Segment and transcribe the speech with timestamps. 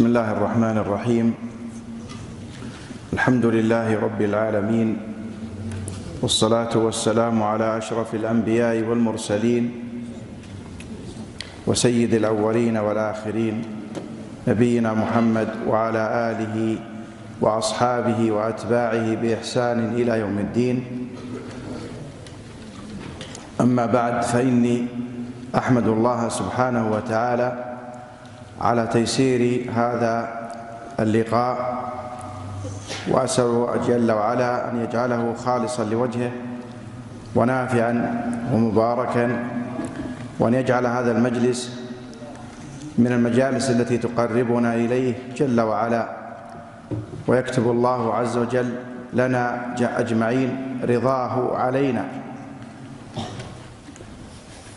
[0.00, 1.34] بسم الله الرحمن الرحيم.
[3.12, 4.96] الحمد لله رب العالمين
[6.24, 9.64] والصلاة والسلام على أشرف الأنبياء والمرسلين
[11.66, 13.62] وسيد الأولين والآخرين
[14.48, 16.56] نبينا محمد وعلى آله
[17.40, 20.76] وأصحابه وأتباعه بإحسان إلى يوم الدين.
[23.60, 24.86] أما بعد فإني
[25.52, 27.69] أحمد الله سبحانه وتعالى
[28.60, 30.28] على تيسير هذا
[31.00, 31.80] اللقاء
[33.08, 36.30] وأسأل جل وعلا أن يجعله خالصا لوجهه
[37.34, 39.44] ونافعا ومباركا
[40.38, 41.80] وأن يجعل هذا المجلس
[42.98, 46.08] من المجالس التي تقربنا إليه جل وعلا.
[47.26, 48.74] ويكتب الله عز وجل
[49.12, 52.04] لنا أجمعين رضاه علينا.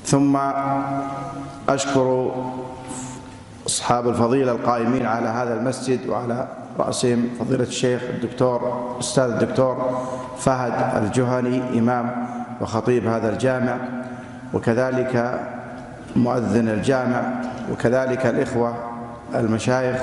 [0.06, 0.38] ثم
[1.70, 2.32] أشكر
[3.68, 6.48] أصحاب الفضيلة القائمين على هذا المسجد وعلى
[6.80, 10.00] رأسهم فضيلة الشيخ الدكتور أستاذ الدكتور
[10.38, 12.26] فهد الجهني إمام
[12.62, 13.78] وخطيب هذا الجامع
[14.54, 15.40] وكذلك
[16.16, 18.76] مؤذن الجامع وكذلك الإخوة
[19.36, 20.02] المشايخ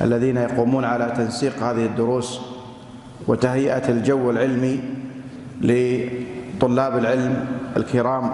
[0.00, 2.40] الذين يقومون على تنسيق هذه الدروس
[3.26, 4.80] وتهيئة الجو العلمي
[5.60, 8.30] لطلاب العلم الكرام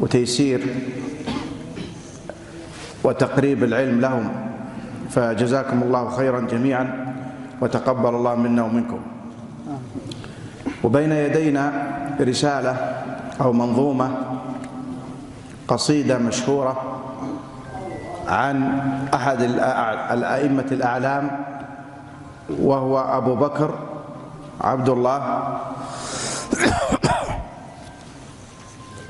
[0.00, 0.60] وتيسير
[3.04, 4.28] وتقريب العلم لهم.
[5.10, 7.14] فجزاكم الله خيرا جميعا
[7.60, 9.00] وتقبل الله منا ومنكم.
[10.84, 11.72] وبين يدينا
[12.20, 12.76] رسالة
[13.40, 14.10] أو منظومة
[15.68, 16.98] قصيدة مشهورة
[18.28, 18.56] عن
[19.14, 19.40] أحد
[20.12, 21.30] الأئمة الأعلام
[22.60, 23.70] وهو أبو بكر
[24.60, 25.22] عبد الله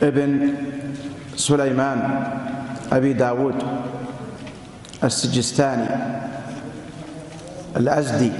[0.02, 0.54] ابن
[1.36, 1.98] سليمان.
[2.92, 3.62] أبي داود
[5.04, 5.88] السجستاني
[7.76, 8.32] الأزدي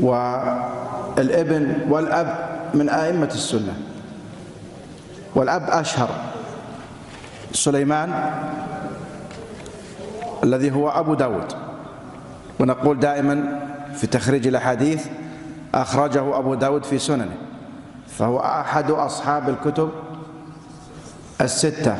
[0.00, 3.74] والابن والأب من آئمة السنة.
[5.34, 6.08] والأب أشهر
[7.52, 8.32] سليمان
[10.44, 11.52] الذي هو أبو داود.
[12.60, 13.60] ونقول دائما
[13.94, 15.06] في تخريج الأحاديث
[15.74, 17.36] أخرجه أبو داود في سننه.
[18.08, 19.90] فهو أحد أصحاب الكتب
[21.40, 21.96] الستة.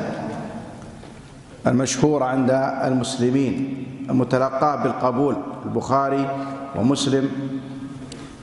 [1.66, 2.50] المشهورة عند
[2.84, 6.30] المسلمين المتلقى بالقبول البخاري
[6.76, 7.30] ومسلم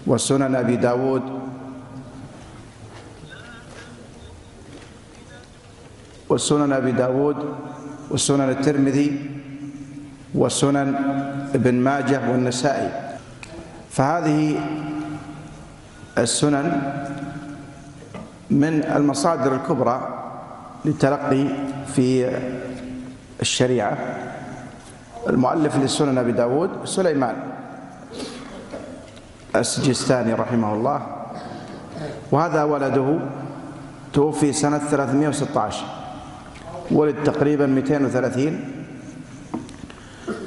[0.07, 1.21] وسنن أبي داود.
[6.29, 7.35] والسنن أبي داود
[8.11, 9.29] والسنن الترمذي
[10.35, 10.95] والسنن
[11.55, 12.91] ابن ماجه والنسائي.
[13.91, 14.59] فهذه
[16.17, 16.81] السنن
[18.49, 20.23] من المصادر الكبرى
[20.85, 21.45] للتلقي
[21.95, 22.31] في
[23.41, 23.97] الشريعة
[25.29, 27.35] المؤلف للسنن أبي داود سليمان
[29.55, 31.01] السجستاني رحمه الله
[32.31, 33.19] وهذا ولده
[34.13, 35.85] توفي سنة 316
[36.91, 38.59] ولد تقريبا 230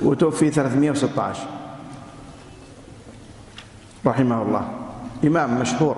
[0.02, 1.38] وتوفي 316
[4.06, 4.68] رحمه الله.
[5.24, 5.96] إمام مشهور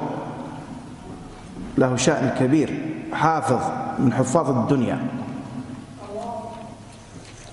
[1.79, 2.79] له شأن كبير
[3.13, 3.61] حافظ
[3.99, 5.22] من حفاظ الدنيا.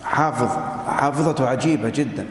[0.10, 0.50] حافظ
[0.88, 2.26] حافظته عجيبة جدا.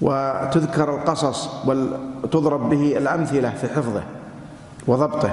[0.00, 4.02] وتذكر القصص وتضرب به الأمثلة في حفظه
[4.86, 5.30] وضبطه.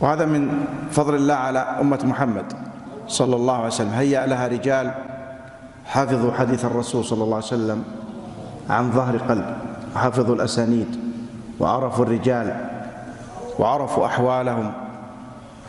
[0.00, 2.52] وهذا من فضل الله على أمة محمد
[3.08, 3.90] صلى الله عليه وسلم.
[3.90, 4.94] هيأ لها رجال
[5.84, 7.84] حافظوا حديث الرسول صلى الله عليه وسلم
[8.70, 9.56] عن ظهر قلب
[9.96, 11.00] حفظوا الأسانيد
[11.60, 12.70] وعرفوا الرجال
[13.58, 14.72] وعرفوا أحوالهم.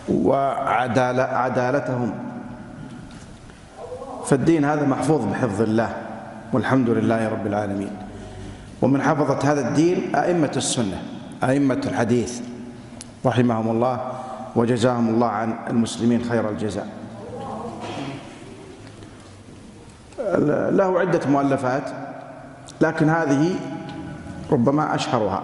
[0.08, 2.14] وعدالتهم
[4.26, 5.90] فالدين هذا محفوظ بحفظ الله
[6.54, 7.92] والحمد لله رب العالمين.
[8.82, 11.02] ومن حفظت هذا الدين أئمة السنة
[11.44, 12.42] أئمة الحديث
[13.26, 14.12] رحمهم الله
[14.56, 16.88] وجزاهم الله عن المسلمين خير الجزاء.
[20.72, 21.84] له عدة مؤلفات
[22.82, 23.56] لكن هذه
[24.52, 25.44] ربما أشهرها.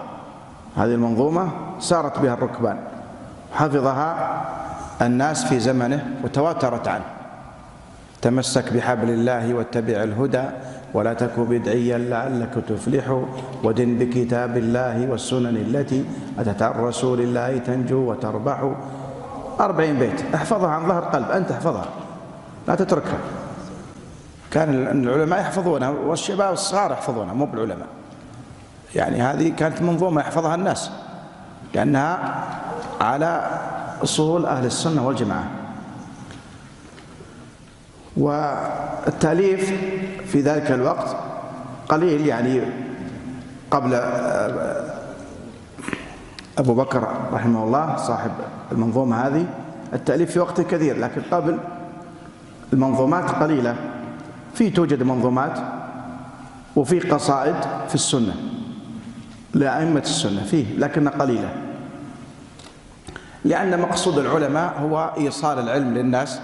[0.78, 1.50] هذه المنظومة
[1.80, 2.78] سارت بها الركبان.
[3.56, 4.42] حفظها
[5.02, 7.04] الناس في زمنه وتواترت عنه.
[8.22, 10.44] تمسك بحبل الله واتبع الهدى
[10.94, 13.24] ولا تك بدعيا لعلك تفلح
[13.64, 16.06] ودن بكتاب الله والسنن التي
[16.40, 18.72] أتت عن رسول الله تنجو وتربح.
[19.60, 21.86] أربعين بيت احفظها عن ظهر قلب أنت احفظها
[22.68, 23.20] لا تتركها.
[24.52, 24.74] كان
[25.04, 27.88] العلماء يحفظونها والشباب الصغار يحفظونها مو بالعلماء.
[28.96, 30.92] يعني هذه كانت منظومة يحفظها الناس
[31.74, 32.44] لأنها
[33.02, 33.60] على
[34.04, 35.48] أصول أهل السنة والجماعة.
[38.18, 39.74] والتأليف
[40.26, 41.16] في ذلك الوقت
[41.90, 42.62] قليل يعني
[43.72, 43.94] قبل
[46.58, 48.32] أبو بكر رحمه الله صاحب
[48.72, 49.46] المنظومة هذه
[49.94, 51.58] التأليف في وقت كثير لكن قبل
[52.74, 53.76] المنظومات قليلة.
[54.54, 55.60] في توجد منظومات
[56.76, 57.56] وفي قصائد
[57.88, 58.36] في السنة
[59.54, 61.65] لأئمة السنة فيه لكنها قليلة.
[63.46, 66.40] لأن مقصود العلماء هو إيصال العلم للناس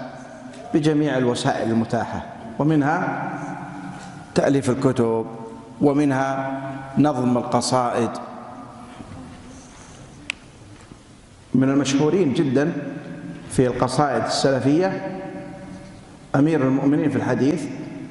[0.74, 2.22] بجميع الوسائل المتاحة
[2.58, 3.30] ومنها
[4.34, 5.26] تأليف الكتب
[5.80, 6.60] ومنها
[6.98, 8.10] نظم القصائد.
[11.54, 12.72] من المشهورين جدا
[13.50, 15.18] في القصائد السلفية
[16.34, 17.64] أمير المؤمنين في الحديث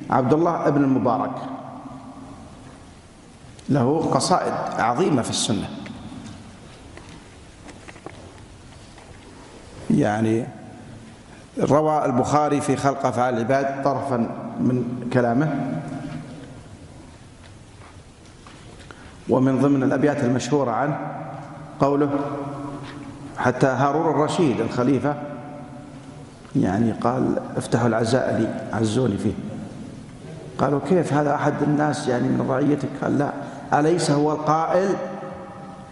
[0.09, 1.35] عبد الله بن المبارك.
[3.69, 5.69] له قصائد عظيمة في السنة.
[9.91, 10.45] يعني
[11.59, 14.17] روى البخاري في خلق أفعال العباد طرفا
[14.59, 15.77] من كلامه.
[19.29, 20.97] ومن ضمن الأبيات المشهورة عنه
[21.79, 22.09] قوله
[23.38, 25.15] حتى هارون الرشيد الخليفة
[26.55, 29.33] يعني قال افتحوا العزاء لي عزوني فيه.
[30.57, 33.31] قالوا كيف هذا أحد الناس يعني من رعيتك؟ قال لا
[33.73, 34.95] أليس هو القائل؟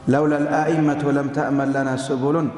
[0.07, 2.49] لولا الآئمة لم تأمن لنا سبل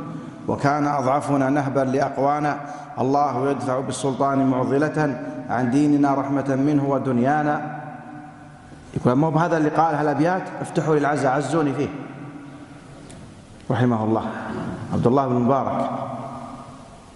[0.48, 2.58] وكان أضعفنا نهبا لأقوانا.
[3.00, 7.82] الله يدفع بالسلطان معضلة عن ديننا رحمة منه ودنيانا.
[8.94, 11.90] يقول ما بهذا اللي قال هالأبيات افتحوا لي العزاء عزوني فيه.
[13.72, 14.26] رحمه الله.
[14.94, 15.90] عبد الله بن مبارك.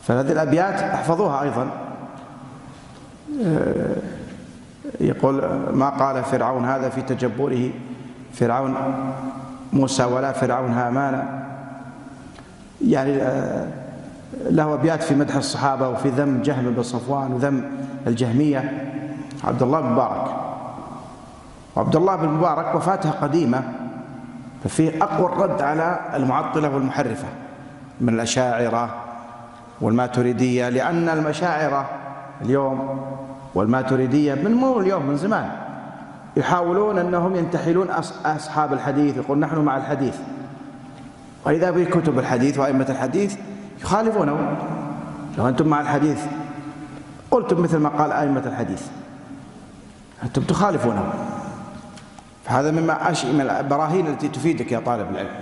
[0.04, 1.68] فهذه الأبيات أحفظوها أيضا.
[3.44, 3.96] آه،
[5.00, 5.36] يقول
[5.74, 7.70] ما قال فرعون هذا في تجبره؟
[8.34, 8.76] فرعون
[9.74, 11.45] موسى ولا فرعون هامان.
[12.82, 13.68] يعني آه،
[14.50, 17.64] له أبيات في مدح الصحابة وفي ذم جهم بن صفوان وذم
[18.08, 18.92] الجهمية.
[19.44, 20.36] عبد الله بن مبارك.
[21.76, 23.64] وعبد الله بن مبارك وفاته قديمة
[24.64, 27.28] ففيه أقوى الرد على المعطلة والمحرفة
[28.02, 28.96] من الأشاعرة
[29.82, 31.90] والماتريدية لأن المشاعرة
[32.42, 33.00] اليوم
[33.56, 35.50] والماتريدية من مو اليوم من زمان
[36.38, 37.88] يحاولون أنهم ينتحلون
[38.26, 40.18] أصحاب الحديث يقول نحن مع الحديث.
[41.46, 43.36] وإذا به كتب الحديث وأئمة الحديث
[43.82, 44.58] يخالفونه.
[45.38, 46.20] لو أنتم مع الحديث
[47.32, 48.82] قلتم مثل ما قال أئمة الحديث
[50.24, 51.14] أنتم تخالفونه.
[52.46, 55.36] فهذا مما أشيء من البراهين التي تفيدك يا طالب العلم.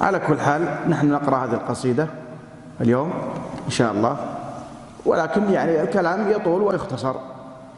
[0.00, 2.06] على كل حال نحن نقرأ هذه القصيدة
[2.80, 3.12] اليوم
[3.66, 4.16] إن شاء الله.
[5.06, 7.14] ولكن يعني الكلام يطول ويختصر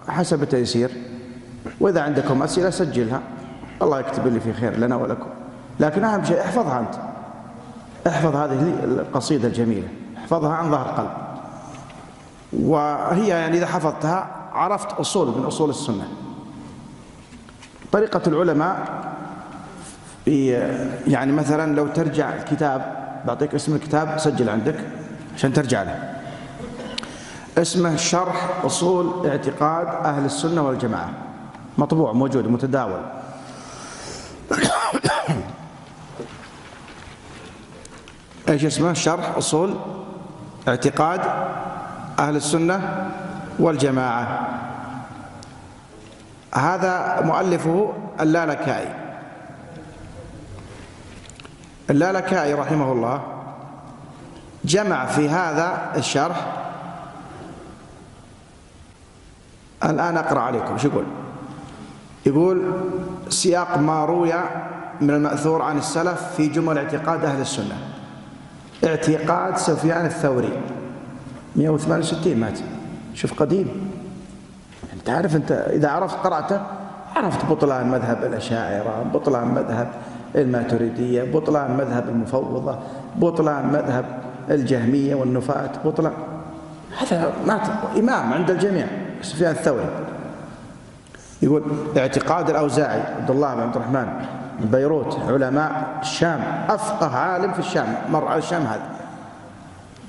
[0.09, 0.91] حسب التيسير.
[1.81, 3.21] وإذا عندكم أسئلة سجلها.
[3.83, 5.29] الله يكتب لي في خير لنا ولكم.
[5.81, 6.95] لكن أهم شيء احفظها أنت.
[8.07, 9.89] احفظ هذه القصيدة الجميلة.
[10.19, 11.11] احفظها عن ظهر قلب.
[12.53, 16.09] وهي يعني إذا حفظتها عرفت أصول من أصول السنة.
[17.93, 19.05] طريقة العلماء
[21.07, 24.77] يعني مثلا لو ترجع الكتاب بعطيك اسم الكتاب سجل عندك
[25.37, 26.15] عشان ترجع له.
[27.59, 31.11] اسمه شرح أصول اعتقاد أهل السنة والجماعة.
[31.79, 33.01] مطبوع موجود متداول.
[38.49, 39.75] إيش اسمه؟ شرح أصول
[40.69, 41.21] اعتقاد
[42.19, 43.11] أهل السنة
[43.59, 44.49] والجماعة.
[46.55, 48.95] هذا مؤلفه اللالكائي.
[51.91, 53.23] اللالكائي رحمه الله
[54.65, 56.47] جمع في هذا الشرح.
[59.85, 61.05] الآن أقرأ عليكم شو يقول؟
[62.27, 62.73] يقول
[63.29, 64.33] سياق ما روي
[65.01, 67.94] من المأثور عن السلف في جمل اعتقاد أهل السنة.
[68.85, 70.53] اعتقاد سفيان الثوري.
[71.57, 72.59] 168 مات.
[73.15, 73.91] شوف قديم.
[74.93, 76.61] أنت عارف أنت إذا عرفت قرأته
[77.17, 79.89] عرفت بطلان مذهب الأشاعرة بطلان مذهب
[80.37, 82.79] الماتريدية بطلان مذهب المفوضة
[83.17, 84.05] بطلان مذهب
[84.51, 86.13] الجهمية والنفاة بطلان.
[86.99, 88.87] هذا مات إمام عند الجميع
[89.23, 89.89] سفيان الثوري.
[91.43, 91.63] يقول
[91.97, 94.27] اعتقاد الأوزاعي عبد الله بن عبد الرحمن من
[94.61, 98.91] بيروت علماء الشام أفقه عالم في الشام مر على الشام هذا.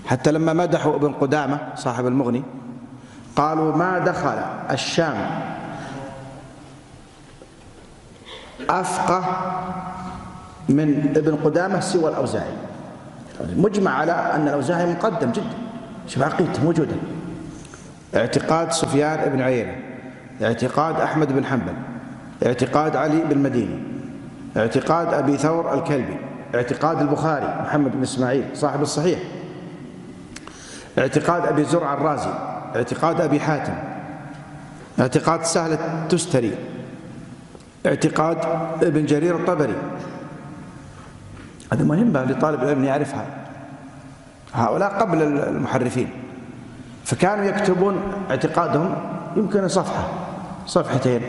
[0.06, 2.44] حتى لما مدحوا ابن قدامة صاحب المغني
[3.36, 4.38] قالوا ما دخل
[4.72, 5.16] الشام.
[8.70, 9.24] أفقه
[10.70, 12.54] من ابن قدامة سوى الأوزاعي.
[13.58, 15.56] مجمع على أن الأوزاعي مقدم جدا.
[16.08, 16.96] شوف عقيدته موجودة.
[18.16, 19.76] اعتقاد سفيان بن عيينة
[20.42, 21.74] اعتقاد أحمد بن حنبل
[22.46, 23.84] اعتقاد علي بن مديني
[24.58, 26.18] اعتقاد أبي ثور الكلبي
[26.56, 29.20] اعتقاد البخاري محمد بن إسماعيل صاحب الصحيح.
[30.98, 32.34] اعتقاد أبي زرع الرازي
[32.76, 33.74] اعتقاد أبي حاتم.
[35.00, 35.78] اعتقاد سهل
[36.10, 36.56] تستري
[37.86, 38.38] اعتقاد
[38.84, 39.76] ابن جرير الطبري.
[41.74, 43.26] هذه مهمة لطالب العلم يعرفها.
[44.54, 46.10] هؤلاء قبل المحرفين.
[47.04, 47.98] فكانوا يكتبون
[48.30, 48.96] اعتقادهم
[49.38, 50.08] يمكن صفحة
[50.66, 51.22] صفحتين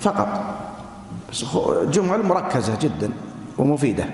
[0.00, 0.54] فقط.
[1.90, 3.10] جمل مركزة جدا
[3.58, 4.06] ومفيدة.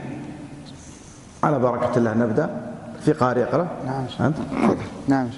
[1.44, 2.46] على بركة الله نبدأ.
[3.04, 4.36] في قارئ اقرأ نعم أنت؟
[5.08, 5.28] نعم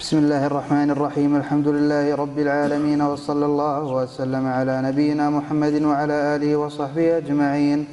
[0.00, 1.36] بسم الله الرحمن الرحيم.
[1.36, 7.86] الحمد لله رب العالمين وصلى الله وسلم على نبينا محمد وعلى آله وصحبه أجمعين.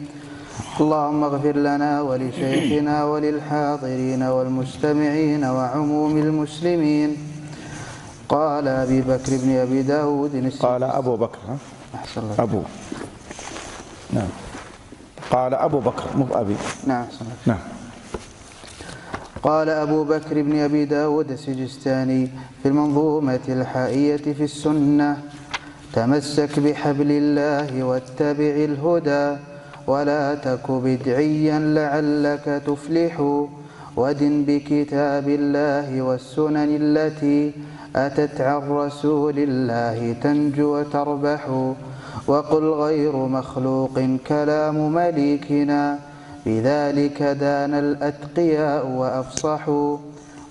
[0.80, 7.33] اللهم اغفر لنا ولشيخنا وللحاضرين والمستمعين وعموم المسلمين.
[8.34, 11.40] قال أبي بكر بن أبي داود قال أبو بكر؟
[11.96, 12.36] أحسن الله.
[12.44, 12.62] أبو.
[14.14, 14.28] نعم.
[15.32, 16.56] قال أبو بكر مو أبي.
[16.88, 17.06] نعم
[17.46, 17.58] نعم.
[19.44, 22.30] قال أبو بكر بن أبي داود السجستاني
[22.64, 25.18] في المنظومة الحائية في السنة
[25.94, 29.38] تمسك بحبل الله واتبع الهدى
[29.88, 33.20] ولا تك بدعيا لعلك تفلح
[33.96, 37.52] ودن بكتاب الله والسنن التي
[37.96, 41.50] أتت عن رسول الله تنجو وتربح
[42.28, 46.00] وقل غير مخلوق كلام مليكنا
[46.46, 49.98] بذلك دان الأتقياء وأفصحوا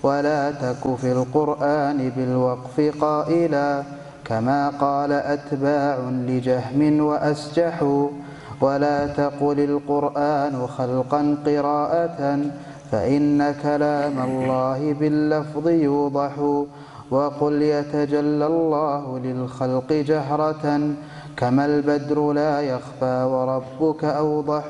[0.03, 3.83] ولا تك في القرآن بالوقف قائلا
[4.25, 8.07] كما قال أتباع لجهم وأسجحوا
[8.61, 12.39] ولا تقل القرآن خلقا قراءة
[12.91, 16.63] فإن كلام الله باللفظ يوضح.
[17.13, 20.65] وقل يتجلى الله للخلق جهرة
[21.37, 24.65] كما البدر لا يخفى وربك أوضح.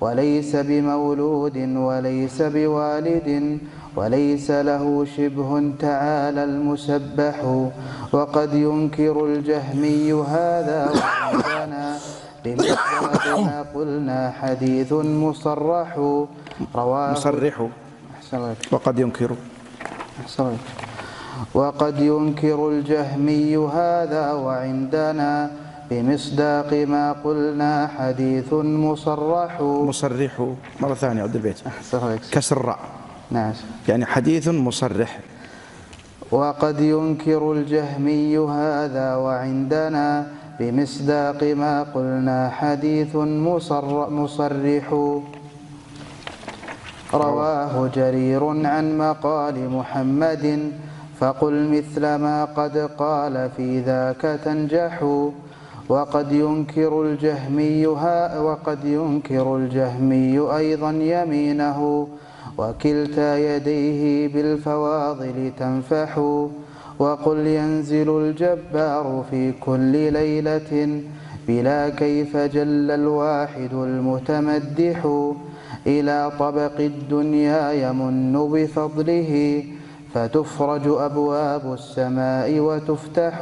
[0.00, 1.56] وليس بمولود
[1.88, 3.28] وليس بوالد
[3.96, 4.84] وليس له
[5.16, 7.36] شبه تعالى المسبح.
[8.12, 11.84] وقد ينكر الجهمي هذا وعندنا
[12.44, 15.90] بمثابنا قلنا حديث مصرح.
[16.74, 17.56] رواه مصرح.
[18.72, 19.30] وقد ينكر.
[21.54, 25.50] وقد ينكر الجهمي هذا وعندنا
[25.90, 29.60] بمصداق ما قلنا حديث مصرح.
[29.60, 30.34] مصرح.
[30.80, 31.58] مرة ثانية عد البيت.
[32.32, 32.56] كسر.
[32.56, 32.78] الراء
[33.30, 33.52] نعم.
[33.88, 35.20] يعني حديث مصرح.
[36.30, 40.26] وقد ينكر الجهمي هذا وعندنا
[40.60, 44.86] بمصداق ما قلنا حديث مصر مصرح.
[47.14, 50.72] رواه جرير عن مقال محمد
[51.20, 55.02] فقل مثل ما قد قال في ذاك تنجح
[55.88, 62.08] وقد ينكر الجهمي وقد ينكر الجهمي أيضا يمينه
[62.58, 66.18] وكلتا يديه بالفواضل تنفح
[66.98, 71.00] وقل ينزل الجبار في كل ليلة
[71.48, 75.28] بلا كيف جل الواحد المتمدح
[75.86, 79.64] إلى طبق الدنيا يمن بفضله
[80.14, 83.36] فتفرج أبواب السماء وتفتح.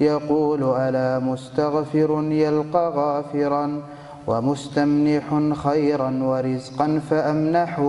[0.00, 3.82] يقول ألا مستغفر يلقى غافرا
[4.26, 7.80] ومستمنح خيرا ورزقا فأمنح.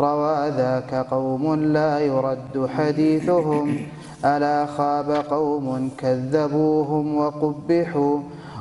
[0.00, 3.76] روى ذاك قوم لا يرد حديثهم.
[4.24, 8.18] ألا خاب قوم كذبوهم وقبحوا.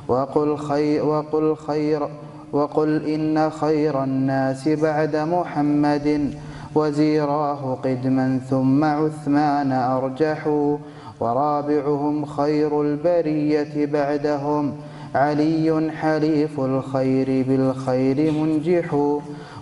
[0.08, 2.08] وقل خير, وقل خير
[2.54, 6.34] وقل إن خير الناس بعد محمد.
[6.76, 10.78] وزيراه قدما ثم عثمان أرجحوا
[11.20, 14.74] ورابعهم خير البرية بعدهم
[15.16, 19.18] علي حليف الخير بالخير منجح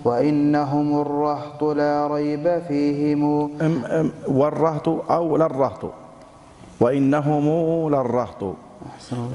[0.06, 3.24] وإنهم الرهط لا ريب فيهم.
[3.62, 5.91] أم أم والرهط أو للرهط
[6.80, 7.46] وإنهم
[7.89, 8.56] للرهط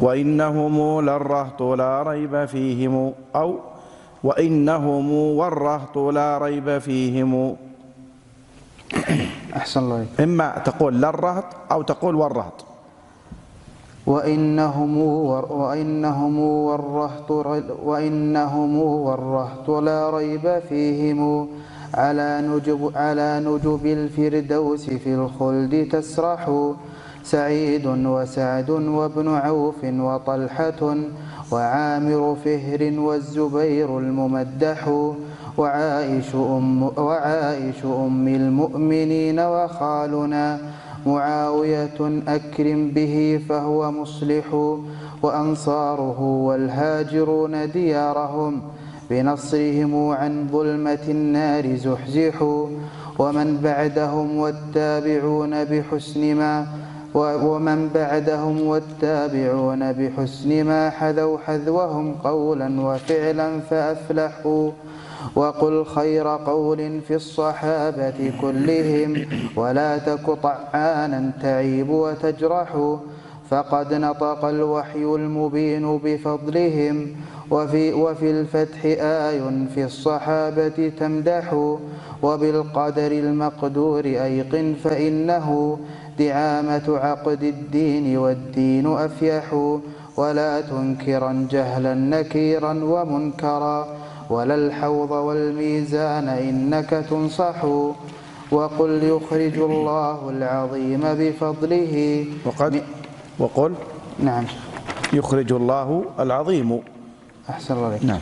[0.03, 3.13] وإنهم للرهط لا ريب فيهم.
[3.37, 3.55] أو
[4.25, 7.57] وإنهم والرهط لا ريب فيهم.
[9.57, 12.65] أحسن الله إما تقول للرهط أو تقول والرهط.
[14.07, 14.97] وإنهم
[15.51, 17.31] وإنهم والرهط
[17.85, 21.49] وإنهم والرهط لا ريب فيهم.
[21.95, 26.51] على نجب على نجب الفردوس في الخلد تسرح.
[27.25, 30.83] سعيد وسعد وابن عوف وطلحة
[31.53, 34.81] وعامر فهر والزبير الممدح.
[35.59, 40.59] وعائش أم, وعائش أم المؤمنين وخالنا
[41.07, 44.77] معاوية أكرم به فهو مصلح
[45.23, 48.63] وأنصاره والهاجرون ديارهم
[49.11, 52.67] بنصرهم عن ظلمة النار زحزحوا
[53.19, 56.67] ومن بعدهم والتابعون بحسن ما
[57.15, 64.71] ومن بعدهم والتابعون بحسن ما حذوا حذوهم قولا وفعلا فأفلحوا
[65.35, 72.97] وقل خير قول في الصحابة كلهم ولا تك طعانا تعيب وتجرح
[73.51, 77.07] فقد نطق الوحي المبين بفضلهم
[77.51, 79.41] وفي, وفي الفتح آي
[79.75, 81.55] في الصحابة تمدح
[82.23, 85.79] وبالقدر المقدور أيقن فإنه
[86.19, 89.77] دعامة عقد الدين والدين أفيح
[90.17, 93.89] ولا تنكرا جهلا نكيرا ومنكرا
[94.31, 97.65] ولا الحوض والميزان إنك تنصح
[98.51, 102.25] وقل يخرج الله العظيم بفضله.
[102.45, 102.83] وقد
[103.39, 103.75] وقل
[104.19, 104.45] نعم.
[105.13, 106.81] يخرج الله العظيم.
[107.51, 108.05] أحسن الله عليك.
[108.05, 108.21] نعم.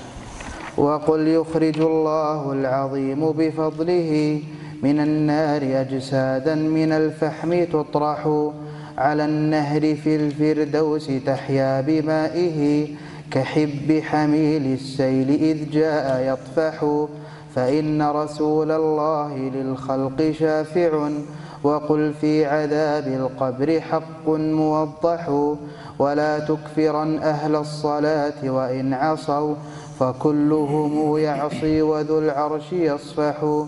[0.76, 4.40] وقل يخرج الله العظيم بفضله.
[4.82, 8.50] من النار أجسادا من الفحم تطرح.
[8.98, 12.88] على النهر في الفردوس تحيا بمائه.
[13.30, 17.04] كحب حميل السيل إذ جاء يطفح
[17.54, 21.08] فإن رسول الله للخلق شافع
[21.62, 25.54] وقل في عذاب القبر حق موضح
[25.98, 29.54] ولا تكفرا أهل الصلاة وإن عصوا
[30.00, 33.64] فكلهم يعصي وذو العرش يصفح.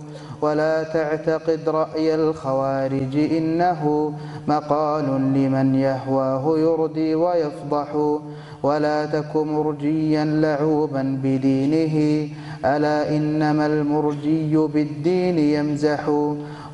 [0.46, 4.12] ولا تعتقد رأي الخوارج إنه
[4.48, 8.18] مقال لمن يهواه يردي ويفضح.
[8.62, 12.28] ولا تك مرجيا لعوبا بدينه
[12.64, 16.08] ألا إنما المرجي بالدين يمزح.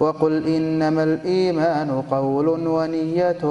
[0.01, 3.45] وقل إنما الإيمان قول ونية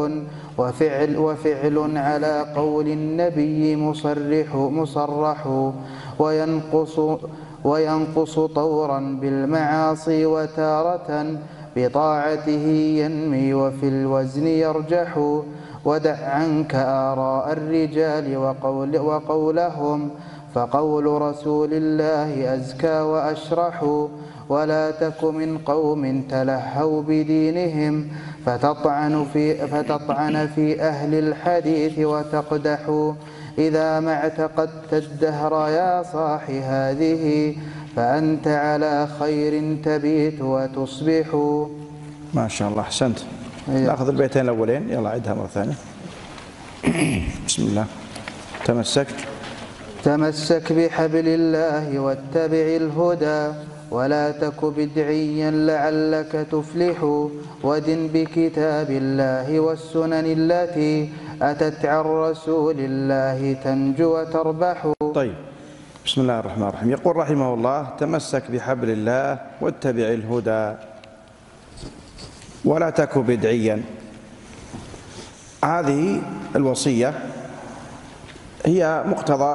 [0.58, 5.72] وفعل, وفعل على قول النبي مصرح مصرح.
[6.20, 7.00] وينقص
[7.64, 11.26] وينقص طورا بالمعاصي وتارة
[11.76, 12.66] بطاعته
[13.02, 15.40] ينمي وفي الوزن يرجح.
[15.86, 20.10] ودع عنك آراء الرجال وقول وقولهم
[20.54, 24.08] فقول رسول الله أزكى وأشرح.
[24.50, 28.08] ولا تك من قوم تلهوا بدينهم
[28.46, 32.80] فتطعن في, فتطعن في أهل الحديث وتقدح.
[33.58, 37.56] إذا ما اعتقدت الدهر يا صاح هذه
[37.96, 41.36] فأنت على خير تبيت وتصبح.
[42.34, 43.20] ما شاء الله أحسنت.
[43.70, 43.82] أيوة.
[43.82, 44.90] نأخذ البيتين الأولين.
[44.90, 45.74] يلا عدها مرة ثانية.
[47.48, 47.86] بسم الله.
[48.66, 49.16] تمسكت.
[50.04, 53.54] تمسك بحبل الله واتبع الهدى
[53.92, 57.28] ولا تك بدعيا لعلك تفلح.
[57.64, 61.10] ودن بكتاب الله والسنن التي
[61.42, 64.94] أتت عن رسول الله تنجو وتربح.
[65.16, 65.36] طيب
[66.06, 66.90] بسم الله الرحمن الرحيم.
[66.92, 70.78] يقول رحمه الله تمسك بحبل الله واتبع الهدى.
[72.66, 73.82] ولا تك بدعيا.
[75.66, 76.22] هذه
[76.56, 77.14] الوصية
[78.66, 79.54] هي مقتضى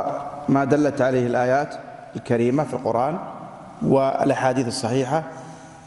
[0.48, 1.74] ما دلت عليه الآيات
[2.16, 3.18] الكريمة في القرآن
[3.82, 5.22] والأحاديث الصحيحة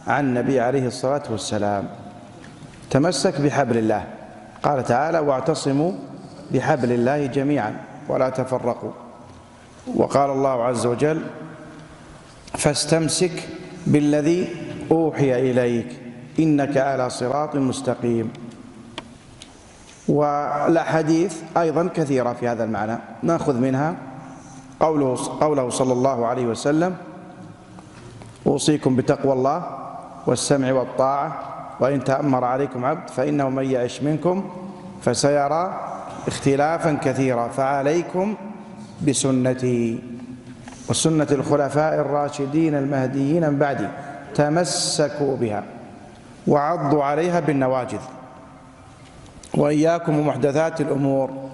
[0.08, 1.88] عن النبي عليه الصلاة والسلام.
[2.90, 4.19] تمسك بحبل الله.
[4.64, 5.92] قال تعالى واعتصموا
[6.52, 8.92] بحبل الله جميعا ولا تفرقوا.
[9.96, 11.22] وقال الله عز وجل
[12.58, 13.50] فاستمسك
[13.88, 14.48] بالذي
[14.92, 16.02] أوحي إليك
[16.40, 18.32] إنك على صراط مستقيم.
[20.10, 23.96] والأحاديث أيضا كثيرة في هذا المعنى نأخذ منها
[24.80, 26.96] قوله, قوله صلى الله عليه وسلم
[28.48, 29.64] أوصيكم بتقوى الله
[30.28, 31.49] والسمع والطاعة
[31.80, 34.50] وإن تأمر عليكم عبد فإنه من يعش منكم
[35.02, 35.80] فسيرى
[36.28, 37.48] اختلافا كثيرا.
[37.48, 38.36] فعليكم
[39.08, 40.00] بسنتي
[40.90, 43.88] وسنة الخلفاء الراشدين المهديين من بعدي.
[44.36, 45.64] تمسكوا بها
[46.48, 48.02] وعضوا عليها بالنواجذ.
[49.54, 51.50] وإياكم ومحدثات الأمور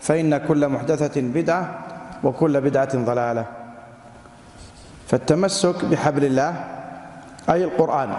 [0.00, 1.78] فإن كل محدثة بدعة
[2.24, 3.44] وكل بدعة ضلالة.
[5.06, 6.64] فالتمسك بحبل الله
[7.50, 8.10] أي القرآن.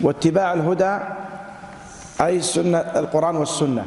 [0.00, 0.98] واتباع الهدى
[2.20, 3.84] أي السنة القرآن والسنة.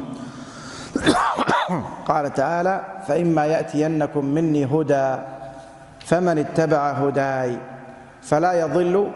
[2.08, 5.16] قال تعالى فإما يأتينكم مني هدى
[6.00, 7.58] فمن اتبع هداي
[8.22, 9.10] فلا يضل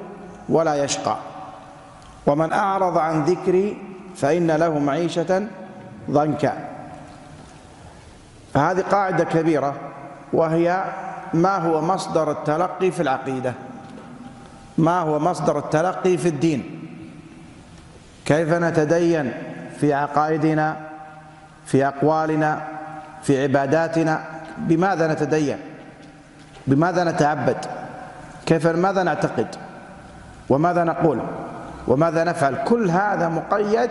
[0.49, 1.17] ولا يشقى.
[2.27, 3.79] ومن أعرض عن ذكري
[4.17, 5.47] فإن له معيشة
[6.11, 6.53] ضنكا.
[8.57, 9.75] هذه قاعدة كبيرة
[10.33, 10.85] وهي
[11.35, 13.53] ما هو مصدر التلقي في العقيدة.
[14.79, 16.86] ما هو مصدر التلقي في الدين.
[18.27, 19.33] كيف نتدين
[19.81, 20.77] في عقائدنا
[21.67, 22.63] في أقوالنا
[23.23, 24.25] في عباداتنا؟
[24.59, 25.59] بماذا نتدين؟
[26.67, 27.57] بماذا نتعبد؟
[28.47, 29.47] كيف ماذا نعتقد؟
[30.49, 31.19] وماذا نقول؟
[31.87, 33.91] وماذا نفعل؟ كل هذا مقيد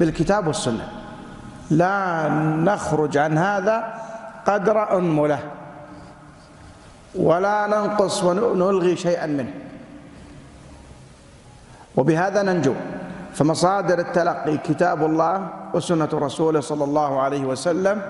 [0.00, 0.88] بالكتاب والسنة.
[1.70, 2.28] لا
[2.68, 3.94] نخرج عن هذا
[4.46, 5.38] قدر أنملة.
[7.14, 9.52] ولا ننقص ونلغي شيئا منه.
[11.96, 12.74] وبهذا ننجو.
[13.36, 18.02] فمصادر التلقي كتاب الله وسنة رسوله صلى الله عليه وسلم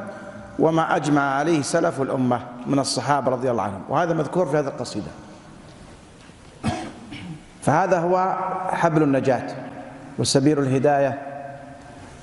[0.58, 3.82] وما أجمع عليه سلف الأمة من الصحابة رضي الله عنهم.
[3.88, 5.10] وهذا مذكور في هذه القصيدة.
[7.62, 8.36] فهذا هو
[8.70, 9.46] حبل النجاة
[10.18, 11.22] وسبيل الهداية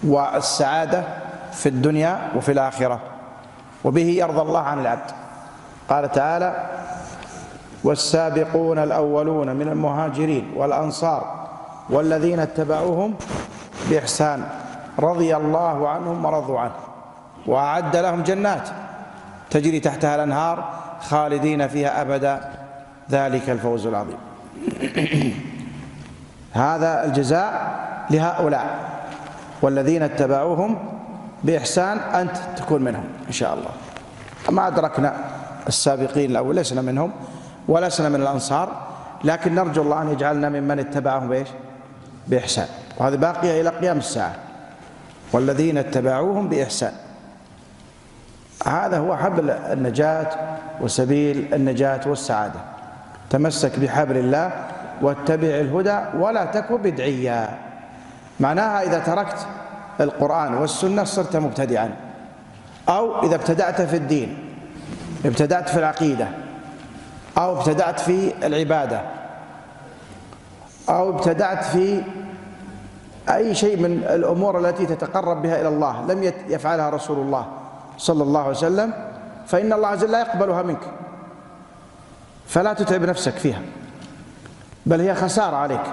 [0.04, 1.04] والسعادة
[1.52, 3.00] في الدنيا وفي الآخرة.
[3.84, 5.12] وبه يرضى الله عن العبد.
[5.90, 6.70] قال تعالى
[7.84, 11.43] والسابقون الأولون من المهاجرين والأنصار
[11.90, 13.14] والذين اتبعوهم
[13.90, 14.48] بإحسان
[15.00, 16.76] رضي الله عنهم ورضوا عنه.
[17.48, 18.70] وأعد لهم جنات
[19.50, 20.70] تجري تحتها الأنهار
[21.02, 22.50] خالدين فيها أبدا.
[23.12, 24.18] ذلك الفوز العظيم.
[26.54, 27.76] هذا الجزاء
[28.10, 28.80] لهؤلاء
[29.62, 30.78] والذين اتبعوهم
[31.44, 33.70] بإحسان أنت تكون منهم إن شاء الله.
[34.50, 35.16] ما أدركنا
[35.68, 37.12] السابقين الأول لسنا منهم
[37.68, 38.70] ولسنا من الأنصار
[39.24, 41.48] لكن نرجو الله أن يجعلنا ممن اتبعهم بإيش؟
[42.28, 42.68] بإحسان.
[42.98, 44.36] وهذه باقية إلى قيام الساعة.
[45.34, 46.94] والذين اتبعوهم بإحسان.
[48.68, 50.30] هذا هو حبل النجاة
[50.82, 52.60] وسبيل النجاة والسعادة.
[53.30, 54.52] تمسك بحبل الله
[55.02, 57.50] واتبع الهدى ولا تك بدعيا.
[58.40, 59.48] معناها إذا تركت
[60.02, 61.92] القرآن والسنة صرت مبتدعا.
[62.90, 64.38] أو إذا ابتدعت في الدين
[65.26, 66.28] ابتدعت في العقيدة
[67.38, 69.02] أو ابتدعت في العبادة
[70.94, 72.04] أو ابتدعت في
[73.30, 77.46] أي شيء من الأمور التي تتقرب بها إلى الله لم يفعلها رسول الله
[77.98, 78.94] صلى الله عليه وسلم
[79.48, 80.82] فإن الله عز وجل لا يقبلها منك.
[82.48, 83.62] فلا تتعب نفسك فيها.
[84.86, 85.84] بل هي خسارة عليك.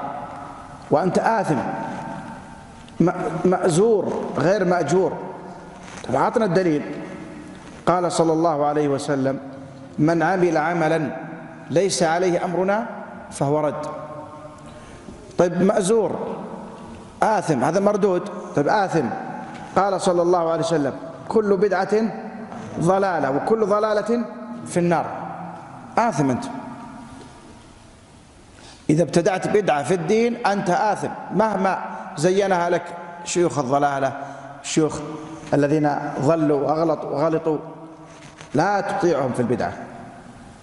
[0.91, 1.59] وأنت آثم
[3.45, 5.13] مأزور غير مأجور.
[6.09, 6.83] طب أعطنا الدليل.
[7.87, 9.41] قال صلى الله عليه وسلم
[9.99, 11.17] من عمل عملا
[11.71, 12.87] ليس عليه أمرنا
[13.31, 14.00] فهو رد.
[15.41, 16.37] طيب مأزور.
[17.23, 18.29] آثم هذا مردود.
[18.57, 19.07] طيب آثم.
[19.77, 20.93] قال صلى الله عليه وسلم
[21.29, 21.95] كل بدعة
[22.81, 24.25] ضلالة وكل ضلالة
[24.67, 25.07] في النار.
[25.99, 26.45] آثم أنت.
[28.91, 31.09] إذا ابتدعت بدعة في الدين أنت آثم.
[31.35, 31.79] مهما
[32.17, 32.85] زينها لك
[33.25, 34.13] شيوخ الضلالة
[34.63, 35.01] شيوخ
[35.55, 37.59] الذين ضلوا وأغلطوا وغلطوا
[38.55, 39.73] لا تطيعهم في البدعة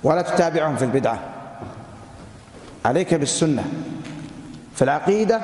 [0.04, 1.20] ولا تتابعهم في البدعة.
[2.86, 3.64] عليك بالسنة.
[4.78, 5.42] في العقيدة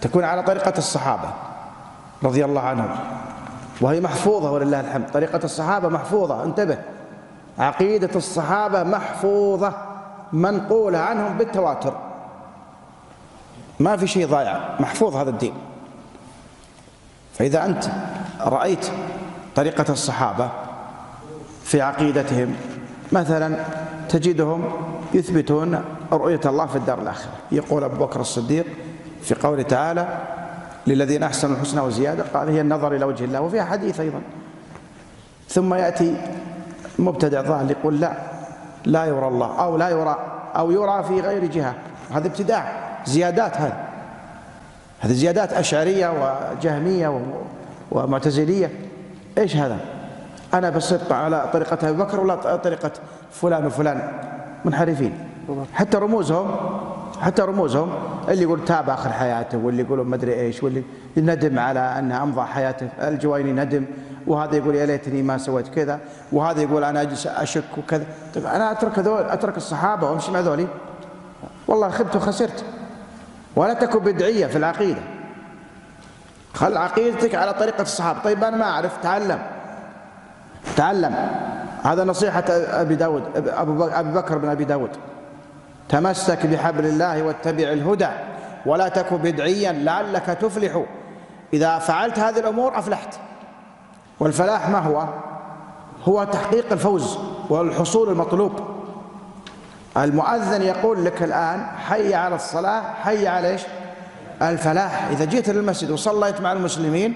[0.00, 1.28] تكون على طريقة الصحابة
[2.22, 2.96] رضي الله عنهم.
[3.80, 5.10] وهي محفوظة ولله الحمد.
[5.10, 6.44] طريقة الصحابة محفوظة.
[6.44, 6.78] انتبه.
[7.58, 9.72] عقيدة الصحابة محفوظة.
[10.32, 11.96] منقولة عنهم بالتواتر.
[13.80, 14.60] ما في شيء ضايع.
[14.80, 15.54] محفوظ هذا الدين.
[17.38, 17.84] فإذا أنت
[18.40, 18.86] رأيت
[19.56, 20.48] طريقة الصحابة
[21.64, 22.56] في عقيدتهم
[23.12, 23.56] مثلا
[24.08, 24.64] تجدهم
[25.16, 27.30] يثبتون رؤية الله في الدار الآخرة.
[27.52, 28.66] يقول أبو بكر الصديق
[29.22, 30.06] في قوله تعالى
[30.86, 32.24] للذين أحسنوا الحسنى وزيادة.
[32.34, 34.20] قال هي النظر إلى وجه الله وفيها حديث أيضا.
[35.48, 36.16] ثم يأتي
[36.98, 38.12] مبتدع ظاهر يقول لا
[38.84, 40.16] لا يرى الله أو لا يرى
[40.56, 41.74] أو يرى في غير جهة.
[42.12, 42.72] هذا ابتداع
[43.06, 43.86] زيادات هذه.
[45.00, 47.20] هذه زيادات أشعرية وجهمية
[47.90, 48.70] ومعتزلية.
[49.38, 49.78] إيش هذا؟
[50.54, 52.90] أنا بصدق على طريقة أبي بكر ولا طريقة
[53.32, 54.08] فلان وفلان؟
[54.66, 55.12] منحرفين.
[55.74, 56.56] حتى رموزهم
[57.20, 57.90] حتى رموزهم.
[58.28, 60.82] اللي يقول تاب آخر حياته واللي يقول ما أدري إيش واللي
[61.16, 62.88] ندم على أنه أمضى حياته.
[63.00, 63.84] الجويني ندم
[64.26, 66.00] وهذا يقول يا ليتني ما سويت كذا.
[66.32, 68.04] وهذا يقول أنا أجلس أشك وكذا.
[68.34, 70.66] طيب أنا أترك هذول أترك الصحابة وأمشي مع ذولي.
[71.68, 72.64] والله خبت وخسرت.
[73.56, 75.00] ولا تكن بدعية في العقيدة.
[76.54, 78.20] خل عقيدتك على طريقة الصحابة.
[78.20, 78.96] طيب أنا ما أعرف.
[79.02, 79.38] تعلم.
[80.76, 81.14] تعلم.
[81.86, 83.22] هذا نصيحة أبي داود
[83.94, 84.90] أبي بكر بن أبي داود.
[85.88, 88.08] تمسك بحبل الله واتبع الهدى
[88.66, 90.82] ولا تك بدعيا لعلك تفلح.
[91.52, 93.14] إذا فعلت هذه الأمور أفلحت.
[94.20, 95.04] والفلاح ما هو؟
[96.04, 97.18] هو تحقيق الفوز
[97.48, 98.52] والحصول المطلوب.
[99.96, 103.62] المؤذن يقول لك الآن حي على الصلاة حي على إيش؟
[104.42, 105.08] الفلاح.
[105.10, 107.14] إذا جيت للمسجد وصليت مع المسلمين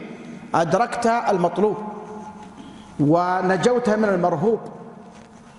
[0.54, 1.76] أدركت المطلوب.
[3.00, 4.60] ونجوت من المرهوب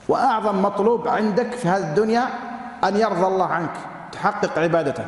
[0.07, 2.25] وأعظم مطلوب عندك في هذه الدنيا
[2.83, 3.73] أن يرضى الله عنك
[4.11, 5.05] تحقق عبادته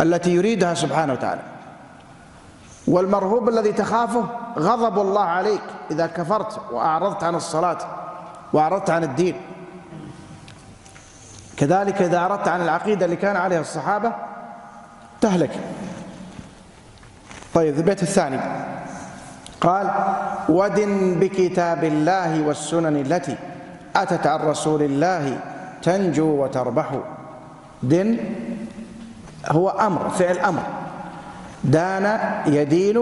[0.00, 1.42] التي يريدها سبحانه وتعالى.
[2.86, 4.24] والمرهوب الذي تخافه
[4.58, 7.78] غضب الله عليك إذا كفرت وأعرضت عن الصلاة
[8.52, 9.40] وأعرضت عن الدين.
[11.56, 14.12] كذلك إذا أردت عن العقيدة اللي كان عليها الصحابة
[15.20, 15.50] تهلك.
[17.54, 18.40] طيب البيت الثاني.
[19.60, 19.86] قال
[20.48, 23.36] ودن بكتاب الله والسنن التي
[23.96, 25.40] أتت عن رسول الله
[25.82, 26.88] تنجو وتربح.
[27.82, 28.16] دن
[29.48, 30.62] هو أمر فعل أمر.
[31.64, 32.06] دان
[32.46, 32.96] يدين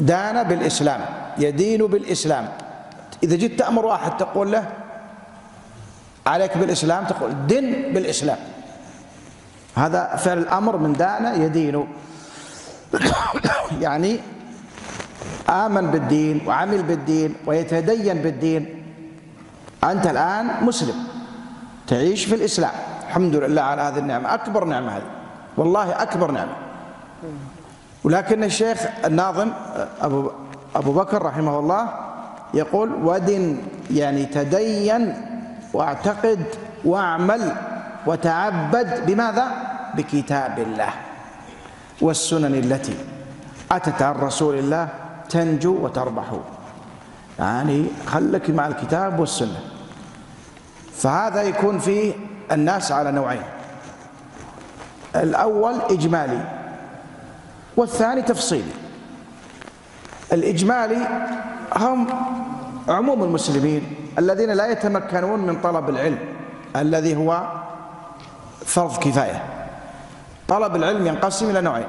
[0.00, 1.00] دان بالإسلام
[1.38, 2.48] يدين بالإسلام.
[3.22, 4.64] إذا جيت تأمر واحد تقول له
[6.26, 8.38] عليك بالإسلام تقول دن بالإسلام.
[9.76, 11.88] هذا فعل الأمر من دان يدين.
[13.84, 14.35] يعني
[15.50, 18.82] آمن بالدين وعمل بالدين ويتدين بالدين.
[19.84, 20.94] أنت الآن مسلم
[21.86, 22.72] تعيش في الإسلام.
[23.08, 24.34] الحمد لله على هذه النعمة.
[24.34, 25.10] أكبر نعمة هذه.
[25.56, 26.56] والله أكبر نعمة.
[28.04, 29.50] ولكن الشيخ الناظم
[30.00, 30.30] أبو,
[30.76, 31.88] أبو بكر رحمه الله
[32.54, 33.58] يقول ودن
[33.90, 35.14] يعني تدين
[35.72, 36.44] واعتقد
[36.84, 37.52] واعمل
[38.06, 39.46] وتعبد بماذا؟
[39.94, 40.92] بكتاب الله
[42.00, 42.96] والسنن التي
[43.72, 44.88] أتت عن رسول الله
[45.28, 46.24] تنجو وتربح
[47.38, 49.60] يعني خلك مع الكتاب والسنة.
[50.94, 52.12] فهذا يكون فيه
[52.52, 53.42] الناس على نوعين.
[55.16, 56.44] الأول إجمالي
[57.76, 58.72] والثاني تفصيلي.
[60.32, 61.08] الإجمالي
[61.76, 62.06] هم
[62.88, 66.18] عموم المسلمين الذين لا يتمكنون من طلب العلم
[66.76, 67.42] الذي هو
[68.66, 69.42] فرض كفاية.
[70.48, 71.86] طلب العلم ينقسم إلى نوعين.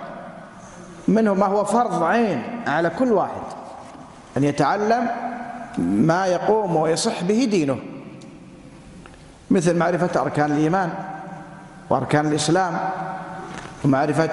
[1.08, 3.42] منه ما هو فرض عين على كل واحد
[4.38, 5.08] أن يتعلم
[5.78, 7.78] ما يقوم ويصح به دينه.
[9.52, 10.90] مثل معرفة أركان الإيمان
[11.90, 12.80] وأركان الإسلام
[13.86, 14.32] ومعرفة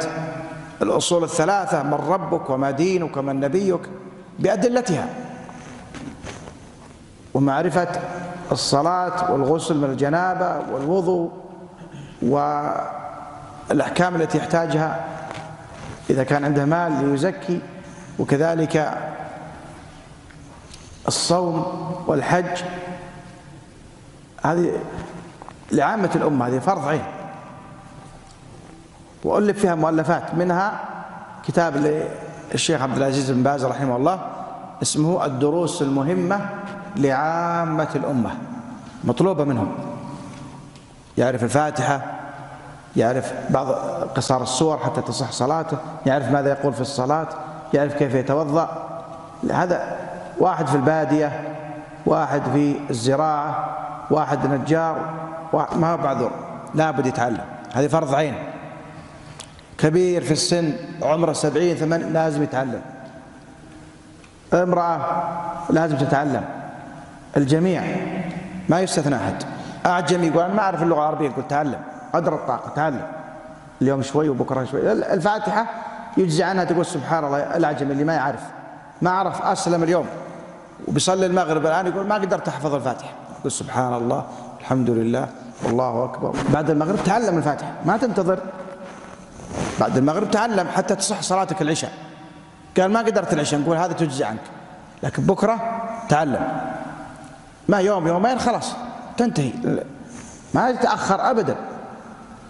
[0.83, 3.81] الأصول الثلاثة من ربك وما دينك ومن نبيك
[4.39, 5.09] بأدلتها.
[7.35, 7.89] ومعرفة
[8.53, 11.33] الصلاة والغسل من الجنابة والوضوء
[13.71, 15.05] والأحكام التي يحتاجها
[16.11, 17.61] إذا كان عنده مال ليزكي
[18.19, 18.99] وكذلك
[21.09, 21.65] الصوم
[22.07, 22.63] والحج.
[24.45, 24.73] هذه
[25.73, 27.05] لعامة الأمة هذه فرض عين.
[29.25, 30.81] وألف فيها مؤلفات منها
[31.47, 31.77] كتاب
[32.53, 34.27] للشيخ عبد العزيز بن باز رحمه الله
[34.83, 36.49] اسمه الدروس المهمة
[36.97, 38.31] لعامة الأمة
[39.05, 39.75] مطلوبة منهم.
[41.19, 42.15] يعرف الفاتحة
[42.97, 43.67] يعرف بعض
[44.15, 45.77] قصار السور حتى تصح صلاته
[46.07, 47.29] يعرف ماذا يقول في الصلاة
[47.75, 48.69] يعرف كيف يتوضأ.
[49.53, 49.97] هذا
[50.39, 51.41] واحد في البادية
[52.07, 53.77] واحد في الزراعة
[54.11, 54.97] واحد نجار
[55.53, 56.31] ما هو بعذر
[56.75, 57.45] لابد يتعلم.
[57.75, 58.35] هذه فرض عين.
[59.79, 62.81] كبير في السن عمره سبعين ثمان لازم يتعلم.
[64.53, 64.99] امرأة
[65.71, 66.45] لازم تتعلم.
[67.37, 67.83] الجميع
[68.69, 69.43] ما يستثنى أحد.
[69.87, 71.81] أعجم يقول أنا ما أعرف اللغة العربية يقول تعلم.
[72.15, 72.93] قدر الطاقة.
[73.83, 74.93] اليوم شوي وبكرة شوي.
[74.93, 75.67] الفاتحة
[76.17, 78.41] يجزي عنها تقول سبحان الله الأعجم اللي ما يعرف.
[79.03, 80.07] ما عرف أسلم اليوم.
[80.89, 83.11] وبيصلي المغرب الآن يقول ما قدرت أحفظ الفاتحة.
[83.41, 84.25] يقول سبحان الله
[84.61, 85.29] الحمد لله
[85.65, 86.37] والله أكبر.
[86.53, 87.73] بعد المغرب تعلم الفاتحة.
[87.85, 88.39] ما تنتظر.
[89.81, 91.93] بعد المغرب تعلم حتى تصح صلاتك العشاء.
[92.77, 93.61] قال ما قدرت العشاء.
[93.61, 94.41] نقول هذا تجزي عنك.
[95.03, 96.49] لكن بكرة تعلم.
[97.69, 98.73] ما يوم يومين خلاص.
[99.17, 99.53] تنتهي.
[100.55, 101.57] ما يتأخر أبدا.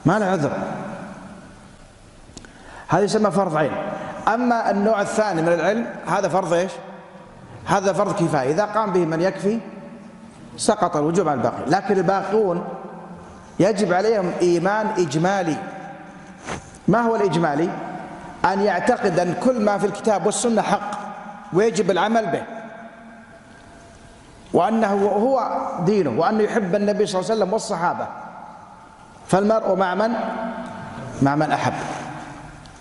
[0.07, 0.53] ما له عذر.
[2.89, 3.73] هذا يسمى فرض عين.
[4.29, 6.73] أما النوع الثاني من العلم هذا فرض إيش؟
[7.67, 8.51] هذا فرض كفاية.
[8.51, 9.61] إذا قام به من يكفي
[10.57, 11.65] سقط الوجوب عن الباقي.
[11.67, 12.65] لكن الباقون
[13.59, 15.57] يجب عليهم إيمان إجمالي.
[16.89, 17.71] ما هو الإجمالي؟
[18.45, 20.91] أن يعتقد أن كل ما في الكتاب والسنة حق
[21.53, 22.43] ويجب العمل به.
[24.53, 25.51] وأنه هو
[25.85, 28.07] دينه وأنه يحب النبي صلى الله عليه وسلم والصحابة.
[29.35, 30.11] فالمرء مع من؟
[31.23, 31.73] مع من أحب.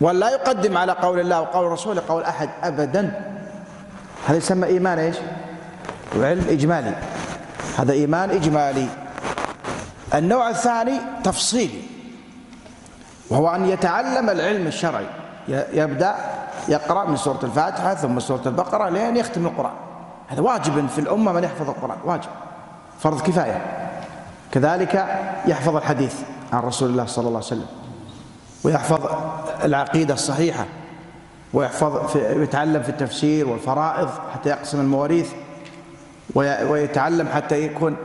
[0.01, 3.11] ولا يقدم على قول الله وقول رسوله قول أحد أبدا.
[4.27, 5.15] هذا يسمى إيمان إيش؟
[6.17, 6.95] وعلم إجمالي.
[7.77, 8.87] هذا إيمان إجمالي.
[10.13, 11.81] النوع الثاني تفصيلي.
[13.29, 15.07] وهو أن يتعلم العلم الشرعي.
[15.73, 16.15] يبدأ
[16.67, 19.75] يقرأ من سورة الفاتحة ثم سورة البقرة لين يختم القرآن.
[20.27, 21.97] هذا واجب في الأمة من يحفظ القرآن.
[22.03, 22.29] واجب.
[22.99, 23.61] فرض كفاية.
[24.51, 25.05] كذلك
[25.45, 26.15] يحفظ الحديث.
[26.53, 27.65] عن رسول الله صلى الله عليه وسلم
[28.63, 29.09] ويحفظ
[29.63, 30.65] العقيدة الصحيحة
[31.53, 35.29] ويحفظ في ويتعلم في التفسير والفرائض حتى يقسم المواريث
[36.35, 37.95] ويتعلم حتى يكون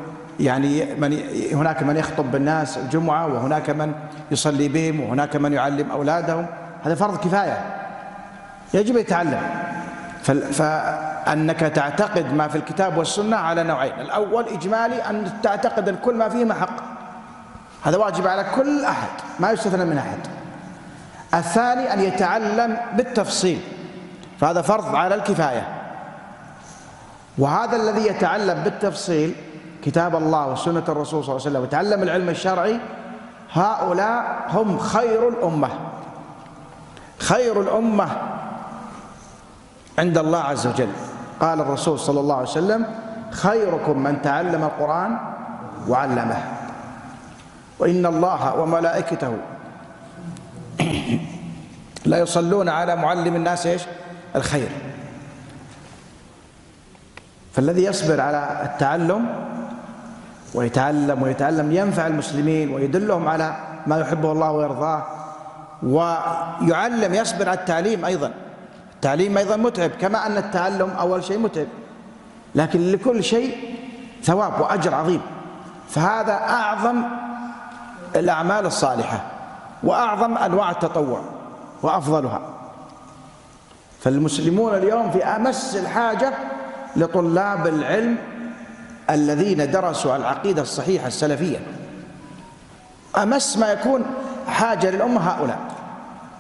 [0.40, 1.20] يعني من
[1.52, 3.92] هناك من يخطب بالناس الجمعة وهناك من
[4.30, 6.46] يصلي بهم وهناك من يعلم أولادهم
[6.84, 7.58] هذا فرض كفاية
[8.74, 9.40] يجب يتعلم.
[11.32, 16.28] أنك تعتقد ما في الكتاب والسنة على نوعين الأول إجمالي أن تعتقد أن كل ما
[16.28, 16.97] فيهما حق.
[17.88, 19.08] هذا واجب على كل أحد
[19.40, 20.18] ما يستثنى من أحد.
[21.34, 23.60] الثاني أن يتعلم بالتفصيل
[24.40, 25.68] فهذا فرض على الكفاية.
[27.38, 29.34] وهذا الذي يتعلم بالتفصيل
[29.84, 32.80] كتاب الله وسنة الرسول صلى الله عليه وسلم ويتعلم العلم الشرعي
[33.52, 35.68] هؤلاء هم خير الأمة.
[37.18, 38.08] خير الأمة
[39.98, 40.92] عند الله عز وجل.
[41.40, 42.86] قال الرسول صلى الله عليه وسلم
[43.30, 45.18] خيركم من تعلم القرآن
[45.88, 46.42] وعلمه.
[47.78, 49.36] وإن الله وملائكته
[52.04, 53.82] لا يصلون على معلم الناس إيش؟
[54.36, 54.68] الخير.
[57.52, 59.26] فالذي يصبر على التعلم
[60.54, 65.06] ويتعلم ويتعلم ينفع المسلمين ويدلهم على ما يحبه الله ويرضاه
[65.82, 68.32] ويعلم يصبر على التعليم أيضا.
[68.94, 71.66] التعليم أيضا متعب كما أن التعلم أول شيء متعب.
[72.54, 73.56] لكن لكل شيء
[74.22, 75.20] ثواب وأجر عظيم.
[75.90, 77.02] فهذا أعظم
[78.16, 79.20] الأعمال الصالحة
[79.82, 81.20] وأعظم أنواع التطوع
[81.82, 82.40] وأفضلها.
[84.00, 86.32] فالمسلمون اليوم في أمس الحاجة
[86.96, 88.16] لطلاب العلم
[89.10, 91.58] الذين درسوا العقيدة الصحيحة السلفية.
[93.22, 94.04] أمس ما يكون
[94.48, 95.58] حاجة للأمة هؤلاء.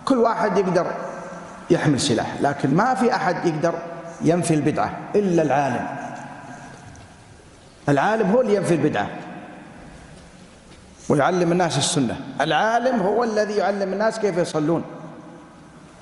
[0.04, 0.86] كل واحد يقدر
[1.70, 3.74] يحمل سلاح لكن ما في أحد يقدر
[4.20, 5.86] ينفي البدعة إلا العالم.
[7.88, 9.08] العالم هو اللي ينفي البدعة.
[11.08, 12.16] ويعلم الناس السنة.
[12.40, 14.84] العالم هو الذي يعلم الناس كيف يصلون.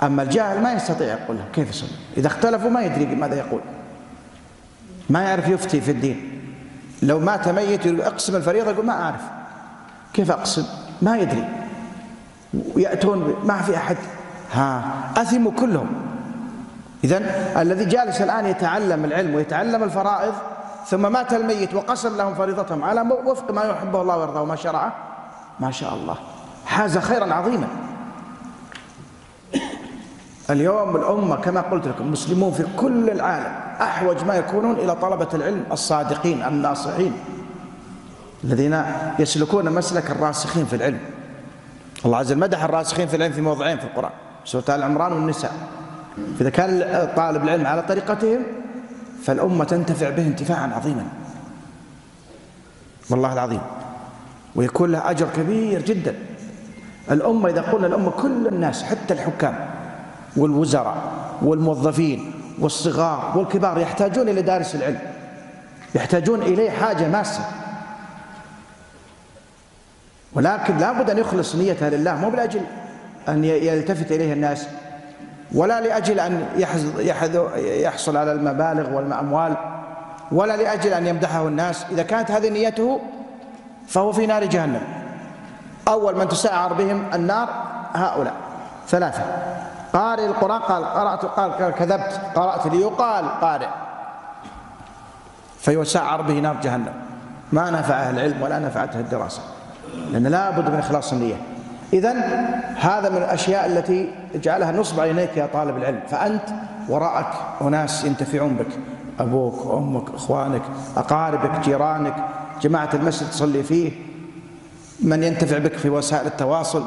[0.02, 1.92] أما الجاهل ما يستطيع يقول لهم كيف يصلون.
[2.16, 3.60] إذا اختلفوا ما يدري ماذا يقول.
[5.10, 6.40] ما يعرف يفتي في الدين.
[7.02, 9.22] لو مات ميت أقسم الفريضة يقول ما أعرف.
[10.14, 10.64] كيف أقسم؟
[11.02, 11.48] ما يدري.
[12.74, 13.96] ويأتون ما في أحد.
[14.52, 14.84] ها
[15.16, 15.86] أثموا كلهم.
[17.04, 17.18] إذا
[17.62, 20.34] الذي جالس الآن يتعلم العلم ويتعلم الفرائض
[20.86, 24.94] ثم مات الميت وقسم لهم فريضتهم على وفق ما يحبه الله ويرضاه وما شرعه.
[25.60, 26.16] ما شاء الله.
[26.66, 27.66] حاز خيرا عظيما.
[30.50, 35.64] اليوم الأمة كما قلت لكم مسلمون في كل العالم أحوج ما يكونون إلى طلبة العلم
[35.72, 37.12] الصادقين الناصحين
[38.44, 38.82] الذين
[39.18, 41.00] يسلكون مسلك الراسخين في العلم.
[42.04, 44.12] الله عز وجل مدح الراسخين في العلم في موضعين في القرآن.
[44.44, 45.52] سورة آل عمران والنساء.
[46.38, 46.68] فإذا كان
[47.16, 48.42] طالب العلم على طريقتهم
[49.22, 51.04] فالأمة تنتفع به انتفاعا عظيما.
[53.10, 53.60] والله العظيم.
[54.54, 56.14] ويكون له أجر كبير جدا.
[57.10, 59.68] الأمة إذا قلنا الأمة كل الناس حتى الحكام
[60.36, 65.00] والوزراء والموظفين والصغار والكبار يحتاجون إلى دارس العلم.
[65.94, 67.44] يحتاجون إليه حاجة ماسة.
[70.32, 72.60] ولكن لابد أن يخلص نيته لله مو بالأجل
[73.28, 74.68] أن يلتفت إليه الناس.
[75.54, 76.46] ولا لأجل أن
[77.58, 79.56] يحصل على المبالغ والأموال
[80.32, 81.86] ولا لأجل أن يمدحه الناس.
[81.90, 83.00] إذا كانت هذه نيته
[83.88, 84.82] فهو في نار جهنم.
[85.88, 87.48] أول من تسعر بهم النار
[87.94, 88.34] هؤلاء.
[88.88, 89.22] ثلاثة.
[89.92, 92.20] قارئ القرآن قال قرأت قال كذبت.
[92.34, 93.68] قرأت ليقال قارئ.
[95.60, 96.92] فيسعر به نار جهنم.
[97.52, 99.40] ما نفعه العلم ولا نفعته الدراسة.
[100.12, 101.36] لأن لا بد من إخلاص النية.
[101.92, 102.12] إذا
[102.76, 106.00] هذا من الأشياء التي اجعلها نصب عينيك يا طالب العلم.
[106.08, 106.42] فأنت
[106.88, 107.26] وراءك
[107.62, 108.78] أناس ينتفعون بك.
[109.20, 110.62] أبوك أمك إخوانك
[110.96, 112.14] أقاربك جيرانك.
[112.62, 113.92] جماعة المسجد تصلي فيه.
[115.00, 116.84] من ينتفع بك في وسائل التواصل.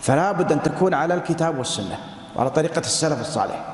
[0.00, 1.96] فلا بد أن تكون على الكتاب والسنة
[2.36, 3.64] وعلى طريقة السلف الصالح.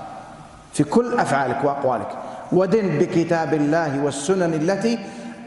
[0.72, 2.08] في كل أفعالك وأقوالك.
[2.52, 4.98] ودن بكتاب الله والسنن التي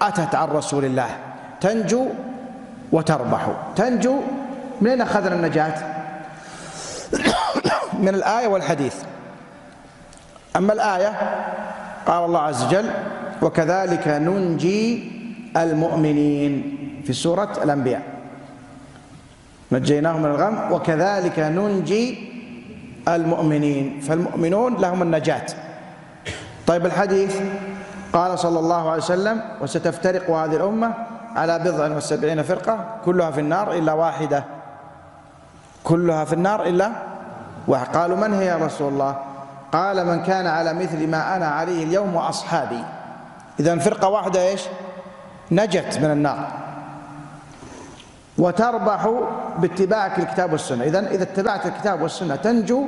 [0.02, 1.10] أتت عن رسول الله.
[1.62, 2.08] تنجو
[2.92, 3.48] وتربح.
[3.76, 4.20] تنجو
[4.84, 5.76] من أين أخذنا النجاة؟
[8.04, 8.96] من الآية والحديث.
[10.56, 11.12] أما الآية
[12.06, 12.90] قال الله عز وجل
[13.42, 15.12] وكذلك ننجي
[15.58, 18.02] المؤمنين في سورة الأنبياء.
[19.72, 22.30] نجيناهم من الغم وكذلك ننجي
[23.08, 25.46] المؤمنين فالمؤمنون لهم النجاة.
[26.68, 27.42] طيب الحديث
[28.14, 30.94] قال صلى الله عليه وسلم وستفترق هذه الأمة
[31.36, 34.63] على بضع وسبعين فرقة كلها في النار إلا واحدة
[35.84, 36.92] كلها في النار إلا
[37.68, 37.98] واحد.
[37.98, 39.16] قالوا من هي يا رسول الله؟
[39.72, 42.84] قال من كان على مثل ما أنا عليه اليوم وأصحابي.
[43.60, 44.62] إذا فرقة واحدة إيش؟
[45.52, 46.48] نجت من النار.
[48.38, 49.10] وتربح
[49.58, 50.84] باتباعك الكتاب والسنة.
[50.84, 52.86] إذا إذا اتبعت الكتاب والسنة تنجو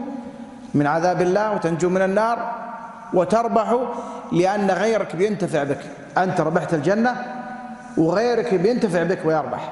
[0.73, 2.51] من عذاب الله وتنجو من النار
[3.13, 3.75] وتربح
[4.31, 5.79] لأن غيرك بينتفع بك.
[6.17, 7.15] أنت ربحت الجنة
[7.97, 9.71] وغيرك بينتفع بك ويربح.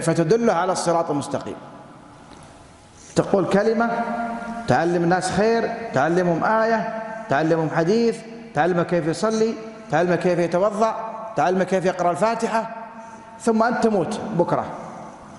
[0.00, 1.56] فتدله على الصراط المستقيم.
[3.16, 3.90] تقول كلمة
[4.68, 8.16] تعلم الناس خير تعلمهم آية تعلمهم حديث
[8.54, 9.54] تعلمه كيف يصلي
[9.90, 10.94] تعلمه كيف يتوضأ
[11.36, 12.70] تعلمه كيف يقرأ الفاتحة
[13.40, 14.64] ثم أنت تموت بكرة.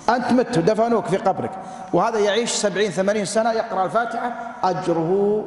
[0.09, 1.51] أنت مت ودفنوك في قبرك.
[1.93, 4.31] وهذا يعيش سبعين ثمانين سنة يقرأ الفاتحة.
[4.63, 5.45] أجره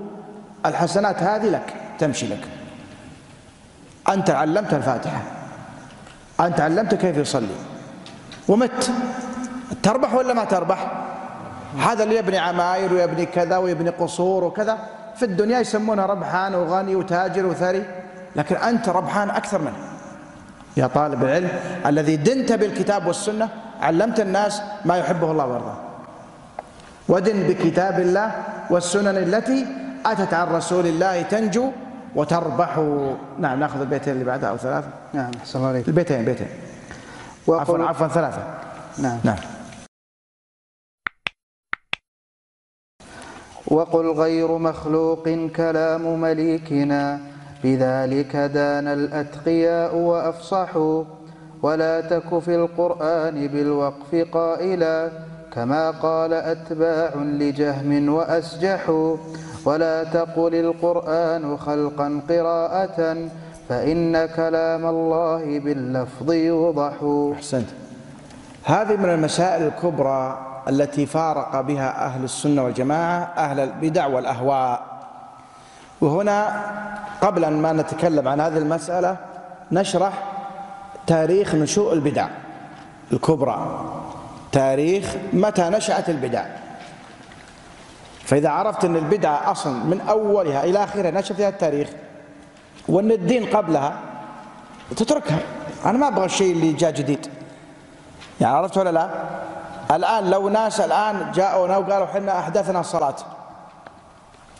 [0.66, 2.48] الحسنات هذه لك تمشي لك.
[4.08, 5.22] أنت علمت الفاتحة.
[6.40, 7.71] أنت علمت كيف يصلي.
[8.48, 8.90] ومت.
[9.82, 10.92] تربح ولا ما تربح؟
[11.78, 14.78] هذا اللي يبني عماير ويبني كذا ويبني قصور وكذا.
[15.16, 17.84] في الدنيا يسمونه ربحان وغني وتاجر وثري
[18.36, 19.76] لكن أنت ربحان أكثر منه.
[20.76, 21.48] يا طالب العلم
[21.86, 23.48] الذي دنت بالكتاب والسنة
[23.80, 25.76] علمت الناس ما يحبه الله ويرضاه.
[27.08, 28.32] ودن بكتاب الله
[28.70, 29.66] والسنن التي
[30.06, 31.70] أتت عن رسول الله تنجو
[32.14, 32.78] وتربح.
[33.38, 34.88] نعم نأخذ البيتين اللي بعدها أو ثلاثة.
[35.12, 35.88] نعم أحسن الله عليك.
[35.88, 36.48] البيتين بيتين.
[37.48, 38.42] عفوا عفوا ثلاثة.
[38.98, 39.18] نعم.
[39.24, 39.36] نعم.
[43.66, 47.20] وقل غير مخلوق كلام مليكنا
[47.64, 51.04] بذلك دان الأتقياء وأفصحوا.
[51.62, 55.10] ولا تك في القرآن بالوقف قائلا
[55.52, 59.16] كما قال أتباع لجهم وأسجحوا.
[59.64, 63.28] ولا تقل القرآن خلقا قراءة
[63.68, 66.92] فإن كلام الله باللفظ يوضح.
[67.36, 67.68] أحسنت.
[68.64, 70.38] هذه من المسائل الكبرى
[70.68, 74.82] التي فارق بها أهل السنة والجماعة أهل البدع والأهواء.
[76.00, 76.62] وهنا
[77.20, 79.16] قبل أن ما نتكلم عن هذه المسألة
[79.72, 80.12] نشرح
[81.06, 82.28] تاريخ نشوء البدع
[83.12, 83.84] الكبرى.
[84.52, 86.44] تاريخ متى نشأت البدع.
[88.24, 91.88] فإذا عرفت أن البدعة أصلا من أولها إلى آخرها نشأ فيها التاريخ.
[92.92, 93.90] وأن الدين قبلها
[94.96, 95.38] تتركها.
[95.86, 97.26] أنا ما أبغى الشيء اللي جاء جديد.
[98.40, 99.08] يعني عرفت ولا لا؟
[99.96, 103.14] الآن لو ناس الآن جاءونا وقالوا حنا أحدثنا الصلاة.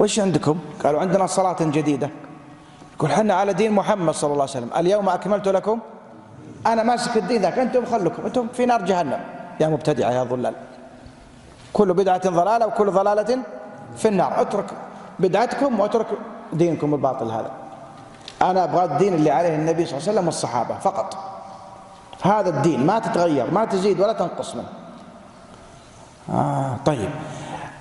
[0.01, 2.11] وش عندكم؟ قالوا عندنا صلاة جديدة.
[2.97, 4.71] يقول حنا على دين محمد صلى الله عليه وسلم.
[4.77, 5.79] اليوم أكملت لكم.
[6.67, 7.59] أنا ماسك الدين ذاك.
[7.59, 8.27] أنتم خلكم.
[8.27, 9.21] أنتم في نار جهنم.
[9.61, 10.55] يا مبتدعة يا ضلال.
[11.73, 13.39] كل بدعة ضلالة وكل ضلالة
[13.97, 14.41] في النار.
[14.41, 14.71] اترك
[15.19, 16.07] بدعتكم واترك
[16.53, 17.62] دينكم الباطل هذا.
[18.43, 21.19] أنا أبغى الدين اللي عليه النبي صلى الله عليه وسلم والصحابة فقط.
[22.23, 24.69] هذا الدين ما تتغير ما تزيد ولا تنقص منه.
[26.31, 27.11] آه طيب.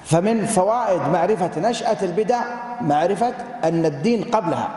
[0.06, 2.42] فمن فوائد معرفة نشأة البدع
[2.82, 3.34] معرفة
[3.64, 4.70] أن الدين قبلها.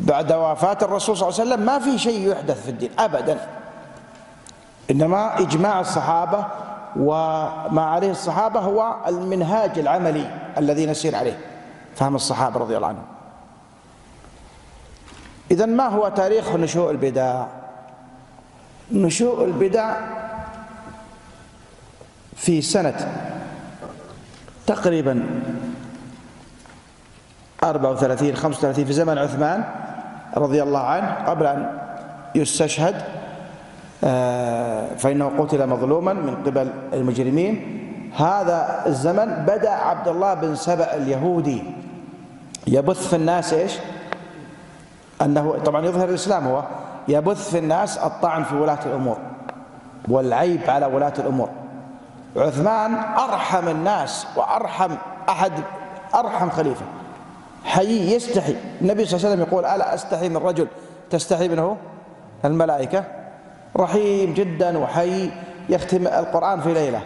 [0.00, 3.48] بعد وفاة الرسول صلى الله عليه وسلم ما في شيء يحدث في الدين أبدا.
[4.90, 6.46] إنما إجماع الصحابة
[6.96, 11.38] وما عليه الصحابة هو المنهاج العملي الذي نسير عليه.
[11.96, 13.04] فهم الصحابة رضي الله عنهم.
[15.50, 17.46] إذا ما هو تاريخ نشوء البدع
[18.92, 19.94] نشوء البدع
[22.36, 23.26] في سنة
[24.66, 25.42] تقريبا
[27.62, 29.64] 34 35 في زمن عثمان
[30.36, 31.78] رضي الله عنه قبل أن
[32.34, 33.02] يستشهد
[34.04, 37.80] آه، فإنه قتل مظلوما من قبل المجرمين.
[38.16, 41.62] هذا الزمن بدأ عبد الله بن سبأ اليهودي.
[42.66, 43.72] يبث في الناس إيش؟
[45.22, 46.62] أنه طبعا يظهر الإسلام هو
[47.08, 49.16] يبث في الناس الطعن في ولاة الأمور
[50.08, 51.48] والعيب على ولاة الأمور.
[52.36, 54.90] عثمان أرحم الناس وأرحم
[55.28, 55.52] أحد
[56.14, 56.84] أرحم خليفة.
[57.64, 58.56] حي يستحي.
[58.80, 60.68] النبي صلى الله عليه وسلم يقول ألا أستحي من رجل
[61.10, 61.76] تستحي منه؟
[62.44, 63.04] الملائكة.
[63.76, 65.30] رحيم جدا وحي
[65.68, 67.02] يختم القرآن في ليلة.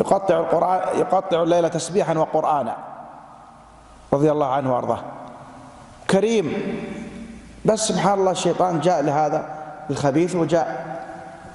[0.00, 2.76] يقطع القرآن يقطع الليلة تسبيحا وقرآنا.
[4.12, 5.00] رضي الله عنه وأرضاه.
[6.10, 6.52] كريم.
[7.64, 9.44] بس سبحان الله الشيطان جاء لهذا
[9.90, 10.88] الخبيث وجاء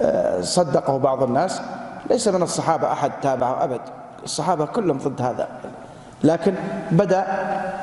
[0.02, 1.62] آه، صدقه بعض الناس.
[2.10, 3.82] ليس من الصحابة أحد تابعه أبد.
[4.24, 5.48] الصحابة كلهم ضد هذا.
[6.24, 6.56] لكن
[6.92, 7.26] بدأ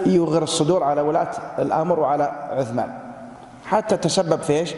[0.06, 2.88] يغر الصدور على ولاة الأمر وعلى عثمان.
[3.66, 4.74] حتى تسبب في إيش؟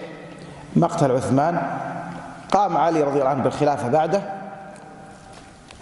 [0.76, 1.62] مقتل عثمان.
[2.52, 4.22] قام علي رضي الله عنه بالخلافة بعده.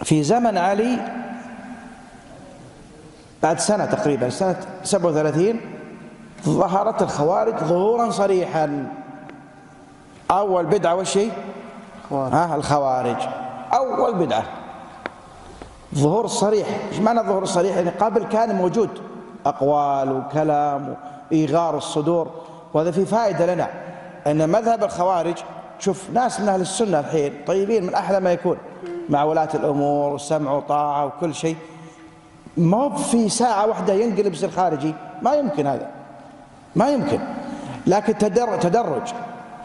[0.03, 0.97] في زمن علي
[3.43, 5.59] بعد سنة تقريبا سنة 37
[6.45, 8.93] ظهرت الخوارج ظهورا صريحا.
[10.31, 11.29] أول بدعة وش هي؟
[12.11, 13.17] ها الخوارج.
[13.73, 14.43] أول بدعة.
[15.95, 16.67] ظهور صريح.
[16.91, 18.89] إيش معنى الظهور الصريح يعني قبل كان موجود.
[19.45, 20.95] أقوال وكلام
[21.31, 22.27] وإيغار الصدور.
[22.73, 23.67] وهذا في فائدة لنا.
[24.27, 25.37] أن مذهب الخوارج
[25.79, 28.57] شوف ناس من أهل السنة الحين طيبين من أحلى ما يكون.
[29.09, 31.55] مع ولاة الأمور وسمع وطاعة وكل شيء.
[32.57, 36.00] ما في ساعة واحدة ينقلب يصير خارجي ما يمكن هذا.
[36.75, 37.19] ما يمكن.
[37.87, 39.13] لكن تدرج, تدرج.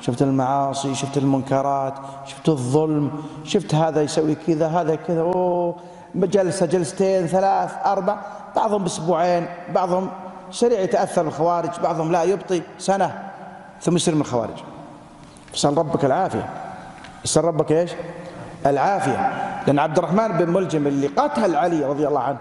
[0.01, 1.95] شفت المعاصي شفت المنكرات
[2.25, 3.11] شفت الظلم
[3.45, 5.21] شفت هذا يسوي كذا هذا كذا.
[5.21, 5.77] أوه
[6.15, 8.17] جلسة جلستين ثلاث أربع.
[8.57, 10.09] بعضهم بأسبوعين بعضهم
[10.51, 13.23] سريع يتأثر بالخوارج بعضهم لا يبطي سنة
[13.81, 14.59] ثم يصير من الخوارج.
[15.55, 16.49] أسأل ربك العافية.
[17.25, 17.91] أسأل ربك إيش؟
[18.67, 19.33] العافية.
[19.67, 22.39] لأن عبد الرحمن بن ملجم اللي قتل علي رضي الله عنه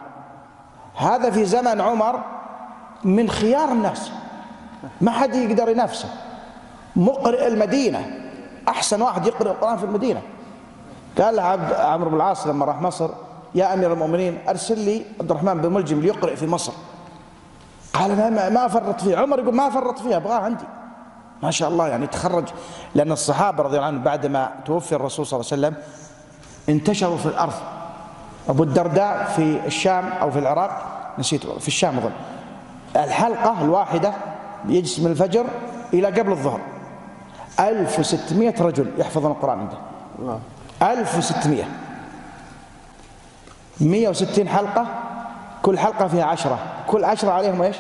[0.96, 2.20] هذا في زمن عمر
[3.04, 4.12] من خيار الناس.
[5.02, 6.10] ما حد يقدر ينافسه.
[6.96, 8.06] مقرئ المدينة.
[8.68, 10.22] أحسن واحد يقرأ القرآن في المدينة.
[11.18, 13.10] قال عبد عمرو بن العاص لما راح مصر
[13.56, 16.74] يا أمير المؤمنين أرسل لي عبد الرحمن بن ملجم ليقرئ في مصر.
[17.94, 20.66] قال ما ما افرط فيه عمر يقول ما افرط فيه ابغاه عندي.
[21.44, 22.46] ما شاء الله يعني تخرج.
[22.96, 25.84] لأن الصحابة رضي الله عنهم بعد ما توفي الرسول صلى الله عليه وسلم
[26.70, 27.54] انتشروا في الأرض.
[28.50, 30.82] أبو الدرداء في الشام أو في العراق
[31.20, 32.12] نسيت في الشام أظن.
[32.96, 34.14] الحلقة الواحدة
[34.68, 35.46] يجلس من الفجر
[35.94, 36.60] إلى قبل الظهر.
[37.60, 39.78] 1600 رجل يحفظون القرآن عنده.
[40.20, 40.40] الله
[40.82, 41.64] 1600
[43.82, 44.86] 160 حلقة
[45.62, 46.60] كل حلقة فيها عشرة.
[46.88, 47.76] كل عشرة عليهم إيش؟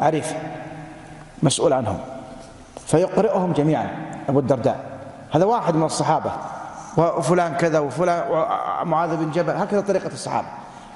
[0.00, 0.34] عريف.
[1.42, 1.98] مسؤول عنهم.
[2.86, 3.88] فيقرئهم جميعا
[4.28, 4.84] أبو الدرداء.
[5.30, 6.32] هذا واحد من الصحابة.
[6.96, 8.24] وفلان كذا وفلان
[8.84, 9.52] معاذ بن جبل.
[9.52, 10.46] هكذا طريقة الصحابة.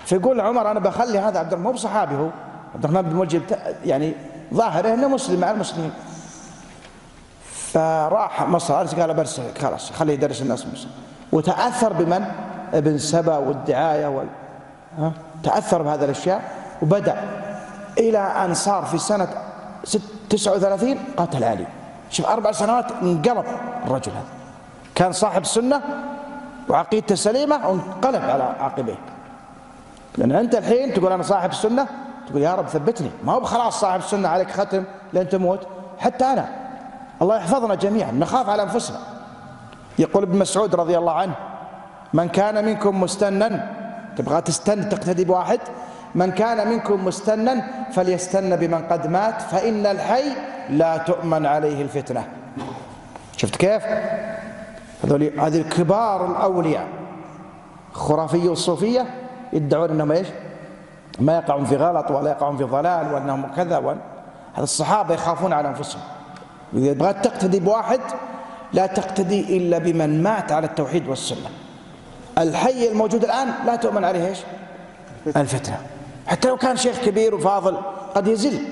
[0.04, 2.28] فيقول عمر أنا بخلي هذا عبد الرحمن مو بصحابي هو.
[2.74, 3.40] عبد الرحمن بن ملجم
[3.84, 4.14] يعني
[4.52, 5.92] ظاهره إنه مسلم مع المسلمين.
[7.72, 10.90] فراح مصر قال برسل خلاص خليه يدرس الناس مسلم
[11.32, 12.24] وتأثر بمن؟
[12.74, 14.26] ابن سبأ والدعاية وال...
[14.98, 16.42] ها؟ تأثر بهذه الأشياء
[16.82, 17.22] وبدأ
[17.98, 19.28] إلى أن صار في سنة
[20.30, 21.66] 39 قتل علي.
[22.10, 23.44] شوف أربع سنوات انقلب
[23.86, 24.24] الرجل هذا.
[24.94, 25.80] كان صاحب سنة
[26.68, 28.98] وعقيدته سليمة وانقلب على عقبيه.
[30.18, 31.86] لأن أنت الحين تقول أنا صاحب السنة
[32.28, 33.10] تقول يا رب ثبتني.
[33.24, 35.66] ما هو خلاص صاحب السنة عليك ختم لين تموت.
[35.98, 36.48] حتى أنا.
[37.22, 38.12] الله يحفظنا جميعا.
[38.12, 38.98] نخاف على أنفسنا.
[39.98, 41.34] يقول ابن مسعود رضي الله عنه
[42.12, 43.70] من كان منكم مستنا.
[44.16, 45.60] تبغى تستن تقتدي بواحد.
[46.14, 50.24] من كان منكم مستنا فليستن بمن قد مات فإن الحي
[50.70, 52.24] لا تؤمن عليه الفتنة.
[53.36, 53.82] شفت كيف؟
[55.04, 56.86] هذول هذه الكبار الأولياء.
[57.92, 59.06] خرافية والصوفية
[59.52, 60.28] يدعون أنهم إيش؟
[61.20, 63.98] ما يقعون في غلط ولا يقعون في ضلال وأنهم كذا وأن
[64.54, 66.02] هذا الصحابة يخافون على أنفسهم.
[66.74, 68.00] إذا بغيت تقتدي بواحد
[68.72, 71.48] لا تقتدي إلا بمن مات على التوحيد والسنة.
[72.38, 74.38] الحي الموجود الآن لا تؤمن عليه إيش؟
[75.36, 75.78] الفتنة.
[76.26, 77.76] حتى لو كان شيخ كبير وفاضل
[78.14, 78.64] قد يزل.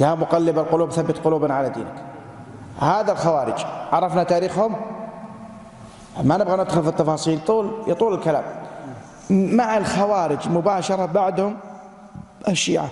[0.00, 1.94] يا مقلب القلوب ثبت قلوبنا على دينك.
[2.80, 3.64] هذا الخوارج.
[3.92, 4.76] عرفنا تاريخهم؟
[6.22, 7.40] ما نبغى ندخل في التفاصيل.
[7.46, 8.44] طول يطول الكلام.
[9.30, 11.56] مع الخوارج مباشرة بعدهم
[12.48, 12.88] الشيعة.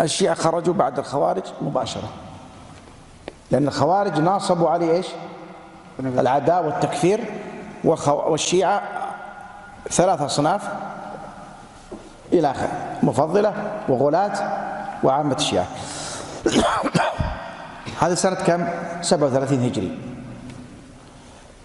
[0.00, 2.08] الشيعة خرجوا بعد الخوارج مباشرة.
[3.50, 5.06] لأن الخوارج ناصبوا عليه إيش؟
[6.00, 7.24] العداء والتكفير
[8.04, 8.82] والشيعة
[9.90, 10.68] ثلاث أصناف
[12.32, 12.68] إلى آخر
[13.02, 13.54] مفضلة
[13.88, 14.32] وغلاة
[15.02, 15.66] وعامة الشيعة.
[18.00, 18.68] هذه سنة كم؟
[19.02, 20.17] 37 هجري.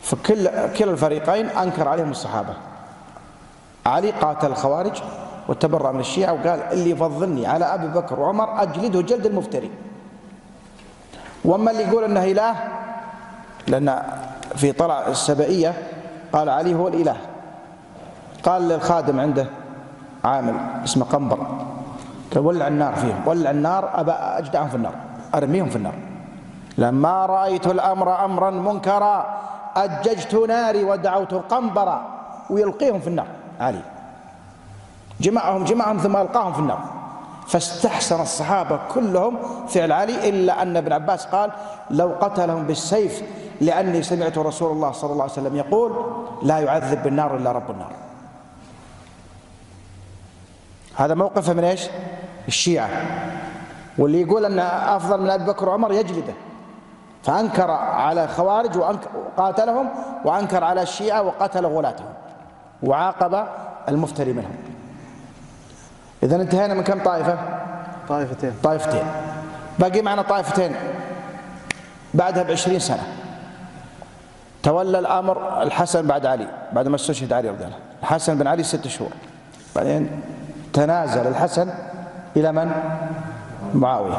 [0.03, 2.53] فكل كلا الفريقين أنكر عليهم الصحابة.
[3.85, 5.01] علي قاتل الخوارج
[5.47, 9.71] وتبرأ من الشيعة وقال اللي يفضلني على أبي بكر وعمر أجلده جلد المفتري.
[11.45, 12.55] وأما اللي يقول إنه إله
[13.67, 14.03] لأن
[14.55, 15.73] في طلع السبائيه
[16.33, 17.17] قال علي هو الإله.
[18.43, 19.47] قال للخادم عنده
[20.23, 21.37] عامل اسمه قنبر
[22.33, 24.93] قال ولع النار فيهم ولع النار ابى أجدعهم في النار
[25.35, 25.93] أرميهم في النار.
[26.77, 29.43] لما رأيت الأمر أمرا منكرا
[29.75, 32.01] أججت ناري ودعوت قنبرا
[32.49, 33.27] ويلقيهم في النار.
[33.59, 33.81] علي.
[35.21, 36.79] جمعهم جمعهم ثم ألقاهم في النار.
[37.47, 41.51] فاستحسن الصحابة كلهم فعل علي إلا أن ابن عباس قال
[41.89, 43.23] لو قتلهم بالسيف
[43.61, 46.05] لأني سمعت رسول الله صلى الله عليه وسلم يقول
[46.43, 47.91] لا يعذب بالنار إلا رب النار.
[50.95, 51.87] هذا موقفه من إيش؟
[52.47, 52.89] الشيعة.
[53.97, 56.33] واللي يقول أن أفضل من أبي بكر وعمر يجلده.
[57.23, 59.89] فأنكر على الخوارج وقاتلهم
[60.25, 62.13] وأنكر على الشيعة وقتل غلاتهم
[62.83, 63.45] وعاقب
[63.89, 64.55] المفتري منهم.
[66.23, 67.37] إذا انتهينا من كم طائفة؟
[68.09, 68.53] طائفتين.
[68.63, 69.05] طائفتين.
[69.79, 70.75] باقي معنا طائفتين.
[72.13, 73.03] بعدها بعشرين سنة.
[74.63, 78.87] تولى الأمر الحسن بعد علي بعد ما استشهد علي رضي الله الحسن بن علي ست
[78.87, 79.11] شهور.
[79.75, 80.21] بعدين
[80.73, 81.69] تنازل الحسن
[82.35, 82.71] إلى من؟
[83.73, 84.17] معاوية.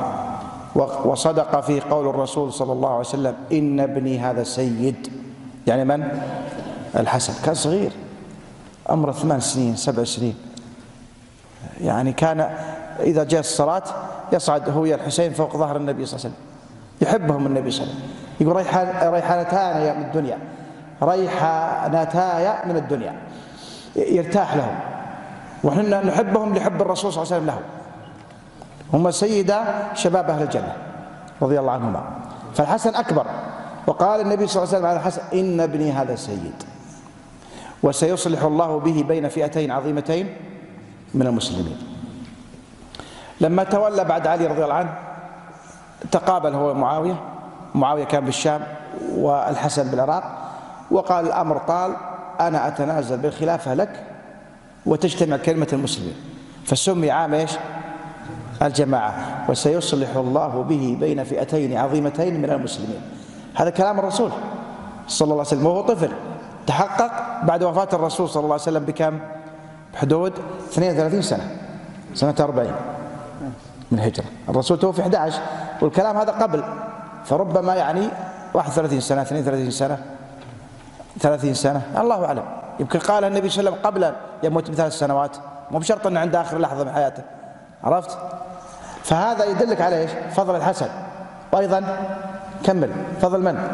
[0.75, 5.09] وصدق في قول الرسول صلى الله عليه وسلم إن ابني هذا سيد.
[5.67, 6.09] يعني من؟
[6.97, 7.45] الحسن.
[7.45, 7.93] كان صغير
[8.87, 10.35] عمره ثمان سنين سبع سنين.
[11.81, 12.41] يعني كان
[13.01, 13.83] إذا جاء الصلاة
[14.33, 16.45] يصعد هو الحسين فوق ظهر النبي صلى الله عليه وسلم.
[17.01, 18.15] يحبهم النبي صلى الله عليه وسلم.
[18.41, 20.39] يقول ريحان ريحانتان من الدنيا.
[21.03, 23.15] ريحانتاي من الدنيا.
[23.97, 24.79] يرتاح لهم.
[25.65, 27.59] ونحن نحبهم لحب الرسول صلى الله عليه وسلم له
[28.93, 29.65] هم سيدا
[29.95, 30.73] شباب أهل الجنة
[31.43, 32.03] رضي الله عنهما.
[32.55, 33.27] فالحسن أكبر
[33.87, 36.63] وقال النبي صلى الله عليه وسلم على الحسن إن ابني هذا سيد.
[37.83, 40.35] وسيصلح الله به بين فئتين عظيمتين
[41.15, 41.77] من المسلمين.
[43.41, 44.95] لما تولى بعد علي رضي الله عنه
[46.11, 47.21] تقابل هو معاوية
[47.75, 48.63] معاوية كان بالشام
[49.17, 50.25] والحسن بالعراق
[50.91, 51.97] وقال الأمر طال
[52.41, 54.03] أنا أتنازل بالخلافة لك
[54.87, 56.15] وتجتمع كلمة المسلمين.
[56.65, 57.51] فسمي عام إيش؟
[58.63, 59.15] الجماعة
[59.49, 63.01] وسيصلح الله به بين فئتين عظيمتين من المسلمين.
[63.55, 64.31] هذا كلام الرسول
[65.09, 66.11] صلى الله عليه وسلم وهو طفل
[66.67, 67.13] تحقق
[67.45, 69.19] بعد وفاة الرسول صلى الله عليه وسلم بكم؟
[69.95, 70.33] بحدود
[70.73, 71.51] 32 سنة
[72.15, 72.73] سنة 40
[73.93, 75.41] من الهجرة الرسول توفي 11
[75.83, 76.65] والكلام هذا قبل
[77.25, 78.09] فربما يعني
[78.55, 79.99] 31 سنة 32 سنة
[81.21, 82.45] 30 سنة الله أعلم.
[82.81, 85.37] يمكن قال النبي صلى الله عليه وسلم قبل يموت بثلاث سنوات
[85.71, 87.23] مو بشرط أنه عند آخر لحظة من حياته.
[87.85, 88.19] عرفت؟
[89.05, 90.89] فهذا يدلك على إيش؟ فضل الحسن.
[91.53, 91.83] وأيضا
[92.65, 92.91] كمل.
[93.21, 93.69] فضل من؟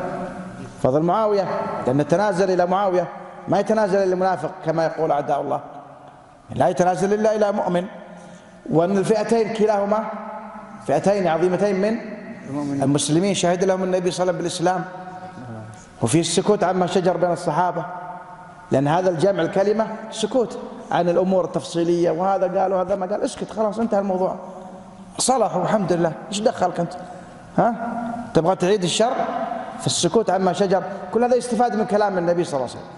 [0.82, 1.44] فضل معاوية.
[1.86, 3.08] لأن التنازل إلى معاوية
[3.48, 5.60] ما يتنازل إلى المنافق كما يقول أعداء الله.
[6.50, 7.84] لا يتنازل إلا إلى مؤمن.
[8.70, 10.04] وأن الفئتين كلاهما
[10.86, 11.96] فئتين عظيمتين من
[12.82, 13.34] المسلمين.
[13.34, 14.84] شهد لهم النبي صلى الله عليه وسلم بالإسلام.
[16.02, 17.84] وفي السكوت عما شجر بين الصحابة.
[18.70, 20.58] لأن هذا الجمع الكلمة سكوت.
[20.90, 23.22] عن الأمور التفصيلية وهذا قال وهذا ما قال.
[23.22, 24.36] اسكت خلاص انتهى الموضوع.
[25.18, 26.12] صلحوا الحمد لله.
[26.28, 26.92] إيش دخلك أنت؟
[27.58, 27.74] ها؟
[28.34, 29.12] تبغى تعيد الشر؟
[29.80, 30.82] في السكوت عما شجر.
[31.14, 32.90] كل هذا يستفاد من كلام النبي صلى الله عليه وسلم.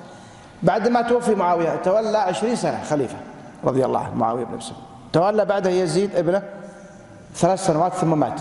[0.63, 3.17] بعد ما توفي معاوية تولى عشرين سنة خليفة
[3.65, 4.77] رضي الله عنه معاوية بن مسلم.
[5.13, 6.43] تولى بعده يزيد ابنه
[7.35, 8.41] ثلاث سنوات ثم مات.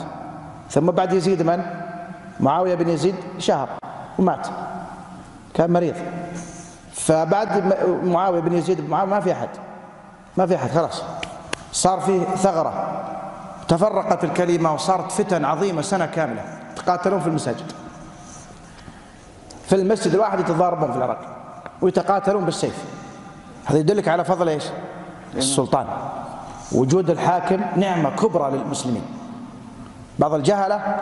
[0.70, 1.64] ثم بعد يزيد من؟
[2.40, 3.70] معاوية بن يزيد شهر
[4.20, 4.48] ومات.
[5.54, 5.96] كان مريض.
[7.12, 9.50] فبعد معاوية بن يزيد معاوية ما في أحد.
[10.38, 11.04] ما في أحد خلاص.
[11.72, 13.04] صار في ثغرة.
[13.68, 16.44] تفرقت الكلمة وصارت فتن عظيمة سنة كاملة.
[16.72, 17.72] يتقاتلون في المساجد.
[19.66, 21.20] في المسجد الواحد يتضاربون في العراق
[21.82, 22.86] ويتقاتلون بالسيف.
[23.66, 24.64] هذا يدلك على فضل إيش؟
[25.36, 25.86] السلطان.
[26.72, 29.04] وجود الحاكم نعمة كبرى للمسلمين.
[30.20, 30.96] بعض الجهلة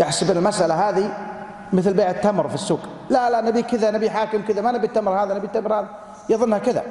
[0.00, 1.33] يحسب المسألة هذه
[1.74, 2.80] مثل بيع التمر في السوق.
[3.10, 5.88] لا لا نبي كذا نبي حاكم كذا ما نبي التمر هذا نبي التمر هذا.
[6.28, 6.82] يظنها كذا.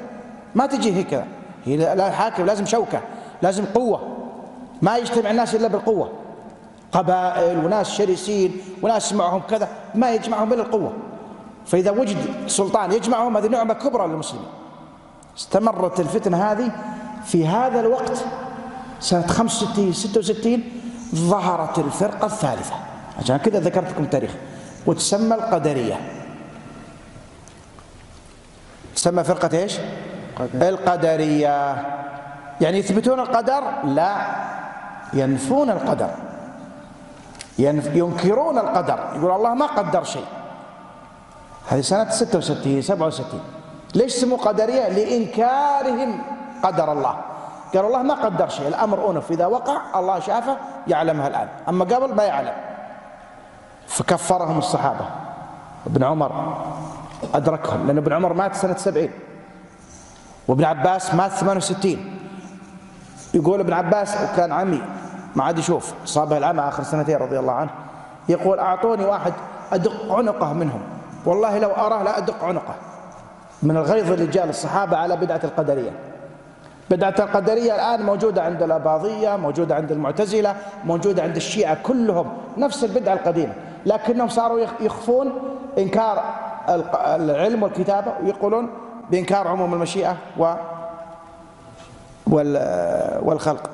[0.54, 1.26] ما تجي هي كذا.
[1.64, 3.00] هي لا حاكم لازم شوكة
[3.42, 4.00] لازم قوة.
[4.82, 6.12] ما يجتمع الناس إلا بالقوة.
[6.92, 10.92] قبائل وناس شرسين وناس معهم كذا ما يجمعهم إلا القوة.
[11.66, 12.16] فإذا وجد
[12.46, 14.46] سلطان يجمعهم هذه نعمة كبرى للمسلمين.
[15.38, 16.70] استمرت الفتنة هذه
[17.24, 18.24] في هذا الوقت
[19.00, 20.62] سنة 65 66
[21.14, 22.74] ظهرت الفرقة الثالثة.
[23.18, 24.30] عشان كذا ذكرت لكم تاريخ
[24.86, 26.00] وتسمى القدرية.
[28.94, 29.78] تسمى فرقة إيش؟
[30.38, 30.68] قدر.
[30.68, 31.76] القدرية.
[32.60, 34.16] يعني يثبتون القدر؟ لا.
[35.12, 36.10] ينفون القدر.
[37.58, 38.98] ينكرون القدر.
[39.16, 40.26] يقول الله ما قدر شيء.
[41.68, 43.40] هذه سنة 66 67
[43.94, 46.22] ليش سموا قدرية؟ لإنكارهم
[46.62, 47.16] قدر الله.
[47.74, 48.68] قال الله ما قدر شيء.
[48.68, 49.30] الأمر أنف.
[49.30, 50.56] إذا وقع الله شافه
[50.86, 51.48] يعلمها الآن.
[51.68, 52.73] أما قبل ما يعلم.
[53.86, 55.06] فكفرهم الصحابة.
[55.86, 56.56] ابن عمر
[57.34, 59.08] أدركهم لأن ابن عمر مات سنة 70
[60.48, 62.18] وابن عباس مات 68
[63.34, 64.82] يقول ابن عباس وكان عمي
[65.34, 67.70] ما عاد يشوف صابه العمى آخر سنتين رضي الله عنه
[68.28, 69.32] يقول أعطوني واحد
[69.72, 70.80] أدق عنقه منهم.
[71.26, 72.74] والله لو أراه لا أدق عنقه.
[73.62, 75.90] من الغيظ اللي جاء للصحابة على بدعة القدرية.
[76.90, 82.26] بدعة القدرية الآن موجودة عند الأباضية موجودة عند المعتزلة موجودة عند الشيعة كلهم
[82.58, 83.52] نفس البدعة القديمة.
[83.86, 85.32] لكنهم صاروا يخفون
[85.78, 86.24] إنكار
[86.94, 88.70] العلم والكتابة ويقولون
[89.10, 90.54] بإنكار عموم المشيئة و
[93.22, 93.70] والخلق.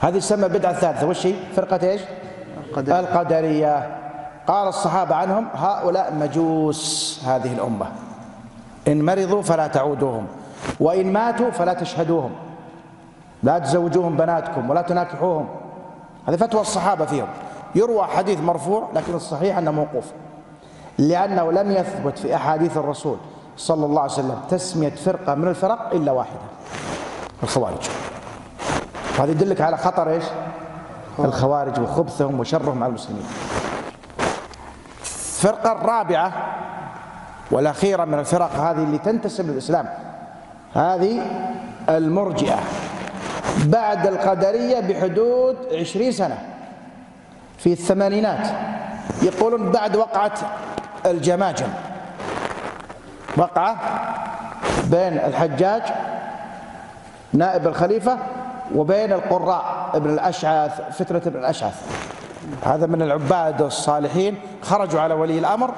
[0.00, 2.00] هذه تسمى البدعة الثالثة وش هي؟ فرقة إيش؟
[2.68, 3.00] القدرية.
[3.00, 3.96] القدرية.
[4.46, 7.86] قال الصحابة عنهم هؤلاء مجوس هذه الأمة.
[8.88, 10.26] إن مرضوا فلا تعودوهم
[10.80, 12.30] وإن ماتوا فلا تشهدوهم.
[13.42, 15.48] لا تزوجوهم بناتكم ولا تناكحوهم.
[16.28, 17.28] هذه فتوى الصحابة فيهم.
[17.74, 20.04] يروى حديث مرفوع لكن الصحيح أنه موقوف.
[20.98, 23.16] لأنه لم يثبت في أحاديث الرسول
[23.56, 26.40] صلى الله عليه وسلم تسمية فرقة من الفرق إلا واحدة.
[27.42, 27.88] الخوارج.
[29.18, 30.24] هذا يدلك على خطر إيش؟
[31.18, 33.26] الخوارج وخبثهم وشرهم على المسلمين.
[35.00, 36.32] الفرقة الرابعة
[37.50, 39.88] والأخيرة من الفرق هذه اللي تنتسب للإسلام
[40.74, 41.22] هذه
[41.88, 42.58] المرجئة.
[43.64, 46.49] بعد القدرية بحدود عشرين سنة.
[47.60, 48.48] في الثمانينات.
[49.22, 50.32] يقولون بعد وقعة
[51.06, 51.68] الجماجم.
[53.36, 53.76] وقعة
[54.90, 55.82] بين الحجاج
[57.32, 58.18] نائب الخليفة
[58.74, 61.76] وبين القراء ابن الأشعث فتنة ابن الأشعث.
[62.64, 64.38] هذا من العباد الصالحين.
[64.62, 65.70] خرجوا على ولي الأمر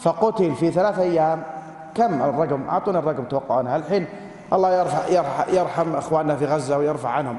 [0.00, 1.42] فقتل في ثلاثة أيام.
[1.94, 4.06] كم الرقم؟ أعطونا الرقم توقعون الحين
[4.52, 7.36] الله يرفع يرحم, يرحم أخواننا في غزة ويرفع عنهم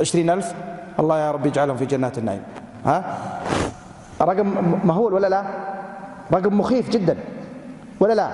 [0.00, 0.54] عشرين ألف.
[1.00, 2.42] الله يا رب يجعلهم في جنات النعيم.
[2.86, 3.18] ها؟
[4.20, 5.44] رقم مهول ولا لا؟
[6.32, 7.16] رقم مخيف جدا.
[8.00, 8.28] ولا لا؟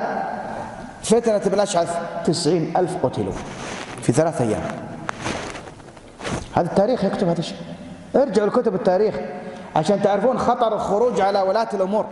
[1.03, 3.33] فتنة ابن أشعث تسعين ألف قتلوا
[4.03, 4.63] في ثلاثة أيام.
[6.57, 7.59] هذا التاريخ يكتب هذا الشيء.
[8.17, 9.15] ارجعوا لكتب التاريخ
[9.77, 12.07] عشان تعرفون خطر الخروج على ولاة الأمور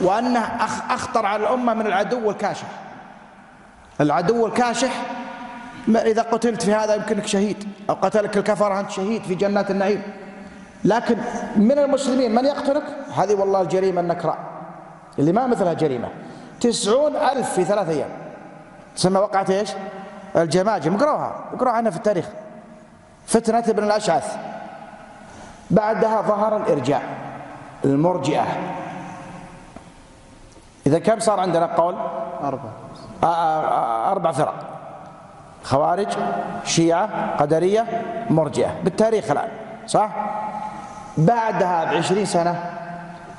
[0.00, 0.40] وأنه
[0.90, 2.66] أخطر على الأمة من العدو الكاشح.
[4.00, 5.02] العدو الكاشح
[5.88, 7.68] إذا قتلت في هذا يمكنك شهيد.
[7.90, 10.02] أو قتلك الكفر أنت شهيد في جنات النعيم.
[10.84, 11.16] لكن
[11.56, 12.82] من المسلمين من يقتلك؟
[13.16, 14.38] هذه والله الجريمة النكراء
[15.18, 16.08] اللي ما مثلها جريمة.
[16.60, 18.08] تسعون ألف في ثلاثة أيام.
[18.96, 19.72] تسمى وقعت إيش؟
[20.36, 20.94] الجماجم.
[20.94, 21.44] اقرأوها.
[21.52, 22.28] اقرأوا عنها في التاريخ.
[23.26, 24.36] فتنة ابن الأشعث.
[25.70, 27.02] بعدها ظهر الإرجاء.
[27.84, 28.46] المرجئة.
[30.86, 31.94] إذا كم صار عندنا قول؟
[32.42, 32.72] أربعة.
[33.22, 34.54] آه، آه، آه، أربع فرق.
[35.62, 36.08] خوارج
[36.64, 37.86] شيعة قدرية
[38.30, 38.74] مرجئة.
[38.84, 39.48] بالتاريخ الآن.
[39.86, 40.10] صح؟
[41.16, 42.70] بعدها بعشرين سنة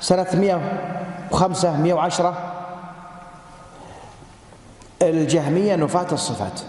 [0.00, 0.60] سنة مئة
[1.30, 2.34] وخمسة مئة وعشرة
[5.02, 6.60] الجهمية نفاة الصفات.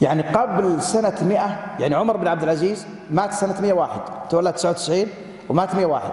[0.00, 4.70] يعني قبل سنة مئة يعني عمر بن عبد العزيز مات سنة مئة واحد تولى تسعة
[4.70, 5.08] وتسعين
[5.48, 6.12] ومات مئة واحد.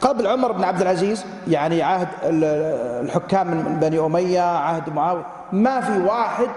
[0.00, 5.98] قبل عمر بن عبد العزيز يعني عهد الحكام من بني أمية عهد معاوية ما في
[5.98, 6.50] واحد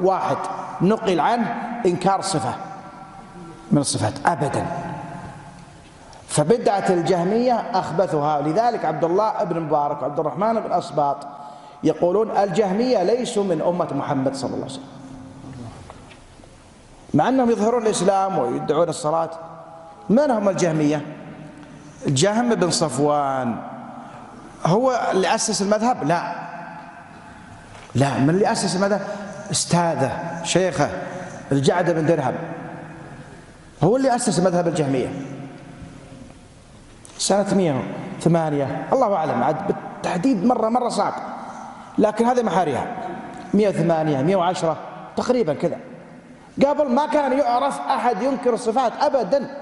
[0.00, 0.36] واحد
[0.80, 1.54] نقل عنه
[1.86, 2.54] إنكار صفة
[3.70, 4.66] من الصفات أبدا.
[6.30, 8.40] فبدعة الجهمية أخبثها.
[8.40, 11.16] لذلك عبد الله بن مبارك وعبد الرحمن بن أصباط
[11.84, 14.84] يقولون الجهمية ليسوا من أمة محمد صلى الله عليه وسلم.
[17.14, 19.30] مع أنهم يظهرون الإسلام ويدعون الصلاة
[20.10, 21.06] من هم الجهمية؟
[22.06, 23.56] جهم بن صفوان.
[24.66, 26.34] هو اللي أسس المذهب؟ لا.
[27.94, 29.00] لا من اللي أسس المذهب؟
[29.50, 30.12] أستاذه
[30.44, 30.90] شيخه
[31.52, 32.34] الجعد بن درهم.
[33.82, 35.08] هو اللي أسس مذهب الجهمية.
[37.20, 41.12] سنة 108 الله أعلم عاد بالتحديد مرة مرة صعب.
[41.98, 42.86] لكن هذه محاريها.
[43.54, 44.76] 108 110
[45.16, 45.76] تقريبا كذا.
[46.66, 49.56] قبل ما كان يعرف أحد ينكر الصفات أبدا.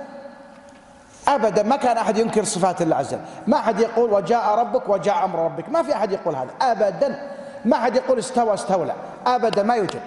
[1.29, 3.23] أبدا ما كان أحد ينكر صفات الله عز وجل.
[3.47, 5.69] ما أحد يقول وجاء ربك وجاء أمر ربك.
[5.69, 6.51] ما في أحد يقول هذا.
[6.63, 7.31] أبدا.
[7.65, 8.95] ما أحد يقول استوى استولى.
[9.27, 10.03] أبدا ما يوجد.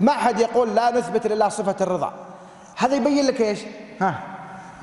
[0.00, 2.12] ما أحد يقول لا نثبت لله صفة الرضا.
[2.76, 3.60] هذا يبين لك إيش؟
[4.00, 4.14] ها؟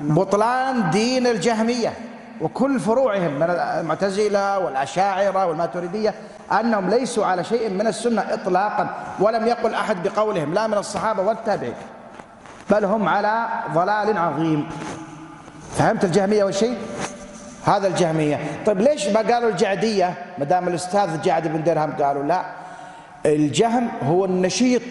[0.00, 1.92] بطلان دين الجهمية.
[2.40, 6.14] وكل فروعهم من المعتزلة والأشاعرة والماتريدية
[6.52, 11.74] أنهم ليسوا على شيء من السنة إطلاقا ولم يقل أحد بقولهم لا من الصحابة والتابعين
[12.70, 14.68] بل هم على ضلال عظيم.
[15.76, 16.78] فهمت الجهمية والشيء
[17.64, 18.40] هذا الجهمية.
[18.66, 22.44] طيب ليش ما قالوا الجعدية؟ ما دام الأستاذ جعد بن درهم قالوا لا.
[23.26, 24.82] الجهم هو النشيط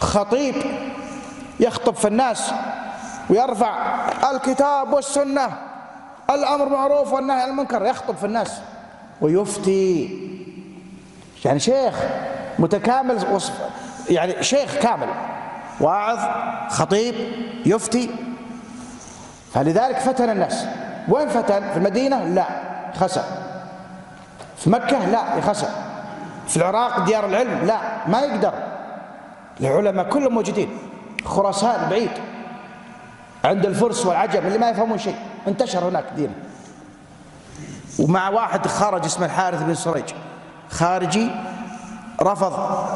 [0.00, 0.54] خطيب
[1.60, 2.52] يخطب في الناس
[3.30, 3.96] ويرفع
[4.30, 5.48] الكتاب والسنة.
[6.30, 8.60] الأمر معروف والنهي عن المنكر يخطب في الناس.
[9.20, 10.18] ويفتي.
[11.44, 11.94] يعني شيخ
[12.58, 13.52] متكامل وصف
[14.10, 15.08] يعني شيخ كامل.
[15.80, 16.18] واعظ
[16.70, 17.14] خطيب
[17.66, 18.10] يفتي.
[19.54, 20.66] فلذلك فتن الناس.
[21.08, 22.46] وين فتن؟ في المدينة؟ لا
[22.94, 23.24] خسر.
[24.58, 25.68] في مكة؟ لا يخسر
[26.48, 28.52] في العراق؟ ديار العلم؟ لا ما يقدر.
[29.60, 30.78] العلماء كلهم موجودين.
[31.24, 32.10] خراسان بعيد.
[33.44, 35.16] عند الفرس والعجم اللي ما يفهمون شيء.
[35.48, 36.34] انتشر هناك دينه
[37.98, 40.04] ومع واحد خرج اسمه الحارث بن سريج.
[40.70, 41.30] خارجي
[42.22, 42.52] رفض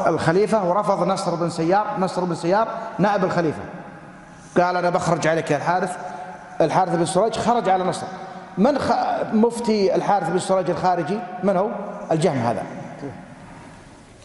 [0.07, 2.67] الخليفة ورفض نصر بن سيار نصر بن سيار
[2.99, 3.61] نائب الخليفة.
[4.57, 5.97] قال أنا بخرج عليك يا الحارث.
[6.61, 8.07] الحارث بن سريج خرج على نصر.
[8.57, 8.91] من خ...
[9.33, 11.69] مفتي الحارث بن سريج الخارجي؟ من هو؟
[12.11, 12.63] الجهم هذا.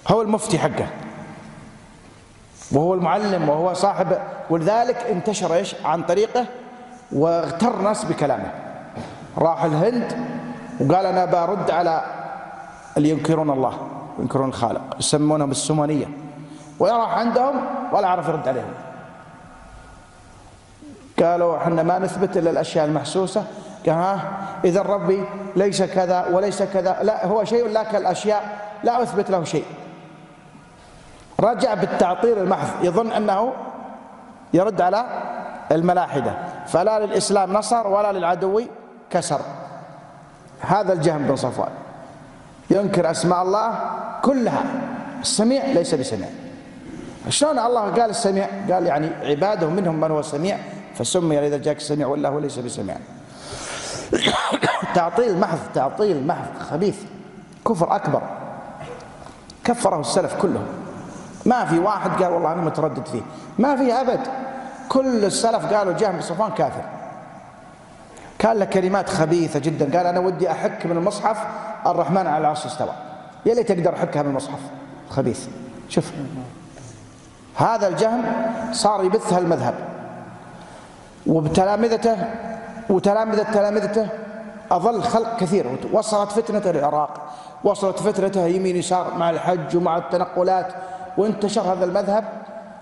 [0.08, 0.86] هو المفتي حقه.
[2.72, 4.18] وهو المعلم وهو صاحب
[4.50, 6.46] ولذلك انتشر إيش؟ عن طريقه
[7.12, 8.50] واغتر الناس بكلامه.
[9.38, 10.12] راح الهند
[10.80, 12.04] وقال أنا برد على
[12.96, 13.78] اللي ينكرون الله
[14.18, 16.06] وينكرون الخالق يسمونهم السمانية.
[16.78, 17.54] ويروح عندهم
[17.92, 18.72] ولا عرف يرد عليهم.
[21.22, 23.44] قالوا إحنا ما نثبت إلا الأشياء المحسوسة.
[23.86, 24.20] قال ها
[24.64, 25.24] إذا ربي
[25.56, 26.98] ليس كذا وليس كذا.
[27.02, 29.64] لا هو شيء لا كالاشياء لا أثبت له شيء.
[31.40, 33.52] رجع بالتعطيل المحض يظن أنه
[34.54, 35.04] يرد على
[35.72, 36.34] الملاحدة.
[36.66, 38.62] فلا للإسلام نصر ولا للعدو
[39.10, 39.40] كسر.
[40.60, 41.70] هذا الجهم بن صفوان.
[42.70, 43.78] ينكر أسماء الله
[44.22, 44.64] كلها.
[45.20, 46.28] السميع ليس بسميع.
[47.28, 50.58] شلون الله قال السميع؟ قال يعني عباده منهم من هو سميع
[50.94, 52.96] فسمي إذا جاك السميع والله ليس بسميع.
[54.94, 56.98] تعطيل محض تعطيل محض خبيث.
[57.66, 58.22] كفر أكبر.
[59.64, 60.66] كفره السلف كلهم.
[61.46, 63.22] ما في واحد قال والله أنا متردد فيه.
[63.58, 64.20] ما في أبد.
[64.88, 66.84] كل السلف قالوا جهم بن صفوان كافر.
[68.38, 69.98] كان له كلمات خبيثة جدا.
[69.98, 71.38] قال أنا ودي أحك من المصحف
[71.86, 72.92] الرحمن على العرش استوى.
[73.46, 74.58] يا ليت أقدر أحكها من المصحف.
[75.10, 75.46] خبيث.
[75.88, 76.12] شوف.
[77.56, 78.22] هذا الجهم
[78.72, 79.74] صار يبث هالمذهب.
[81.26, 82.16] وبتلامذته
[82.90, 84.08] وتلامذة تلامذته
[84.70, 85.78] أظل خلق كثير.
[85.92, 87.32] وصلت فتنة العراق.
[87.64, 90.74] وصلت فتنته يمين يسار مع الحج ومع التنقلات.
[91.16, 92.24] وانتشر هذا المذهب.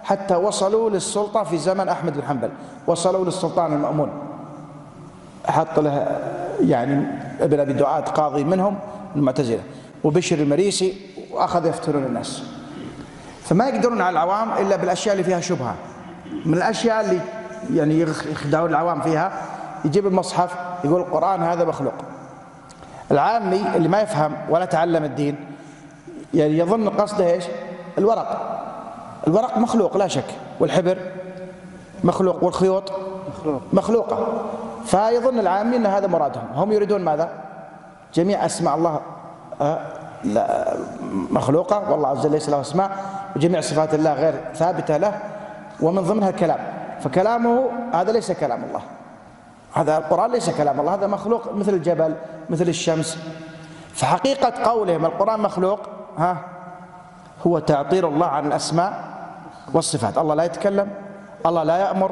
[0.05, 2.51] حتى وصلوا للسلطة في زمن أحمد بن حنبل.
[2.87, 4.11] وصلوا للسلطان المأمون.
[5.47, 6.21] حط له
[6.61, 7.07] يعني
[7.41, 8.79] ابن أبي دعاد قاضي منهم
[9.17, 9.63] المعتزلة.
[10.05, 10.95] وبشر المريسي
[11.31, 12.43] وأخذ يفتنون الناس.
[13.43, 15.75] فما يقدرون على العوام إلا بالأشياء اللي فيها شبهة.
[16.45, 17.21] من الأشياء اللي
[17.75, 19.33] يعني يخدعون العوام فيها
[19.85, 21.95] يجيب المصحف يقول القرآن هذا مخلوق.
[23.11, 25.37] العامي اللي ما يفهم ولا تعلم الدين
[26.35, 27.45] يعني يظن قصده إيش؟
[27.99, 28.51] الورق.
[29.27, 30.25] الورق مخلوق لا شك.
[30.61, 30.99] والحبر
[32.05, 32.93] مخلوق والخيوط
[33.29, 34.43] مخلوق مخلوقة.
[34.85, 36.49] فيظن العامي أن هذا مرادهم.
[36.55, 37.29] هم يريدون ماذا؟
[38.15, 39.01] جميع أسماء الله
[39.61, 39.79] آه،
[41.31, 41.91] مخلوقة.
[41.91, 42.91] والله عز وجل ليس له أسماء.
[43.37, 45.13] وجميع صفات الله غير ثابتة له.
[45.81, 46.59] ومن ضمنها الكلام.
[47.01, 48.81] فكلامه هذا ليس كلام الله.
[49.73, 50.95] هذا القرآن ليس كلام الله.
[50.95, 52.15] هذا مخلوق مثل الجبل
[52.51, 53.19] مثل الشمس.
[53.95, 55.81] فحقيقة قولهم القرآن مخلوق
[56.19, 56.37] ها
[57.47, 59.14] هو تعطيل الله عن الأسماء.
[59.75, 60.19] والصفات.
[60.19, 60.89] الله لا يتكلم
[61.47, 62.11] الله لا يأمر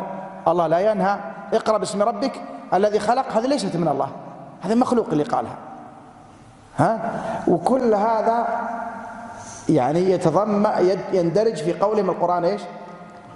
[0.49, 1.19] الله لا ينهى.
[1.53, 2.33] اقرأ باسم ربك
[2.75, 3.33] الذي خلق.
[3.33, 4.09] هذه ليست من الله
[4.61, 5.57] هذا مخلوق اللي قالها.
[6.79, 7.01] ها؟
[7.49, 8.47] وكل هذا
[9.69, 10.67] يعني يتضمن
[11.13, 12.63] يندرج في قولهم القرآن إيش؟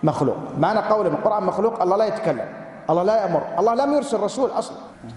[0.03, 0.37] مخلوق.
[0.59, 2.45] معنى قولهم القرآن مخلوق الله لا يتكلم
[2.91, 4.77] الله لا يأمر الله لم يرسل رسول أصلا.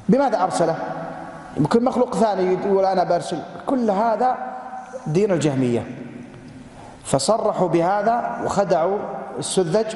[0.10, 0.76] بماذا أرسله؟
[1.58, 4.38] يمكن مخلوق ثاني يقول أنا برسل كل هذا
[5.08, 6.09] دين الجهمية.
[7.10, 8.98] فصرحوا بهذا وخدعوا
[9.40, 9.96] السذج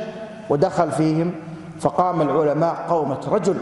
[0.49, 1.31] ودخل فيهم
[1.79, 3.57] فقام العلماء قومة رجل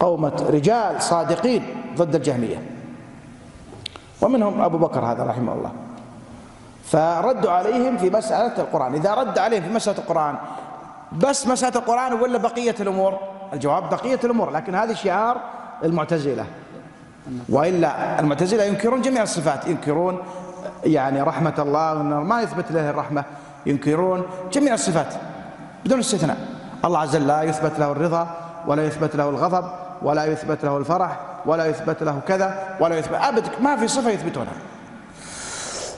[0.00, 1.62] قومة رجال صادقين
[1.96, 2.62] ضد الجهمية.
[4.20, 5.72] ومنهم أبو بكر هذا رحمه الله.
[6.84, 8.94] فردوا عليهم في مسألة القرآن.
[8.94, 10.36] إذا رد عليهم في مسألة القرآن
[11.12, 13.18] بس مسألة القرآن ولا بقية الأمور؟
[13.52, 15.40] الجواب بقية الأمور لكن هذا شعار
[15.84, 16.44] المعتزلة.
[17.48, 20.18] وإلا المعتزلة ينكرون جميع الصفات ينكرون
[20.84, 23.24] يعني رحمة الله ما يثبت له الرحمة.
[23.66, 24.22] ينكرون
[24.52, 25.14] جميع الصفات
[25.84, 26.36] بدون استثناء.
[26.84, 28.26] الله عز وجل لا يثبت له الرضا
[28.66, 29.64] ولا يثبت له الغضب
[30.02, 33.50] ولا يثبت له الفرح ولا يثبت له كذا ولا يثبت أبدا.
[33.60, 34.52] ما في صفة يثبتونها.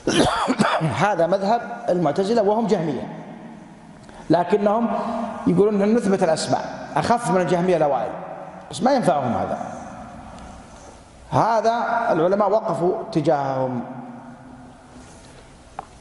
[1.07, 3.09] هذا مذهب المعتزلة وهم جهمية.
[4.31, 4.89] لكنهم
[5.47, 6.89] يقولون أن نثبت الأسماء.
[6.97, 8.13] أخف من الجهمية الأوائل.
[8.71, 9.59] بس ما ينفعهم هذا.
[11.31, 13.83] هذا العلماء وقفوا تجاههم.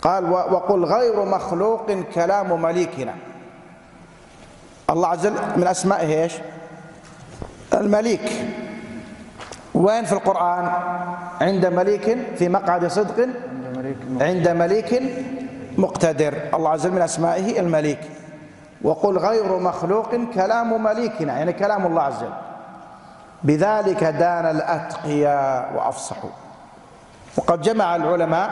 [0.01, 3.13] قال وقل غير مخلوق كلام مليكنا.
[4.89, 6.33] الله عز وجل من أسمائه إيش؟
[7.73, 8.31] المليك.
[9.73, 10.71] وين في القرآن؟
[11.41, 13.27] عند مليك في مقعد صدق.
[14.21, 15.03] عند مليك
[15.77, 16.33] مقتدر.
[16.53, 17.99] الله عز وجل من أسمائه المليك.
[18.81, 22.33] وقل غير مخلوق كلام مليكنا يعني كلام الله عز وجل.
[23.43, 26.29] بذلك دان الأتقياء وأفصحوا.
[27.37, 28.49] وقد جمع العلماء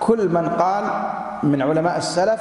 [0.00, 0.84] كل من قال
[1.42, 2.40] من علماء السلف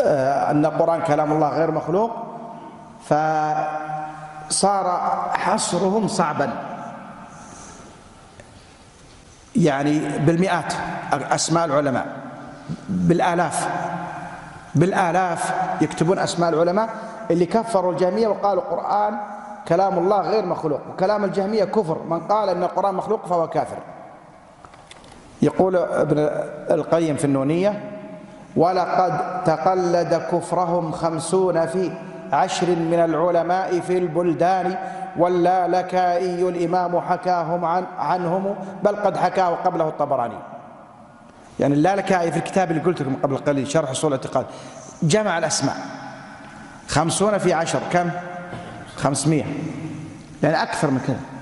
[0.00, 2.10] آه، أن القرآن كلام الله غير مخلوق
[3.04, 4.86] فصار
[5.32, 6.52] حصرهم صعبا.
[9.56, 10.72] يعني بالمئات
[11.12, 12.06] أسماء العلماء
[12.88, 13.68] بالآلاف
[14.74, 16.88] بالآلاف يكتبون أسماء العلماء
[17.30, 19.18] اللي كفروا الجهمية وقالوا القرآن
[19.68, 23.78] كلام الله غير مخلوق وكلام الجهمية كفر من قال أن القرآن مخلوق فهو كافر.
[25.42, 26.18] يقول ابن
[26.70, 27.80] القيم في النونية
[28.56, 31.90] ولقد تقلد كفرهم خمسون في
[32.32, 34.76] عشر من العلماء في البلدان
[35.16, 40.38] واللالكائي الإمام حكاهم عن عنهم بل قد حكاه قبله الطبراني.
[41.60, 44.46] يعني اللالكائي في الكتاب اللي قلت لكم قبل قليل شرح أصول الاعتقاد.
[45.02, 45.76] جمع الأسماء.
[46.88, 48.10] خمسون في عشر كم؟
[48.96, 49.44] خمسمائة
[50.42, 51.35] يعني أكثر من كذا.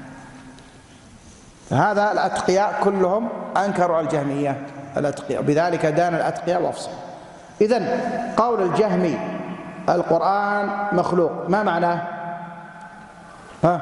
[1.72, 4.66] هذا الأتقياء كلهم أنكروا على الجهمية.
[4.96, 6.90] الأتقياء بذلك دان الأتقياء وأفصل
[7.60, 8.00] إذن
[8.36, 9.18] قول الجهمي
[9.88, 11.32] القرآن مخلوق.
[11.48, 12.02] ما معناه
[13.64, 13.80] ها؟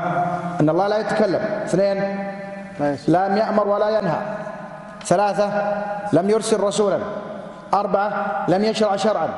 [0.60, 1.40] أن الله لا يتكلم.
[1.64, 1.96] اثنين
[3.08, 4.20] لم يأمر ولا ينهى.
[5.04, 5.50] ثلاثة
[6.12, 6.98] لم يرسل رسولا.
[7.74, 9.28] أربعة لم يشرع شرعا.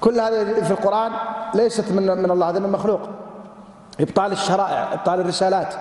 [0.00, 1.12] كل هذه في القرآن
[1.54, 3.00] ليست من من الله هذا من مخلوق.
[4.00, 5.74] إبطال الشرائع إبطال الرسالات.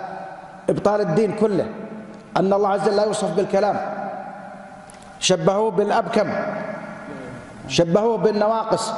[0.70, 1.66] إبطال الدين كله.
[2.38, 3.78] أن الله عز وجل لا يوصف بالكلام.
[5.20, 6.34] شبهوه بالأبكم.
[7.68, 8.92] شبهوه بالنواقص.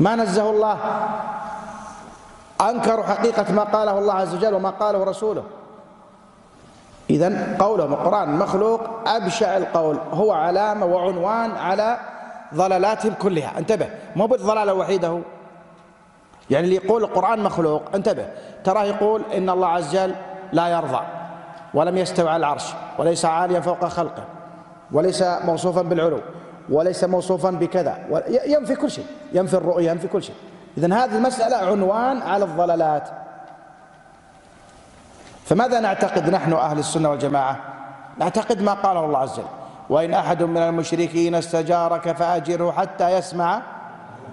[0.00, 0.78] ما نزه الله.
[2.60, 5.44] أنكروا حقيقة ما قاله الله عز وجل وما قاله رسوله.
[7.10, 9.98] إذا قولهم القرآن مخلوق أبشع القول.
[10.12, 11.96] هو علامة وعنوان على
[12.54, 13.58] ضلالاتهم كلها.
[13.58, 15.18] انتبه مو بالضلالة الوحيدة هو
[16.50, 18.26] يعني اللي يقول القرآن مخلوق انتبه.
[18.64, 20.14] تراه يقول إن الله عز وجل
[20.52, 21.00] لا يرضى
[21.74, 24.24] ولم يستوي على العرش وليس عاليا فوق خلقه
[24.92, 26.20] وليس موصوفا بالعلو
[26.68, 27.98] وليس موصوفا بكذا
[28.46, 30.34] ينفي كل شيء ينفي الرؤية ينفي كل شيء.
[30.78, 33.08] إذن هذه المسألة عنوان على الضلالات.
[35.44, 37.56] فماذا نعتقد نحن أهل السنة والجماعة؟
[38.18, 39.48] نعتقد ما قاله الله عز وجل.
[39.90, 43.62] وإن أحد من المشركين استجارك فأجره حتى يسمع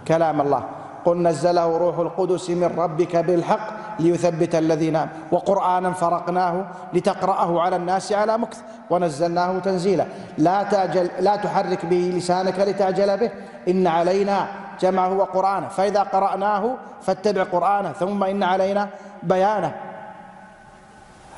[0.08, 0.64] كلام الله.
[1.06, 3.68] قل نزله روح القدس من ربك بالحق
[4.00, 8.58] ليثبت الذين وقرآنا فرقناه لتقرأه على الناس على مكث
[8.90, 10.06] ونزلناه تنزيلا.
[10.38, 13.32] لا تعجل لا تحرك به لسانك لتعجل به.
[13.68, 14.48] إن علينا
[14.82, 15.68] جمعه وقرآنه.
[15.68, 17.92] فإذا قرأناه فاتبع قرآنه.
[17.92, 18.90] ثم إن علينا
[19.24, 19.76] بيانه.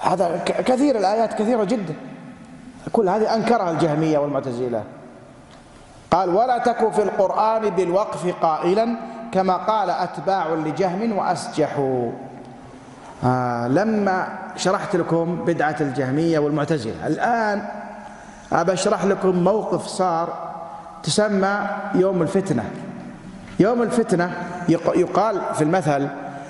[0.01, 1.95] هذا كثير الآيات كثيرة جدا.
[2.91, 4.83] كل هذه أنكرها الجهمية والمعتزلة.
[6.11, 8.95] قال ولا تكن في القرآن بالوقف قائلا
[9.31, 12.11] كما قال أتباع لجهم وأسجحوا.
[13.23, 17.07] آه لما شرحت لكم بدعة الجهمية والمعتزلة.
[17.07, 17.61] الآن
[18.51, 20.51] أشرح لكم موقف صار
[21.03, 22.63] تسمى يوم الفتنة.
[23.59, 24.31] يوم الفتنة
[24.95, 26.07] يقال في المثل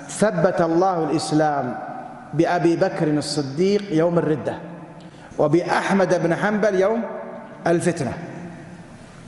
[0.08, 1.74] ثبت الله الإسلام
[2.34, 4.54] بأبي بكر الصديق يوم الردة
[5.38, 7.02] وبأحمد بن حنبل يوم
[7.66, 8.12] الفتنة.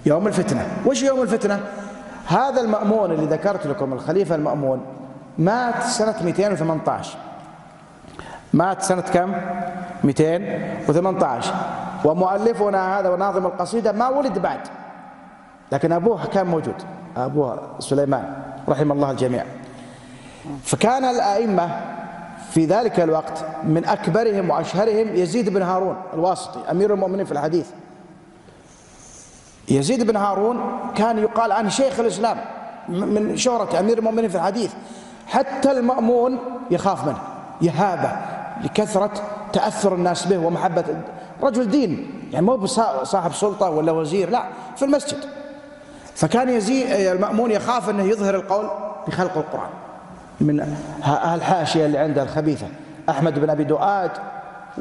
[0.06, 0.66] يوم الفتنة.
[0.86, 1.60] وش يوم الفتنة؟
[2.26, 4.80] هذا المأمون اللي ذكرت لكم الخليفة المأمون
[5.38, 7.18] مات سنة 218
[8.52, 9.32] مات سنة كم؟
[10.04, 11.54] 218
[12.04, 14.60] ومؤلفنا هذا وناظم القصيدة ما ولد بعد
[15.72, 16.74] لكن أبوه كان موجود
[17.16, 18.34] أبوه سليمان
[18.68, 19.44] رحم الله الجميع.
[20.62, 21.68] فكان الأئمة
[22.50, 27.70] في ذلك الوقت من أكبرهم وأشهرهم يزيد بن هارون الواسطي أمير المؤمنين في الحديث.
[29.68, 30.60] يزيد بن هارون
[30.96, 32.36] كان يقال عنه شيخ الإسلام
[32.88, 34.72] من شهرة أمير المؤمنين في الحديث
[35.26, 36.38] حتى المأمون
[36.70, 37.18] يخاف منه
[37.62, 38.12] يهابه
[38.64, 39.10] لكثرة
[39.52, 40.84] تأثر الناس به ومحبة
[41.42, 42.66] رجل دين يعني مو
[43.04, 44.44] صاحب سلطة ولا وزير لا
[44.76, 45.18] في المسجد.
[46.14, 48.70] فكان يزيد المأمون يخاف أنه يظهر القول
[49.06, 49.70] بخلق القرآن
[50.40, 50.76] من
[51.34, 52.66] الحاشية اللي عنده الخبيثة
[53.08, 54.10] أحمد بن أبي دؤاد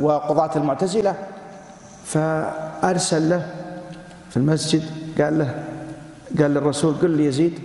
[0.01, 1.15] وقضاة المعتزلة
[2.05, 3.47] فأرسل له
[4.33, 4.83] في المسجد
[5.21, 5.63] قال له
[6.39, 7.59] قال للرسول قل لي يزيد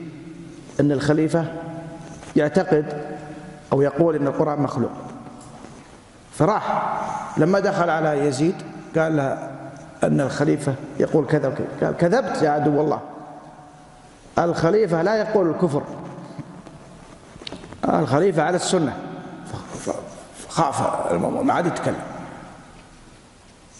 [0.80, 1.44] أن الخليفة
[2.36, 3.02] يعتقد
[3.72, 4.90] أو يقول أن القرآن مخلوق.
[6.32, 6.94] فراح.
[7.36, 8.54] لما دخل على يزيد
[8.96, 9.50] قال له
[10.04, 11.66] أن الخليفة يقول كذا وكذا.
[11.80, 13.00] قال كذبت يا عدو الله.
[14.38, 15.82] الخليفة لا يقول الكفر.
[17.88, 18.96] الخليفة على السنة.
[20.48, 21.12] خاف
[21.42, 22.02] ما عاد يتكلم.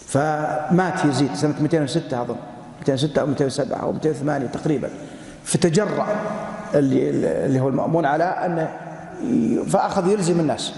[0.07, 2.37] فمات يزيد سنة 206 أظن.
[2.81, 4.91] 206 أو 207 أو 208 تقريبا.
[5.45, 6.07] فتجرأ
[6.75, 7.11] اللي,
[7.47, 8.69] اللي هو المأمون على أنه
[9.69, 10.73] فأخذ يلزم الناس.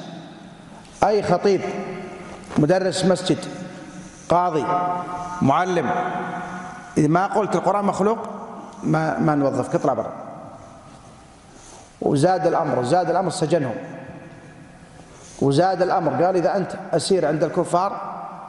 [1.05, 1.61] أي خطيب
[2.59, 3.38] مدرس مسجد
[4.28, 4.64] قاضي
[5.42, 5.90] معلم
[6.98, 8.18] إذا ما قلت القرآن مخلوق
[8.82, 10.12] ما ما نوظفك اطلع برا.
[12.01, 13.74] وزاد الأمر زاد الأمر سجنهم.
[15.42, 18.01] وزاد الأمر قال إذا أنت أسير عند الكفار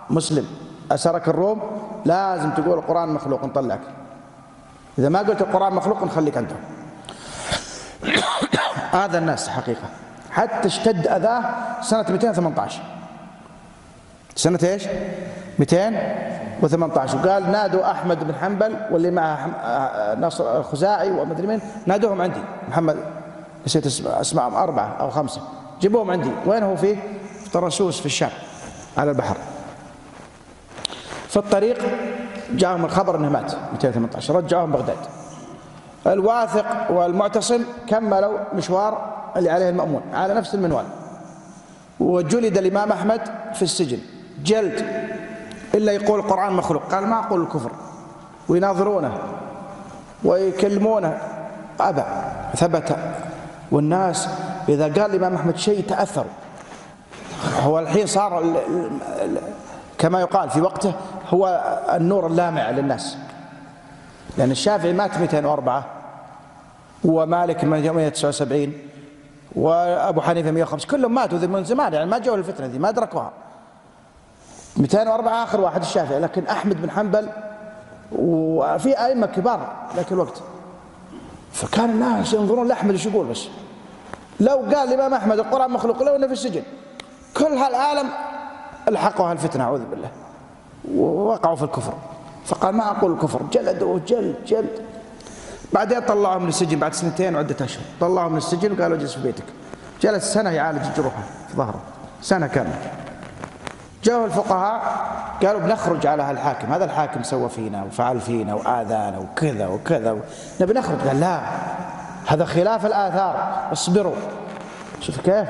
[0.09, 0.45] مسلم.
[0.93, 1.61] أسرك الروم
[2.05, 3.81] لازم تقول القرآن مخلوق نطلعك.
[4.99, 6.51] إذا ما قلت القرآن مخلوق نخليك أنت.
[9.01, 9.89] هذا الناس حقيقة.
[10.31, 11.43] حتى اشتد أذاه
[11.81, 12.81] سنة 218
[14.35, 14.83] سنة إيش؟
[15.59, 19.49] 218 وقال نادوا أحمد بن حنبل واللي معه
[20.19, 22.41] نصر الخزاعي ومدري مين نادوهم عندي.
[22.69, 22.97] محمد
[23.65, 25.41] نسيت اسمائهم أربعة أو خمسة.
[25.81, 26.31] جيبوهم عندي.
[26.45, 26.95] وين هو فيه؟
[27.43, 28.31] في طرسوس في الشام
[28.97, 29.37] على البحر.
[31.31, 31.77] في الطريق
[32.51, 34.97] جاءهم الخبر إنه مات 218 رجعوهم بغداد.
[36.07, 40.85] الواثق والمعتصم كملوا مشوار اللي عليه المأمون على نفس المنوال.
[41.99, 43.21] وجلد الإمام أحمد
[43.53, 43.99] في السجن.
[44.43, 44.85] جلد
[45.75, 46.83] إلا يقول القرآن مخلوق.
[46.91, 47.71] قال ما أقول الكفر؟
[48.49, 49.17] ويناظرونه
[50.23, 51.17] ويكلمونه.
[51.79, 52.03] أبى
[52.55, 52.95] ثبت.
[53.71, 54.29] والناس
[54.69, 56.31] إذا قال الإمام أحمد شيء تأثروا.
[57.61, 58.43] هو الحين صار
[59.97, 60.93] كما يقال في وقته
[61.33, 61.63] هو
[61.93, 63.17] النور اللامع للناس.
[64.37, 65.85] لأن الشافعي مات 204
[67.03, 68.73] ومالك 179
[69.55, 73.31] وأبو حنيفة 105 كلهم ماتوا من زمان يعني ما جاوا الفتنة دي ما أدركوها.
[74.77, 77.29] 204 آخر واحد الشافعي لكن أحمد بن حنبل
[78.11, 80.41] وفي أئمة كبار ذاك الوقت.
[81.53, 83.47] فكان الناس ينظرون لأحمد إيش يقول بس.
[84.39, 86.63] لو قال الإمام أحمد القرآن مخلوق لو أنه في السجن.
[87.37, 88.09] كل هالعالم
[88.87, 90.09] ألحقوا هالفتنة أعوذ بالله.
[90.95, 91.93] ووقعوا في الكفر.
[92.45, 94.35] فقال ما أقول الكفر جلدوه جلد.
[94.47, 94.81] جلد
[95.73, 97.83] بعدين طلعوه من السجن بعد سنتين وعدة أشهر.
[97.99, 99.43] طلعوه من السجن وقالوا اجلس في بيتك.
[100.01, 101.79] جلس سنة يعالج جروحه في ظهره.
[102.21, 102.91] سنة كاملة.
[104.03, 104.81] جاءوا الفقهاء
[105.43, 106.73] قالوا بنخرج على هالحاكم.
[106.73, 110.17] هذا الحاكم سوى فينا وفعل فينا وآذانا وكذا وكذا.
[110.61, 111.07] نبي نخرج.
[111.07, 111.41] قال لا
[112.27, 113.67] هذا خلاف الآثار.
[113.71, 114.15] اصبروا.
[114.99, 115.47] شوف كيف؟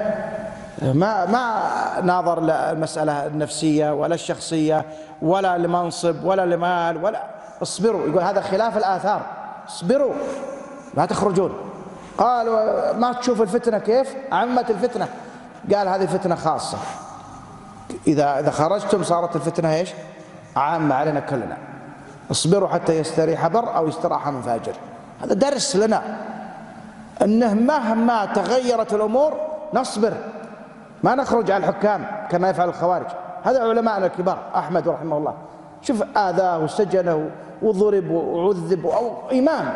[0.82, 2.38] ما ما ناظر
[2.72, 4.86] المسألة النفسية ولا الشخصية
[5.22, 7.24] ولا لمنصب ولا لمال ولا
[7.61, 8.07] اصبروا.
[8.07, 9.22] يقول هذا خلاف الآثار.
[9.67, 10.13] اصبروا.
[10.97, 11.53] لا تخرجون.
[12.17, 15.07] قالوا ما تشوف الفتنة كيف؟ عمت الفتنة.
[15.76, 16.78] قال هذه فتنة خاصة.
[18.07, 19.89] إذا إذا خرجتم صارت الفتنة إيش؟
[20.55, 21.57] عامة علينا كلنا.
[22.32, 24.74] اصبروا حتى يستريح بر أو يستراح من فاجر
[25.22, 26.01] هذا درس لنا.
[27.22, 29.34] أنه مهما تغيرت الأمور
[29.74, 30.13] نصبر.
[31.03, 33.05] ما نخرج على الحكام كما يفعل الخوارج.
[33.43, 35.33] هذا علماءنا الكبار أحمد رحمه الله.
[35.81, 37.29] شوف آذاه وسجنه
[37.61, 39.73] وضرب وعذب أو إمام.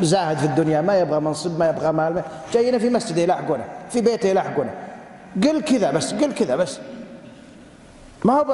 [0.00, 2.22] زاهد في الدنيا ما يبغى منصب ما يبغى مال
[2.52, 4.74] جاينا في مسجده يلاحقونه في بيته يلاحقونه.
[5.44, 6.78] قل كذا بس قل كذا بس.
[8.24, 8.52] ما هو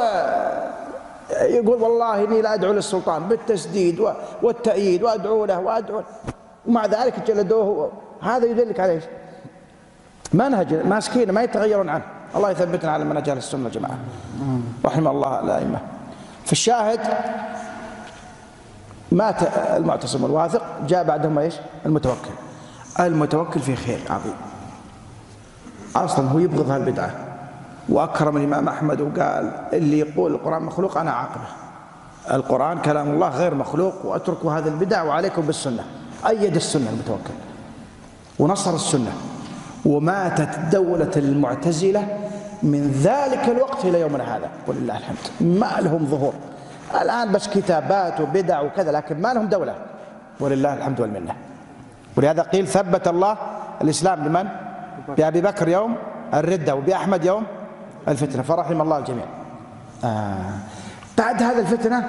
[1.30, 4.06] يقول والله إني لا أدعو للسلطان بالتسديد
[4.42, 6.02] والتأييد وأدعو له وادعو
[6.66, 7.92] ومع ذلك جلدوه.
[8.22, 9.04] هذا يدلك على إيش؟
[10.34, 12.04] منهج ماسكين ما يتغيرون عنه.
[12.36, 13.98] الله يثبتنا على منهج أهل السنة والجماعه
[14.84, 15.78] رحم الله الأئمة.
[16.44, 17.00] في الشاهد
[19.12, 19.42] مات
[19.76, 21.54] المعتصم الواثق جاء بعدهم إيش؟
[21.86, 22.30] المتوكل.
[23.00, 24.34] المتوكل في خير عظيم.
[25.96, 27.10] أصلا هو يبغض هالبدعة.
[27.88, 31.46] وأكرم الإمام أحمد وقال اللي يقول القرآن مخلوق أنا عاقبه.
[32.30, 35.84] القرآن كلام الله غير مخلوق وأتركوا هذه البدع وعليكم بالسنة.
[36.26, 37.34] أيد السنة المتوكل.
[38.38, 39.12] ونصر السنة.
[39.86, 42.18] وماتت دولة المعتزلة
[42.62, 44.48] من ذلك الوقت إلى يومنا هذا.
[44.66, 45.16] ولله الحمد.
[45.40, 46.34] ما لهم ظهور.
[47.02, 49.74] الآن بس كتابات وبدع وكذا لكن ما لهم دولة.
[50.40, 51.34] ولله الحمد والمنة.
[52.16, 53.36] ولهذا قيل ثبت الله
[53.82, 54.48] الإسلام لمن؟
[55.16, 55.96] بأبي بكر يوم
[56.34, 57.46] الردة وبأحمد يوم
[58.08, 58.42] الفتنة.
[58.42, 59.24] فرحم الله الجميع.
[60.04, 60.36] آه.
[61.18, 62.08] بعد هذا الفتنة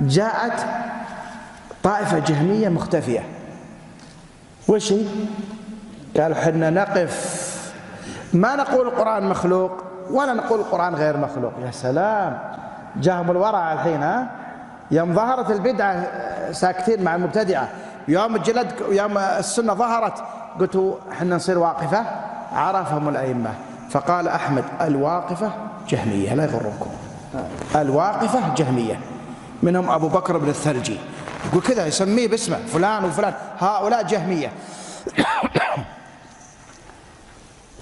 [0.00, 0.66] جاءت
[1.82, 3.22] طائفة جهمية مختفية.
[4.68, 5.04] وش هي؟
[6.18, 7.38] قالوا حنا نقف.
[8.32, 11.52] ما نقول القرآن مخلوق ولا نقول القرآن غير مخلوق.
[11.66, 12.38] يا سلام.
[12.96, 14.30] جاهم الورع الحين ها؟
[14.90, 16.06] يوم ظهرت البدعة
[16.52, 17.68] ساكتين مع المبتدعة.
[18.08, 20.24] يوم الجلد يوم السنة ظهرت
[20.60, 22.04] قلتوا إحنا نصير واقفة؟
[22.52, 23.50] عرفهم الأئمة.
[23.90, 25.50] فقال أحمد الواقفة
[25.88, 26.90] جهمية لا يغركم.
[27.76, 29.00] الواقفة جهمية.
[29.62, 30.98] منهم أبو بكر بن الثلجي.
[31.50, 33.32] يقول كذا يسميه باسمه فلان وفلان.
[33.58, 34.52] هؤلاء جهمية.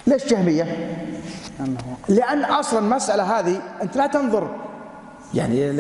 [0.07, 0.97] ليش جهمية؟
[2.09, 4.51] لأن أصلا المسألة هذه أنت لا تنظر.
[5.35, 5.73] يعني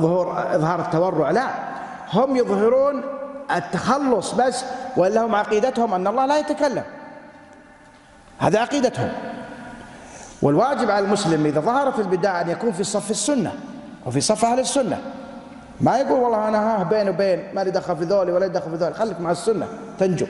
[0.00, 1.48] ظهور إظهار التورع لا.
[2.12, 3.02] هم يظهرون
[3.56, 4.64] التخلص بس
[4.96, 6.82] ولا هم عقيدتهم أن الله لا يتكلم.
[8.38, 9.12] هذا عقيدتهم.
[10.42, 13.52] والواجب على المسلم إذا ظهرت البدع أن يكون في صف السنة
[14.06, 14.98] وفي صف أهل السنة.
[15.80, 18.76] ما يقول والله أنا ها بين وبين ما لي دخل في ذولي ولا دخل في
[18.76, 19.66] ذولي خليك مع السنة
[19.98, 20.26] تنجو.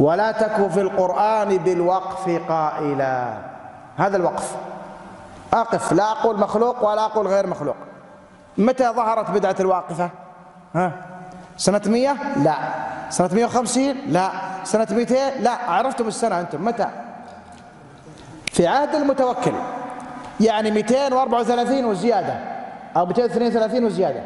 [0.00, 3.34] ولا تكن في القرآن بالوقف قائلا.
[3.96, 4.56] هذا الوقف.
[5.52, 5.92] أقف.
[5.92, 7.76] لا أقول مخلوق ولا أقول غير مخلوق.
[8.58, 10.10] متى ظهرت بدعة الواقفة؟
[10.74, 10.92] ها؟
[11.56, 12.54] سنة مية؟ لا.
[13.10, 14.30] سنة مية وخمسين؟ لا.
[14.64, 15.50] سنة ميتين؟ لا.
[15.50, 16.64] عرفتم السنة أنتم.
[16.64, 16.86] متى؟
[18.52, 19.52] في عهد المتوكل.
[20.40, 22.34] يعني 234 وزيادة.
[22.96, 24.22] أو 232 وزيادة.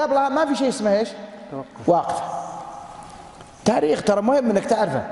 [0.00, 1.08] قبلها ما في شيء اسمه إيش؟
[1.86, 2.22] واقفة
[3.64, 5.02] تاريخ ترى مهم إنك تعرفه.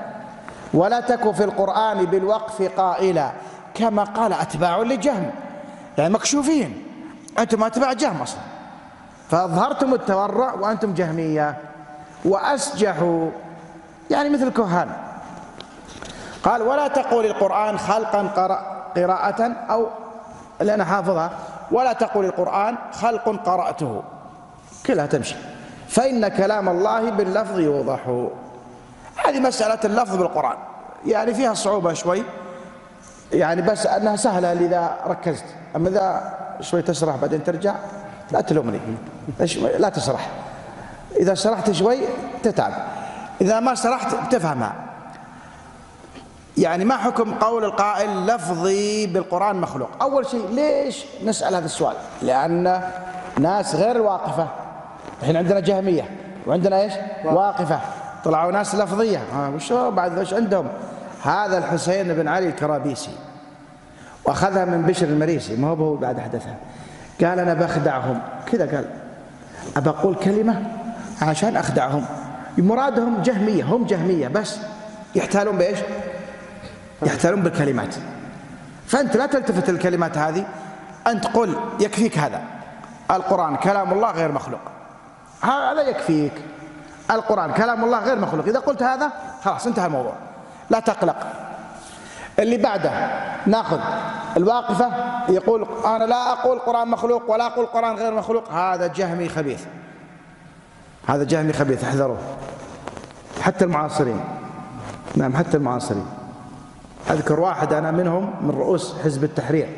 [0.73, 3.31] ولا تكن في القرآن بالوقف قائلا
[3.73, 5.31] كما قال أتباع لجهم.
[5.97, 6.83] يعني مكشوفين.
[7.39, 8.39] أنتم أتباع جهم أصلا.
[9.29, 11.57] فأظهرتم التورع وأنتم جهمية.
[12.25, 13.29] وأسجحوا.
[14.11, 14.89] يعني مثل الكهان.
[16.43, 18.21] قال ولا تقول القرآن خلقا
[18.95, 19.87] قراءة أو
[20.59, 21.31] لأن حافظها.
[21.71, 24.03] ولا تقول القرآن خلق قرأته.
[24.85, 25.35] كلها تمشي.
[25.87, 28.27] فإن كلام الله باللفظ يوضح.
[29.25, 30.57] هذه مسألة اللفظ بالقرآن.
[31.05, 32.23] يعني فيها صعوبة شوي.
[33.33, 35.45] يعني بس أنها سهلة إذا ركزت.
[35.75, 37.75] أما إذا شوي تسرح بعدين ترجع
[38.31, 38.79] لا تلومني.
[39.77, 40.29] لا تسرح.
[41.19, 41.97] إذا سرحت شوي
[42.43, 42.73] تتعب.
[43.41, 44.75] إذا ما سرحت بتفهمها.
[46.57, 52.81] يعني ما حكم قول القائل لفظي بالقرآن مخلوق؟ أول شيء ليش نسأل هذا السؤال؟ لأن
[53.39, 54.47] ناس غير الواقفة
[55.21, 56.09] الحين عندنا جهمية.
[56.47, 56.93] وعندنا إيش؟
[57.25, 57.79] واقفة.
[58.23, 59.19] طلعوا ناس لفظية.
[59.55, 60.67] وش بعد وش عندهم؟
[61.23, 63.11] هذا الحسين بن علي الكرابيسي.
[64.25, 65.55] وأخذها من بشر المريسي.
[65.55, 66.55] ما هو بعد احدثها
[67.21, 68.85] قال أنا بخدعهم كذا قال.
[69.77, 70.63] أبى أقول كلمة
[71.21, 72.05] عشان أخدعهم.
[72.57, 73.63] مرادهم جهمية.
[73.63, 74.57] هم جهمية بس.
[75.15, 75.79] يحتالون بإيش؟
[77.03, 77.95] يحتالون بالكلمات.
[78.87, 80.45] فأنت لا تلتفت للكلمات هذه.
[81.07, 81.55] أنت قل.
[81.79, 82.41] يكفيك هذا.
[83.11, 84.61] القرآن كلام الله غير مخلوق.
[85.41, 86.33] هذا يكفيك.
[87.11, 87.51] القرآن.
[87.51, 88.45] كلام الله غير مخلوق.
[88.45, 89.11] إذا قلت هذا
[89.43, 90.13] خلاص انتهى الموضوع.
[90.69, 91.17] لا تقلق.
[92.39, 92.91] اللي بعده
[93.45, 93.79] ناخذ
[94.37, 94.91] الواقفة
[95.29, 98.51] يقول أنا لا أقول القرآن مخلوق ولا أقول القرآن غير مخلوق.
[98.51, 99.63] هذا جهمي خبيث.
[101.07, 102.17] هذا جهمي خبيث احذروه
[103.41, 104.23] حتى المعاصرين.
[105.15, 106.05] نعم حتى المعاصرين.
[107.09, 109.69] أذكر واحد أنا منهم من رؤوس حزب التحرير.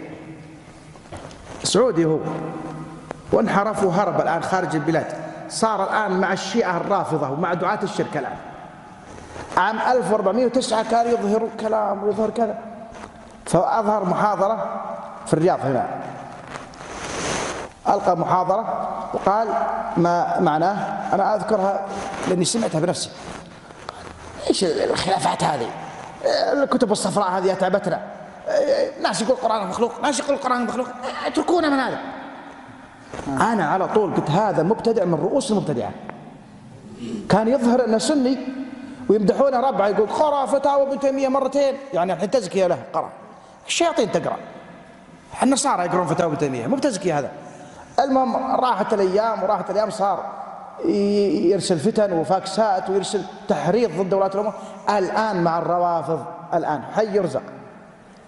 [1.64, 2.20] سعودي هو.
[3.32, 5.23] وانحرف وهرب الآن خارج البلاد.
[5.54, 8.38] صار الآن مع الشيعة الرافضة ومع دعاة الشرك الآن.
[9.58, 12.58] عام 1409 كان يظهر كلام ويظهر كذا.
[13.46, 14.82] فأظهر محاضرة
[15.26, 15.88] في الرياض هنا.
[17.90, 19.48] ألقى محاضرة وقال
[19.98, 20.76] ما معناه؟
[21.14, 21.86] أنا أذكرها
[22.28, 23.10] لأني سمعتها بنفسي.
[24.50, 25.70] إيش الخلافات هذه؟
[26.54, 28.02] الكتب الصفراء هذه أتعبتنا
[29.02, 30.88] ناس يقول القرآن مخلوق ناس يقول القرآن مخلوق.
[31.26, 31.98] اتركونا من هذا.
[33.27, 35.91] أنا على طول قلت هذا مبتدع من رؤوس المبتدعة.
[37.30, 38.38] كان يظهر أنه سني
[39.10, 41.76] ويمدحونه ربعه يقول قرأ فتاوى ابن تيمية مرتين.
[41.94, 43.10] يعني الحين تزكية له قرأ.
[43.68, 44.38] الشياطين تقرأ.
[45.44, 47.31] النصارى يقرون فتاوى ابن تيمية مو بتزكية هذا.
[47.99, 50.26] المهم راحت الأيام وراحت الأيام صار
[50.85, 54.53] يرسل فتن وفاكسات ويرسل تحريض ضد ولاة الأمور.
[54.90, 57.44] الآن مع الروافض الآن حي يرزق.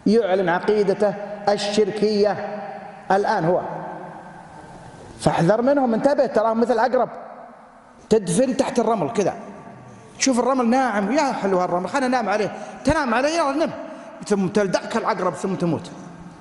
[0.05, 1.13] يعلن عقيدته
[1.49, 2.31] الشركية.
[3.11, 3.61] الآن هو
[5.19, 7.09] فاحذر منهم انتبه تراهم مثل عقرب
[8.09, 9.33] تدفن تحت الرمل كذا
[10.19, 11.11] شوف الرمل ناعم.
[11.11, 12.51] يا حلو هالرمل خلينا ننام عليه.
[12.85, 13.71] تنام عليه يلا نم.
[14.27, 15.91] ثم تلدعك العقرب ثم تموت.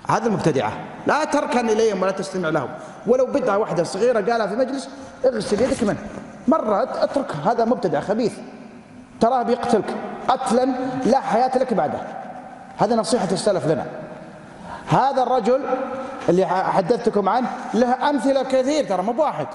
[0.08, 0.72] هذا المبتدعة.
[1.06, 2.68] لا تركن إليهم ولا تستمع لهم.
[3.06, 4.88] ولو بدعة واحدة صغيرة قالها في مجلس
[5.24, 5.98] اغسل يدك منه.
[6.48, 8.32] مرة أترك هذا مبتدع خبيث.
[9.20, 9.96] تراه بيقتلك.
[10.28, 10.64] قتلا
[11.04, 11.98] لا حياة لك بعده.
[12.78, 13.86] هذا نصيحة السلف لنا.
[14.88, 15.60] هذا الرجل
[16.28, 19.46] اللي حدثتكم عنه له أمثلة كثير ترى مو بواحد.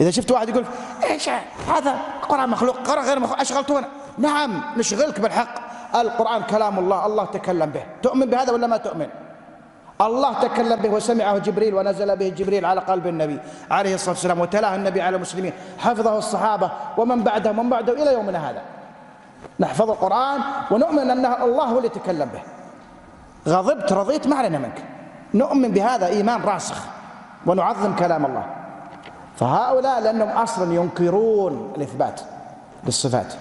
[0.00, 0.64] إذا شفت واحد يقول
[1.10, 1.28] إيش
[1.68, 5.54] هذا؟ القرآن مخلوق قرآن غير مخلوق أشغلتونا نعم نشغلك بالحق.
[5.94, 7.82] القرآن كلام الله الله تكلم به.
[8.02, 9.08] تؤمن بهذا ولا ما تؤمن؟
[10.00, 13.38] الله تكلم به وسمعه جبريل ونزل به جبريل على قلب النبي
[13.70, 15.52] عليه الصلاة والسلام وتلاه النبي على المسلمين.
[15.78, 18.62] حفظه الصحابة ومن بعدهم ومن بعده إلى يومنا هذا.
[19.60, 20.40] نحفظ القرآن
[20.70, 22.42] ونؤمن أن الله هو اللي تكلم به.
[23.52, 24.84] غضبت رضيت ما علينا منك.
[25.34, 26.84] نؤمن بهذا إيمان راسخ
[27.46, 28.44] ونعظم كلام الله.
[29.36, 32.20] فهؤلاء لأنهم أصلا ينكرون الإثبات
[32.84, 33.34] للصفات.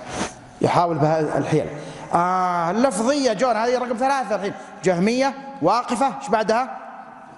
[0.62, 1.66] يحاول بهذه الحيل.
[2.14, 4.54] آه اللفظية جون هذه رقم ثلاثة الحين.
[4.84, 6.78] جهمية واقفة إيش بعدها؟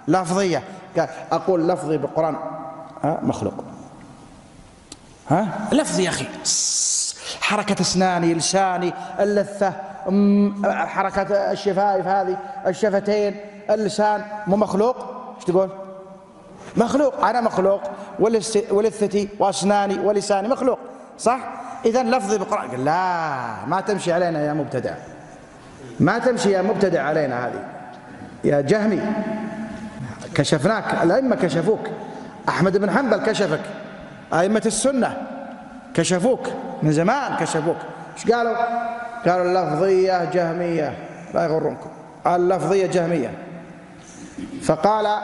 [0.08, 0.64] لفظية.
[0.98, 2.36] قال أقول لفظي بالقرآن.
[3.04, 3.54] ها مخلوق.
[5.30, 6.28] ها لفظي يا أخي.
[7.42, 9.74] حركة أسناني لساني اللثة
[10.66, 12.38] حركة الشفايف هذه
[12.68, 13.36] الشفتين.
[13.70, 14.96] اللسان مو مخلوق؟
[15.36, 15.70] إيش تقول؟
[16.78, 17.26] مخلوق.
[17.26, 17.82] أنا مخلوق.
[18.72, 20.80] ولثتي وأسناني ولساني مخلوق.
[21.18, 21.40] صح؟
[21.86, 22.70] إذا لفظي بالقرآن.
[22.70, 24.94] قال لا ما تمشي علينا يا مبتدع.
[26.00, 27.64] ما تمشي يا مبتدع علينا هذه.
[28.44, 29.02] يا جهمي
[30.36, 31.04] كشفناك.
[31.04, 31.88] الأئمة كشفوك.
[32.50, 33.62] أحمد بن حنبل كشفك.
[34.34, 35.18] أئمة السنة
[35.94, 36.48] كشفوك.
[36.84, 37.78] من زمان كشفوك.
[38.18, 38.56] إيش قالوا؟
[39.26, 40.94] قالوا اللفظية جهمية.
[41.34, 41.90] لا يغرونكم.
[42.28, 43.51] اللفظية جهمية.
[44.64, 45.18] فقال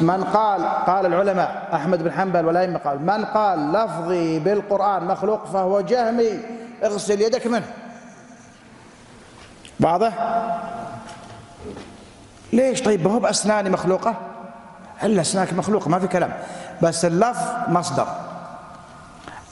[0.00, 5.80] من قال؟ قال العلماء أحمد بن حنبل والأئمة قال من قال لفظي بالقرآن مخلوق فهو
[5.80, 6.40] جهمي
[6.84, 7.66] اغسل يدك منه.
[9.80, 10.12] واضح؟
[12.52, 14.14] ليش؟ طيب هو بأسناني مخلوقة؟
[15.02, 16.32] إلا أسنانك مخلوقة ما في كلام.
[16.82, 18.06] بس اللفظ مصدر.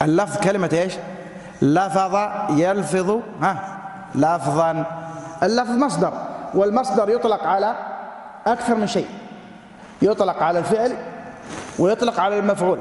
[0.02, 0.94] اللفظ كلمة إيش؟
[1.62, 2.16] لفظ
[2.50, 3.78] يلفظ ها؟
[4.14, 4.84] لفظا.
[5.42, 6.12] اللفظ مصدر.
[6.54, 7.95] والمصدر يطلق على
[8.46, 9.08] أكثر من شيء.
[10.02, 10.96] يطلق على الفعل
[11.78, 12.78] ويطلق على المفعول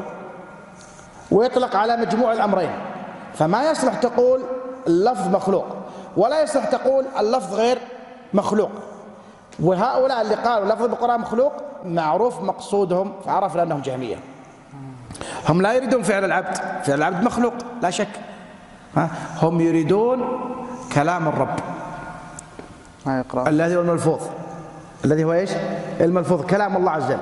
[1.32, 2.72] ويطلق على مجموع الأمرين.
[3.34, 4.42] فما يصلح تقول
[4.88, 5.66] اللفظ مخلوق
[6.18, 7.78] ولا يصلح تقول اللفظ غير
[8.34, 8.72] مخلوق.
[9.60, 11.54] وهؤلاء اللي قالوا لفظ القرآن مخلوق
[11.86, 14.16] معروف مقصودهم فعرفنا أنهم جهمية.
[15.50, 16.56] هم لا يريدون فعل العبد.
[16.84, 18.08] فعل العبد مخلوق لا شك.
[19.42, 20.40] هم يريدون
[20.94, 21.60] كلام الرب.
[23.48, 24.22] الذي هو الملفوظ.
[25.06, 25.52] الذي هو إيش؟
[26.02, 27.18] الملفوظ كلام الله عز وجل.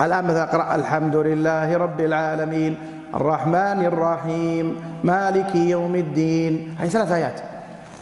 [0.00, 2.78] الآن مثلا اقرأ الحمد لله رب العالمين
[3.14, 4.66] الرحمن الرحيم
[5.04, 6.76] مالك يوم الدين.
[6.80, 7.40] هذه ثلاث آيات.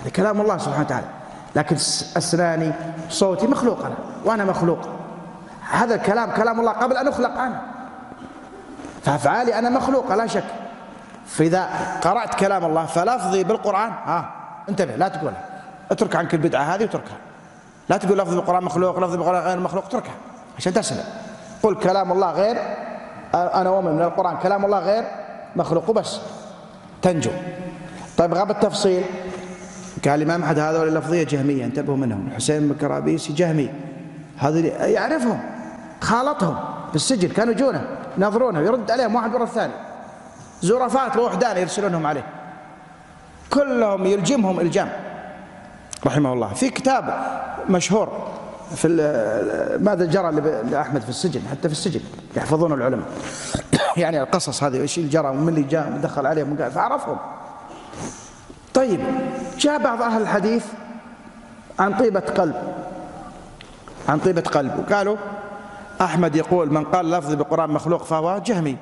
[0.03, 1.07] هذا كلام الله سبحانه وتعالى.
[1.57, 1.77] لكن
[2.17, 2.73] أسناني
[3.09, 3.95] صوتي مخلوق أنا
[4.25, 4.89] وأنا مخلوق.
[5.71, 7.61] هذا الكلام كلام الله قبل أن أخلق أنا.
[9.03, 10.45] فأفعالي أنا مخلوق لا شك.
[11.27, 11.69] فإذا
[12.03, 14.31] قرأت كلام الله فلفظي بالقرآن ها
[14.69, 15.45] انتبه لا تقولها
[15.91, 17.17] اترك عنك البدعة هذه وتركها.
[17.89, 20.15] لا تقول لفظ بالقرآن مخلوق لفظ بالقرآن غير مخلوق اتركها
[20.59, 21.05] عشان تسلم
[21.63, 22.57] قل كلام الله غير
[23.35, 25.05] أنا أؤمن من القرآن كلام الله غير
[25.57, 26.21] مخلوق وبس.
[27.03, 27.31] تنجو.
[28.17, 29.05] طيب غاب التفصيل.
[30.05, 32.29] قال الإمام أحد هذول اللفظية جهمية انتبهوا منهم.
[32.29, 33.71] الحسين بن جهمي.
[34.39, 35.41] هذا يعرفهم
[36.01, 36.57] خالطهم
[36.91, 37.85] في السجن كانوا يجونه
[38.19, 39.73] ينظرونه يرد عليهم واحد ورا الثاني.
[40.63, 42.25] زرفات ووحدان يرسلونهم عليه.
[43.53, 44.89] كلهم يلجمهم إلجام.
[46.07, 46.55] رحمه الله.
[46.55, 47.27] في كتاب
[47.69, 48.09] مشهور
[48.75, 48.89] في
[49.81, 50.31] ماذا جرى
[50.71, 52.01] لأحمد في السجن حتى في السجن
[52.37, 53.07] يحفظون العلماء.
[53.97, 57.17] يعني القصص هذه إيش اللي جرى ومن اللي جاء دخل عليهم فعرفهم.
[58.75, 59.01] طيب
[59.59, 60.65] جاء بعض أهل الحديث
[61.79, 62.55] عن طيبة قلب.
[64.09, 64.79] عن طيبة قلب.
[64.79, 65.17] وقالوا
[66.01, 68.77] أحمد يقول من قال لفظ بالقران مخلوق فهو جهمي.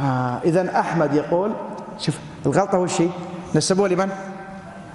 [0.00, 1.52] آه اذا أحمد يقول
[1.98, 3.08] شوف الغلطة وش هي
[3.54, 4.29] نسبوه لمن؟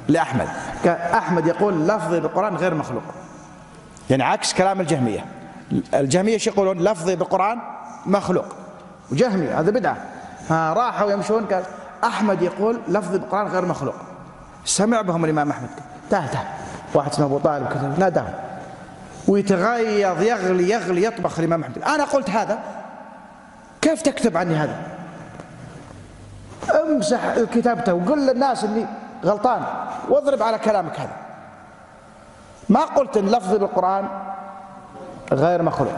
[0.08, 0.48] لأحمد.
[0.88, 3.04] احمد يقول لفظي بالقرآن غير مخلوق.
[4.10, 5.26] يعني عكس كلام الجهمية.
[5.94, 7.58] الجهمية إيش يقولون؟ لفظي بالقرآن
[8.06, 8.46] مخلوق.
[9.12, 9.98] وجهمي هذا بدعة.
[10.52, 11.64] راحوا يمشون قال
[12.04, 13.96] أحمد يقول لفظي بالقرآن غير مخلوق.
[14.66, 15.70] سمع بهم الإمام أحمد.
[16.10, 16.44] تاه تاه.
[16.94, 18.34] واحد اسمه أبو طالب كذا ناداهم.
[19.28, 21.78] ويتغيظ يغلي يغلي يطبخ الإمام أحمد.
[21.78, 22.60] أنا قلت هذا.
[23.82, 24.78] كيف تكتب عني هذا؟
[26.84, 27.20] امسح
[27.54, 28.86] كتابته وقل للناس إني
[29.26, 29.62] غلطان.
[30.10, 31.16] واضرب على كلامك هذا.
[32.70, 34.08] ما قلت إن لفظ بالقرآن
[35.32, 35.94] غير مخلوق.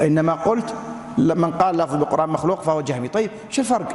[0.00, 0.74] إنما قلت
[1.18, 3.08] من قال لفظ بالقرآن مخلوق فهو جهمي.
[3.08, 3.88] طيب شو الفرق؟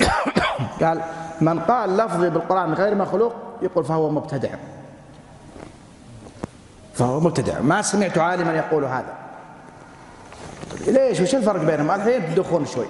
[0.82, 1.02] قال
[1.40, 4.50] من قال لفظي بالقرآن غير مخلوق يقول فهو مبتدع.
[6.94, 7.60] فهو مبتدع.
[7.60, 9.14] ما سمعت عالما يقول هذا.
[10.86, 12.86] ليش؟ وش الفرق بينهم؟ الحين تدخون شوي.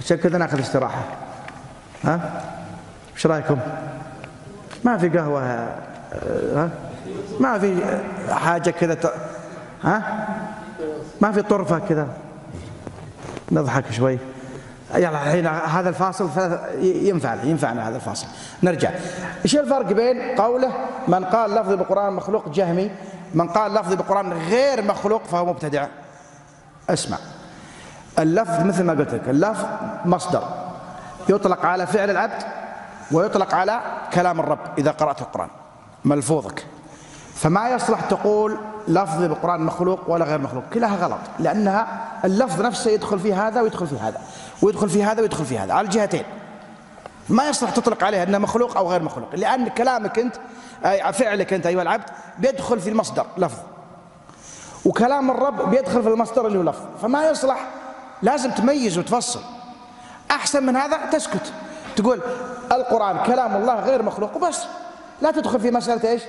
[0.00, 1.02] عشان كذا ناخذ استراحة.
[2.04, 2.42] ها؟
[3.18, 3.58] إيش رأيكم؟
[4.84, 5.40] ما في قهوة
[6.54, 6.70] ها؟
[7.40, 7.82] ما في
[8.30, 9.12] حاجة كذا ت...
[9.84, 10.26] ها؟
[11.20, 12.08] ما في طرفة كذا.
[13.52, 14.18] نضحك شوي.
[14.94, 16.28] يلا الحين هذا الفاصل
[16.80, 18.26] ينفع ينفعنا هذا الفاصل.
[18.62, 18.90] نرجع.
[19.44, 20.72] إيش الفرق بين قوله
[21.08, 22.90] من قال لفظي بالقران مخلوق جهمي
[23.34, 25.86] من قال لفظي بالقران غير مخلوق فهو مبتدع؟
[26.90, 27.18] اسمع.
[28.18, 29.66] اللفظ مثل ما قلت لك اللفظ
[30.04, 30.42] مصدر.
[31.28, 32.42] يطلق على فعل العبد
[33.12, 33.80] ويطلق على
[34.12, 35.48] كلام الرب إذا قرأت القرآن.
[36.04, 36.66] ملفوظك.
[37.34, 38.58] فما يصلح تقول
[38.88, 40.64] لفظ بالقرآن مخلوق ولا غير مخلوق.
[40.72, 41.20] كلها غلط.
[41.38, 41.86] لأنها
[42.24, 44.20] اللفظ نفسه يدخل في هذا ويدخل في هذا.
[44.62, 45.74] ويدخل في هذا ويدخل في هذا.
[45.74, 46.24] على الجهتين.
[47.28, 49.34] ما يصلح تطلق عليها أنه مخلوق أو غير مخلوق.
[49.34, 50.36] لأن كلامك أنت
[51.12, 52.04] فعلك أنت أيها العبد
[52.38, 53.58] بيدخل في المصدر لفظ.
[54.84, 56.82] وكلام الرب بيدخل في المصدر اللي هو لفظ.
[57.02, 57.66] فما يصلح
[58.22, 59.40] لازم تميز وتفصل.
[60.30, 61.52] أحسن من هذا تسكت.
[61.98, 62.20] تقول
[62.72, 64.66] القرآن كلام الله غير مخلوق وبس.
[65.22, 66.22] لا تدخل في مسألة إيش؟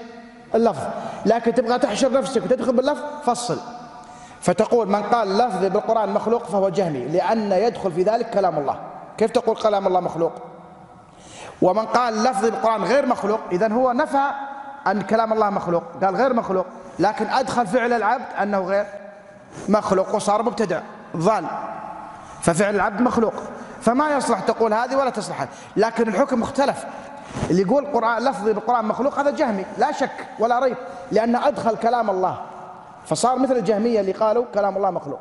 [0.56, 0.84] اللفظ.
[1.26, 3.58] لكن تبغى تحشر نفسك وتدخل باللفظ فصل.
[4.42, 8.80] فتقول من قال لفظي بالقرآن مخلوق فهو جهمي لأن يدخل في ذلك كلام الله.
[9.18, 10.32] كيف تقول كلام الله مخلوق؟
[11.62, 14.32] ومن قال لفظي بالقرآن غير مخلوق إذا هو نفى
[14.88, 15.84] أن كلام الله مخلوق.
[16.04, 16.66] قال غير مخلوق
[17.00, 18.86] لكن أدخل فعل العبد أنه غير
[19.70, 20.80] مخلوق وصار مبتدع
[21.18, 21.46] ضال.
[22.42, 23.34] ففعل العبد مخلوق.
[23.82, 25.50] فما يصلح تقول هذه ولا تصلح هذه.
[25.76, 26.86] لكن الحكم مختلف
[27.50, 29.66] اللي يقول قرآن لفظي بالقرآن مخلوق هذا جهمي.
[29.78, 30.78] لا شك ولا ريب.
[31.12, 32.42] لأنه أدخل كلام الله.
[33.06, 35.20] فصار مثل الجهمية اللي قالوا كلام الله مخلوق.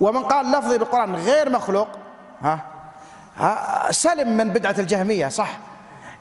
[0.00, 1.88] ومن قال لفظي بالقرآن غير مخلوق
[2.42, 2.60] ها,
[3.36, 5.58] ها سلم من بدعة الجهمية صح.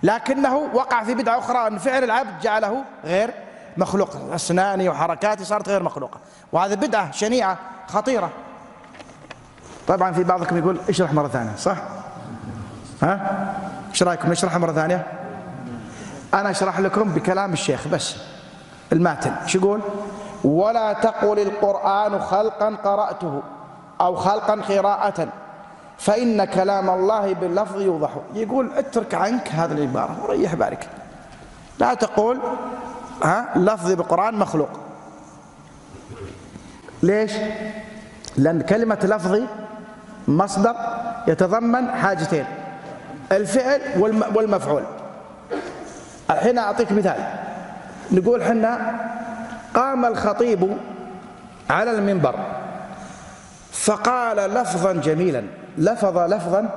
[0.03, 3.33] لكنه وقع في بدعة أخرى أن فعل العبد جعله غير
[3.77, 4.09] مخلوق.
[4.35, 6.19] أسناني وحركاتي صارت غير مخلوقة.
[6.51, 7.57] وهذه بدعة شنيعة
[7.87, 8.29] خطيرة.
[9.87, 11.77] طبعا في بعضكم يقول اشرح مرة ثانية صح؟
[13.01, 13.55] ها؟
[13.89, 15.05] إيش رأيكم نشرحها مرة ثانية؟
[16.33, 18.15] أنا أشرح لكم بكلام الشيخ بس
[18.91, 19.33] الماتن.
[19.45, 19.81] شو يقول؟
[20.43, 23.41] ولا تقل القرآن خلقا قرأته
[24.01, 25.27] أو خلقا قراءة
[25.97, 28.09] فإن كلام الله باللفظ يوضح.
[28.33, 30.89] يقول اترك عنك هذه العبارة وريح بالك.
[31.79, 32.39] لا تقول
[33.23, 34.69] ها لفظ بالقران مخلوق.
[37.03, 37.31] ليش؟
[38.37, 39.47] لأن كلمة لفظي
[40.27, 40.75] مصدر
[41.27, 42.45] يتضمن حاجتين
[43.31, 43.81] الفعل
[44.35, 44.83] والمفعول.
[46.31, 47.17] الحين أعطيك مثال.
[48.11, 48.91] نقول حنا
[49.73, 50.77] قام الخطيب
[51.69, 52.35] على المنبر
[53.71, 55.43] فقال لفظا جميلا
[55.77, 56.69] لفظ لفظا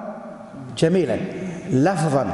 [0.77, 1.17] جميلا
[1.71, 2.27] لفظا.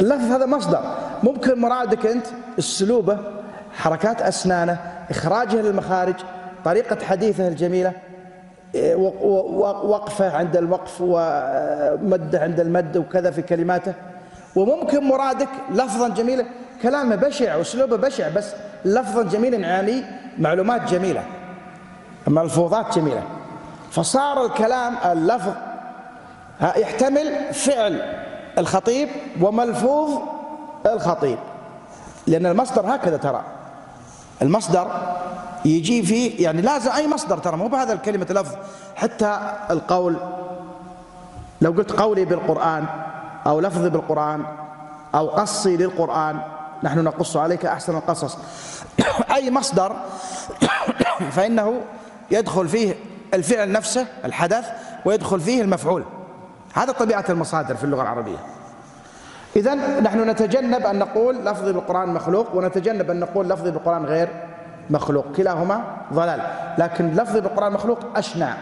[0.00, 0.80] اللفظ هذا مصدر.
[1.22, 2.26] ممكن مرادك أنت
[2.58, 3.18] السلوبة
[3.76, 4.78] حركات أسنانه
[5.10, 6.14] إخراجه للمخارج
[6.64, 7.92] طريقة حديثه الجميلة.
[9.84, 13.94] وقفة عند الوقف ومده عند المد وكذا في كلماته.
[14.56, 16.44] وممكن مرادك لفظا جميلا
[16.82, 18.52] كلامه بشع واسلوبه بشع بس
[18.84, 20.02] لفظا جميلا يعني
[20.38, 21.22] معلومات جميلة
[22.26, 23.22] ملفوظات جميلة.
[23.90, 25.52] فصار الكلام اللفظ
[26.76, 28.02] يحتمل فعل
[28.58, 29.08] الخطيب
[29.40, 30.20] وملفوظ
[30.86, 31.38] الخطيب.
[32.26, 33.44] لأن المصدر هكذا ترى.
[34.42, 34.90] المصدر
[35.64, 38.54] يجي فيه يعني لازم أي مصدر ترى مو بهذا الكلمة لفظ
[38.96, 40.16] حتى القول.
[41.60, 42.86] لو قلت قولي بالقرآن
[43.46, 44.44] أو لفظي بالقرآن
[45.14, 46.40] أو قصي للقرآن
[46.82, 48.38] نحن نقص عليك أحسن القصص.
[49.34, 49.96] أي مصدر
[51.36, 51.80] فإنه
[52.30, 52.94] يدخل فيه
[53.34, 54.66] الفعل نفسه الحدث
[55.04, 56.04] ويدخل فيه المفعول.
[56.74, 58.38] هذا طبيعة المصادر في اللغة العربية.
[59.56, 64.28] إذا نحن نتجنب أن نقول لفظي بالقرآن مخلوق ونتجنب أن نقول لفظي بالقرآن غير
[64.90, 65.24] مخلوق.
[65.36, 66.40] كلاهما ضلال.
[66.78, 68.54] لكن لفظي بالقرآن مخلوق أشنع.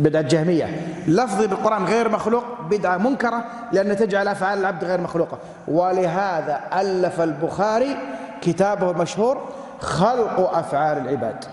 [0.00, 0.86] بدعة جهمية.
[1.06, 5.38] لفظي بالقرآن غير مخلوق بدعة منكرة لأن تجعل أفعال العبد غير مخلوقة.
[5.68, 7.96] ولهذا ألف البخاري
[8.40, 9.48] كتابه المشهور
[9.80, 11.44] خلق أفعال العباد.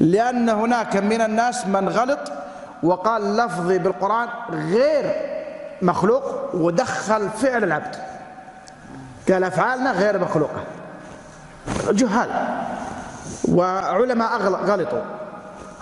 [0.00, 2.32] لأن هناك من الناس من غلط
[2.82, 5.14] وقال لفظي بالقرآن غير
[5.82, 7.96] مخلوق ودخل فعل العبد.
[9.30, 10.60] قال أفعالنا غير مخلوقة.
[11.90, 12.30] جهال
[13.48, 15.02] وعلماء غلطوا.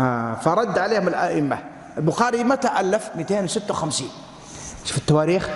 [0.00, 1.58] آه، فرد عليهم الأئمة.
[1.98, 4.08] البخاري متى ألف؟ 256
[4.84, 5.48] شوف التواريخ.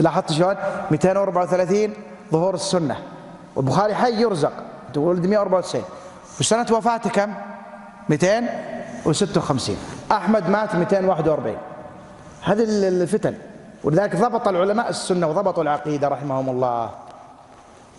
[0.00, 0.54] لاحظت شلون؟
[0.90, 1.94] 234
[2.32, 2.96] ظهور السنة.
[3.56, 4.52] والبخاري حي يرزق.
[4.96, 5.84] ولد 194
[6.40, 7.34] وسنة وفاته كم؟
[8.08, 9.76] 256
[10.12, 11.56] أحمد مات 241
[12.42, 13.34] هذه الفتن.
[13.84, 16.90] ولذلك ضبط العلماء السنة وضبطوا العقيدة رحمهم الله.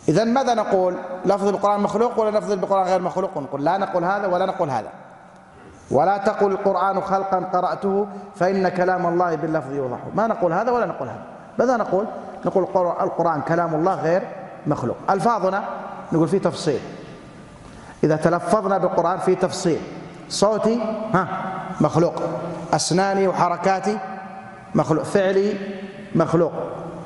[0.07, 0.95] إذا ماذا نقول؟
[1.25, 4.89] لفظ القرآن مخلوق ولا لفظ القرآن غير مخلوق؟ نقول لا نقول هذا ولا نقول هذا.
[5.91, 9.97] ولا تقل القرآن خلقا قرأته فإن كلام الله باللفظ يوضح.
[10.15, 11.23] ما نقول هذا ولا نقول هذا.
[11.59, 12.05] ماذا نقول؟
[12.45, 12.63] نقول
[13.01, 14.21] القرآن كلام الله غير
[14.67, 14.95] مخلوق.
[15.09, 15.63] ألفاظنا؟
[16.11, 16.79] نقول فيه تفصيل.
[18.03, 19.81] إذا تلفظنا بالقرآن فيه تفصيل.
[20.29, 20.81] صوتي؟
[21.13, 21.27] ها
[21.81, 22.13] مخلوق.
[22.73, 23.99] أسناني وحركاتي؟
[24.75, 25.03] مخلوق.
[25.03, 25.57] فعلي؟
[26.15, 26.51] مخلوق.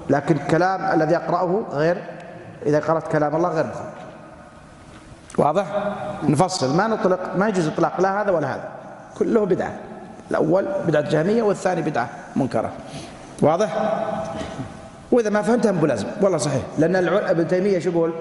[0.09, 2.03] لكن الكلام الذي أقرأه غير
[2.65, 3.93] إذا قرأت كلام الله غير مخلوق
[5.37, 5.65] واضح؟
[6.23, 6.77] نفصل.
[6.77, 8.69] ما نطلق ما يجوز إطلاق لا هذا ولا هذا.
[9.19, 9.73] كله بدعة.
[10.31, 12.71] الأول بدعة جهمية والثاني بدعة منكرة.
[13.41, 13.93] واضح؟
[15.11, 16.61] وإذا ما فهمتها أبو لازم والله صحيح.
[16.77, 18.13] لأن ابن تيمية شو يقول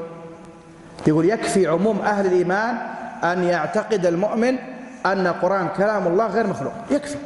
[1.06, 2.76] يقول يكفي عموم أهل الإيمان
[3.24, 4.56] أن يعتقد المؤمن
[5.06, 6.72] أن القرآن كلام الله غير مخلوق.
[6.90, 7.16] يكفي.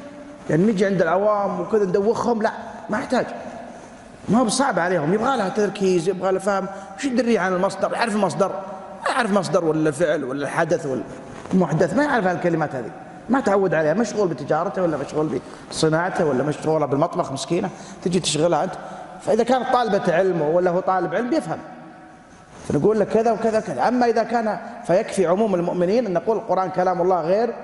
[0.51, 2.51] يعني نجي عند العوام وكذا ندوخهم لا
[2.90, 3.26] ما يحتاج.
[4.28, 6.66] ما هو صعب عليهم يبغى لها تركيز يبغى لها فهم.
[6.97, 8.49] وش يدري عن المصدر؟ يعرف المصدر.
[9.03, 11.03] ما يعرف مصدر ولا الفعل ولا الحدث ولا
[11.55, 12.90] المحدث ما يعرف هالكلمات هذه.
[13.28, 13.94] ما تعود عليها.
[13.94, 15.40] مشغول بتجارته ولا مشغول
[15.70, 17.70] بصناعته ولا مشغولة بالمطبخ مسكينة.
[18.05, 18.73] تجي تشغلها أنت.
[19.20, 21.59] فإذا كانت طالبة علم ولا هو طالب علم بيفهم.
[22.69, 27.03] فنقول لك كذا وكذا كذا أما إذا كان فيكفي عموم المؤمنين أن نقول القرآن كلام
[27.03, 27.55] الله غير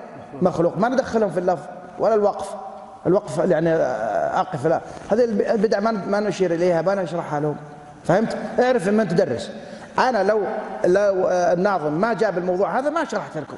[0.43, 0.79] مخلوق.
[0.79, 1.63] ما ندخلهم في اللفظ
[1.99, 2.68] ولا الوقف.
[3.07, 4.81] الوقف يعني اقف لا
[5.11, 7.57] هذه البدع ما ما نشير إليها ما نشرحها لهم
[8.05, 9.51] فهمت؟ اعرف من تدرس.
[9.99, 10.43] أنا لو
[10.85, 13.57] لو الناظم ما جاب الموضوع هذا ما شرحت لكم.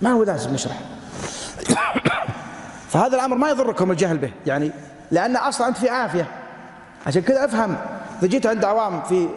[0.00, 0.80] ما هو لازم نشرح.
[2.90, 4.72] فهذا الأمر ما يضركم الجهل به يعني
[5.10, 6.26] لأن أصلا أنت في عافية.
[7.06, 7.76] عشان كذا أفهم.
[8.18, 9.28] إذا جيت عند عوام في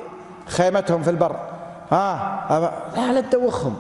[0.48, 1.36] خيمتهم في البر
[1.92, 3.78] ها لا لا تدوخهم.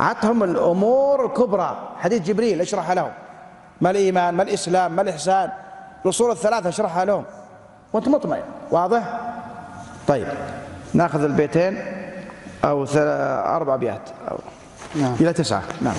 [0.00, 1.94] عطهم الأمور الكبرى.
[1.98, 3.10] حديث جبريل اشرح لهم.
[3.80, 5.50] ما الإيمان ما الإسلام ما الإحسان.
[6.04, 7.24] الأصول الثلاثة اشرحها لهم.
[7.92, 8.42] وأنت مطمئن.
[8.70, 9.20] واضح؟
[10.08, 10.28] طيب
[10.94, 11.78] ناخذ البيتين
[12.64, 12.86] أو
[13.56, 14.38] أربع ابيات أو
[14.94, 15.14] نعم.
[15.20, 15.62] إلى تسعة.
[15.80, 15.94] نعم.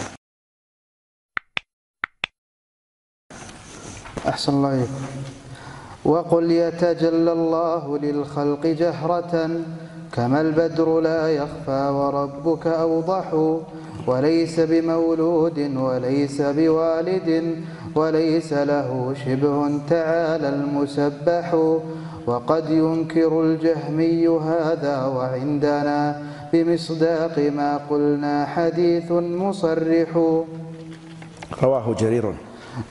[4.28, 5.06] أحسن الله عليكم
[6.06, 9.49] وقل يتجلى الله للخلق جهرة
[10.14, 13.58] كما البدر لا يخفى وربك أوضح.
[14.07, 17.56] وليس بمولود وليس بوالد
[17.95, 21.56] وليس له شبه تعالى المسبح
[22.28, 26.22] وقد ينكر الجهمي هذا وعندنا
[26.53, 30.10] بمصداق ما قلنا حديث مصرح.
[31.64, 32.34] رواه جرير.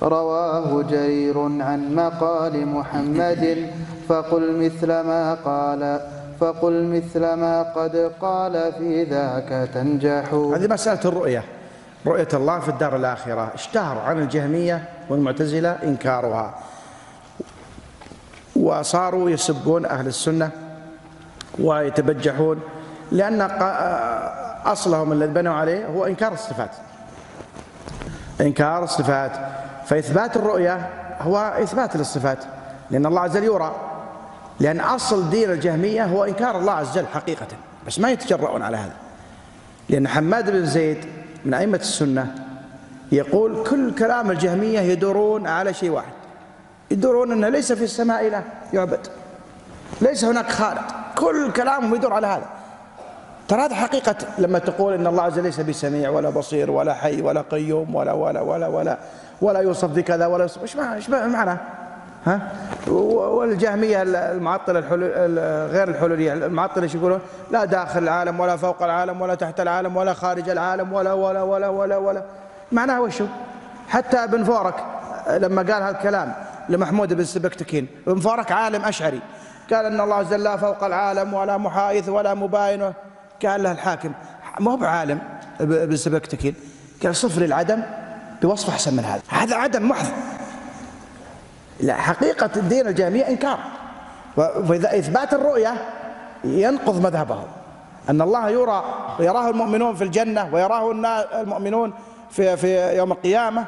[0.03, 3.71] رواه جرير عن مقال محمد
[4.09, 6.01] فقل مثل ما قال.
[6.41, 10.35] فقل مثل ما قد قال في ذاك تنجح.
[10.35, 11.45] هذه مسألة الرؤية.
[12.07, 13.51] رؤية الله في الدار الآخرة.
[13.55, 16.55] اشتهر عن الجهمية والمعتزلة إنكارها.
[18.57, 20.51] وصاروا يسبون أهل السنة
[21.59, 22.61] ويتبجحون
[23.13, 23.41] لأن
[24.65, 26.71] أصلهم الذي بنوا عليه هو إنكار الصفات.
[28.41, 29.33] إنكار الصفات.
[29.87, 30.91] فإثبات الرؤية
[31.21, 32.45] هو إثبات للصفات.
[32.91, 33.90] لأن الله عز وجل يرى.
[34.61, 37.47] لأن أصل دين الجهمية هو إنكار الله عز وجل حقيقة.
[37.87, 38.93] بس ما يتجرؤون على هذا.
[39.89, 41.05] لأن حماد بن زيد
[41.45, 42.35] من أئمة السنة
[43.13, 46.13] يقول كل كلام الجهمية يدورون على شيء واحد.
[46.91, 48.43] يدورون أنه ليس في السماء إله
[48.73, 49.07] يعبد.
[50.01, 50.85] ليس هناك خالق.
[51.19, 52.47] كل كلامهم يدور على هذا.
[53.49, 57.23] ترى هذا حقيقة لما تقول إن الله عز وجل ليس بسميع ولا بصير ولا حي
[57.23, 58.99] ولا قيوم ولا ولا ولا ولا
[59.41, 60.63] ولا يوصف بكذا ولا يوصف.
[60.63, 61.59] إيش معنى؟ إيش معنى؟
[62.27, 62.53] ها؟
[62.89, 65.39] والجهمية المعطلة الحلول
[65.69, 66.33] غير الحلولية.
[66.33, 67.21] المعطلة إيش يقولون؟
[67.51, 71.69] لا داخل العالم ولا فوق العالم ولا تحت العالم ولا خارج العالم ولا ولا ولا
[71.69, 72.23] ولا ولا.
[72.73, 73.27] معناها وشو
[73.89, 74.75] حتى ابن فورك
[75.31, 76.35] لما قال هذا الكلام
[76.69, 79.21] لمحمود بن سبكتكين ابن فورك عالم أشعري.
[79.73, 82.93] قال أن الله عز وجل لا فوق العالم ولا محايث ولا مباين.
[83.47, 84.13] قال له الحاكم
[84.61, 85.19] ما هو بعالم
[85.61, 86.55] ابن سبكتكين.
[87.03, 87.83] قال صفر العدم
[88.43, 89.23] بوصف أحسن من هذا.
[89.29, 90.07] هذا عدم محض.
[91.83, 93.59] لا حقيقة الدين الجامية إنكار.
[94.37, 95.75] فإذا إثبات الرؤية
[96.45, 97.47] ينقض مذهبهم.
[98.09, 98.85] أن الله يرى
[99.19, 100.91] ويراه المؤمنون في الجنة ويراه
[101.41, 101.93] المؤمنون
[102.31, 103.65] في في يوم القيامة.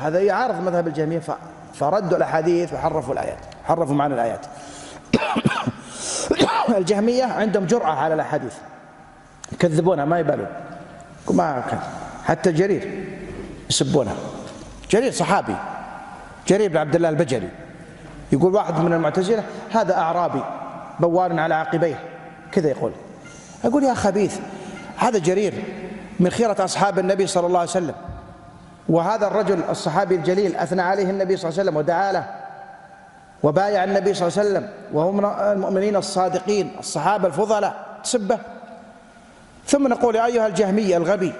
[0.00, 1.20] هذا يعارض مذهب الجميع
[1.74, 4.46] فردوا الأحاديث وحرفوا الآيات حرفوا معنى الآيات.
[6.78, 8.54] الجهمية عندهم جرأة على الأحاديث.
[9.52, 10.46] يكذبونها ما يبالون.
[11.30, 11.80] ما كان.
[12.24, 13.06] حتى جرير
[13.70, 14.14] يسبونها.
[14.90, 15.56] جرير صحابي.
[16.48, 17.48] جرير بن عبد الله البجلي.
[18.32, 20.42] يقول واحد من المعتزلة هذا أعرابي
[21.00, 22.00] بوال على عقبيه.
[22.52, 22.92] كذا يقول.
[23.64, 24.38] أقول يا خبيث
[24.96, 25.64] هذا جرير
[26.20, 27.94] من خيرة أصحاب النبي صلى الله عليه وسلم.
[28.88, 32.26] وهذا الرجل الصحابي الجليل أثنى عليه النبي صلى الله عليه وسلم ودعا له
[33.42, 38.38] وبايع النبي صلى الله عليه وسلم وهم المؤمنين الصادقين الصحابة الفضلاء تسبه.
[39.66, 41.32] ثم نقول يا أيها الجهمي الغبي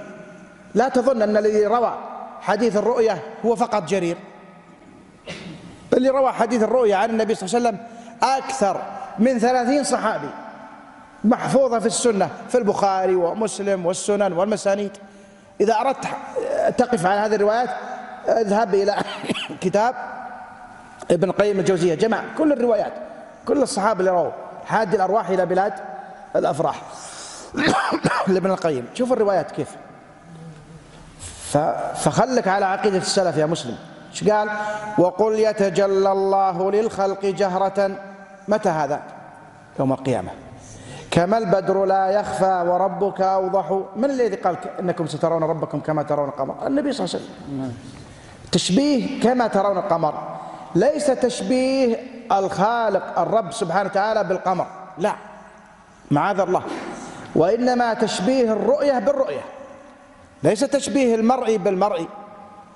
[0.74, 1.98] لا تظن أن الذي روى
[2.40, 4.16] حديث الرؤية هو فقط جرير.
[5.92, 7.86] اللي روى حديث الرؤيا عن النبي صلى الله عليه وسلم
[8.22, 8.82] أكثر
[9.18, 10.28] من ثلاثين صحابي
[11.24, 14.90] محفوظة في السنة في البخاري ومسلم والسنن والمسانيد.
[15.60, 16.04] إذا أردت
[16.78, 17.70] تقف على هذه الروايات
[18.28, 18.96] اذهب إلى
[19.62, 19.94] كتاب
[21.10, 21.94] ابن القيم الجوزية.
[21.94, 22.92] جمع كل الروايات
[23.46, 24.30] كل الصحابة اللي رووا
[24.66, 25.72] حاد الأرواح إلى بلاد
[26.36, 26.82] الأفراح.
[28.32, 28.86] لابن القيم.
[28.94, 29.68] شوف الروايات كيف.
[31.94, 33.76] فخلك على عقيدة السلف يا مسلم.
[34.12, 34.48] إيش قال؟
[34.98, 37.90] وقل يتجلى الله للخلق جهرة.
[38.48, 39.02] متى هذا؟
[39.78, 40.30] يوم القيامة.
[41.10, 43.80] كما البدر لا يخفى وربك أوضح.
[43.96, 47.76] من الذي قال إنكم سترون ربكم كما ترون القمر؟ النبي صلى الله عليه وسلم.
[48.52, 50.14] تشبيه كما ترون القمر.
[50.74, 51.96] ليس تشبيه
[52.32, 54.66] الخالق الرب سبحانه وتعالى بالقمر.
[54.98, 55.14] لا.
[56.10, 56.62] معاذ الله.
[57.34, 59.44] وإنما تشبيه الرؤية بالرؤية.
[60.42, 62.06] ليس تشبيه المرء بالمرء.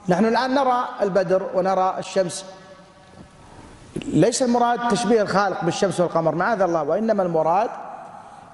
[0.09, 2.45] نحن الآن نرى البدر ونرى الشمس.
[4.07, 7.71] ليس المراد تشبيه الخالق بالشمس والقمر معاذ الله وإنما المراد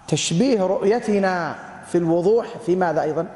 [0.08, 1.54] تشبيه رؤيتنا
[1.86, 3.26] في الوضوح في ماذا أيضا؟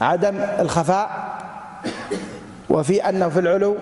[0.00, 1.10] عدم الخفاء
[2.70, 3.76] وفي أنه في العلو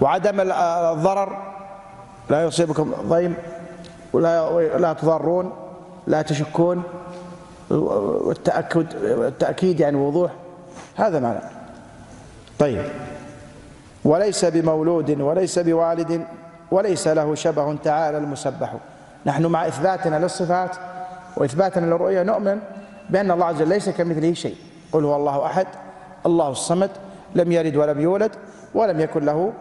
[0.00, 1.52] وعدم الضرر
[2.30, 3.34] لا يصيبكم ضيم
[4.12, 5.52] ولا لا تضارون
[6.06, 6.82] لا تشكون
[7.70, 10.30] والتأكد التأكيد يعني وضوح.
[10.96, 11.38] هذا معنى.
[12.58, 12.84] طيب.
[14.04, 16.26] وليس بمولود وليس بوالد
[16.70, 18.74] وليس له شبه تعالى المسبح.
[19.26, 20.76] نحن مع إثباتنا للصفات
[21.36, 22.58] وإثباتنا للرؤية نؤمن
[23.10, 24.56] بأن الله عز وجل ليس كمثله شيء.
[24.92, 25.66] قل هو الله أحد
[26.26, 26.90] الله الصمد
[27.34, 28.30] لم يلد ولم يولد
[28.74, 29.52] ولم يكن له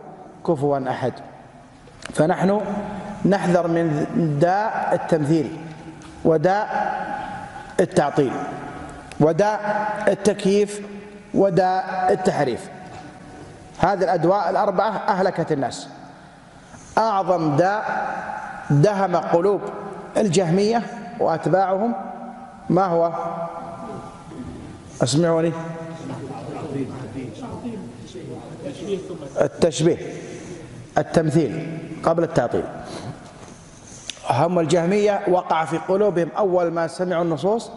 [0.47, 1.13] كفوا أحد.
[2.13, 2.61] فنحن
[3.25, 4.05] نحذر من
[4.41, 5.57] داء التمثيل
[6.25, 6.67] وداء
[7.79, 8.31] التعطيل
[9.19, 9.59] وداء
[10.07, 10.81] التكييف
[11.33, 12.69] وداء التحريف.
[13.79, 15.87] هذه الأدواء الأربعة أهلكت الناس.
[16.97, 18.11] أعظم داء
[18.69, 19.61] دهم قلوب
[20.17, 20.81] الجهمية
[21.19, 21.93] وأتباعهم
[22.69, 23.11] ما هو؟
[25.03, 25.53] أسمعوني
[29.41, 29.97] التشبيه
[30.97, 32.63] التمثيل قبل التعطيل.
[34.29, 37.71] هم الجهمية وقع في قلوبهم أول ما سمعوا النصوص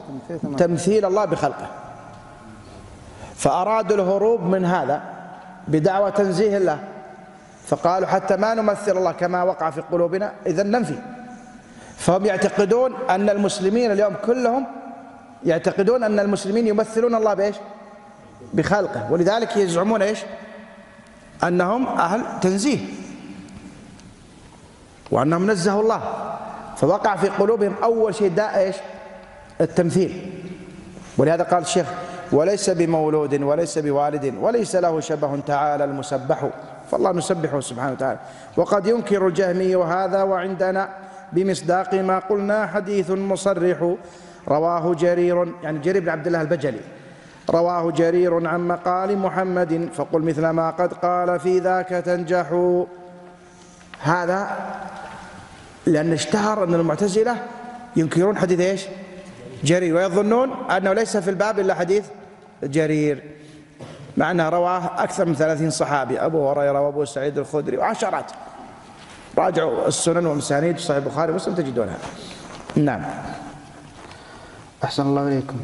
[0.59, 1.84] تمثيل الله بخلقه.
[3.45, 5.03] فأرادوا الهروب من هذا
[5.69, 6.79] بدعوى تنزيه الله.
[7.67, 10.99] فقالوا حتى ما نمثل الله كما وقع في قلوبنا إذا ننفي.
[11.97, 14.67] فهم يعتقدون أن المسلمين اليوم كلهم
[15.45, 17.57] يعتقدون أن المسلمين يمثلون الله بإيش؟
[18.55, 19.13] بخلقه.
[19.13, 20.19] ولذلك يزعمون إيش؟
[21.45, 22.79] أنهم أهل تنزيه.
[25.11, 26.01] وأنهم نزهوا الله.
[26.77, 28.77] فوقع في قلوبهم أول شيء داء إيش؟
[29.61, 30.33] التمثيل.
[31.19, 31.87] ولهذا قال الشيخ
[32.35, 36.51] وليس بمولود وليس بوالد وليس له شبه تعالى المسبح.
[36.91, 38.19] فالله نسبحه سبحانه وتعالى.
[38.57, 40.89] وقد ينكر الجهمي هذا وعندنا
[41.33, 43.95] بمصداق ما قلنا حديث مصرح.
[44.49, 46.81] رواه جرير يعني جرير بن عبد الله البجلي.
[47.51, 52.47] رواه جرير عن مقال محمد فقل مثل ما قد قال في ذاك تنجح.
[54.01, 54.41] هذا
[55.87, 57.37] لأن اشتهر أن المعتزلة
[57.97, 58.83] ينكرون حديث إيش؟
[59.65, 59.97] جرير.
[59.97, 62.05] ويظنون أنه ليس في الباب إلا حديث
[62.65, 63.23] جرير.
[64.17, 68.33] مع أنه رواه أكثر من ثلاثين صحابي أبو هريرة وأبو سعيد الخدري وعشرات.
[69.39, 71.99] راجعوا السنن والمسانيد صحيح البخاري ومسلم تجدونها.
[72.77, 73.03] نعم.
[74.85, 75.57] أحسن الله إليكم.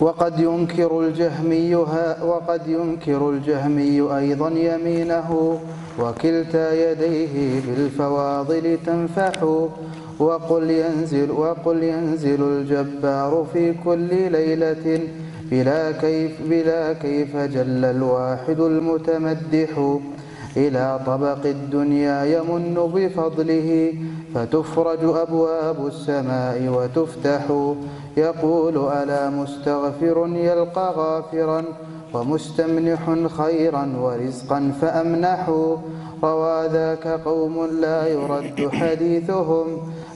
[0.00, 1.74] وقد ينكر الجهمي
[2.22, 5.60] وقد ينكر الجهمي أيضا يمينه
[5.98, 9.42] وكلتا يديه بالفواضل تنفح
[10.18, 15.08] وقل ينزل وقل ينزل الجبار في كل ليلة.
[15.52, 19.98] بلا كيف بلا كيف جل الواحد المتمدح.
[20.56, 23.94] إلى طبق الدنيا يمن بفضله
[24.34, 27.44] فتفرج أبواب السماء وتفتح.
[28.16, 30.16] يقول ألا مستغفر
[30.48, 31.64] يلقى غافرا
[32.14, 33.02] ومستمنح
[33.38, 35.42] خيرا ورزقا فأمنح.
[36.24, 37.54] روى ذاك قوم
[37.84, 39.66] لا يرد حديثهم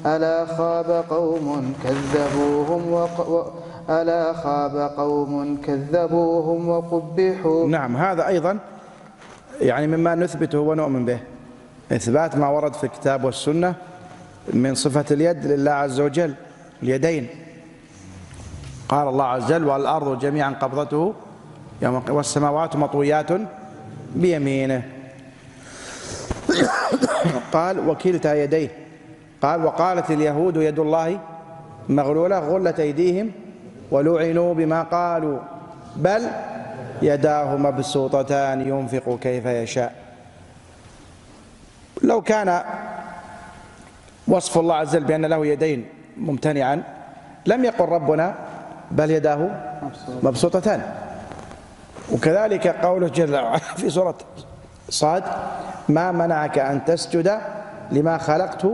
[0.06, 1.46] ألا خاب قوم
[1.84, 3.52] كذبوهم وق...
[3.90, 7.68] ألا خاب قوم كذبوهم وقبحوا.
[7.68, 8.58] نعم هذا أيضا
[9.60, 11.18] يعني مما نثبته ونؤمن به.
[11.92, 13.74] إثبات ما ورد في الكتاب والسنة
[14.52, 16.34] من صفة اليد لله عز وجل
[16.82, 17.26] اليدين.
[18.88, 21.14] قال الله عز وجل والأرض جميعا قبضته
[21.82, 23.28] يوم والسماوات مطويات
[24.14, 24.82] بيمينه.
[27.52, 28.68] قال وكلتا يديه.
[29.42, 31.18] قال وقالت اليهود يد الله
[31.88, 33.30] مغلولة غلت أيديهم
[33.90, 35.38] ولعنوا بما قالوا.
[35.96, 36.22] بل
[37.02, 39.92] يداه مبسوطتان ينفق كيف يشاء.
[42.02, 42.62] لو كان
[44.28, 45.86] وصف الله عز وجل بأن له يدين
[46.16, 46.82] ممتنعا
[47.46, 48.34] لم يقل ربنا
[48.90, 49.50] بل يداه
[50.22, 50.82] مبسوطتان.
[52.12, 54.18] وكذلك قوله جل وعلا في سورة
[54.90, 55.24] صاد
[55.88, 57.38] ما منعك أن تسجد
[57.92, 58.66] لما خلقت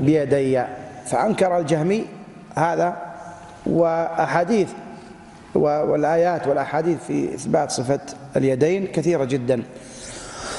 [0.00, 0.62] بيدي.
[1.06, 2.06] فأنكر الجهمي
[2.54, 3.07] هذا
[3.68, 4.72] وأحاديث
[5.54, 8.00] والآيات والأحاديث في إثبات صفة
[8.36, 9.62] اليدين كثيرة جدا.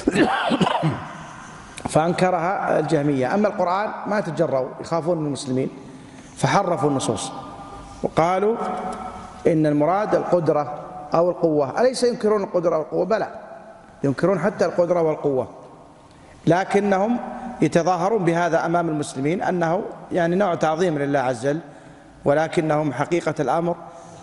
[1.90, 3.34] فأنكرها الجهمية.
[3.34, 5.70] أما القرآن ما تجروا يخافون من المسلمين
[6.36, 7.32] فحرفوا النصوص.
[8.04, 8.58] وقالوا
[9.48, 10.80] إن المراد القدرة
[11.14, 11.82] أو القوة.
[11.82, 13.28] أليس ينكرون القدرة والقوة بلى
[14.04, 15.48] ينكرون حتى القدرة والقوة.
[16.48, 17.18] لكنهم
[17.62, 21.60] يتظاهرون بهذا أمام المسلمين أنه يعني نوع تعظيم لله عز وجل.
[22.26, 23.76] ولكنهم حقيقة الأمر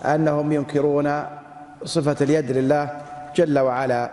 [0.05, 1.25] أنهم ينكرون
[1.85, 2.91] صفة اليد لله
[3.37, 4.11] جل وعلا.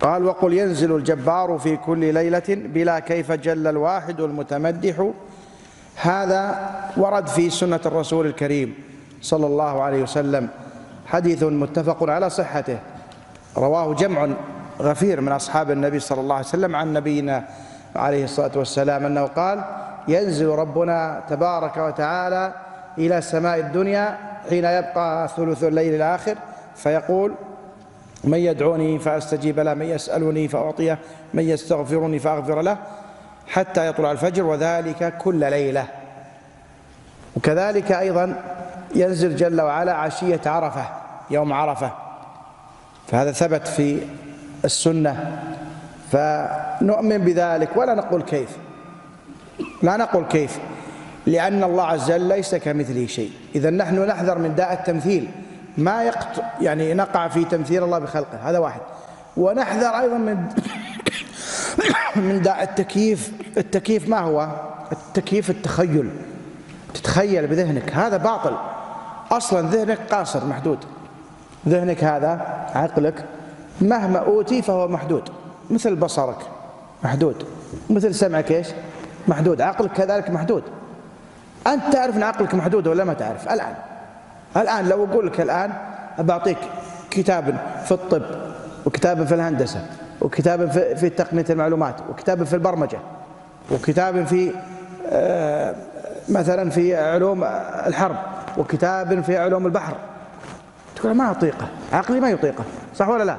[0.00, 5.10] قال وقل ينزل الجبار في كل ليلة بلا كيف جل الواحد المتمدح
[5.96, 8.74] هذا ورد في سنة الرسول الكريم
[9.22, 10.48] صلى الله عليه وسلم
[11.06, 12.78] حديث متفق على صحته.
[13.56, 14.28] رواه جمع
[14.80, 17.44] غفير من أصحاب النبي صلى الله عليه وسلم عن نبينا
[17.96, 19.64] عليه الصلاة والسلام أنه قال
[20.08, 22.52] ينزل ربنا تبارك وتعالى
[22.98, 24.18] إلى سماء الدنيا
[24.48, 26.36] حين يبقى ثلث الليل الآخر
[26.76, 27.34] فيقول
[28.24, 30.98] من يدعوني فأستجيب له من يسألني فأعطيه
[31.34, 32.76] من يستغفرني فأغفر له
[33.48, 35.86] حتى يطلع الفجر وذلك كل ليلة.
[37.36, 38.42] وكذلك أيضا
[38.94, 40.84] ينزل جل وعلا عشية عرفة
[41.30, 41.92] يوم عرفة.
[43.06, 44.02] فهذا ثبت في
[44.64, 45.42] السنة.
[46.12, 48.58] فنؤمن بذلك ولا نقول كيف؟
[49.82, 50.58] لا نقول كيف.
[51.26, 53.30] لأن الله عز وجل ليس كمثله شيء.
[53.54, 55.28] إذا نحن نحذر من داء التمثيل.
[55.78, 58.50] ما يقط يعني نقع في تمثيل الله بخلقه.
[58.50, 58.80] هذا واحد.
[59.36, 60.48] ونحذر أيضا من
[62.28, 63.32] من داء التكييف.
[63.56, 64.48] التكييف ما هو؟
[64.92, 66.10] التكييف التخيل.
[66.94, 67.92] تتخيل بذهنك.
[67.92, 68.56] هذا باطل.
[69.30, 70.78] أصلا ذهنك قاصر محدود.
[71.68, 72.30] ذهنك هذا
[72.74, 73.24] عقلك
[73.80, 75.28] مهما أوتي فهو محدود.
[75.70, 76.38] مثل بصرك
[77.04, 77.44] محدود.
[77.90, 78.66] مثل سمعك إيش؟
[79.28, 80.62] محدود عقلك كذلك محدود.
[81.66, 83.74] أنت تعرف أن عقلك محدود ولا ما تعرف؟ الآن.
[84.56, 85.72] الآن لو أقول لك الآن
[86.18, 86.58] بعطيك
[87.10, 88.22] كتاب في الطب
[88.86, 89.86] وكتاب في الهندسة
[90.20, 92.98] وكتاب في تقنية المعلومات وكتاب في البرمجة
[93.70, 94.52] وكتاب في
[95.10, 95.74] آه،
[96.28, 97.44] مثلا في علوم
[97.86, 98.16] الحرب
[98.58, 99.94] وكتاب في علوم البحر.
[100.96, 102.64] تقول ما أطيقه عقلي ما يطيقه.
[102.96, 103.36] صح ولا لا؟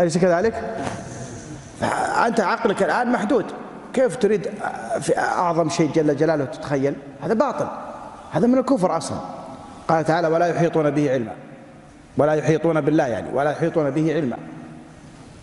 [0.00, 0.54] أليس كذلك؟
[2.26, 3.44] أنت عقلك الآن محدود.
[3.98, 4.50] كيف تريد
[5.00, 7.68] في أعظم شيء جل جلاله تتخيل؟ هذا باطل.
[8.32, 9.18] هذا من الكفر أصلا.
[9.88, 11.34] قال تعالى ولا يحيطون به علما.
[12.16, 14.36] ولا يحيطون بالله يعني ولا يحيطون به علما.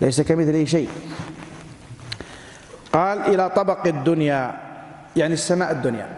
[0.01, 0.89] ليس كمثله شيء.
[2.93, 4.55] قال إلى طبق الدنيا.
[5.15, 6.09] يعني السماء الدنيا.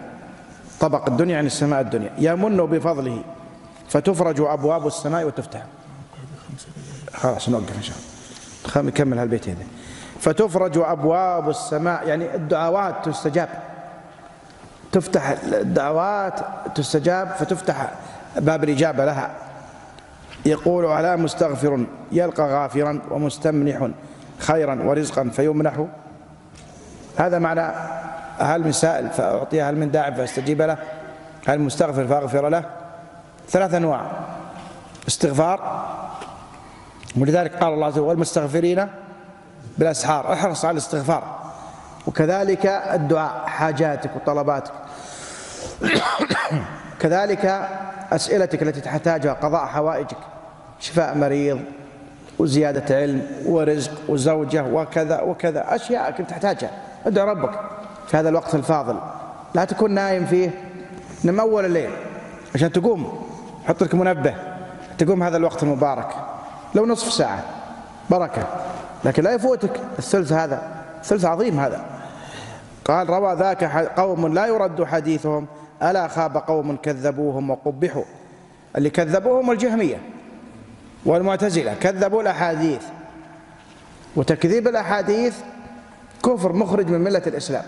[0.80, 2.12] طبق الدنيا يعني السماء الدنيا.
[2.18, 3.24] يمن بفضله.
[3.90, 5.66] فتفرج أبواب السماء وتفتح.
[7.14, 8.90] خلاص نوقف إن شاء الله.
[8.90, 9.66] نكمل هالبيت هذا.
[10.20, 13.50] فتفرج أبواب السماء يعني الدعوات تستجاب.
[14.92, 16.40] تفتح الدعوات
[16.76, 17.92] تستجاب فتفتح
[18.36, 19.32] باب الإجابة لها.
[20.46, 23.90] يقول على مستغفر يلقى غافرا ومستمنح
[24.40, 25.86] خيرا ورزقا فيمنح.
[27.18, 27.74] هذا معنى
[28.40, 30.78] هل من سائل فأعطيه هل من داع فأستجيب له؟
[31.48, 32.64] هل مستغفر فأغفر له؟
[33.50, 34.12] ثلاث أنواع.
[35.08, 35.86] استغفار
[37.18, 38.88] ولذلك قال الله عز وجل والمستغفرين
[39.78, 41.24] بالأسحار احرص على الاستغفار.
[42.08, 44.72] وكذلك الدعاء حاجاتك وطلباتك.
[47.02, 47.70] كذلك
[48.12, 50.18] أسئلتك التي تحتاجها قضاء حوائجك
[50.80, 51.60] شفاء مريض
[52.40, 55.76] وزيادة علم ورزق وزوجة وكذا وكذا.
[55.76, 56.72] أشياء كنت تحتاجها.
[57.06, 57.60] ادعو ربك
[58.08, 59.00] في هذا الوقت الفاضل.
[59.56, 60.50] لا تكون نايم فيه.
[61.24, 61.92] نم أول الليل
[62.56, 63.28] عشان تقوم.
[63.68, 64.36] حط لك منبه.
[64.98, 66.08] تقوم هذا الوقت المبارك.
[66.76, 67.44] لو نصف ساعة.
[68.10, 68.48] بركة.
[69.08, 70.62] لكن لا يفوتك الثلث هذا.
[71.04, 71.86] ثلث عظيم هذا.
[72.86, 73.64] قال روى ذاك
[74.00, 75.48] قوم لا يرد حديثهم
[75.84, 78.04] ألا خاب قوم كذبوهم وقبحوا.
[78.76, 80.02] اللي كذبوهم الجهمية
[81.06, 81.74] والمعتزلة.
[81.74, 82.84] كذبوا الأحاديث.
[84.16, 85.36] وتكذيب الأحاديث
[86.26, 87.64] كفر مخرج من ملة الإسلام.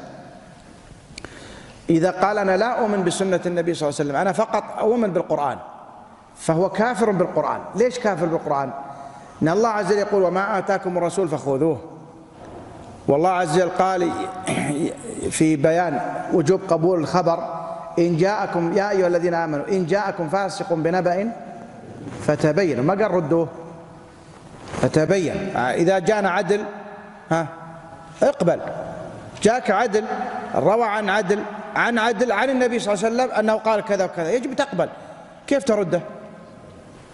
[1.89, 5.57] إذا قال أنا لا أؤمن بسنة النبي صلى الله عليه وسلم أنا فقط أؤمن بالقرآن.
[6.35, 7.59] فهو كافر بالقرآن.
[7.75, 8.71] ليش كافر بالقرآن؟
[9.41, 11.79] إن الله عز وجل يقول وما آتاكم الرسول فخذوه.
[13.07, 14.11] والله عز وجل قال
[15.31, 15.99] في بيان
[16.33, 17.39] وجوب قبول الخبر
[17.99, 21.31] إن جاءكم يا أيها الذين آمنوا إن جاءكم فاسق بنبأ
[22.21, 23.47] فتبينوا ما قال ردوه؟
[24.81, 25.57] فتبين.
[25.57, 26.63] إذا جاءنا عدل
[27.31, 27.47] ها
[28.23, 28.59] اقبل.
[29.41, 30.05] جاك عدل
[30.55, 31.43] روى عن عدل
[31.75, 34.31] عن عدل عن النبي صلى الله عليه وسلم أنه قال كذا وكذا.
[34.31, 34.89] يجب تقبل.
[35.47, 36.01] كيف ترده؟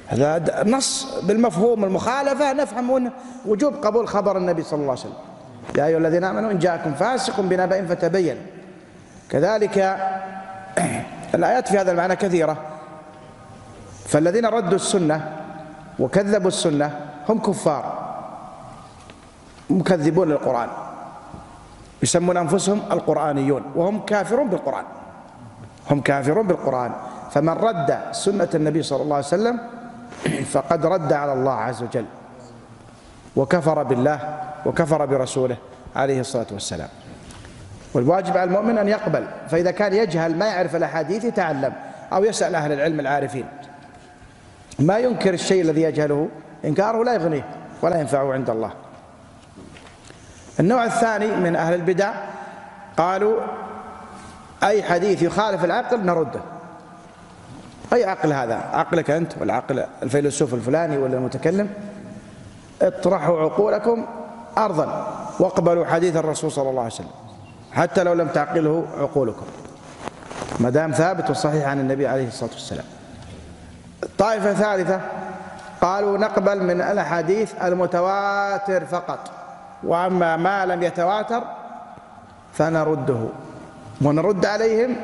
[0.08, 2.54] هذا نص بالمفهوم المخالفة.
[2.54, 3.12] نفهم
[3.46, 5.20] وجوب قبول خبر النبي صلى الله عليه وسلم.
[5.78, 8.38] يا أيها الذين آمنوا إن جاءكم فاسق بنبأ فتبين.
[9.30, 9.78] كذلك
[11.36, 12.58] الآيات في هذا المعنى كثيرة.
[14.06, 15.32] فالذين ردوا السنة
[16.00, 17.00] وكذبوا السنة
[17.30, 18.06] هم كفار
[19.70, 20.70] مكذبون للقرآن.
[22.04, 24.86] يسمون أنفسهم القرآنيون وهم كافرون بالقرآن.
[25.92, 26.92] هم كافرون بالقرآن.
[27.32, 29.75] فمن رد سنة النبي صلى الله عليه وسلم
[30.52, 32.06] فقد رد على الله عز وجل
[33.36, 35.58] وكفر بالله وكفر برسوله
[35.96, 36.90] عليه الصلاة والسلام.
[37.94, 41.74] والواجب على المؤمن أن يقبل فإذا كان يجهل ما يعرف الأحاديث يتعلم
[42.14, 43.46] أو يسأل أهل العلم العارفين.
[44.80, 46.30] ما ينكر الشيء الذي يجهله
[46.66, 47.46] إنكاره لا يغنيه
[47.82, 48.72] ولا ينفعه عند الله.
[50.60, 52.14] النوع الثاني من أهل البدع
[52.98, 53.42] قالوا
[54.64, 56.42] أي حديث يخالف العقل نرده.
[57.94, 61.70] أي عقل هذا؟ عقلك أنت والعقل الفيلسوف الفلاني ولا المتكلم؟
[62.82, 64.06] اطرحوا عقولكم
[64.58, 65.08] أرضا
[65.40, 67.10] واقبلوا حديث الرسول صلى الله عليه وسلم
[67.72, 69.46] حتى لو لم تعقله عقولكم.
[70.60, 72.86] ما دام ثابت وصحيح عن النبي عليه الصلاة والسلام.
[74.18, 75.02] طائفة ثالثة
[75.82, 79.20] قالوا نقبل من الأحاديث المتواتر فقط.
[79.84, 81.44] وأما ما لم يتواتر
[82.54, 83.28] فنرده
[84.02, 84.96] ونرد عليهم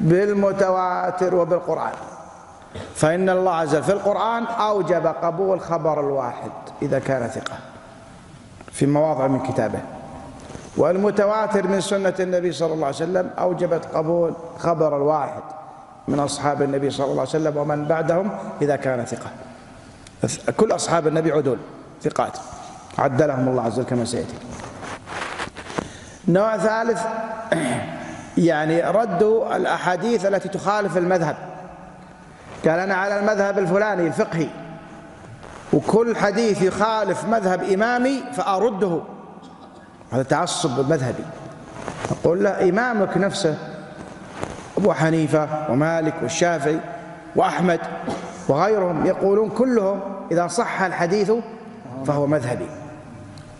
[0.00, 1.92] بالمتواتر وبالقرآن.
[2.94, 6.50] فإن الله عز في القرآن أوجب قبول خبر الواحد
[6.82, 7.58] إذا كان ثقة
[8.72, 9.80] في مواضع من كتابه.
[10.76, 15.42] والمتواتر من سنة النبي صلى الله عليه وسلم أوجبت قبول خبر الواحد
[16.08, 18.30] من أصحاب النبي صلى الله عليه وسلم ومن بعدهم
[18.62, 19.30] إذا كان ثقة.
[20.56, 21.58] كل أصحاب النبي عدول
[22.02, 22.38] ثقات.
[22.98, 24.34] عدلهم الله عز وجل كما سيأتي.
[26.28, 27.02] نوع ثالث
[28.38, 31.53] يعني ردوا الأحاديث التي تخالف المذهب.
[32.68, 34.48] قال أنا على المذهب الفلاني الفقهي
[35.72, 39.00] وكل حديث يخالف مذهب إمامي فأرده.
[40.12, 41.24] هذا تعصب مذهبي.
[42.10, 43.58] نقول له إمامك نفسه
[44.78, 46.80] أبو حنيفة ومالك والشافعي
[47.36, 47.80] وأحمد
[48.48, 50.00] وغيرهم يقولون كلهم
[50.32, 51.32] إذا صح الحديث
[52.06, 52.66] فهو مذهبي.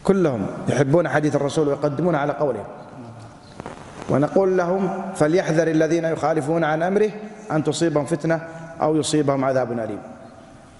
[0.04, 2.64] كلهم يحبون حديث الرسول ويقدمون على قولهم.
[4.10, 7.10] ونقول لهم فليحذر الذين يخالفون عن أمره
[7.52, 8.40] أن تصيبهم فتنة
[8.80, 10.02] أو يصيبهم عذاب أليم.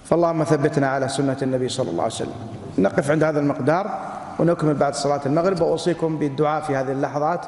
[0.05, 2.35] فاللهم ثبتنا على سنة النبي صلى الله عليه وسلم.
[2.77, 3.85] نقف عند هذا المقدار
[4.39, 7.45] ونكمل بعد صلاة المغرب وأوصيكم بالدعاء في هذه اللحظات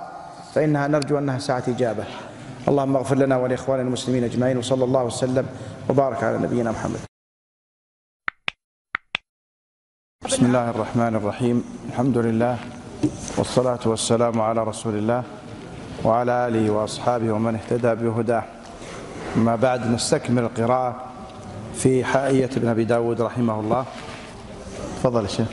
[0.53, 2.03] فإنها نرجو أنها ساعة إجابة.
[2.67, 5.45] اللهم اغفر لنا ولإخواننا المسلمين أجمعين وصلى الله وسلم
[5.89, 6.99] وبارك على نبينا محمد.
[10.25, 11.63] بسم الله الرحمن الرحيم.
[11.89, 12.57] الحمد لله
[13.37, 15.23] والصلاة والسلام على رسول الله
[16.03, 18.43] وعلى آله وأصحابه ومن اهتدى بهداه.
[19.35, 20.95] أما بعد نستكمل القراءة
[21.75, 23.85] في حائية ابن أبي داود رحمه الله.
[24.99, 25.47] تفضل يا شيخ.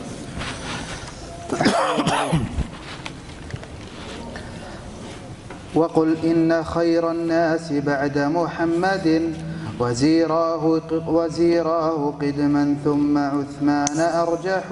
[5.74, 9.34] وقل إن خير الناس بعد محمد
[9.80, 14.64] وزيراه وزيراه قدما ثم عثمان أرجح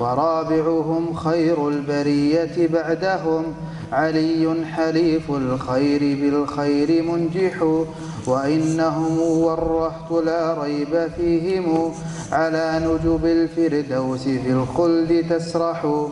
[0.00, 3.44] ورابعهم خير البرية بعدهم
[3.92, 7.84] علي حليف الخير بالخير منجح.
[8.26, 11.92] وإنهم ورحت لا ريب فيهم
[12.32, 16.06] على نجب الفردوس في الخلد تسرح.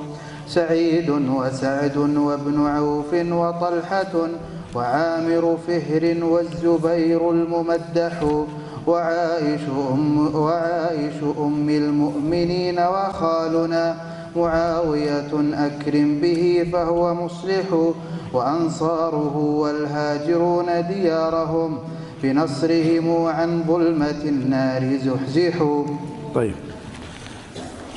[0.49, 4.15] سعيد وسعد وابن عوف وطلحة
[4.75, 8.45] وعامر فهر والزبير الممدح.
[8.87, 9.61] وعائش
[9.93, 13.97] أم, وعائش أم المؤمنين وخالنا
[14.39, 15.31] معاوية
[15.67, 17.93] أكرم به فهو مصلح
[18.33, 21.79] وأنصاره والهاجرون ديارهم
[22.23, 25.85] بنصرهم عن ظلمة النار زحزحوا.
[26.35, 26.55] طيب.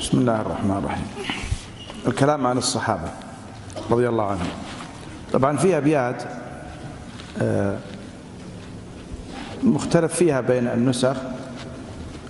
[0.00, 1.06] بسم الله الرحمن الرحيم.
[2.06, 3.10] الكلام عن الصحابة
[3.90, 4.48] رضي الله عنهم.
[5.32, 6.22] طبعا في أبيات
[7.42, 7.78] آه،
[9.62, 11.16] مختلف فيها بين النسخ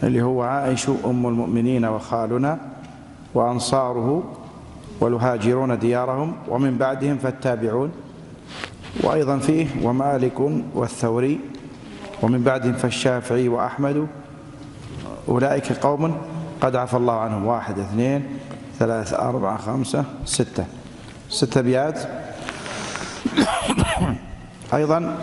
[0.03, 2.72] اللي هو عائش أم المؤمنين وخالنا
[3.35, 4.23] وأنصاره
[5.01, 7.93] والهاجرون ديارهم ومن بعدهم فالتابعون
[9.01, 10.41] وأيضا فيه ومالك
[10.75, 11.41] والثوري
[12.23, 14.07] ومن بعدهم فالشافعي وأحمد
[15.29, 16.17] أولئك قوم
[16.61, 17.47] قد عفى الله عنهم.
[17.47, 18.39] واحد اثنين
[18.79, 20.65] ثلاثة أربعة خمسة ستة.
[21.29, 22.01] ستة أبيات
[24.75, 25.19] أيضا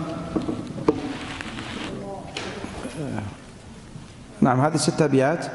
[4.41, 5.45] نعم هذه ستة أبيات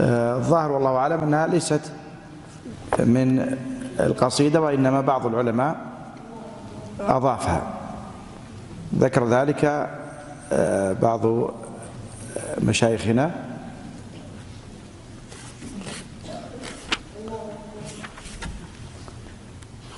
[0.00, 1.92] الظاهر والله أعلم أنها ليست
[2.98, 3.56] من
[4.00, 5.76] القصيدة وإنما بعض العلماء
[7.00, 7.62] أضافها.
[8.98, 9.90] ذكر ذلك
[11.02, 11.50] بعض
[12.62, 13.30] مشايخنا.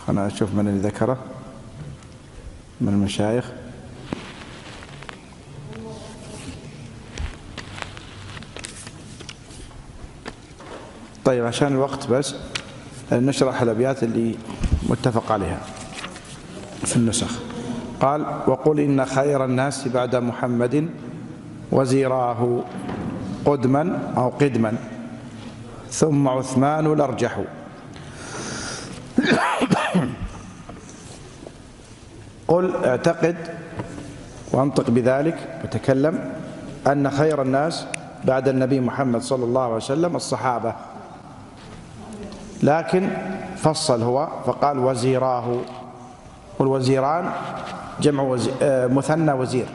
[0.08, 1.18] أنا أشوف من اللي ذكره
[2.80, 3.52] من المشايخ.
[11.28, 12.34] طيب عشان الوقت بس
[13.12, 14.34] نشرح الأبيات اللي
[14.88, 15.60] متفق عليها
[16.84, 17.30] في النسخ.
[18.00, 20.88] قال وقل إن خير الناس بعد محمد
[21.72, 22.64] وزيراه
[23.44, 24.76] قدما أو قدما
[25.90, 27.40] ثم عثمان الأرجح.
[32.48, 33.36] قل اعتقد
[34.52, 36.32] وانطق بذلك وتكلم
[36.86, 37.86] أن خير الناس
[38.24, 40.74] بعد النبي محمد صلى الله عليه وسلم الصحابة.
[42.62, 43.10] لكن
[43.56, 45.56] فصل هو فقال وزيراه.
[46.58, 47.30] والوزيران
[48.00, 48.50] جمع وزي
[48.90, 49.66] مثنى وزير.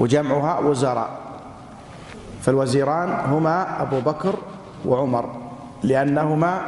[0.00, 1.08] وجمعها وزراء.
[2.42, 4.34] فالوزيران هما أبو بكر
[4.84, 5.30] وعمر
[5.82, 6.60] لأنهما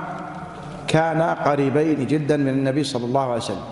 [0.88, 3.68] كانا قريبين جدا من النبي صلى الله عليه وسلم.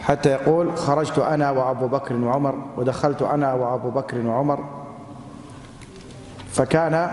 [0.00, 4.64] حتى يقول خرجت أنا وأبو بكر وعمر ودخلت أنا وأبو بكر وعمر.
[6.50, 7.10] فكان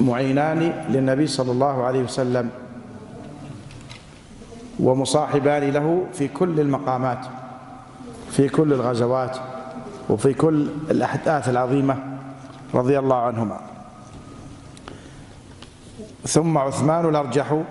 [0.00, 2.50] معينان للنبي صلى الله عليه وسلم
[4.80, 7.18] ومصاحبان له في كل المقامات
[8.30, 9.36] في كل الغزوات
[10.08, 11.96] وفي كل الأحداث العظيمة
[12.74, 13.60] رضي الله عنهما.
[16.26, 17.62] ثم عثمان الأرجح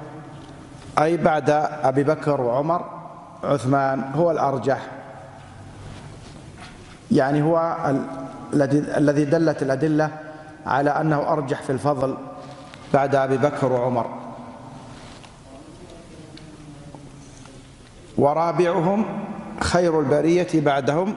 [1.00, 1.50] أي بعد
[1.84, 2.86] أبي بكر وعمر
[3.44, 4.82] عثمان هو الأرجح.
[7.12, 7.78] يعني هو
[8.98, 10.10] الذي دلت الأدلة
[10.68, 12.18] على أنه أرجح في الفضل
[12.94, 14.06] بعد أبي بكر وعمر.
[18.18, 19.06] ورابعهم
[19.62, 21.16] خير البرية بعدهم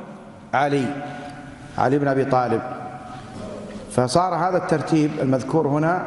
[0.55, 0.86] علي
[1.78, 2.62] علي بن أبي طالب.
[3.90, 6.06] فصار هذا الترتيب المذكور هنا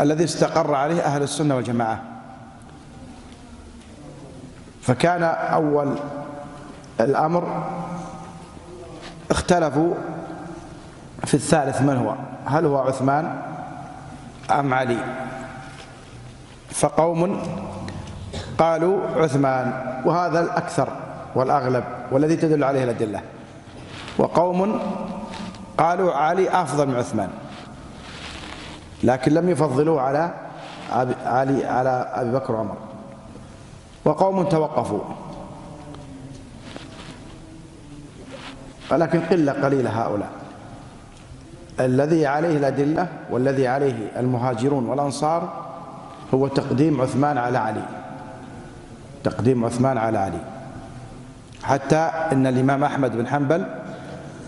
[0.00, 2.02] الذي استقر عليه أهل السنة والجماعة.
[4.82, 5.98] فكان أول
[7.00, 7.64] الأمر
[9.30, 9.94] اختلفوا
[11.24, 12.14] في الثالث من هو؟
[12.46, 13.42] هل هو عثمان
[14.50, 14.98] أم علي؟
[16.70, 17.42] فقوم
[18.58, 19.72] قالوا عثمان
[20.04, 20.88] وهذا الأكثر
[21.34, 23.20] والأغلب والذي تدل عليه الأدلة.
[24.18, 24.80] وقوم
[25.78, 27.30] قالوا علي أفضل من عثمان
[29.02, 30.34] لكن لم يفضلوه على
[31.24, 32.76] علي على أبي بكر وعمر.
[34.04, 35.00] وقوم توقفوا.
[38.90, 40.41] ولكن قلة قليلة هؤلاء.
[41.84, 45.62] الذي عليه الأدلة والذي عليه المهاجرون والأنصار
[46.34, 47.82] هو تقديم عثمان على علي.
[49.24, 50.40] تقديم عثمان على علي.
[51.62, 53.66] حتى إن الإمام أحمد بن حنبل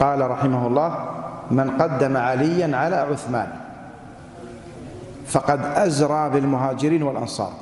[0.01, 1.09] قال رحمه الله
[1.51, 3.48] من قدم عليا على عثمان
[5.27, 7.52] فقد أزرى بالمهاجرين والأنصار.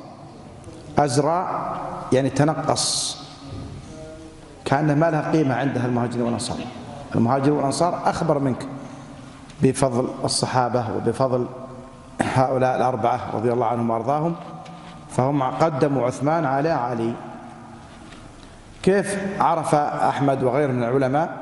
[0.99, 1.69] أزرى
[2.11, 3.17] يعني تنقص.
[4.65, 6.57] كانه ما لها قيمة عندها المهاجرين والأنصار.
[7.15, 8.65] المهاجرين والأنصار أخبر منك.
[9.61, 11.47] بفضل الصحابة وبفضل
[12.21, 14.35] هؤلاء الأربعة رضي الله عنهم وأرضاهم
[15.09, 17.13] فهم قدموا عثمان على علي.
[18.83, 21.37] كيف عرف أحمد وغيره من العلماء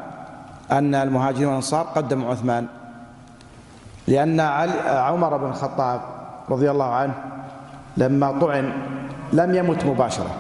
[0.72, 2.68] أن المهاجرين والأنصار قدموا عثمان؟
[4.08, 6.02] لأن علي عمر بن الخطاب
[6.50, 7.14] رضي الله عنه
[7.98, 8.74] لما طعن
[9.34, 10.32] لم يمت مباشرة.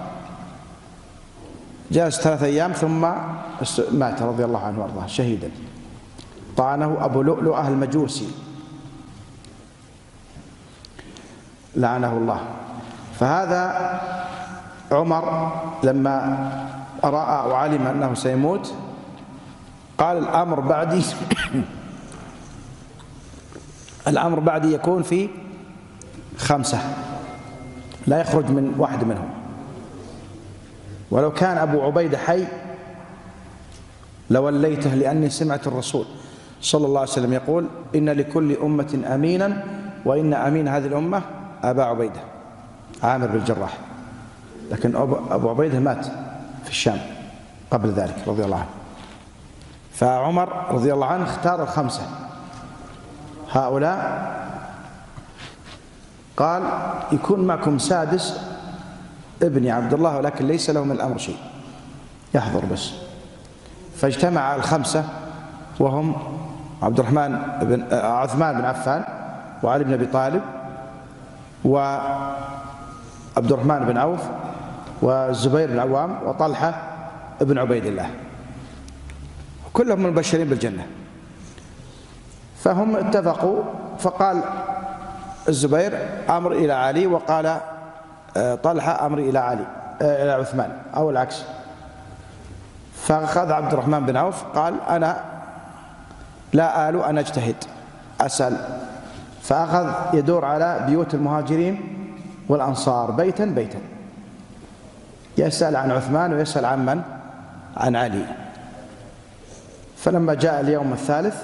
[1.91, 3.01] جلس ثلاثة أيام ثم
[3.91, 5.51] مات رضي الله عنه وأرضاه شهيدا.
[6.57, 8.27] طعنه أبو لؤلؤة المجوسي
[11.75, 12.41] لعنه الله.
[13.19, 13.63] فهذا
[14.91, 15.51] عمر
[15.83, 16.17] لما
[17.03, 18.73] رأى وعلم أنه سيموت
[19.97, 21.01] قال الأمر بعدي
[24.11, 25.29] الأمر بعدي يكون في
[26.37, 26.79] خمسة.
[28.07, 29.29] لا يخرج من واحد منهم.
[31.11, 32.45] ولو كان أبو عبيدة حي
[34.29, 36.05] لوليته لأني سمعت الرسول.
[36.61, 39.63] صلى الله عليه وسلم يقول إن لكل أمة أمينا
[40.05, 41.21] وإن أمين هذه الأمة
[41.63, 42.19] أبا عبيدة
[43.03, 43.77] عامر بن الجراح.
[44.71, 44.95] لكن
[45.31, 46.05] أبو عبيدة مات
[46.63, 46.97] في الشام
[47.71, 48.69] قبل ذلك رضي الله عنه.
[49.93, 52.01] فعمر رضي الله عنه اختار الخمسة.
[53.51, 54.31] هؤلاء
[56.37, 56.63] قال
[57.11, 58.39] يكون معكم سادس
[59.41, 61.37] ابني عبد الله ولكن ليس له من الأمر شيء.
[62.35, 62.91] يحضر بس.
[63.95, 65.05] فاجتمع الخمسة
[65.79, 66.15] وهم
[66.81, 69.03] عبد الرحمن بن عثمان بن عفان
[69.63, 70.41] وعلي بن أبي طالب
[71.65, 72.31] وعبد
[73.37, 74.21] الرحمن بن عوف
[75.01, 76.73] والزبير بن عوام وطلحة
[77.41, 78.09] بن عبيد الله.
[79.73, 80.85] كلهم مبشرين بالجنة.
[82.57, 83.63] فهم اتفقوا
[83.99, 84.41] فقال
[85.49, 85.99] الزبير
[86.29, 87.57] أمر إلى علي وقال
[88.37, 89.65] آه، طلحة أمر إلى علي
[90.01, 91.43] آه، إلى عثمان أو العكس.
[92.95, 95.30] فأخذ عبد الرحمن بن عوف قال أنا
[96.53, 97.55] لا آل أن أجتهد.
[98.21, 98.57] أسأل.
[99.41, 101.97] فأخذ يدور على بيوت المهاجرين
[102.49, 103.79] والأنصار بيتا بيتا.
[105.37, 107.01] يسأل عن عثمان ويسأل عن من؟
[107.77, 108.25] عن علي.
[109.97, 111.43] فلما جاء اليوم الثالث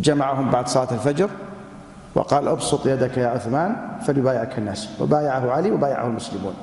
[0.00, 1.30] جمعهم بعد صلاة الفجر
[2.14, 3.76] وقال أبسط يدك يا عثمان
[4.06, 4.88] فليبايعك الناس.
[5.00, 6.54] وبايعه علي وبايعه المسلمون.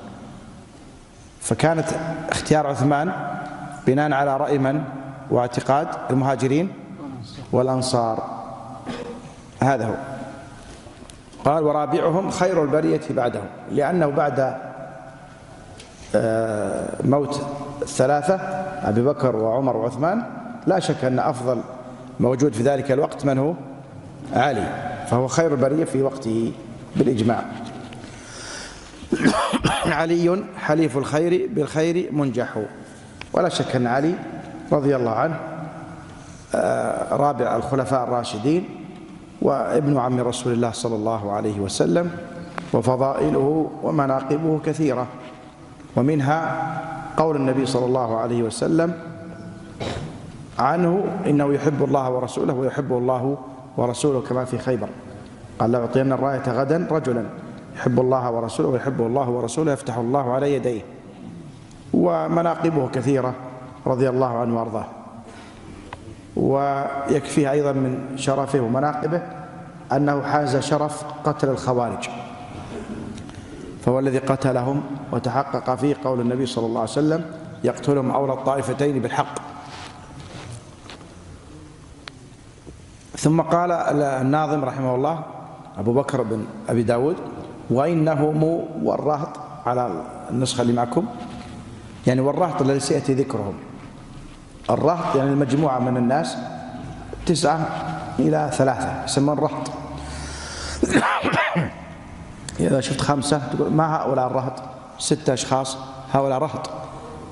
[1.42, 1.88] فكانت
[2.30, 3.12] اختيار عثمان
[3.88, 4.84] بناء على رأي من؟
[5.32, 6.70] واعتقاد المهاجرين
[7.52, 8.40] والأنصار.
[9.60, 9.96] هذا هو.
[11.46, 13.46] قال ورابعهم خير البرية بعدهم.
[13.72, 14.56] لأنه بعد
[16.16, 17.42] آه، موت
[17.82, 18.36] الثلاثة
[18.84, 20.24] أبي بكر وعمر وعثمان
[20.68, 21.62] لا شك أن أفضل
[22.20, 23.54] موجود في ذلك الوقت من هو؟
[24.34, 24.68] علي.
[25.08, 26.54] فهو خير البرية في وقته
[26.96, 27.44] بالإجماع.
[30.00, 32.58] علي حليف الخير بالخير منجح.
[33.34, 34.14] ولا شك أن علي
[34.72, 35.40] رضي الله عنه
[36.56, 38.70] آه، رابع الخلفاء الراشدين
[39.41, 42.12] وابن عم رسول الله صلى الله عليه وسلم
[42.74, 45.08] وفضائله ومناقبه كثيرة.
[45.96, 46.40] ومنها
[47.18, 48.94] قول النبي صلى الله عليه وسلم
[50.60, 53.38] عنه إنه يحب الله ورسوله ويحبه الله
[53.78, 54.90] ورسوله كما في خيبر.
[55.60, 57.26] قال لاعطين الراية غدا رجلا
[57.76, 60.82] يحب الله ورسوله ويحبه الله ورسوله يفتح الله على يديه.
[61.94, 63.34] ومناقبه كثيرة.
[63.90, 64.86] رضي الله عنه وأرضاه.
[66.36, 69.22] ويكفيه أيضا من شرفه ومناقبه
[69.91, 72.10] أنه حاز شرف قتل الخوارج.
[73.86, 77.26] فهو الذي قتلهم وتحقق فيه قول النبي صلى الله عليه وسلم
[77.64, 79.36] يقتلهم أولى الطائفتين بالحق.
[83.18, 83.72] ثم قال
[84.02, 85.24] الناظم رحمه الله
[85.78, 87.16] أبو بكر بن أبي داود
[87.70, 88.44] وإنهم
[88.84, 89.30] والرهط
[89.66, 91.06] على النسخة اللي معكم
[92.07, 93.53] يعني والرهط الذي سيأتي ذكرهم.
[94.70, 96.38] الرهط يعني المجموعة من الناس
[97.26, 97.68] تسعة
[98.20, 99.72] إلى ثلاثة يسمون رهط.
[102.60, 104.64] إذا شفت خمسة تقول ما هؤلاء الرهط؟
[105.00, 105.78] ستة أشخاص
[106.14, 106.70] هؤلاء رهط.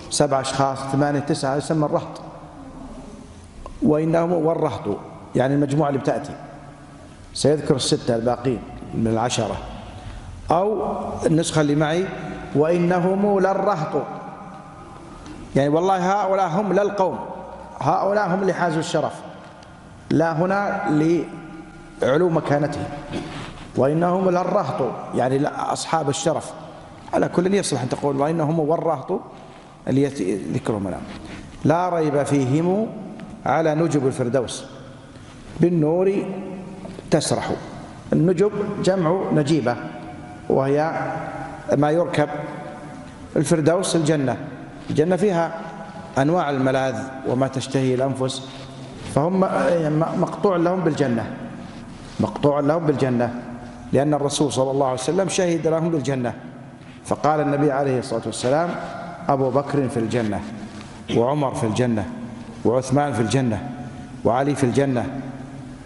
[0.09, 2.21] سبعة أشخاص ثمانية تسعة يسمى الرهط.
[3.81, 4.97] وإنهم والرهط
[5.35, 6.33] يعني المجموعة اللي بتأتي.
[7.33, 8.59] سيذكر الستة الباقين
[8.93, 9.57] من العشرة.
[10.51, 10.95] أو
[11.25, 12.05] النسخة اللي معي
[12.55, 14.16] وإنهم للرهط.
[15.57, 17.19] يعني والله هؤلاء هم للقوم
[17.79, 19.13] هؤلاء هم اللي حازوا الشرف
[20.09, 20.83] لا هنا
[22.01, 22.83] لعلو مكانتهم
[23.75, 26.53] وإنهم للرهط يعني أصحاب الشرف
[27.13, 29.19] على كل يصلح أن تقول وإنهم والرهط
[30.53, 31.01] ذكرهم الآن.
[31.65, 32.87] لا ريب فيهم
[33.45, 34.65] على نجب الفردوس
[35.59, 36.25] بالنور
[37.11, 37.51] تسرح
[38.13, 38.51] النجب
[38.83, 39.75] جمع نجيبة
[40.49, 41.11] وهي
[41.77, 42.29] ما يركب
[43.35, 44.37] الفردوس الجنة.
[44.89, 45.61] الجنة فيها
[46.17, 46.95] أنواع الملاذ
[47.27, 48.41] وما تشتهي الأنفس
[49.15, 49.39] فهم
[50.21, 51.25] مقطوع لهم بالجنة
[52.19, 53.33] مقطوع لهم بالجنة
[53.93, 56.33] لأن الرسول صلى الله عليه وسلم شهد لهم بالجنة.
[57.05, 58.69] فقال النبي عليه الصلاة والسلام
[59.29, 60.41] أبو بكر في الجنة
[61.15, 62.05] وعمر في الجنة
[62.65, 63.69] وعثمان في الجنة
[64.25, 65.05] وعلي في الجنة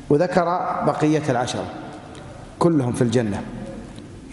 [0.09, 0.45] وذكر
[0.85, 1.65] بقية العشرة
[2.59, 3.41] كلهم في الجنة.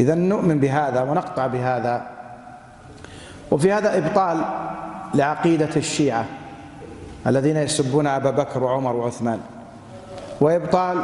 [0.00, 2.06] إذا نؤمن بهذا ونقطع بهذا
[3.50, 4.44] وفي هذا إبطال
[5.14, 6.24] لعقيدة الشيعة
[7.26, 9.40] الذين يسبون أبا بكر وعمر وعثمان
[10.40, 11.02] وإبطال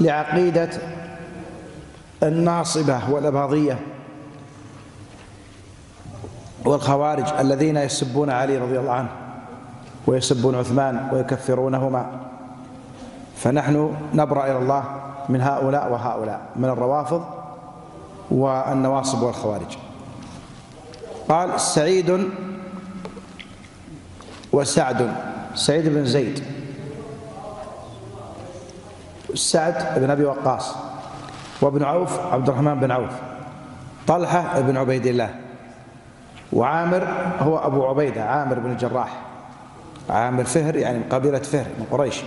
[0.00, 0.70] لعقيدة
[2.22, 3.78] الناصبة والأباضية
[6.64, 9.08] والخوارج الذين يسبون علي رضي الله عنه
[10.06, 12.06] ويسبون عثمان ويكفرونهما.
[13.36, 14.84] فنحن نبرأ إلى الله
[15.28, 17.24] من هؤلاء وهؤلاء من الروافض
[18.30, 19.78] والنواصب والخوارج.
[21.28, 22.28] قال سعيد
[24.52, 25.14] وسعد.
[25.54, 26.44] سعيد بن زيد.
[29.34, 30.74] سعد بن أبي وقاص
[31.60, 33.12] وابن عوف عبد الرحمن بن عوف.
[34.06, 35.34] طلحة بن عبيد الله.
[36.52, 37.08] وعامر
[37.40, 39.22] هو أبو عبيدة عامر بن الجراح.
[40.10, 42.22] عامر فهر يعني من قبيلة فهر من قريش.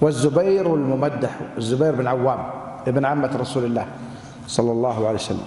[0.00, 2.50] والزبير الممدح الزبير بن عوام
[2.86, 3.86] ابن عمة رسول الله
[4.46, 5.46] صلى الله عليه وسلم.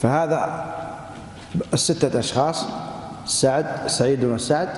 [0.00, 0.66] فهذا
[1.72, 2.64] الستة أشخاص
[3.24, 4.68] سعد سعيد بن سعد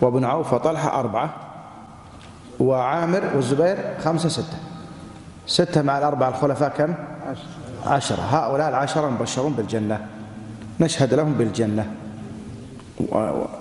[0.00, 1.30] وابن عوف وطلحة أربعة
[2.60, 4.56] وعامر والزبير خمسة ستة.
[5.46, 6.94] ستة مع الأربعة الخلفاء كم؟
[7.86, 8.22] عشرة.
[8.22, 10.06] هؤلاء العشرة مبشرون بالجنة.
[10.80, 11.86] نشهد لهم بالجنة.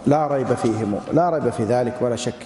[0.07, 2.45] لا ريب فيهم لا ريب في ذلك ولا شك.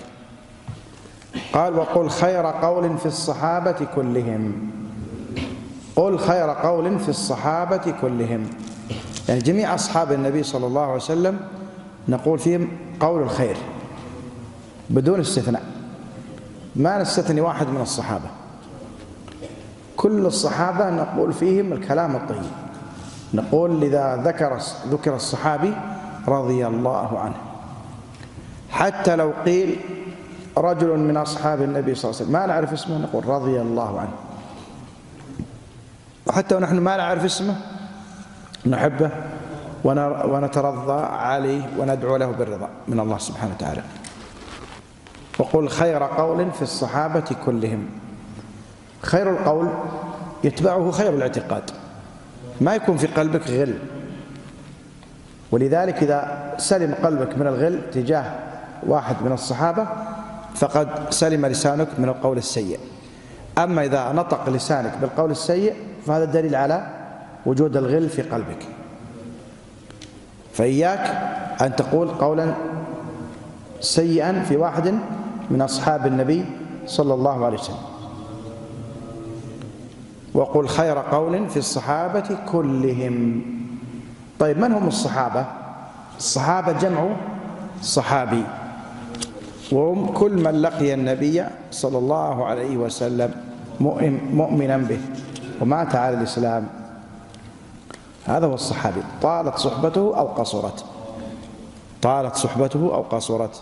[1.54, 4.72] قال وقل خير قول في الصحابة كلهم.
[5.96, 8.48] قل خير قول في الصحابة كلهم.
[9.30, 11.40] يعني جميع أصحاب النبي صلى الله عليه وسلم
[12.08, 12.68] نقول فيهم
[13.00, 13.58] قول الخير
[14.90, 15.64] بدون استثناء.
[16.76, 18.30] ما نستثني واحد من الصحابة.
[19.98, 22.44] كل الصحابة نقول فيهم الكلام الطيب.
[23.34, 25.74] نقول إذا ذكر ذكر الصحابي
[26.28, 27.36] رضي الله عنه.
[28.70, 29.76] حتى لو قيل
[30.58, 34.25] رجل من أصحاب النبي صلى الله عليه وسلم ما نعرف اسمه نقول رضي الله عنه.
[36.36, 37.56] وحتى ونحن ما نعرف اسمه
[38.66, 39.10] نحبه
[39.84, 43.82] ونترضى عليه وندعو له بالرضا من الله سبحانه وتعالى.
[45.40, 47.90] وقل خير قول في الصحابة كلهم.
[49.02, 49.70] خير القول
[50.44, 51.72] يتبعه خير الاعتقاد.
[52.62, 53.80] ما يكون في قلبك غل.
[55.52, 58.26] ولذلك إذا سلم قلبك من الغل تجاه
[58.84, 59.88] واحد من الصحابة
[60.56, 62.80] فقد سلم لسانك من القول السيء.
[63.58, 65.74] أما إذا نطق لسانك بالقول السيء
[66.06, 66.88] فهذا دليل على
[67.46, 68.66] وجود الغل في قلبك.
[70.54, 71.06] فإياك
[71.62, 72.54] أن تقول قولا
[73.80, 74.94] سيئا في واحد
[75.52, 76.46] من أصحاب النبي
[76.86, 77.86] صلى الله عليه وسلم.
[80.34, 83.42] وقل خير قول في الصحابة كلهم.
[84.40, 85.46] طيب من هم الصحابة؟
[86.18, 87.08] الصحابة جمع
[87.82, 88.44] صحابي.
[89.72, 93.32] وهم كل من لقي النبي صلى الله عليه وسلم
[94.34, 95.00] مؤمنا به.
[95.62, 96.68] ومات على الإسلام.
[98.26, 99.04] هذا هو الصحابي.
[99.22, 100.86] طالت صحبته أو قصرت؟
[102.02, 103.62] طالت صحبته أو قصرت.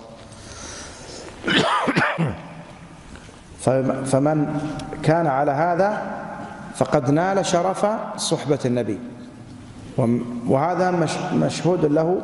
[4.06, 4.60] فمن
[5.04, 6.02] كان على هذا
[6.76, 7.86] فقد نال شرف
[8.18, 9.00] صحبة النبي.
[10.48, 10.92] وهذا
[11.34, 12.22] مشهود له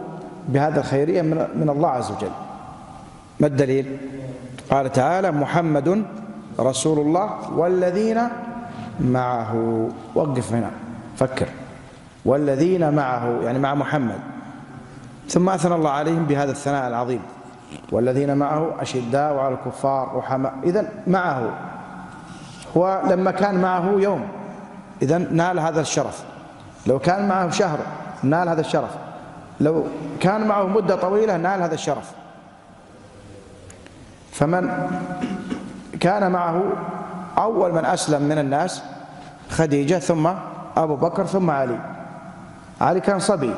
[0.48, 1.22] بهذا الخيرية
[1.56, 2.32] من الله عز وجل.
[3.40, 3.98] ما الدليل؟
[4.72, 6.06] قال تعالى محمد
[6.60, 8.20] رسول الله والذين
[9.00, 9.88] معه.
[10.16, 10.72] وقف هنا
[11.18, 11.48] فكر.
[12.26, 14.20] والذين معه يعني مع محمد.
[15.28, 17.22] ثم أثنى الله عليهم بهذا الثناء العظيم.
[17.92, 20.54] والذين معه أشداء وعلى الكفار رحماء.
[20.64, 21.50] إذا معه.
[22.78, 24.28] هو لما كان معه يوم.
[25.02, 26.24] إذا نال هذا الشرف.
[26.88, 27.80] لو كان معه شهر
[28.24, 28.92] نال هذا الشرف.
[29.60, 29.84] لو
[30.20, 32.12] كان معه مدة طويلة نال هذا الشرف.
[34.32, 34.90] فمن
[36.00, 36.62] كان معه
[37.40, 38.82] أول من أسلم من الناس
[39.50, 40.30] خديجة ثم
[40.78, 41.80] أبو بكر ثم علي.
[42.82, 43.54] علي كان صبي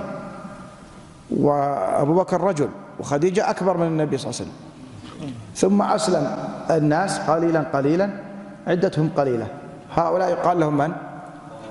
[1.31, 4.57] وأبو بكر رجل وخديجة أكبر من النبي صلى الله عليه وسلم.
[5.55, 6.37] ثم أسلم
[6.69, 8.09] الناس قليلا قليلا
[8.67, 9.47] عدتهم قليلة.
[9.95, 10.91] هؤلاء يقال لهم من؟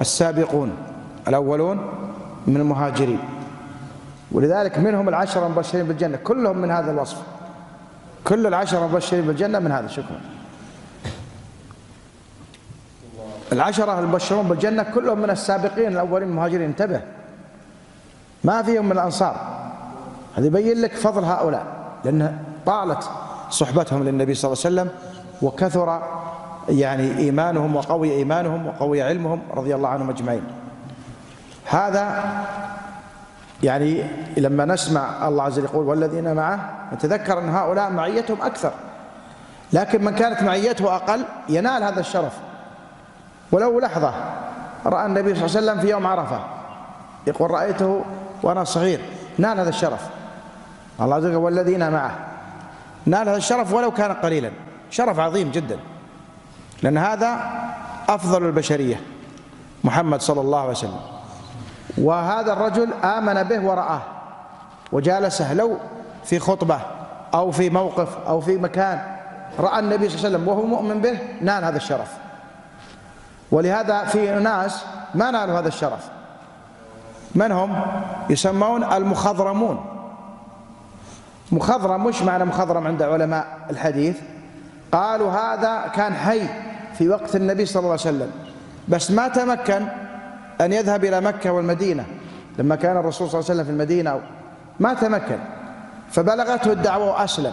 [0.01, 0.73] السابقون
[1.29, 1.79] الأولون
[2.47, 3.19] من المهاجرين.
[4.33, 7.19] ولذلك منهم العشرة المبشرين بالجنة كلهم من هذا الوصف.
[8.25, 10.21] كل العشرة المبشرين بالجنة من هذا شكرا.
[13.53, 16.63] العشرة المبشرون بالجنة كلهم من السابقين الأولين المهاجرين.
[16.63, 17.01] انتبه
[18.45, 19.37] ما فيهم من الأنصار.
[20.37, 21.65] هذا يبين لك فضل هؤلاء
[22.05, 23.11] لأن طالت
[23.51, 24.91] صحبتهم للنبي صلى الله عليه وسلم
[25.43, 26.03] وكثر
[26.69, 30.43] يعني إيمانهم وقوي إيمانهم وقوي علمهم رضي الله عنهم أجمعين.
[31.65, 32.25] هذا
[33.63, 34.05] يعني
[34.37, 38.73] لما نسمع الله عز وجل يقول والذين معه نتذكر أن هؤلاء معيتهم أكثر.
[39.73, 42.33] لكن من كانت معيته أقل ينال هذا الشرف.
[43.53, 44.15] ولو لحظة
[44.87, 46.41] رأى النبي صلى الله عليه وسلم في يوم عرفة.
[47.27, 48.05] يقول رأيته
[48.43, 49.01] وأنا صغير.
[49.39, 50.09] نال هذا الشرف.
[51.01, 52.11] الله عز وجل والذين معه.
[53.07, 54.51] نال هذا الشرف ولو كان قليلا.
[54.91, 55.79] شرف عظيم جدا.
[56.83, 57.39] لأن هذا
[58.09, 59.01] أفضل البشرية.
[59.85, 61.01] محمد صلى الله عليه وسلم.
[61.99, 64.01] وهذا الرجل آمن به ورآه.
[64.93, 65.77] وجالسه لو
[66.25, 66.81] في خطبة
[67.35, 69.03] أو في موقف أو في مكان.
[69.59, 72.20] رأى النبي صلى الله عليه وسلم وهو مؤمن به نال هذا الشرف.
[73.53, 76.09] ولهذا في ناس ما نالوا هذا الشرف.
[77.35, 77.83] من هم؟
[78.31, 79.85] يسمون المخضرمون.
[81.53, 84.17] مخضرم مش معنى مخضرم عند علماء الحديث؟
[84.93, 86.49] قالوا هذا كان حي
[86.99, 88.31] في وقت النبي صلى الله عليه وسلم.
[88.89, 89.87] بس ما تمكن
[90.61, 92.07] أن يذهب إلى مكة والمدينة.
[92.59, 94.21] لما كان الرسول صلى الله عليه وسلم في المدينة
[94.81, 95.39] ما تمكن.
[96.11, 97.53] فبلغته الدعوة وأسلم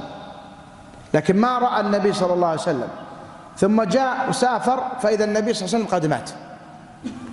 [1.14, 2.88] لكن ما رأى النبي صلى الله عليه وسلم.
[3.58, 6.30] ثم جاء وسافر فإذا النبي صلى الله عليه وسلم قد مات.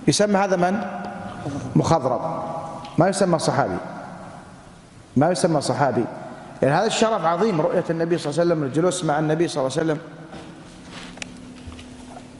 [0.07, 0.81] يسمى هذا من؟
[1.75, 2.43] مخضرم.
[2.97, 3.77] ما يسمى صحابي.
[5.17, 6.05] ما يسمى صحابي.
[6.61, 9.77] يعني هذا الشرف عظيم رؤية النبي صلى الله عليه وسلم الجلوس مع النبي صلى الله
[9.77, 9.99] عليه وسلم.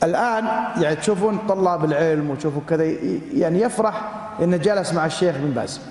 [0.03, 0.45] الآن
[0.81, 2.83] يعني تشوفون طلاب العلم وتشوفوا كذا
[3.33, 4.01] يعني يفرح
[4.41, 5.81] إنه جلس مع الشيخ بن باز.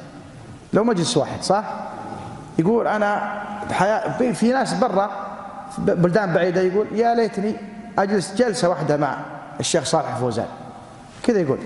[0.72, 1.64] لو مجلس واحد صح؟
[2.58, 3.42] يقول أنا
[4.32, 5.10] في ناس برا
[5.78, 7.56] بلدان بعيدة يقول يا ليتني
[7.98, 9.16] أجلس جلسة واحدة مع
[9.60, 10.46] الشيخ صالح فوزان.
[11.22, 11.58] كذا يقول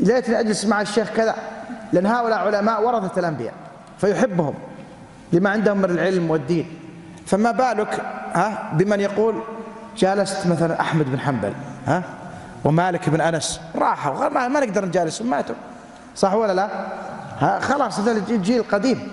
[0.00, 1.34] ليتني أجلس مع الشيخ كذا
[1.92, 3.54] لأن هؤلاء علماء ورثة الأنبياء
[3.98, 4.54] فيحبهم
[5.32, 6.78] لما عندهم من العلم والدين.
[7.26, 8.00] فما بالك
[8.34, 9.34] ها بمن يقول
[9.96, 11.52] جالست مثلا أحمد بن حنبل
[11.86, 12.02] ها
[12.64, 15.54] ومالك بن أنس راحوا ما, ما نقدر نجالس ماتوا
[16.16, 16.68] صح ولا لا؟
[17.40, 19.08] ها خلاص هذا الجيل القديم.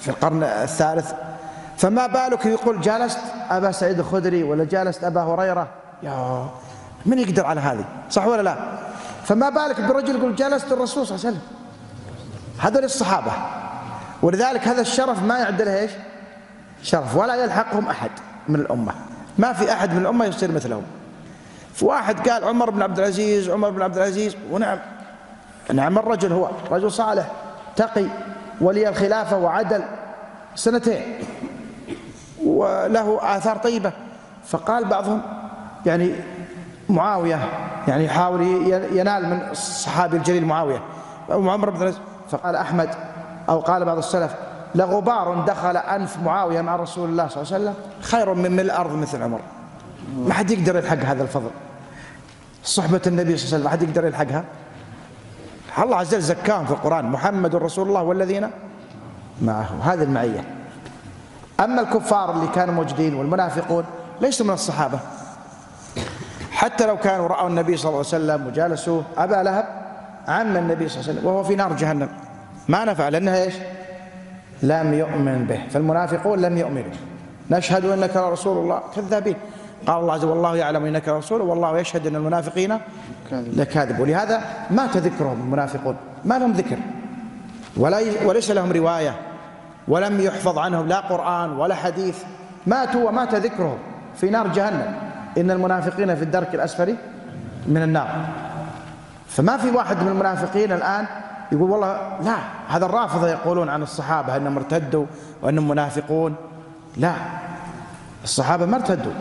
[0.00, 1.12] في القرن الثالث
[1.76, 3.18] فما بالك يقول جالست
[3.50, 5.68] أبا سعيد الخدري ولا جالست أبا هريرة؟
[6.02, 6.46] يا
[7.06, 8.56] من يقدر على هذه؟ صح ولا لا؟
[9.24, 11.48] فما بالك برجل يقول جلست الرسول صلى الله عليه وسلم؟
[12.58, 13.32] هذول الصحابة.
[14.22, 15.90] ولذلك هذا الشرف ما يعدل إيش؟
[16.82, 17.16] شرف.
[17.16, 18.10] ولا يلحقهم أحد
[18.48, 18.92] من الأمة.
[19.38, 20.82] ما في أحد من الأمة يصير مثلهم.
[21.74, 24.78] فواحد قال عمر بن عبد العزيز عمر بن عبد العزيز ونعم.
[25.72, 26.50] نعم الرجل هو.
[26.70, 27.26] رجل صالح
[27.76, 28.06] تقي
[28.60, 29.82] ولي الخلافة وعدل
[30.54, 31.02] سنتين.
[32.44, 33.92] وله آثار طيبة.
[34.46, 35.22] فقال بعضهم
[35.86, 36.14] يعني
[36.88, 37.48] معاوية
[37.88, 38.42] يعني يحاول
[38.92, 40.82] ينال من الصحابي الجليل معاوية.
[41.30, 42.00] عمر بن العزيز
[42.30, 42.88] فقال أحمد
[43.48, 44.34] أو قال بعض السلف
[44.74, 48.96] لغبار دخل أنف معاوية مع رسول الله صلى الله عليه وسلم خير من ملء الأرض
[48.96, 49.40] مثل عمر.
[50.16, 51.50] ما حد يقدر يلحق هذا الفضل.
[52.64, 54.44] صحبة النبي صلى الله عليه وسلم ما حد يقدر يلحقها.
[55.78, 58.50] الله عز وجل زكاهم في القرآن محمد رسول الله والذين
[59.42, 59.68] معه.
[59.82, 60.44] هذه المعية.
[61.60, 63.84] أما الكفار اللي كانوا موجودين والمنافقون
[64.20, 64.98] ليسوا من الصحابة.
[66.52, 69.66] حتى لو كانوا رأوا النبي صلى الله عليه وسلم وجالسوه أبا لهب
[70.28, 72.08] عم النبي صلى الله عليه وسلم وهو في نار جهنم.
[72.68, 73.54] ما نفع لأنها إيش؟
[74.62, 75.60] لم يؤمن به.
[75.70, 76.92] فالمنافقون لم يؤمنوا.
[77.50, 78.82] نشهد أنك رسول الله.
[78.96, 79.36] كذابين.
[79.86, 82.78] قال الله عز وجل والله يعلم إنك رسول والله يشهد أن المنافقين
[83.32, 84.40] لكاذب ولهذا
[84.70, 85.96] مات ذكرهم المنافقون.
[86.24, 86.78] ما لهم ذكر.
[87.76, 89.14] ولا وليس لهم رواية.
[89.88, 92.22] ولم يحفظ عنهم لا قرآن ولا حديث.
[92.66, 93.78] ماتوا ومات ذكرهم
[94.16, 94.94] في نار جهنم.
[95.38, 96.96] إن المنافقين في الدرك الأسفل
[97.66, 98.26] من النار.
[99.28, 101.06] فما في واحد من المنافقين الآن
[101.52, 102.36] يقول والله لا
[102.68, 105.06] هذا الرافضة يقولون عن الصحابة أنهم ارتدوا
[105.42, 106.34] وأنهم منافقون.
[106.96, 107.12] لا
[108.24, 109.12] الصحابة ما ارتدوا.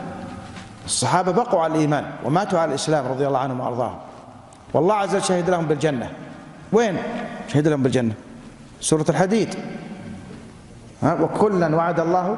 [0.85, 3.97] الصحابة بقوا على الإيمان وماتوا على الإسلام رضي الله عنهم وأرضاهم.
[4.73, 6.09] والله عز وجل شهد لهم بالجنة.
[6.71, 6.97] وين؟
[7.47, 8.13] شهد لهم بالجنة.
[8.81, 9.55] سورة الحديد.
[11.03, 12.37] وكلا وعد الله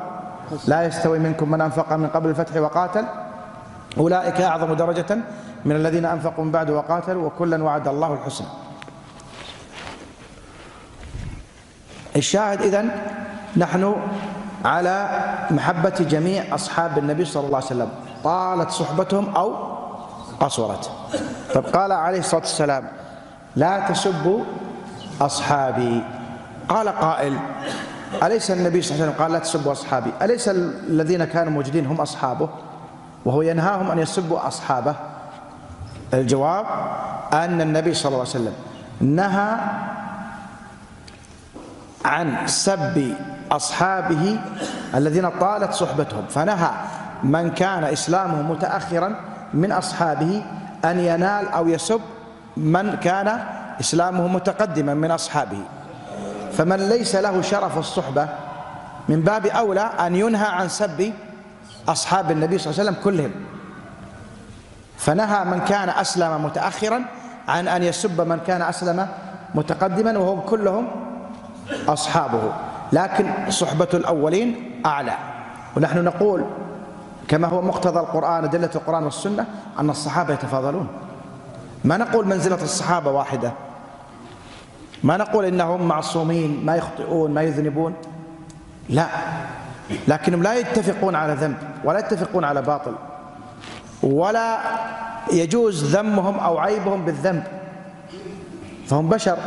[0.67, 3.05] لا يستوي منكم من أنفق من قبل الفتح وقاتل.
[3.97, 5.17] أولئك أعظم درجة
[5.65, 8.47] من الذين أنفقوا من بعد وقاتلوا وكلا وعد الله الحسنى.
[12.15, 12.89] الشاهد إذن
[13.57, 13.95] نحن
[14.65, 15.09] على
[15.51, 17.89] محبة جميع أصحاب النبي صلى الله عليه وسلم.
[18.23, 19.53] طالت صحبتهم أو
[20.39, 20.91] قصرت.
[21.53, 22.83] طب قال عليه الصلاة والسلام
[23.55, 24.43] لا تسبوا
[25.21, 26.03] أصحابي.
[26.69, 27.37] قال قائل
[28.23, 30.49] أليس النبي صلى الله عليه وسلم قال لا تسبوا أصحابي؟ أليس
[30.87, 32.49] الذين كانوا موجودين هم أصحابه؟
[33.25, 34.95] وهو ينهاهم أن يسبوا أصحابه.
[36.13, 36.65] الجواب
[37.33, 38.53] أن النبي صلى الله عليه وسلم
[39.01, 39.57] نهى
[42.05, 43.13] عن سب
[43.51, 44.39] أصحابه
[44.95, 46.69] الذين طالت صحبتهم فنهى
[47.23, 49.15] من كان إسلامه متأخرا
[49.53, 50.45] من أصحابه
[50.85, 52.01] أن ينال أو يسب
[52.57, 53.39] من كان
[53.79, 55.61] إسلامه متقدما من أصحابه.
[56.57, 58.29] فمن ليس له شرف الصحبة
[59.09, 61.13] من باب أولى أن ينهى عن سب
[61.87, 63.31] أصحاب النبي صلى الله عليه وسلم كلهم.
[64.97, 67.01] فنهى من كان أسلم متأخرا
[67.47, 69.07] عن أن يسب من كان أسلم
[69.55, 70.87] متقدما وهم كلهم
[71.87, 72.53] أصحابه.
[72.93, 75.13] لكن صحبة الأولين أعلى.
[75.77, 76.45] ونحن نقول
[77.27, 79.45] كما هو مقتضى القرآن أدلة القرآن والسنة
[79.79, 80.87] أن الصحابة يتفاضلون.
[81.83, 83.51] ما نقول منزلة الصحابة واحدة.
[85.05, 87.93] ما نقول إنهم معصومين ما يخطئون ما يذنبون.
[88.89, 89.07] لا.
[90.07, 92.95] لكنهم لا يتفقون على ذنب ولا يتفقون على باطل
[94.03, 94.57] ولا
[95.31, 97.43] يجوز ذمهم أو عيبهم بالذنب.
[98.87, 99.37] فهم بشر.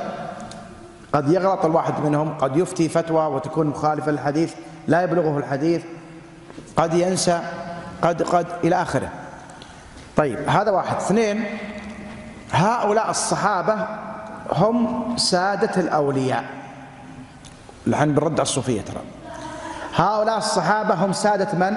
[1.12, 4.54] قد يغلط الواحد منهم قد يفتي فتوى وتكون مخالفة للحديث
[4.88, 5.82] لا يبلغه الحديث
[6.76, 7.40] قد ينسى
[8.02, 9.08] قد قد إلى آخره.
[10.16, 10.96] طيب هذا واحد.
[10.96, 11.44] اثنين
[12.52, 13.76] هؤلاء الصحابة
[14.52, 16.44] هم سادة الأولياء.
[17.86, 19.00] الحين بنرد على الصوفية ترى.
[19.94, 21.76] هؤلاء الصحابة هم سادة من؟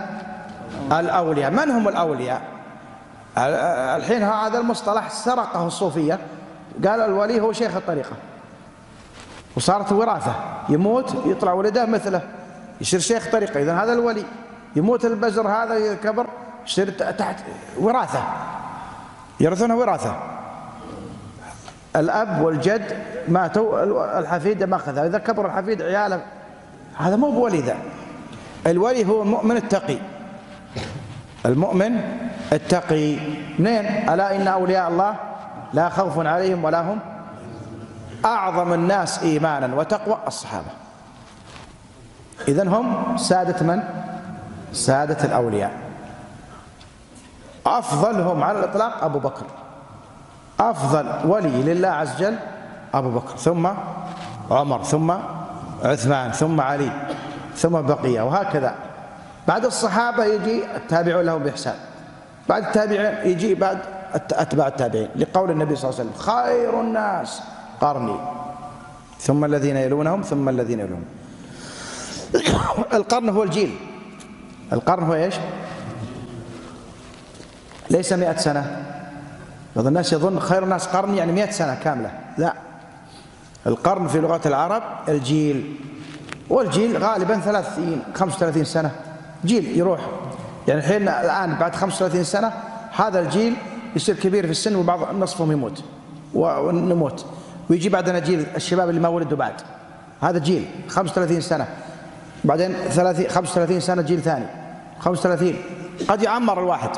[0.99, 1.51] الأولياء.
[1.51, 2.41] من هم الأولياء؟
[3.97, 6.19] الحين هذا المصطلح سرقه الصوفية.
[6.85, 8.13] قال الولي هو شيخ الطريقة.
[9.57, 10.33] وصارت وراثة.
[10.69, 12.21] يموت يطلع ولده مثله.
[12.81, 13.61] يصير شيخ طريقة.
[13.61, 14.23] إذا هذا الولي.
[14.75, 16.27] يموت البزر هذا كبر
[16.67, 17.35] يصير تحت
[17.77, 18.23] وراثة.
[19.39, 20.15] يرثونه وراثة.
[21.95, 22.95] الأب والجد
[23.27, 23.83] ماتوا
[24.19, 25.05] الحفيد ما أخذها.
[25.05, 26.21] إذا كبر الحفيد عياله
[26.97, 27.75] هذا مو بولي ذا.
[28.67, 29.97] الولي هو المؤمن التقي.
[31.45, 32.01] المؤمن
[32.53, 33.15] التقي.
[33.55, 35.15] اثنين ألا إن أولياء الله
[35.73, 36.99] لا خوف عليهم ولا هم
[38.25, 40.71] أعظم الناس إيمانا وتقوى الصحابة.
[42.47, 43.83] إذن هم سادة من؟
[44.73, 45.71] سادة الأولياء.
[47.65, 49.45] أفضلهم على الإطلاق أبو بكر.
[50.61, 52.35] أفضل ولي لله عز وجل
[52.93, 53.67] أبو بكر ثم
[54.51, 55.11] عمر ثم
[55.83, 56.91] عثمان ثم علي
[57.55, 58.75] ثم بقية وهكذا.
[59.47, 61.75] بعد الصحابة يجي التابعون لهم بإحسان.
[62.49, 63.79] بعد التابعين يجي بعد
[64.15, 67.41] أتباع التابعين لقول النبي صلى الله عليه وسلم خير الناس
[67.81, 68.17] قرني.
[69.19, 71.05] ثم الذين يلونهم ثم الذين يلونهم.
[72.93, 73.75] القرن هو الجيل.
[74.73, 75.35] القرن هو إيش؟
[77.89, 78.90] ليس مئة سنة.
[79.75, 82.11] بعض الناس يظن خير الناس قرن يعني مئة سنة كاملة.
[82.37, 82.53] لا.
[83.67, 85.75] القرن في لغة العرب الجيل.
[86.49, 88.91] والجيل غالبا 30 35 سنة.
[89.45, 89.99] جيل يروح.
[90.67, 92.51] يعني الحين الآن بعد 35 سنة
[92.95, 93.53] هذا الجيل
[93.95, 95.83] يصير كبير في السن وبعض نصفهم يموت.
[96.33, 97.25] ونموت.
[97.69, 99.53] ويجي بعدنا جيل الشباب اللي ما ولدوا بعد.
[100.21, 100.65] هذا جيل.
[100.87, 101.67] 35 سنة.
[102.43, 104.45] بعدين 30 35 سنة جيل ثاني.
[104.99, 105.55] 35
[106.07, 106.89] قد يعمر الواحد.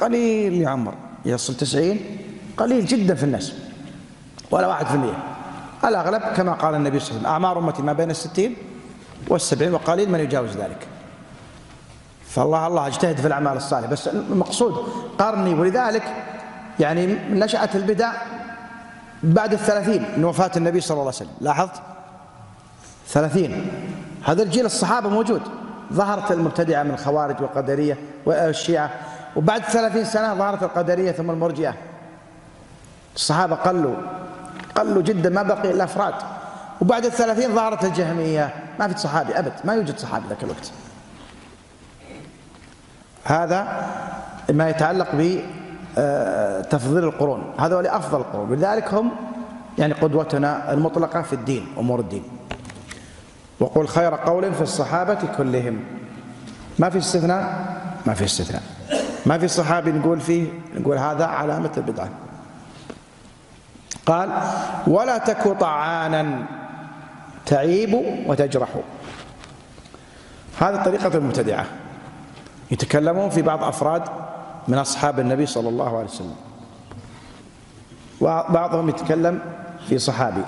[0.00, 0.94] قليل يعمر.
[1.24, 1.98] يصل 90
[2.56, 3.52] قليل جدا في الناس
[4.50, 5.18] ولا واحد في المية.
[5.84, 8.56] الأغلب كما قال النبي صلى الله عليه وسلم أعمار أمتي ما بين الستين
[9.28, 10.86] والسبعين وقليل من يجاوز ذلك.
[12.28, 13.90] فالله الله اجتهد في الأعمال الصالحة.
[13.90, 14.72] بس المقصود
[15.18, 16.02] قرني ولذلك
[16.80, 18.12] يعني نشأت البدع
[19.22, 21.30] بعد الثلاثين من وفاة النبي صلى الله عليه وسلم.
[21.40, 21.82] لاحظت؟
[23.08, 23.70] ثلاثين.
[24.24, 25.42] هذا الجيل الصحابة موجود.
[25.92, 28.90] ظهرت المبتدعة من الخوارج والقدرية والشيعة
[29.38, 31.74] وبعد ثلاثين سنة ظهرت القدرية ثم المرجئة.
[33.16, 33.96] الصحابة قلوا
[34.74, 36.14] قلوا جدا ما بقي إلا أفراد.
[36.80, 38.54] وبعد الثلاثين ظهرت الجهمية.
[38.80, 40.72] ما في صحابي أبد ما يوجد صحابي ذاك الوقت.
[43.24, 43.86] هذا
[44.50, 47.54] ما يتعلق بتفضيل القرون.
[47.58, 48.54] هذول أفضل القرون.
[48.54, 49.10] لذلك هم
[49.78, 52.22] يعني قدوتنا المطلقة في الدين أمور الدين.
[53.60, 55.84] وقل خير قول في الصحابة كلهم.
[56.78, 58.62] ما في استثناء؟ ما في استثناء.
[59.28, 62.08] ما في صحابي نقول فيه نقول هذا علامة البدعة.
[64.06, 64.30] قال
[64.86, 66.42] ولا تك طعانا
[67.46, 67.94] تعيب
[68.26, 68.68] وتجرح.
[70.60, 71.66] هذه طريقة المبتدعة.
[72.70, 74.02] يتكلمون في بعض أفراد
[74.68, 76.36] من أصحاب النبي صلى الله عليه وسلم.
[78.20, 79.40] وبعضهم يتكلم
[79.88, 80.42] في صحابي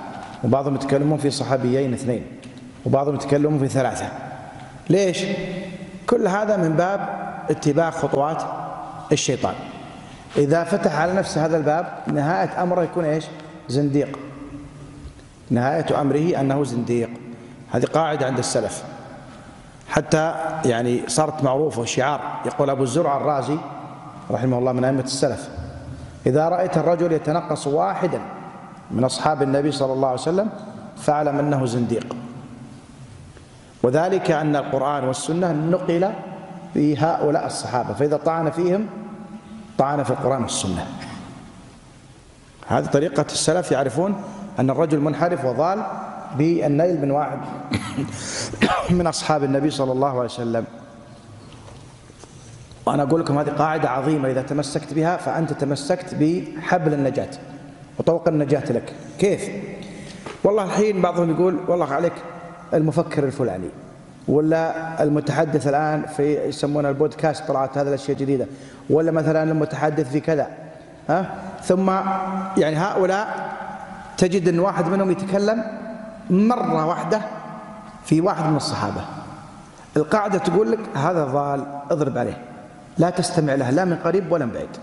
[0.45, 2.27] وبعضهم يتكلمون في صحابيين اثنين
[2.87, 4.09] وبعضهم يتكلمون في ثلاثة.
[4.91, 5.25] ليش؟
[6.07, 7.21] كل هذا من باب
[7.51, 8.70] اتباع خطوات
[9.13, 9.55] الشيطان.
[10.37, 13.25] إذا فتح على نفسه هذا الباب نهاية أمره يكون إيش؟
[13.69, 14.19] زنديق.
[15.51, 17.11] نهاية أمره أنه زنديق.
[17.71, 18.85] هذه قاعدة عند السلف.
[19.89, 20.35] حتى
[20.65, 23.57] يعني صارت معروفة شعار يقول أبو الزرع الرازي
[24.31, 25.49] رحمه الله من أئمة السلف
[26.27, 28.21] إذا رأيت الرجل يتنقص واحدا
[28.91, 30.49] من أصحاب النبي صلى الله عليه وسلم
[30.97, 32.17] فاعلم أنه زنديق.
[33.83, 36.11] وذلك أن القرآن والسنة نقل
[36.75, 38.87] في هؤلاء الصحابة فإذا طعن فيهم
[39.81, 40.87] طعن في القرآن والسنة.
[42.67, 44.23] هذه طريقة السلف يعرفون
[44.59, 45.83] أن الرجل منحرف وضال
[46.39, 47.39] بالنيل من واحد
[48.99, 50.65] من أصحاب النبي صلى الله عليه وسلم.
[52.87, 57.31] وأنا أقول لكم هذه قاعدة عظيمة إذا تمسكت بها فأنت تمسكت بحبل النجاة
[57.99, 58.95] وطوق النجاة لك.
[59.19, 59.51] كيف؟
[60.45, 62.15] والله الحين بعضهم يقول والله عليك
[62.75, 63.69] المفكر الفلاني
[64.29, 68.47] ولا المتحدث الآن في يسمونه البودكاست طلعت هذه الأشياء الجديدة.
[68.91, 70.49] ولا مثلا المتحدث في كذا
[71.09, 71.91] ها؟ ثم
[72.57, 73.51] يعني هؤلاء
[74.17, 75.65] تجد أن واحد منهم يتكلم
[76.31, 77.21] مرة واحدة
[78.05, 79.05] في واحد من الصحابة.
[79.97, 82.39] القاعدة تقول لك هذا ضال اضرب عليه.
[82.99, 84.77] لا تستمع له لا من قريب ولا من بعيد.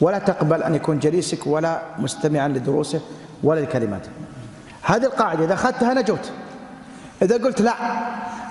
[0.00, 3.00] ولا تقبل أن يكون جليسك ولا مستمعا لدروسه
[3.42, 4.08] ولا لكلماته.
[4.82, 6.32] هذه القاعدة إذا أخذتها نجوت.
[7.22, 7.74] إذا قلت لا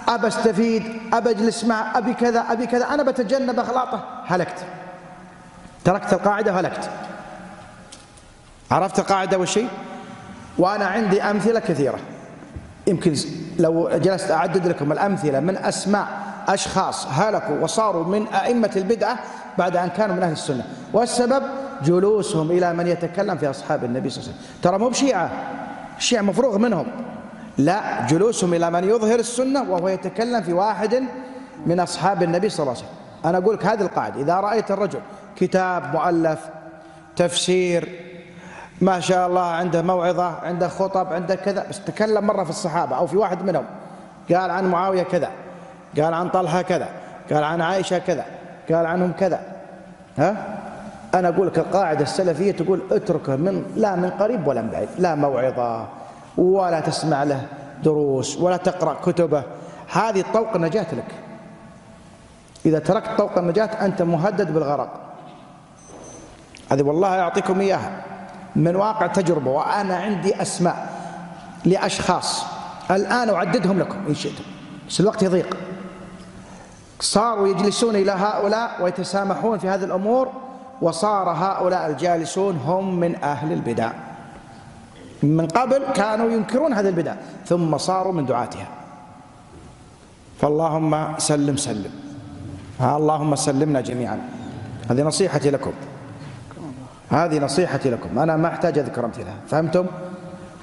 [0.07, 0.83] أبى استفيد
[1.13, 4.65] أبى أجلس معه أبي كذا أبي كذا أنا بتجنب أخلاطه هلكت.
[5.83, 6.89] تركت القاعدة هلكت
[8.71, 9.67] عرفت القاعدة والشيء
[10.57, 11.99] وأنا عندي أمثلة كثيرة.
[12.87, 13.15] يمكن
[13.59, 16.07] لو جلست أعدد لكم الأمثلة من أسماء
[16.47, 19.19] أشخاص هلكوا وصاروا من أئمة البدعة
[19.57, 20.65] بعد أن كانوا من أهل السنة.
[20.93, 21.43] والسبب
[21.83, 24.61] جلوسهم إلى من يتكلم في أصحاب النبي صلى الله عليه وسلم.
[24.61, 25.31] ترى مو بشيعة.
[25.97, 26.87] الشيعة مفروغ منهم.
[27.57, 31.03] لا جلوسهم إلى من يظهر السنة وهو يتكلم في واحد
[31.65, 32.99] من أصحاب النبي صلى الله عليه وسلم.
[33.25, 34.99] أنا أقول لك هذه القاعدة إذا رأيت الرجل
[35.35, 36.39] كتاب مؤلف
[37.15, 37.89] تفسير
[38.81, 43.07] ما شاء الله عنده موعظة عنده خطب عنده كذا بس تكلم مرة في الصحابة أو
[43.07, 43.65] في واحد منهم
[44.29, 45.29] قال عن معاوية كذا
[46.01, 46.87] قال عن طلحة كذا
[47.31, 48.25] قال عن عائشة كذا
[48.69, 49.39] قال عنهم كذا.
[50.17, 50.57] ها؟
[51.13, 55.15] أنا أقول لك القاعدة السلفية تقول اتركه من لا من قريب ولا من بعيد لا
[55.15, 55.87] موعظة
[56.37, 57.47] ولا تسمع له
[57.83, 59.43] دروس ولا تقرأ كتبه.
[59.91, 61.11] هذه طوق النجاة لك.
[62.65, 65.01] إذا تركت طوق النجاة أنت مهدد بالغرق.
[66.71, 67.91] هذه والله يعطيكم إياها.
[68.55, 70.89] من واقع تجربة وأنا عندي أسماء
[71.65, 72.45] لأشخاص.
[72.91, 74.43] الآن أعددهم لكم إن شئتم.
[74.89, 75.57] بس الوقت يضيق.
[76.99, 80.29] صاروا يجلسون إلى هؤلاء ويتسامحون في هذه الأمور
[80.81, 83.91] وصار هؤلاء الجالسون هم من أهل البدع.
[85.23, 87.15] من قبل كانوا ينكرون هذه البدع
[87.45, 88.67] ثم صاروا من دعاتها.
[90.41, 91.91] فاللهم سلم سلم.
[92.81, 94.19] اللهم سلمنا جميعا.
[94.89, 95.71] هذه نصيحتي لكم.
[97.09, 98.19] هذه نصيحتي لكم.
[98.19, 99.33] أنا ما أحتاج أذكر أمثلة.
[99.47, 99.85] فهمتم؟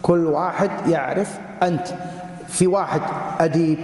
[0.03, 1.89] كل واحد يعرف أنت.
[2.49, 3.01] في واحد
[3.41, 3.79] أديب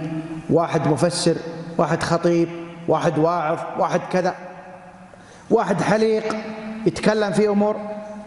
[0.49, 1.35] واحد مفسر
[1.77, 2.49] واحد خطيب
[2.87, 4.35] واحد واعظ واحد كذا.
[5.49, 6.35] واحد حليق
[6.85, 7.75] يتكلم في أمور.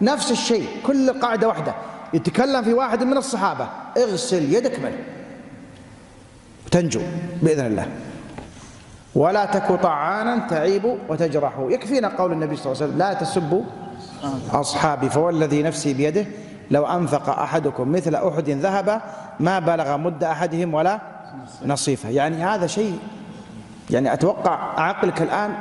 [0.02, 1.74] نفس الشيء كل قاعدة واحدة.
[2.14, 3.68] يتكلم في واحد من الصحابة.
[3.96, 4.98] اغسل يدك منه
[6.70, 7.00] تنجو
[7.42, 7.86] بإذن الله.
[9.14, 11.52] ولا تك طعانا تعيب وتجرح.
[11.68, 13.62] يكفينا قول النبي صلى الله عليه وسلم لا تسبوا
[14.50, 16.26] أصحابي فوالذي نفسي بيده
[16.70, 19.02] لو أنفق أحدكم مثل أحد ذهب
[19.40, 21.00] ما بلغ مد أحدهم ولا
[21.66, 22.08] نصيفة.
[22.08, 22.98] يعني هذا شيء
[23.90, 25.54] يعني أتوقع عقلك الآن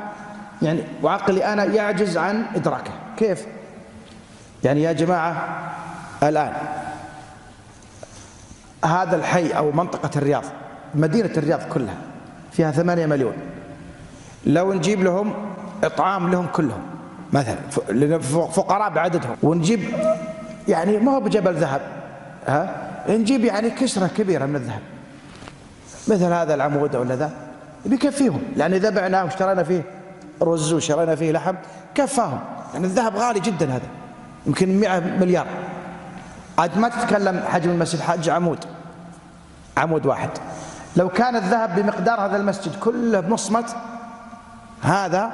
[0.61, 2.91] يعني وعقلي أنا يعجز عن إدراكه.
[3.18, 3.45] كيف؟
[4.64, 5.48] يعني يا جماعة
[6.23, 6.53] الآن.
[8.85, 10.43] هذا الحي أو منطقة الرياض
[10.95, 11.95] مدينة الرياض كلها
[12.52, 13.34] فيها ثمانية مليون.
[14.45, 15.34] لو نجيب لهم
[15.84, 16.81] إطعام لهم كلهم
[17.34, 17.57] مثلا
[18.52, 19.35] فقراء بعددهم.
[19.43, 19.80] ونجيب
[20.68, 21.81] يعني ما هو بجبل ذهب
[22.48, 24.81] ها؟ نجيب يعني كسرة كبيرة من الذهب.
[26.07, 27.31] مثل هذا العمود ولا ذا
[27.85, 29.84] بيكفيهم لأن إذا بعناه واشترينا فيه
[30.41, 31.56] رز وشرينا فيه لحم
[31.95, 32.39] كفاهم.
[32.73, 33.88] يعني الذهب غالي جدا هذا
[34.45, 35.48] يمكن 100 مليار.
[36.61, 38.65] عاد ما تتكلم حجم المسجد حج عمود.
[39.77, 40.29] عمود واحد.
[40.95, 43.75] لو كان الذهب بمقدار هذا المسجد كله بمصمت
[44.81, 45.31] هذا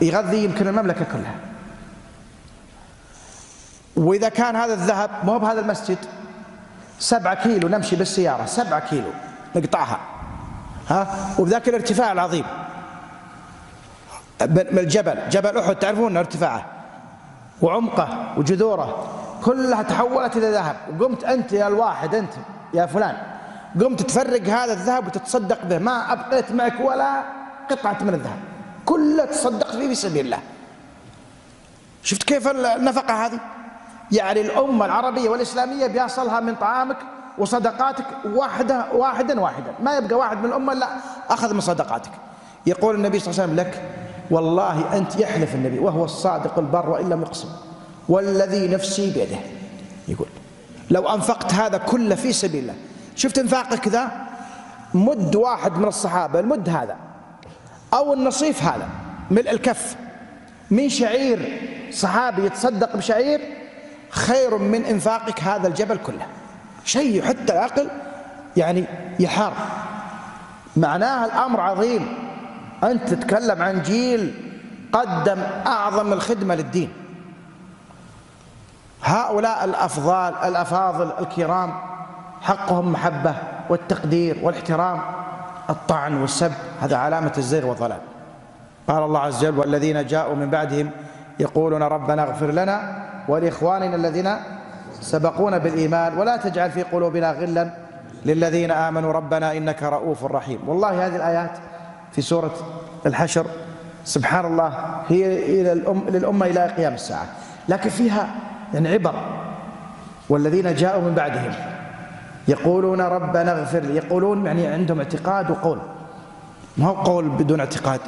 [0.00, 1.34] يغذي يمكن المملكة كلها.
[3.96, 5.98] وإذا كان هذا الذهب مو بهذا المسجد
[6.98, 9.10] سبعة كيلو نمشي بالسيارة سبعة كيلو
[9.56, 9.98] نقطعها.
[10.88, 11.06] ها؟
[11.38, 12.44] وبذاك الارتفاع العظيم.
[14.40, 16.66] من الجبل جبل أحد تعرفون ارتفاعه؟
[17.62, 19.14] وعمقه وجذوره.
[19.44, 20.76] كلها تحولت إلى ذهب.
[21.00, 22.32] وقمت أنت يا الواحد أنت
[22.74, 23.16] يا فلان.
[23.80, 25.78] قمت تفرق هذا الذهب وتتصدق به.
[25.78, 27.22] ما أبقيت معك ولا
[27.70, 28.38] قطعة من الذهب.
[28.84, 30.38] كله تصدقت فيه في سبيل الله.
[32.02, 33.40] شفت كيف النفقة هذه؟
[34.12, 36.96] يعني الأمة العربية والإسلامية بيصلها من طعامك
[37.38, 39.74] وصدقاتك واحدة واحدا واحدا.
[39.80, 40.88] ما يبقى واحد من الأمة لا
[41.30, 42.10] أخذ من صدقاتك.
[42.66, 43.82] يقول النبي صلى الله عليه وسلم لك
[44.30, 47.48] والله أنت يحلف النبي وهو الصادق البر وإن لم يقسم.
[48.08, 49.38] والذي نفسي بيده.
[50.08, 50.28] يقول
[50.90, 52.74] لو أنفقت هذا كله في سبيل الله
[53.16, 54.10] شفت انفاقك ذا؟
[54.94, 56.96] مد واحد من الصحابة المد هذا.
[57.94, 58.88] أو النصيف هذا
[59.30, 59.96] ملء الكف.
[60.70, 61.60] من شعير
[61.92, 63.40] صحابي يتصدق بشعير
[64.10, 66.26] خير من انفاقك هذا الجبل كله.
[66.84, 67.88] شيء حتى العقل
[68.56, 68.84] يعني
[69.20, 69.52] يحار.
[70.76, 72.14] معناها الأمر عظيم.
[72.84, 74.34] أنت تتكلم عن جيل
[74.92, 76.92] قدم أعظم الخدمة للدين.
[79.02, 81.74] هؤلاء الأفضال الأفاضل الكرام
[82.40, 83.34] حقهم محبة
[83.70, 85.00] والتقدير والاحترام
[85.70, 87.98] الطعن والسب هذا علامة الزيغ والضلال.
[88.88, 90.90] قال الله عز وجل والذين جاءوا من بعدهم
[91.38, 94.30] يقولون ربنا اغفر لنا ولإخواننا الذين
[95.00, 97.70] سبقونا بالإيمان ولا تجعل في قلوبنا غلا
[98.24, 100.68] للذين آمنوا ربنا إنك رؤوف رحيم.
[100.68, 101.50] والله هذه الآيات
[102.12, 102.54] في سورة
[103.06, 103.46] الحشر
[104.04, 104.72] سبحان الله
[105.08, 107.26] هي إلى الأم للأمة إلى قيام الساعة.
[107.68, 108.28] لكن فيها
[108.74, 109.14] يعني عبر.
[110.28, 111.52] والذين جاءوا من بعدهم
[112.48, 113.96] يقولون ربنا اغفر لي.
[113.96, 115.78] يقولون يعني عندهم اعتقاد وقول.
[116.76, 118.00] ما هو قول بدون اعتقاد؟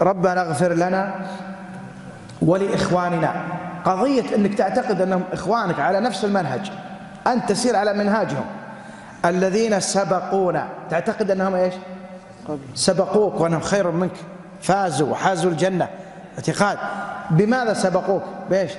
[0.00, 1.14] ربنا اغفر لنا
[2.42, 3.32] ولإخواننا.
[3.84, 6.70] قضية أنك تعتقد أنهم إخوانك على نفس المنهج.
[7.26, 8.44] أنت تسير على منهاجهم.
[9.24, 10.68] الذين سبقونا.
[10.90, 11.74] تعتقد أنهم إيش؟
[12.74, 14.16] سبقوك وأنهم خير منك.
[14.62, 15.88] فازوا وحازوا الجنة.
[16.38, 16.78] اعتقاد.
[17.30, 18.72] بماذا سبقوك؟ بإيش؟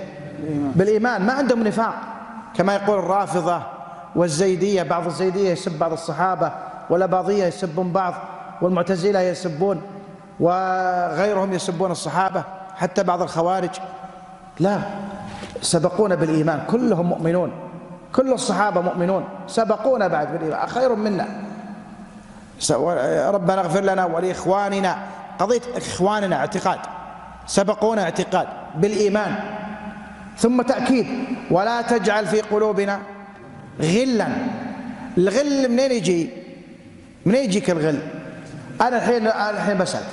[0.76, 1.26] بالإيمان.
[1.26, 1.94] ما عندهم نفاق.
[2.56, 3.62] كما يقول الرافضة
[4.16, 6.52] والزيدية بعض الزيدية يسب بعض الصحابة
[6.90, 8.14] والأباضية يسبون بعض
[8.62, 9.82] والمعتزلة يسبون
[10.40, 12.44] وغيرهم يسبون الصحابة
[12.76, 13.70] حتى بعض الخوارج.
[14.60, 14.80] لا
[15.62, 16.60] سبقونا بالإيمان.
[16.70, 17.52] كلهم مؤمنون.
[18.16, 19.24] كل الصحابة مؤمنون.
[19.48, 20.68] سبقونا بعد بالإيمان.
[20.68, 21.26] خير منا.
[23.32, 24.98] ربنا اغفر لنا ولإخواننا.
[25.40, 26.80] قضية إخواننا اعتقاد.
[27.46, 28.48] سبقونا اعتقاد.
[28.76, 29.36] بالإيمان.
[30.38, 31.08] ثم تأكيد.
[31.52, 33.00] ولا تجعل في قلوبنا
[33.82, 34.28] غلا.
[35.18, 36.30] الغل منين يجي؟
[37.26, 38.00] منين يجيك الغل؟
[38.82, 40.08] أنا الحين الحين بسألك.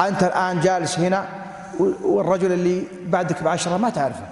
[0.00, 1.24] أنت الآن جالس هنا
[2.02, 4.26] والرجل اللي بعدك بعشرة ما تعرفه.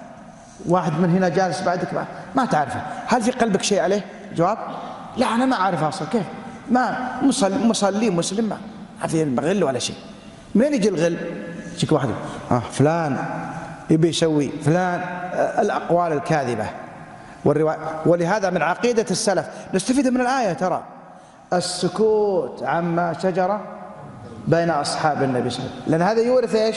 [0.67, 2.83] واحد من هنا جالس بعدك ما تعرفه.
[3.07, 4.05] هل في قلبك شيء عليه؟
[4.37, 4.59] جواب
[5.17, 6.23] لا أنا ما أعرف أصلا كيف.
[6.71, 8.49] ما مصلي, مصلي مسلم
[9.01, 9.97] ما في غل ولا شيء.
[10.55, 11.17] منين يجي الغل؟
[11.75, 12.09] يجيك واحد
[12.51, 13.19] آه فلان.
[13.91, 16.67] يبي يسوي فلان آه الأقوال الكاذبة.
[17.45, 20.83] والرواية ولهذا من عقيدة السلف نستفيد من الآية ترى.
[21.53, 23.61] السكوت عما شجر
[24.47, 25.93] بين أصحاب النبي صلى الله عليه وسلم.
[25.93, 26.77] لأن هذا يورث إيش؟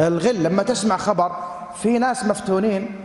[0.00, 0.42] الغل.
[0.42, 1.32] لما تسمع خبر
[1.82, 2.96] في ناس مفتونين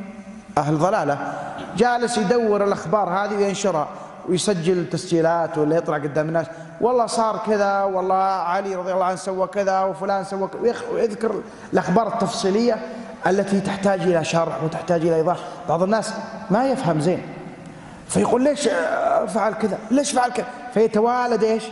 [0.57, 1.33] أهل ضلالة
[1.77, 3.87] جالس يدور الأخبار هذه وينشرها
[4.29, 6.45] ويسجل تسجيلات ولا يطلع قدام الناس.
[6.81, 10.75] والله صار كذا والله علي رضي الله عنه سوى كذا وفلان سوى كذا.
[10.93, 11.35] ويذكر
[11.73, 12.79] الأخبار التفصيلية.
[13.27, 15.37] التي تحتاج إلى شرح وتحتاج إلى إيضاح.
[15.69, 16.13] بعض الناس
[16.49, 17.21] ما يفهم زين.
[18.09, 18.69] فيقول ليش
[19.27, 21.63] فعل كذا؟ ليش فعل كذا؟ فيتوالد إيش؟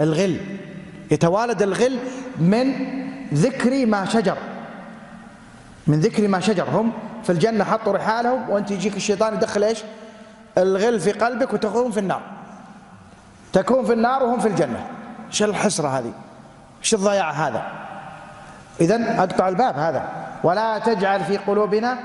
[0.00, 0.40] الغل.
[1.10, 1.98] يتوالد الغل
[2.38, 2.72] من
[3.34, 4.36] ذكر ما شجر.
[5.86, 6.68] من ذكر ما شجر.
[6.70, 6.92] هم
[7.24, 9.78] في الجنة حطوا رحالهم وأنت يجيك الشيطان يدخل إيش؟
[10.58, 12.22] الغل في قلبك وتكون في النار.
[13.52, 14.86] تكون في النار وهم في الجنة.
[15.28, 16.12] إيش الحسرة هذه؟
[16.80, 17.87] إيش الضياع هذا؟
[18.80, 20.08] اذا اقطع الباب هذا.
[20.44, 21.98] ولا تجعل في قلوبنا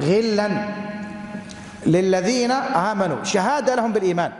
[0.00, 0.50] غلا
[1.86, 3.24] للذين آمنوا.
[3.24, 4.32] شهادة لهم بالإيمان.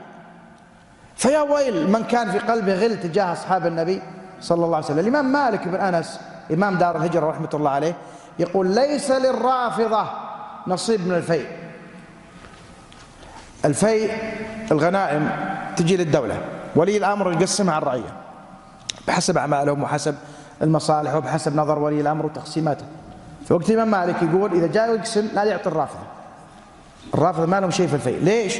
[1.17, 4.03] فيا ويل من كان في قلبه غل تجاه أصحاب النبي
[4.41, 4.99] صلى الله عليه وسلم.
[4.99, 6.21] الإمام مالك بن أنس
[6.53, 7.95] إمام دار الهجرة رحمة الله عليه
[8.39, 10.07] يقول ليس للرافضة
[10.67, 11.47] نصيب من الفيء.
[13.65, 14.13] الفيء
[14.71, 15.31] الغنائم
[15.77, 16.41] تجي للدولة.
[16.77, 18.13] ولي الأمر يقسمها على الرعية.
[19.09, 20.15] بحسب أعمالهم وحسب
[20.63, 22.85] المصالح وبحسب نظر ولي الأمر وتقسيماته.
[23.45, 26.07] في وقت الإمام مالك يقول إذا جاء يقسم لا يعطي الرافضة.
[27.15, 28.19] الرافضة ما لهم شيء في الفيء.
[28.25, 28.59] ليش؟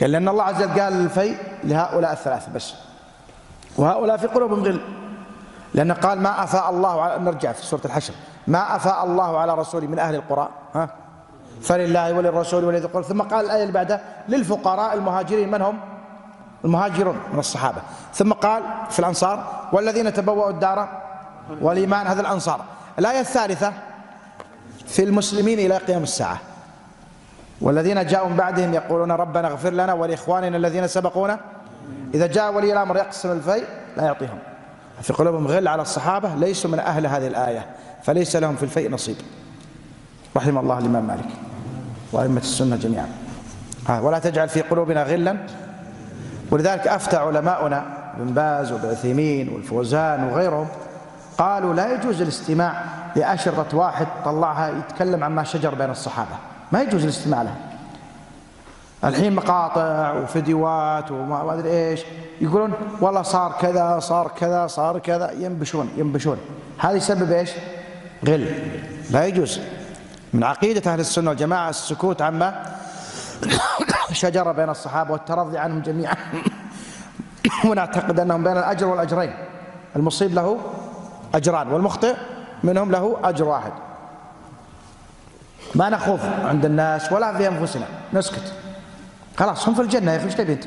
[0.00, 2.74] قال لأن الله عز وجل قال الفيء لهؤلاء الثلاثة بس.
[3.76, 4.80] وهؤلاء في قلوبهم غل.
[5.74, 8.14] لأنه قال ما أفاء الله على نرجع في سورة الحشر.
[8.46, 10.88] ما أفاء الله على رسوله من أهل القرى ها؟
[11.62, 15.78] فلله وللرسول ولذي القرى ثم قال الآية اللي بعدها للفقراء المهاجرين من هم؟
[16.64, 17.82] المهاجرون من الصحابة.
[18.14, 20.88] ثم قال في الأنصار والذين تبوأوا الدار
[21.60, 22.64] والإيمان هذا الأنصار.
[22.98, 23.72] الآية الثالثة
[24.86, 26.38] في المسلمين إلى قيام الساعة.
[27.60, 31.40] والذين جاءوا من بعدهم يقولون ربنا اغفر لنا ولإخواننا الذين سبقونا.
[32.14, 33.64] إذا جاء ولي الأمر يقسم الفيء
[33.96, 34.38] لا يعطيهم.
[35.02, 37.66] في قلوبهم غل على الصحابة ليسوا من أهل هذه الآية
[38.02, 39.16] فليس لهم في الفيء نصيب.
[40.36, 41.28] رحم الله الإمام مالك
[42.12, 43.08] وأئمة السنة جميعا.
[43.88, 45.36] ولا تجعل في قلوبنا غلا
[46.50, 47.84] ولذلك أفتى علماؤنا
[48.16, 50.68] ابن باز وابن والفوزان وغيرهم
[51.38, 52.84] قالوا لا يجوز الاستماع
[53.16, 56.36] لأشرطة واحد طلعها يتكلم عما شجر بين الصحابة.
[56.72, 57.56] ما يجوز الاستماع لها
[59.04, 62.00] الحين مقاطع وفيديوهات وما أدري إيش
[62.40, 66.38] يقولون والله صار كذا صار كذا صار كذا ينبشون ينبشون.
[66.78, 67.50] هذا يسبب إيش؟
[68.28, 68.54] غل.
[69.10, 69.60] لا يجوز.
[70.34, 72.79] من عقيدة أهل السنة والجماعة السكوت عما
[74.12, 76.16] شجر بين الصحابة والترضي عنهم جميعا.
[77.68, 79.34] ونعتقد أنهم بين الأجر والأجرين.
[79.96, 80.58] المصيب له
[81.34, 82.16] أجران والمخطئ
[82.64, 83.72] منهم له أجر واحد.
[85.74, 87.86] ما نخوض عند الناس ولا في أنفسنا.
[88.12, 88.52] نسكت.
[89.36, 90.64] خلاص هم في الجنة يا أخي إيش تبي أنت؟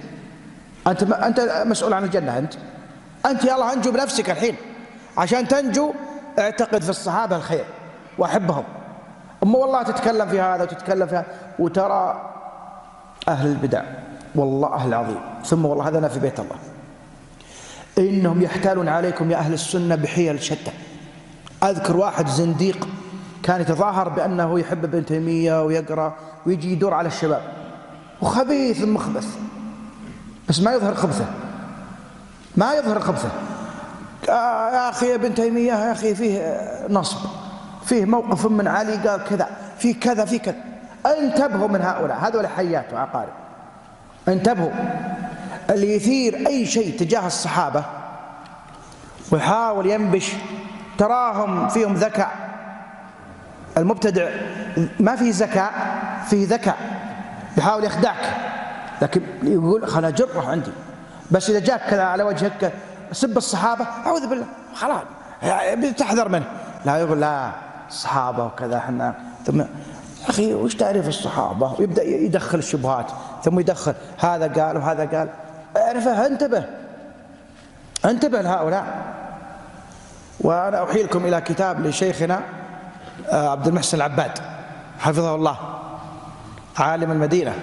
[0.87, 2.53] أنت أنت مسؤول عن الجنة أنت.
[3.25, 4.55] أنت يا الله أنجو بنفسك الحين.
[5.17, 5.93] عشان تنجو
[6.39, 7.65] اعتقد في الصحابة الخير
[8.17, 8.63] وأحبهم.
[9.43, 11.25] أما والله تتكلم في هذا وتتكلم في هذا.
[11.59, 12.32] وترى
[13.27, 13.83] أهل البدع
[14.35, 15.19] والله العظيم.
[15.45, 16.55] ثم والله هذا أنا في بيت الله.
[17.97, 20.71] إنهم يحتالون عليكم يا أهل السنة بحيل شتى.
[21.63, 22.87] أذكر واحد زنديق
[23.43, 27.41] كان يتظاهر بأنه يحب ابن تيمية ويقرأ ويجي يدور على الشباب.
[28.21, 29.27] وخبيث مخبث.
[30.49, 31.25] بس ما يظهر خبثه.
[32.57, 33.29] ما يظهر خبثه.
[34.29, 36.57] آه يا أخي ابن تيمية يا أخي فيه
[36.89, 37.17] نصب.
[37.85, 40.72] فيه موقف من علي قال كذا في كذا في كذا.
[41.05, 43.33] انتبهوا من هؤلاء هذول حيات وعقارب.
[44.27, 44.71] انتبهوا.
[45.69, 47.83] اللي يثير أي شيء تجاه الصحابة
[49.31, 50.33] ويحاول ينبش
[50.97, 52.31] تراهم فيهم ذكاء.
[53.77, 54.29] المبتدع
[54.99, 55.73] ما فيه ذكاء
[56.29, 56.77] فيه ذكاء.
[57.57, 58.35] يحاول يخدعك.
[59.01, 60.71] لكن يقول خلا جره عندي.
[61.31, 62.73] بس إذا جاك كذا على وجهك
[63.11, 64.45] سب الصحابة أعوذ بالله.
[64.75, 65.01] خلاص.
[65.97, 66.45] تحذر منه.
[66.85, 67.51] لا يقول لا
[67.89, 69.15] الصحابة وكذا إحنا
[69.45, 69.63] ثم
[70.27, 73.11] أخي وش تعرف الصحابة؟ ويبدأ يدخل الشبهات
[73.43, 75.29] ثم يدخل هذا قال وهذا قال.
[75.77, 76.63] أعرفه انتبه.
[78.05, 79.13] انتبه لهؤلاء.
[80.39, 82.41] وأنا أحيلكم إلى كتاب لشيخنا
[83.29, 84.31] آه، عبد المحسن العباد
[84.99, 85.57] حفظه الله
[86.77, 87.53] عالم المدينة.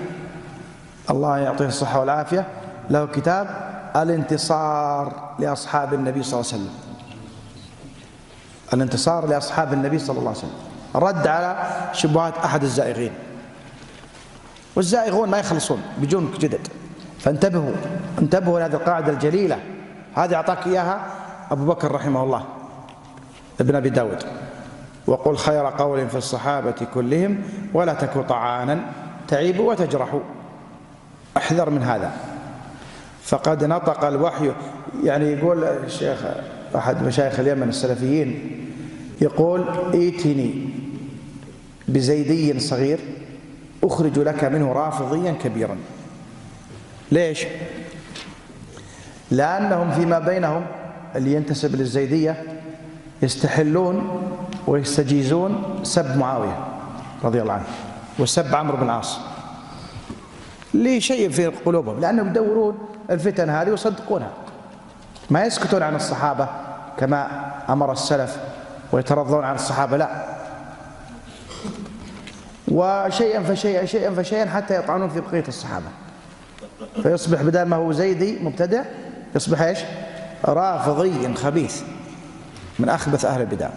[1.10, 2.46] الله يعطيه الصحة والعافية.
[2.90, 6.74] له كتاب الانتصار لأصحاب النبي صلى الله عليه وسلم.
[8.72, 10.69] الانتصار لأصحاب النبي صلى الله عليه وسلم.
[10.94, 13.12] رد على شبهات أحد الزائغين.
[14.76, 16.68] والزائغون ما يخلصون بيجون جدد.
[17.18, 17.72] فانتبهوا
[18.18, 19.58] انتبهوا لهذه القاعدة الجليلة.
[20.14, 21.00] هذه أعطاك إياها
[21.50, 22.44] أبو بكر رحمه الله
[23.60, 24.22] ابن أبي داود.
[25.06, 27.42] وقل خير قول في الصحابة كلهم
[27.74, 28.80] ولا تك طعانا
[29.28, 30.20] تعيب وتجرح
[31.36, 32.12] احذر من هذا.
[33.22, 34.52] فقد نطق الوحي
[35.04, 36.18] يعني يقول الشيخ
[36.76, 38.56] أحد مشايخ اليمن السلفيين
[39.20, 40.69] يقول ائتني
[41.90, 43.00] بزيدي صغير
[43.84, 45.76] أخرج لك منه رافضيا كبيرا.
[47.12, 47.46] ليش؟
[49.30, 50.66] لأنهم فيما بينهم
[51.16, 52.42] اللي ينتسب للزيدية
[53.22, 54.22] يستحلون
[54.66, 56.66] ويستجيزون سب معاوية
[57.24, 57.64] رضي الله عنه
[58.18, 59.18] وسب عمرو بن العاص.
[60.74, 62.78] لشيء في قلوبهم لأنهم يدورون
[63.10, 64.30] الفتن هذه ويصدقونها.
[65.30, 66.48] ما يسكتون عن الصحابة
[66.98, 68.36] كما أمر السلف
[68.92, 70.29] ويترضون عن الصحابة لا.
[72.70, 75.86] وشيئا فشيئا شيئا فشيئا حتى يطعنون في بقية الصحابة.
[77.02, 78.82] فيصبح بدل ما هو زيدي مبتدع
[79.34, 79.78] يصبح إيش؟
[80.44, 81.82] رافضي خبيث.
[82.78, 83.68] من أخبث أهل البدع.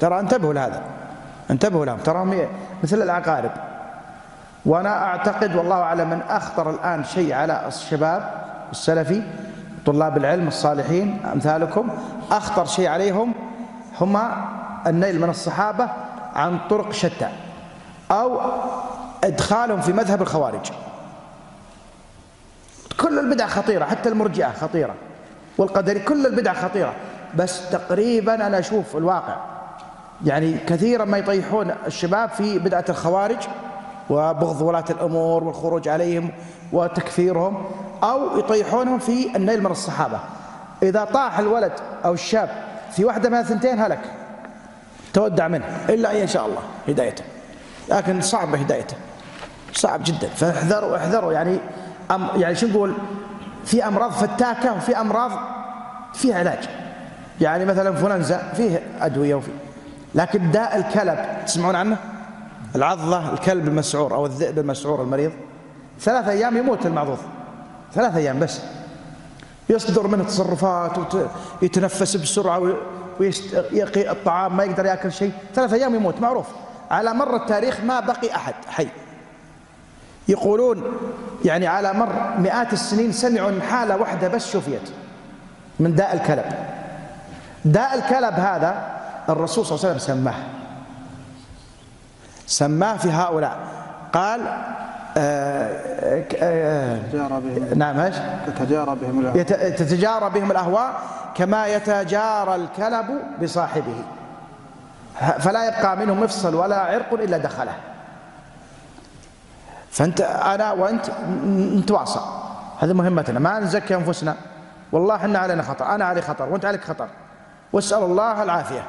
[0.00, 0.82] ترى انتبهوا لهذا.
[1.50, 1.98] انتبهوا لهم.
[1.98, 2.48] تراهم
[2.82, 3.50] مثل العقارب.
[4.66, 8.30] وأنا أعتقد والله أعلم من أخطر الآن شيء على الشباب
[8.70, 9.22] السلفي
[9.86, 11.88] طلاب العلم الصالحين أمثالكم
[12.30, 13.34] أخطر شيء عليهم
[14.00, 14.44] هما
[14.86, 15.88] النيل من الصحابة
[16.38, 17.28] عن طرق شتى
[18.10, 18.40] أو
[19.24, 20.70] إدخالهم في مذهب الخوارج.
[23.00, 24.94] كل البدع خطيرة حتى المرجئة خطيرة
[25.58, 26.94] والقدري كل البدع خطيرة
[27.34, 29.36] بس تقريبا أنا أشوف الواقع.
[30.24, 33.38] يعني كثيرا ما يطيحون الشباب في بدعة الخوارج
[34.10, 36.30] وبغض ولاة الأمور والخروج عليهم
[36.72, 37.64] وتكفيرهم
[38.02, 40.20] أو يطيحونهم في النيل من الصحابة.
[40.82, 41.72] إذا طاح الولد
[42.04, 42.48] أو الشاب
[42.92, 44.17] في واحدة من الثنتين هلك.
[45.14, 45.64] تودع منه.
[45.88, 47.24] إلا إن شاء الله هدايته.
[47.88, 48.96] لكن صعبة هدايته.
[49.72, 50.28] صعب جدا.
[50.28, 51.32] فاحذروا احذروا.
[51.32, 51.58] يعني
[52.10, 52.94] أم يعني شو نقول؟
[53.64, 55.30] في أمراض فتاكة وفي أمراض
[56.14, 56.68] فيها علاج.
[57.40, 59.52] يعني مثلا فلنزا فيه أدوية وفيه
[60.14, 61.96] لكن داء الكلب تسمعون عنه؟
[62.76, 65.32] العضة الكلب المسعور أو الذئب المسعور المريض.
[66.00, 67.18] ثلاثة أيام يموت المعضوض
[67.94, 68.60] ثلاثة أيام بس.
[69.68, 70.98] يصدر منه تصرفات
[71.62, 72.72] ويتنفس بسرعة
[73.20, 75.32] ويقي الطعام ما يقدر يأكل شيء.
[75.54, 76.46] ثلاثة أيام يموت معروف.
[76.90, 78.88] على مر التاريخ ما بقي أحد حي.
[80.28, 80.82] يقولون
[81.44, 84.90] يعني على مر مئات السنين سمعوا إن حالة واحدة بس شفيت
[85.80, 86.44] من داء الكلب.
[87.64, 88.98] داء الكلب هذا
[89.28, 90.34] الرسول صلى الله عليه وسلم سماه.
[92.46, 93.58] سماه في هؤلاء.
[94.12, 94.40] قال
[95.18, 96.98] آه آه
[97.74, 98.16] نعم إيش؟
[98.46, 99.44] تتجارى بهم الأهواء.
[99.70, 101.00] تتجارى بهم الأهواء
[101.34, 103.06] كما يتجارى الكلب
[103.42, 104.04] بصاحبه.
[105.38, 107.72] فلا يبقى منه مفصل ولا عرق إلا دخله.
[109.90, 111.06] فأنت أنا وأنت
[111.76, 112.20] نتواصى
[112.80, 113.38] هذه مهمتنا.
[113.38, 114.36] ما نزكي أنفسنا.
[114.92, 115.94] والله إحنا علينا خطر.
[115.94, 116.48] أنا علي خطر.
[116.48, 117.08] وأنت عليك خطر.
[117.72, 118.82] واسأل الله العافية.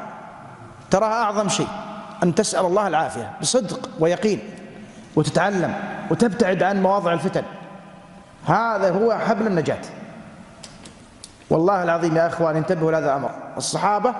[0.92, 1.68] تراها أعظم شيء.
[2.24, 3.32] أن تسأل الله العافية.
[3.42, 4.40] بصدق ويقين.
[5.20, 5.74] وتتعلم
[6.12, 7.44] وتبتعد عن مواضع الفتن.
[8.46, 9.82] هذا هو حبل النجاة.
[11.50, 13.32] والله العظيم يا إخوان انتبهوا لهذا الأمر.
[13.58, 14.14] الصحابة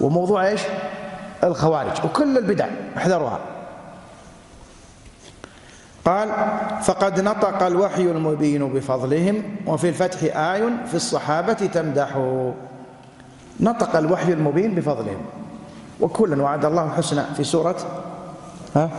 [0.00, 0.60] وموضوع إيش؟
[1.44, 2.66] الخوارج وكل البدع
[2.96, 3.38] احذروها.
[6.04, 6.28] قال
[6.82, 12.08] فقد نطق الوحي المبين بفضلهم وفي الفتح آي في الصحابة تمدح.
[13.60, 15.22] نطق الوحي المبين بفضلهم.
[16.00, 17.76] وكلا وعد الله الحسنى في سورة
[18.76, 18.90] ها؟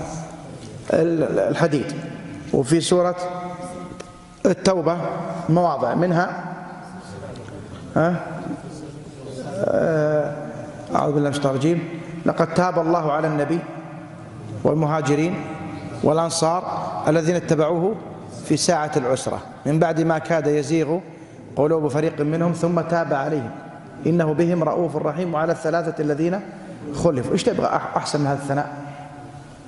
[0.94, 1.86] الحديد.
[2.54, 3.16] وفي سورة
[4.46, 4.98] التوبة
[5.50, 5.96] مواضع.
[5.96, 6.44] منها
[7.96, 8.16] ها؟
[9.66, 10.34] آه،
[10.96, 11.80] أعوذ بالله من الشيطان الرجيم.
[12.26, 13.60] لقد تاب الله على النبي
[14.64, 15.36] والمهاجرين
[16.04, 16.64] والأنصار
[17.08, 17.96] الذين اتبعوه
[18.46, 19.40] في ساعة العسرة.
[19.66, 21.00] من بعد ما كاد يزيغ
[21.56, 23.52] قلوب فريق منهم ثم تاب عليهم.
[24.06, 26.40] إنه بهم رؤوف رحيم وعلى الثلاثة الذين
[26.96, 27.34] خلفوا.
[27.34, 28.70] إيش تبغى؟ أحسن من هذا الثناء؟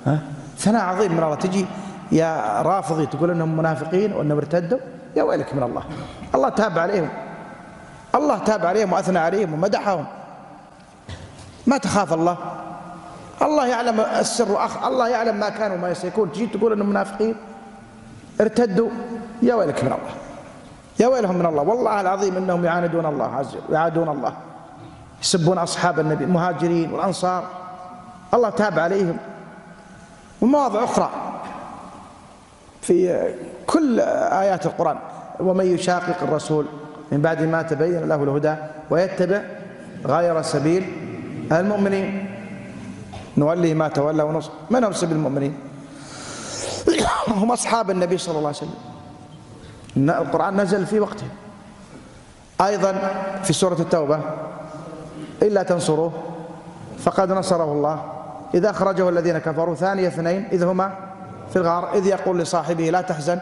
[0.06, 1.34] ها؟ ثناء عظيم من الله.
[1.34, 1.66] تجي
[2.12, 4.78] يا رافضي تقول إنهم منافقين وإنهم ارتدوا
[5.16, 5.82] يا ويلك من الله.
[6.34, 7.08] الله تاب عليهم.
[8.14, 10.06] الله تاب عليهم وأثنى عليهم ومدحهم.
[11.66, 12.36] ما تخاف الله؟
[13.42, 17.34] الله يعلم السر وأخ الله يعلم ما كانوا وما سيكون تجي تقول إنهم منافقين؟
[18.40, 18.90] ارتدوا.
[19.42, 20.14] يا ويلك من الله.
[21.00, 21.62] يا ويلهم من الله.
[21.62, 24.32] والله العظيم إنهم يعاندون الله عز وجل يعادون الله.
[25.22, 27.42] يسبون أصحاب النبي المهاجرين والأنصار.
[28.34, 29.16] الله تاب عليهم.
[30.40, 31.10] ومواضع أخرى
[32.82, 33.28] في
[33.66, 34.98] كل آيات القرآن.
[35.40, 36.66] ومن يشاقق الرسول
[37.12, 38.54] من بعد ما تبين له الهدى
[38.90, 39.42] ويتبع
[40.06, 40.92] غير سبيل
[41.52, 42.30] المؤمنين.
[43.36, 45.58] نوليه ما تولى ونصر من هم سبيل المؤمنين؟
[47.40, 48.80] هم أصحاب النبي صلى الله عليه وسلم.
[50.10, 51.26] القرآن نزل في وقته.
[52.60, 52.92] أيضا
[53.42, 54.20] في سورة التوبة
[55.42, 56.12] إلا تنصروه
[56.98, 58.23] فقد نصره الله.
[58.54, 59.74] إذا أخرجه الذين كفروا.
[59.74, 60.92] ثاني اثنين إذ هما
[61.50, 63.38] في الغار إذ يقول لصاحبه لا تحزن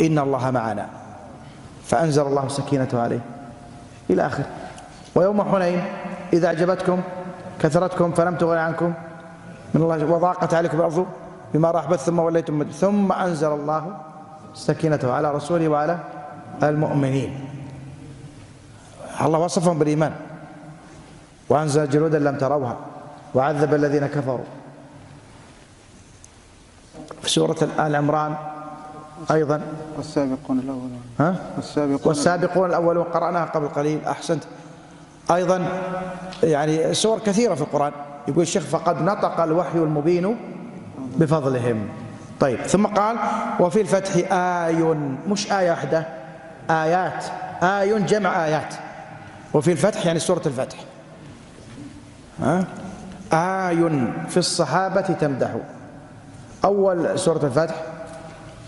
[0.00, 0.86] إن الله معنا.
[1.84, 3.20] فأنزل الله سكينته عليه.
[4.10, 4.44] إلى آخر.
[5.14, 5.84] ويوم حنين
[6.32, 7.00] إذا أعجبتكم
[7.60, 8.92] كثرتكم فلم تغن عنكم
[9.74, 11.06] من الله وضاقت عليكم الأرض
[11.54, 13.96] بما رحبت ثم وليتم ثم أنزل الله
[14.54, 15.98] سكينته على رسوله وعلى
[16.62, 17.40] المؤمنين.
[19.20, 20.12] الله وصفهم بالإيمان.
[21.48, 22.76] وأنزل جنودا لم تروها.
[23.36, 24.48] وعذب الذين كفروا.
[27.22, 28.34] في سورة آل عمران
[29.30, 29.60] أيضا.
[29.96, 31.00] والسابقون الأولون.
[31.20, 34.44] ها؟ والسابقون, والسابقون الأولون قرأناها قبل قليل أحسنت.
[35.30, 35.68] أيضا
[36.42, 37.92] يعني سور كثيرة في القرآن.
[38.28, 40.36] يقول الشيخ فقد نطق الوحي المبين
[41.16, 41.88] بفضلهم.
[42.40, 43.16] طيب ثم قال
[43.60, 44.82] وفي الفتح آي
[45.28, 46.06] مش آية واحدة
[46.70, 47.24] آيات.
[47.62, 48.74] آي جمع آيات.
[49.54, 50.78] وفي الفتح يعني سورة الفتح.
[52.40, 52.64] ها؟
[53.32, 53.90] آي
[54.28, 55.56] في الصحابة تمدح.
[56.64, 57.74] أول سورة الفتح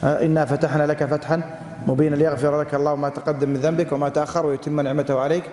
[0.02, 1.42] إنا فتحنا لك فتحا
[1.86, 5.44] مبينا ليغفر لك الله ما تقدم من ذنبك وما تأخر ويتم نعمته عليك.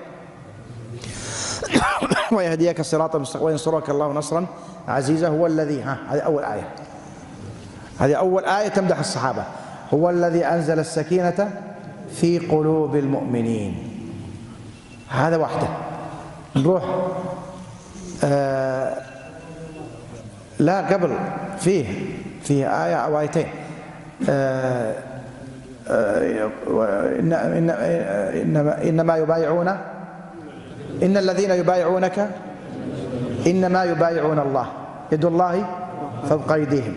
[2.35, 4.45] ويهديك صراطا مستقيما وينصرك الله نصرا
[4.88, 5.27] عزيزا.
[5.27, 6.69] هو الذي ها هذه أول آية.
[8.00, 9.43] هذه أول آية تمدح الصحابة.
[9.93, 11.61] هو الذي أنزل السكينة
[12.16, 13.92] في قلوب المؤمنين.
[15.09, 15.67] هذا واحدة
[16.56, 16.84] نروح
[18.24, 18.98] آه
[20.60, 21.18] لا قبل
[21.60, 21.85] فيه
[22.44, 23.48] فيه آية أو آيتين.
[24.30, 24.95] آه
[25.88, 26.40] آه
[27.19, 29.68] إن إن إنما, إنما يبايعون
[31.03, 32.30] إن الذين يبايعونك
[33.48, 34.68] إنما يبايعون الله
[35.11, 35.66] يد الله
[36.30, 36.95] فوق أيديهم.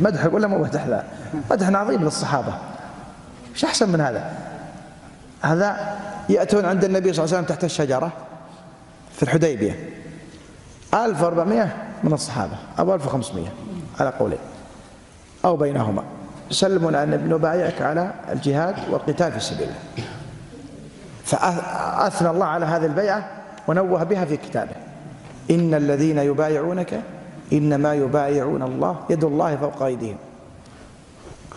[0.00, 1.02] مدح ولا مو مدح؟ لا.
[1.50, 2.54] مدح عظيم للصحابة.
[3.54, 4.30] إيش أحسن من هذا؟
[5.42, 5.96] هذا
[6.28, 8.12] يأتون عند النبي صلى الله عليه وسلم تحت الشجرة
[9.12, 9.87] في الحديبية.
[10.94, 13.46] 1400 من الصحابة أو 1500
[14.00, 14.38] على قولين.
[15.44, 16.02] أو بينهما.
[16.50, 20.06] يسلمون أن نبايعك على الجهاد والقتال في سبيل الله
[21.24, 23.30] فأثنى الله على هذه البيعة
[23.68, 24.74] ونوه بها في كتابه.
[25.50, 27.00] إن الذين يبايعونك
[27.52, 30.16] إنما يبايعون الله يد الله فوق أيديهم.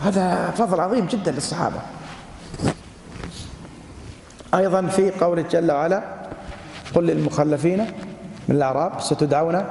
[0.02, 1.80] هذا فضل عظيم جدا للصحابة.
[4.54, 6.02] أيضا في قوله جل وعلا
[6.94, 7.86] قل للمخلفين
[8.48, 9.64] من الأعراب ستدعون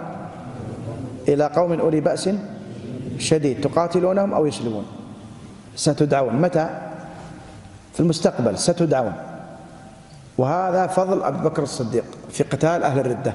[1.27, 2.30] إلى قوم أولي بأس
[3.17, 4.85] شديد تقاتلونهم أو يسلمون.
[5.75, 6.35] ستدعون.
[6.35, 6.69] متى؟
[7.93, 9.14] في المستقبل ستدعون.
[10.38, 13.33] وهذا فضل أبي بكر الصديق في قتال أهل الردة.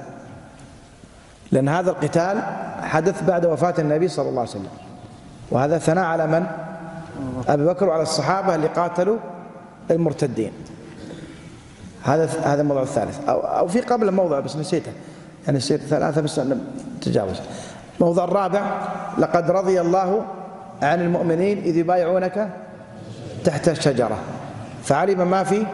[1.52, 2.42] لأن هذا القتال
[2.82, 4.68] حدث بعد وفاة النبي صلى الله عليه وسلم.
[5.50, 6.46] وهذا ثناء على من؟
[7.48, 9.16] أبي بكر وعلى الصحابة اللي قاتلوا
[9.90, 10.52] المرتدين.
[12.02, 13.28] هذا هذا الموضوع الثالث.
[13.28, 14.92] أو, أو في قبل موضوع بس نسيته.
[15.46, 16.40] يعني يصير ثلاثة بس
[17.00, 17.36] تجاوز.
[18.00, 20.24] الموضوع الرابع لقد رضي الله
[20.82, 22.48] عن المؤمنين إذ يبايعونك
[23.44, 24.18] تحت الشجرة.
[24.84, 25.66] فعلم ما في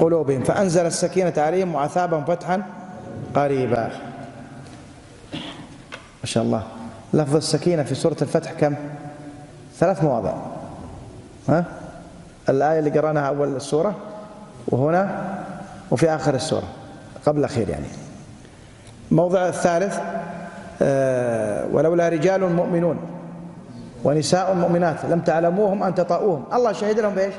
[0.00, 2.62] قلوبهم فأنزل السكينة عليهم وأثابهم فتحا
[3.34, 3.90] قريبا.
[6.20, 6.62] ما شاء الله.
[7.14, 8.74] لفظ السكينة في سورة الفتح كم؟
[9.78, 10.32] ثلاث مواضع.
[11.48, 11.64] ها؟
[12.48, 13.94] الآية اللي قرأناها أول السورة
[14.68, 15.24] وهنا
[15.90, 16.68] وفي آخر السورة
[17.26, 17.86] قبل الأخير يعني.
[19.10, 19.98] موضع الثالث
[20.82, 22.96] آه ولولا رجال مؤمنون
[24.04, 27.34] ونساء مؤمنات لم تعلموهم أن تطأوهم الله شهد لهم بإيش؟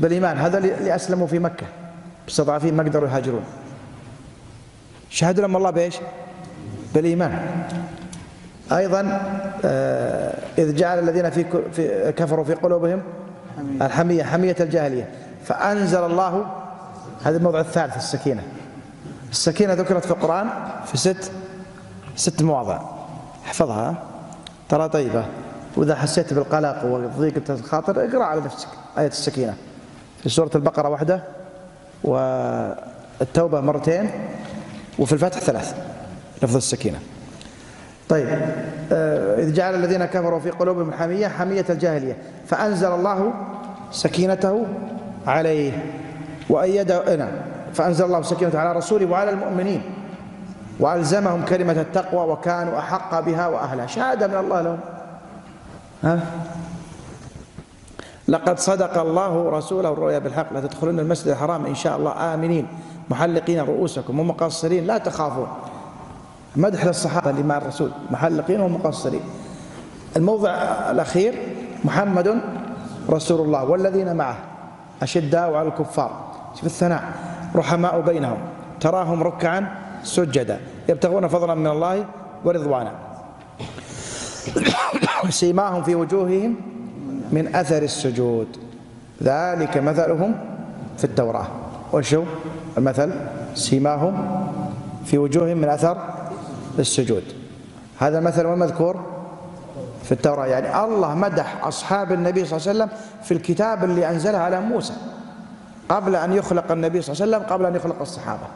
[0.00, 0.36] بالإيمان.
[0.36, 1.66] هذا اللي أسلموا في مكة
[2.28, 3.44] مستضعفين ما قدروا يهاجرون
[5.10, 5.96] شهد لهم الله بإيش؟
[6.94, 7.38] بالإيمان.
[8.72, 9.20] أيضا
[9.64, 13.02] آه إذ جعل الذين في في كفروا في قلوبهم
[13.82, 15.08] الحمية حمية الجاهلية.
[15.44, 16.46] فأنزل الله
[17.24, 18.42] هذا الموضع الثالث السكينة.
[19.34, 20.48] السكينة ذكرت في القرآن
[20.86, 21.32] في ست
[22.16, 22.80] ست مواضع.
[23.46, 23.94] احفظها
[24.68, 25.24] ترى طيبة.
[25.76, 29.54] وإذا حسيت بالقلق وضيقة الخاطر اقرأ على نفسك آية السكينة.
[30.22, 31.22] في سورة البقرة واحدة
[32.04, 34.10] والتوبة مرتين
[34.98, 35.74] وفي الفتح ثلاث.
[36.42, 36.98] لفظ السكينة.
[38.08, 38.28] طيب
[38.92, 43.34] آه، إذ جعل الذين كفروا في قلوبهم حمية حمية الجاهلية فأنزل الله
[43.90, 44.66] سكينته
[45.26, 45.72] عليه.
[46.50, 47.53] وأيده نعم.
[47.74, 49.82] فأنزل الله سكينته على رسوله وعلى المؤمنين
[50.80, 53.86] وألزمهم كلمة التقوى وكانوا أحق بها وأهلها.
[53.86, 54.78] شهادة من الله لهم.
[56.04, 56.20] ها؟
[58.28, 60.52] لقد صدق الله رسوله الرؤيا بالحق.
[60.52, 62.34] لا تدخلون المسجد الحرام إن شاء الله.
[62.34, 62.66] آمنين.
[63.10, 64.86] محلقين رؤوسكم ومقصرين.
[64.86, 65.46] لا تخافون.
[66.56, 67.90] مدح للصحابة اللي مع الرسول.
[68.10, 69.20] محلقين ومقصرين.
[70.16, 70.50] الموضع
[70.90, 71.34] الأخير
[71.84, 72.40] محمد
[73.10, 74.36] رسول الله والذين معه
[75.02, 76.10] أشداء على الكفار.
[76.54, 77.33] شوف الثناء.
[77.56, 78.38] رحماء بينهم
[78.80, 79.68] تراهم ركعا
[80.02, 82.04] سجدا يبتغون فضلا من الله
[82.44, 82.92] ورضوانا
[85.30, 86.56] سيماهم في وجوههم
[87.32, 88.46] من أثر السجود.
[89.22, 90.34] ذلك مثلهم
[90.98, 91.46] في التوراة.
[91.92, 92.22] وشو
[92.78, 93.12] المثل؟
[93.54, 94.14] سيماهم
[95.04, 95.96] في وجوههم من أثر
[96.78, 97.22] السجود.
[97.98, 99.00] هذا المثل والمذكور
[100.04, 100.46] في التوراة.
[100.46, 102.88] يعني الله مدح أصحاب النبي صلى الله عليه وسلم
[103.22, 104.94] في الكتاب اللي أنزله على موسى.
[105.88, 108.46] قبل أن يخلق النبي صلى الله عليه وسلم قبل أن يخلق الصحابة.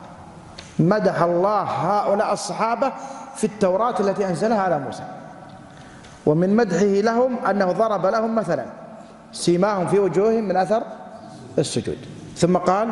[0.79, 2.93] مدح الله هؤلاء الصحابة
[3.37, 5.03] في التوراة التي أنزلها على موسى.
[6.27, 8.65] ومن مدحه لهم أنه ضرب لهم مثلا
[9.33, 10.83] سيماهم في وجوههم من أثر
[11.59, 11.99] السجود.
[12.37, 12.89] ثم قال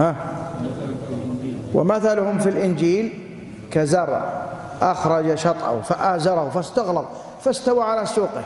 [0.00, 0.16] ها
[1.74, 3.18] ومثلهم في الإنجيل
[3.70, 4.42] كزرع
[4.82, 7.04] أخرج شطأه فآزره فاستغلظ
[7.40, 8.42] فاستوى على سوقه.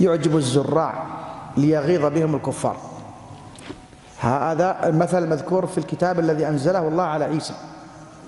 [0.00, 0.94] يعجب الزراع
[1.56, 2.76] ليغيظ بهم الكفار.
[4.20, 7.54] هذا المثل المذكور في الكتاب الذي أنزله الله على عيسى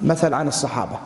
[0.03, 0.97] مثل عن الصحابة.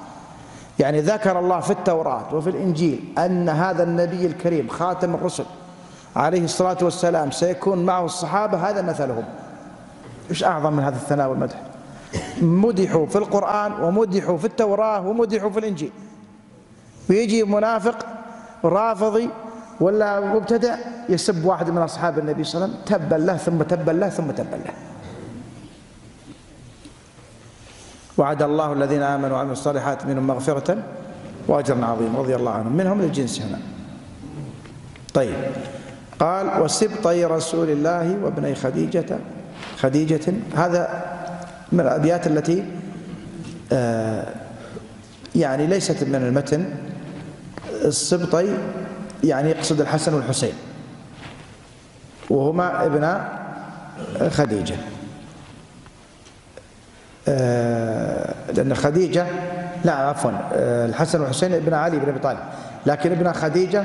[0.79, 5.45] يعني ذكر الله في التوراة وفي الإنجيل أن هذا النبي الكريم خاتم الرسل
[6.17, 9.25] عليه الصلاة والسلام سيكون معه الصحابة هذا مثلهم.
[10.31, 11.63] إيش أعظم من هذا الثناء والمدح؟
[12.43, 15.93] مدحوا في القرآن ومدحوا في التوراة ومدحوا في الإنجيل.
[17.11, 18.07] ويجي منافق
[18.65, 19.31] رافضي
[19.81, 20.77] ولا مبتدع
[21.09, 24.31] يسب واحد من أصحاب النبي صلى الله عليه وسلم تبا له ثم تبا له ثم
[24.31, 24.75] تبا له
[28.19, 30.77] وعد الله الذين آمنوا وعملوا الصالحات منهم مغفرة
[31.49, 33.59] وأجرا عظيما رضي الله عنهم منهم للجنس هنا.
[35.15, 35.35] طيب
[36.19, 39.19] قال وسبطي رسول الله وابني خديجة
[39.79, 41.05] خديجة هذا
[41.73, 42.65] من الأبيات التي
[43.73, 44.27] آه
[45.35, 46.65] يعني ليست من المتن.
[47.85, 48.59] السبطي
[49.25, 50.55] يعني يقصد الحسن والحسين.
[52.31, 53.21] وهما ابن
[54.31, 54.77] خديجة.
[57.29, 59.27] آه، لأن خديجة
[59.85, 62.39] لا عفوا آه، الحسن والحسين ابن علي بن أبي طالب.
[62.87, 63.85] لكن ابن خديجة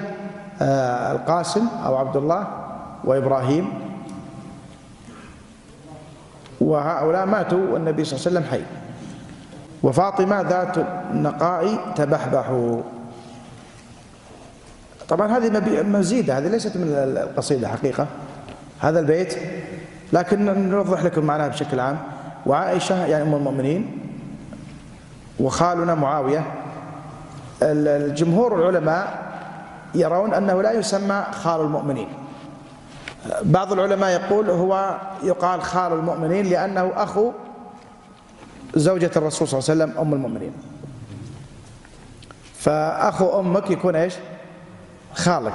[0.61, 2.47] آه، القاسم أو عبد الله
[3.03, 3.69] وإبراهيم.
[6.61, 8.81] وهؤلاء ماتوا والنبي صلى الله عليه وسلم حي.
[9.83, 10.77] وفاطمة ذات
[11.11, 12.49] النقاء تبحبح
[15.11, 18.07] طبعا هذه مزيدة هذه ليست من القصيدة حقيقة.
[18.79, 19.35] هذا البيت
[20.13, 21.99] لكن نوضح لكم معناها بشكل عام.
[22.45, 23.99] وعائشة يعني أم المؤمنين
[25.39, 26.43] وخالنا معاوية
[27.61, 29.31] الجمهور العلماء
[29.95, 32.07] يرون أنه لا يسمى خال المؤمنين.
[33.43, 37.31] بعض العلماء يقول هو يقال خال المؤمنين لأنه أخو
[38.75, 40.53] زوجة الرسول صلى الله عليه وسلم أم المؤمنين.
[42.57, 44.13] فأخو أمك يكون إيش؟
[45.15, 45.53] خالك.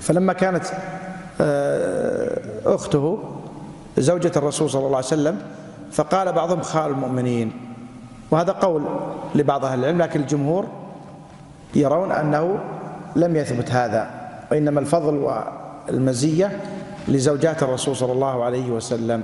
[0.00, 0.64] فلما كانت
[1.40, 3.18] آه، أخته
[3.98, 5.38] زوجة الرسول صلى الله عليه وسلم
[5.92, 7.52] فقال بعضهم خال المؤمنين.
[8.30, 8.82] وهذا قول
[9.34, 10.66] لبعض أهل العلم لكن الجمهور
[11.74, 12.58] يرون أنه
[13.16, 14.10] لم يثبت هذا
[14.50, 15.14] وإنما الفضل
[15.88, 16.60] والمزية
[17.08, 19.22] لزوجات الرسول صلى الله عليه وسلم.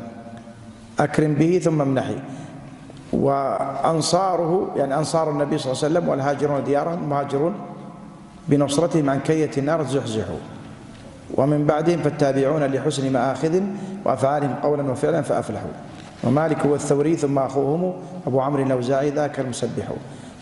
[1.01, 2.17] أكرم به ثم امنحي
[3.13, 7.55] وأنصاره يعني أنصار النبي صلى الله عليه وسلم والهاجرون ديارهم مهاجرون
[8.49, 10.39] بنصرتهم عن كية النار زحزحوا.
[11.35, 13.61] ومن بعدهم فالتابعون لحسن مآخذ
[14.05, 15.71] وأفعالهم قولا وفعلا فأفلحوا.
[16.25, 17.93] ومالك هو الثوري ثم أخوهم
[18.27, 19.89] أبو عمرو الأوزاعي ذاك المسبح.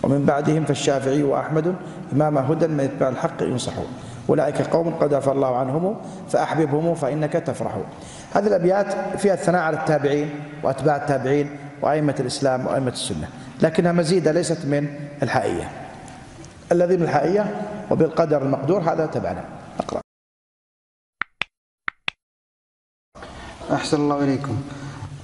[0.03, 1.75] ومن بعدهم فالشافعي وأحمد
[2.13, 3.73] إمام هدى من يتبع الحق ينصح
[4.29, 5.97] أولئك قوم قد عفى الله عنهم
[6.29, 7.77] فأحببهم فإنك تفرح.
[8.35, 10.31] هذه الأبيات فيها الثناء على التابعين
[10.63, 11.51] وأتباع التابعين
[11.83, 13.29] وأئمة الإسلام وأئمة السنة.
[13.63, 14.87] لكنها مزيدة ليست من
[15.23, 15.69] الحائية
[16.73, 17.47] الذي من الحائية
[17.91, 19.45] وبالقدر المقدور هذا تبعنا.
[19.81, 20.01] أقرأ
[23.73, 24.57] أحسن الله إليكم.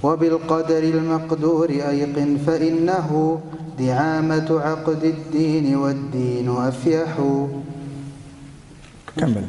[0.03, 3.41] وبالقدر المقدور أيقن فإنه
[3.79, 7.11] دعامة عقد الدين والدين أفيح.
[9.17, 9.47] كمل.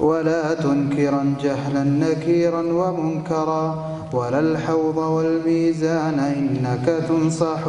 [0.00, 7.66] ولا تنكرا جهلا نكيرا ومنكرا ولا الحوض والميزان إنك تنصح.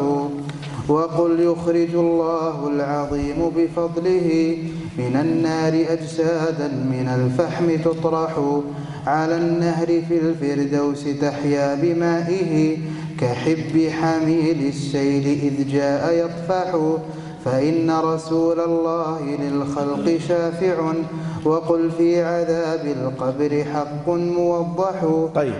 [0.87, 4.57] وقل يخرج الله العظيم بفضله
[4.97, 8.61] من النار أجسادا من الفحم تطرح
[9.07, 12.77] على النهر في الفردوس تحيا بمائه
[13.19, 16.97] كحب حميل السيل إذ جاء يطفح.
[17.45, 20.93] فإن رسول الله للخلق شافع
[21.45, 24.97] وقل في عذاب القبر حق موضح.
[25.35, 25.53] طيب.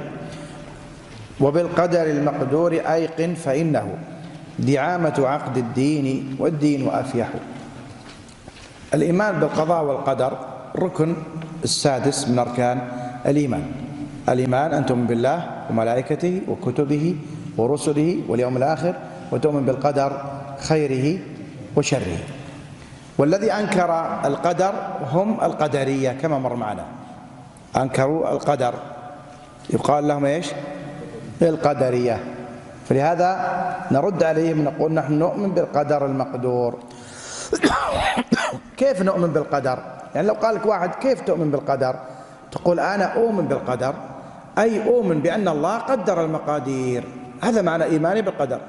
[1.42, 3.88] وبالقدر المقدور أيقن فإنه
[4.60, 7.30] دعامة عقد الدين والدين أفيح.
[8.93, 10.38] الإيمان بالقضاء والقدر
[10.76, 11.16] ركن
[11.64, 12.77] السادس من أركان
[13.26, 13.66] الإيمان.
[14.30, 15.38] الإيمان أن تؤمن بالله
[15.69, 17.16] وملائكته وكتبه
[17.58, 18.93] ورسله واليوم الآخر
[19.32, 20.11] وتؤمن بالقدر
[20.60, 21.19] خيره
[21.76, 22.40] وشره.
[23.17, 23.91] والذي أنكر
[24.25, 24.73] القدر
[25.11, 26.85] هم القدرية كما مر معنا.
[27.77, 28.73] أنكروا القدر.
[29.69, 30.51] يقال لهم إيش؟
[31.41, 32.19] القدرية
[32.90, 33.30] فلهذا
[33.91, 36.80] نرد عليهم نقول نحن نؤمن بالقدر المقدور.
[38.77, 39.80] كيف نؤمن بالقدر؟
[40.15, 41.95] يعني لو قال لك واحد كيف تؤمن بالقدر؟
[42.51, 43.93] تقول أنا أؤمن بالقدر.
[44.57, 47.03] أي أؤمن بأن الله قدر المقادير.
[47.43, 48.59] هذا معنى إيماني بالقدر.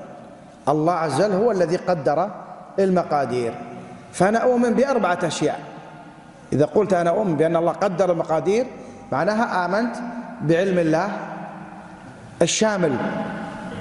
[0.68, 2.30] الله عز وجل هو الذي قدر
[2.78, 3.71] المقادير.
[4.12, 5.60] فأنا أؤمن بأربعة أشياء.
[6.52, 8.66] إذا قلت أنا أؤمن بأن الله قدر المقادير
[9.12, 9.96] معناها آمنت
[10.42, 11.08] بعلم الله
[12.42, 12.96] الشامل.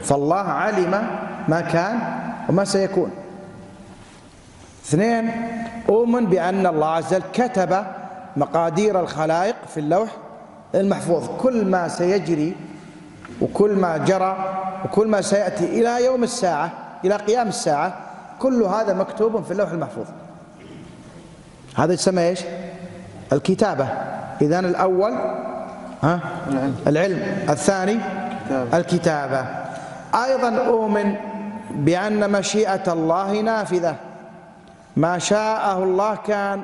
[0.03, 1.07] فالله علم
[1.47, 1.99] ما كان
[2.49, 3.11] وما سيكون.
[4.85, 5.31] اثنين
[5.89, 7.83] أؤمن بأن الله عز وجل كتب
[8.37, 10.09] مقادير الخلائق في اللوح
[10.75, 11.27] المحفوظ.
[11.37, 12.55] كل ما سيجري
[13.41, 14.37] وكل ما جرى
[14.85, 16.71] وكل ما سيأتي إلى يوم الساعة
[17.05, 17.93] إلى قيام الساعة
[18.41, 20.05] كل هذا مكتوب في اللوح المحفوظ.
[21.75, 22.39] هذا يسمى إيش؟
[23.33, 23.87] الكتابة.
[24.41, 25.11] إذا الأول
[26.03, 26.19] ها؟
[26.87, 27.45] العلم.
[27.49, 27.99] الثاني
[28.73, 29.45] الكتابة.
[30.25, 31.15] أيضا أؤمن
[31.71, 33.95] بأن مشيئة الله نافذة.
[34.97, 36.61] ما شاءه الله كان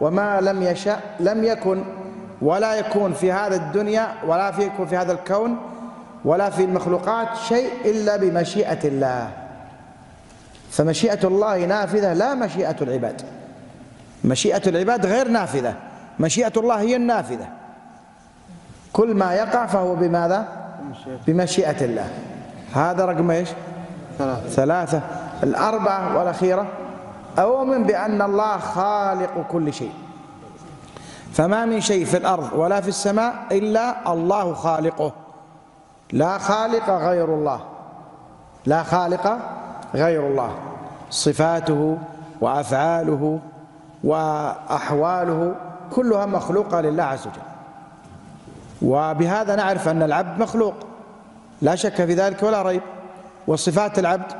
[0.00, 1.84] وما لم يشاء لم يكن
[2.42, 5.56] ولا يكون في هذا الدنيا ولا في يكون في هذا الكون
[6.24, 9.41] ولا في المخلوقات شيء إلا بمشيئة الله.
[10.72, 13.22] فمشيئة الله نافذة لا مشيئة العباد.
[14.24, 15.74] مشيئة العباد غير نافذة.
[16.20, 17.48] مشيئة الله هي النافذة.
[18.92, 20.48] كل ما يقع فهو بماذا؟
[21.26, 22.10] بمشيئة الله.
[22.74, 23.48] هذا رقم إيش؟
[24.18, 25.02] ثلاثة, ثلاثة.
[25.42, 26.66] الأربعة والأخيرة.
[27.38, 29.92] أؤمن بأن الله خالق كل شيء.
[31.32, 35.12] فما من شيء في الأرض ولا في السماء إلا الله خالقه.
[36.12, 37.60] لا خالق غير الله.
[38.66, 39.38] لا خالق
[39.94, 40.50] غير الله
[41.10, 41.98] صفاته
[42.40, 43.38] وأفعاله
[44.04, 45.54] وأحواله
[45.92, 47.42] كلها مخلوقة لله عز وجل.
[48.82, 50.74] وبهذا نعرف أن العبد مخلوق
[51.62, 52.82] لا شك في ذلك ولا ريب.
[53.46, 54.32] وصفات العبد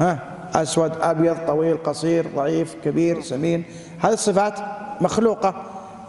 [0.00, 0.18] ها
[0.54, 3.64] أسود أبيض طويل قصير ضعيف كبير سمين
[4.02, 4.54] هذه الصفات
[5.00, 5.54] مخلوقة.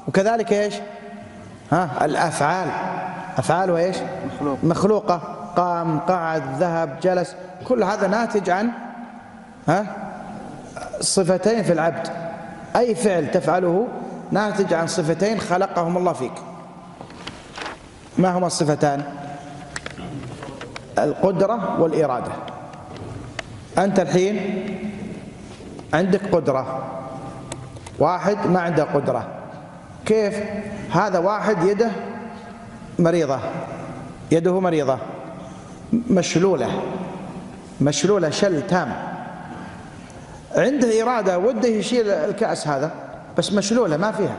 [0.08, 0.76] وكذلك إيش؟
[1.72, 2.70] ها الأفعال.
[3.38, 3.98] أفعاله إيش
[4.36, 4.58] مخلوق.
[4.64, 5.22] مخلوقة.
[5.56, 7.36] قام قعد ذهب جلس.
[7.68, 8.72] كل هذا ناتج عن
[9.68, 9.86] ها؟
[11.00, 12.08] صفتين في العبد.
[12.76, 13.88] أي فعل تفعله
[14.32, 16.34] ناتج عن صفتين خلقهم الله فيك.
[18.18, 19.04] ما هما الصفتان؟
[21.00, 22.32] القدرة والإرادة.
[23.78, 24.66] أنت الحين
[25.94, 26.84] عندك قدرة.
[28.00, 29.28] واحد ما عنده قدرة.
[30.06, 30.44] كيف؟
[30.92, 31.92] هذا واحد يده
[33.00, 33.40] مريضة.
[34.32, 34.98] يده مريضة.
[36.10, 36.82] مشلولة.
[37.82, 38.94] مشلولة شل تام.
[40.56, 42.92] عنده إرادة وده يشيل الكأس هذا
[43.38, 44.36] بس مشلولة ما فيها.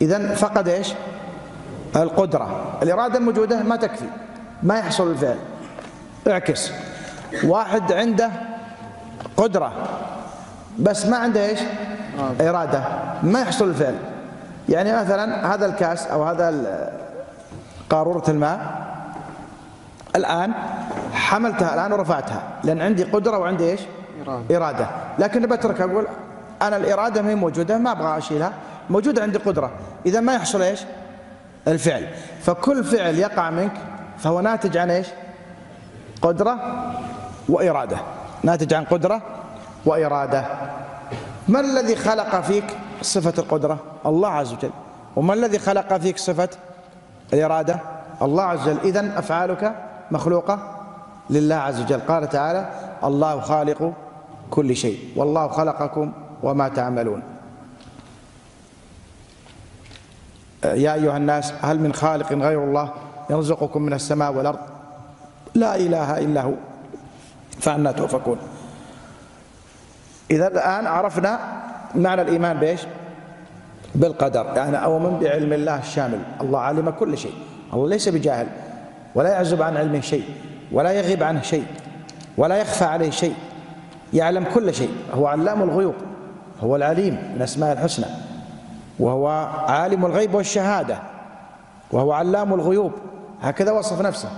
[0.00, 0.92] إذا فقد إيش؟
[1.96, 2.78] القدرة.
[2.82, 4.08] الإرادة الموجودة ما تكفي.
[4.62, 5.38] ما يحصل الفعل.
[6.28, 6.70] اعكس.
[7.44, 8.30] واحد عنده
[9.36, 9.72] قدرة
[10.78, 11.60] بس ما عنده إيش؟
[12.40, 12.84] إرادة.
[13.22, 13.94] ما يحصل الفعل.
[14.68, 16.92] يعني مثلا هذا الكأس أو هذا
[17.90, 18.88] قارورة الماء
[20.18, 20.52] الآن
[21.12, 23.80] حملتها الآن ورفعتها لأن عندي قدرة وعندي إيش؟
[24.26, 24.86] إرادة, إرادة.
[25.18, 26.06] لكن بترك أقول
[26.62, 28.52] أنا الإرادة ما هي موجودة ما أبغى أشيلها.
[28.90, 29.70] موجودة عندي قدرة.
[30.06, 30.80] إذا ما يحصل إيش؟
[31.68, 32.06] الفعل.
[32.42, 33.72] فكل فعل يقع منك
[34.18, 35.06] فهو ناتج عن إيش؟
[36.22, 36.58] قدرة
[37.48, 37.96] وإرادة.
[38.42, 39.22] ناتج عن قدرة
[39.86, 40.44] وإرادة.
[41.48, 42.64] ما الذي خلق فيك
[43.02, 44.70] صفة القدرة؟ الله عز وجل.
[45.16, 46.48] وما الذي خلق فيك صفة
[47.32, 47.80] الإرادة؟
[48.22, 48.78] الله عز وجل.
[48.84, 49.74] إذن أفعالك
[50.10, 50.58] مخلوقة
[51.30, 52.00] لله عز وجل.
[52.00, 52.68] قال تعالى
[53.04, 53.92] الله خالق
[54.50, 56.12] كل شيء والله خلقكم
[56.42, 57.22] وما تعملون.
[60.64, 62.92] يا أيها الناس هل من خالق غير الله
[63.30, 64.58] يرزقكم من السماء والأرض؟
[65.54, 66.54] لا إله إلا هو
[67.60, 68.38] فأنا تؤفكون
[70.30, 71.38] إذا الآن عرفنا
[71.94, 72.80] معنى الإيمان بإيش؟
[73.94, 74.46] بالقدر.
[74.56, 76.20] يعني أؤمن بعلم الله الشامل.
[76.40, 77.34] الله علم كل شيء.
[77.72, 78.46] الله ليس بجاهل.
[79.18, 80.24] ولا يعزب عن علمه شيء
[80.72, 81.66] ولا يغيب عنه شيء
[82.36, 83.34] ولا يخفى عليه شيء
[84.12, 84.90] يعلم كل شيء.
[85.14, 85.94] هو علام الغيوب
[86.60, 88.06] هو العليم من أسماء الحسنى
[88.98, 89.28] وهو
[89.68, 90.98] عالم الغيب والشهادة
[91.92, 92.92] وهو علام الغيوب.
[93.42, 94.28] هكذا وصف نفسه.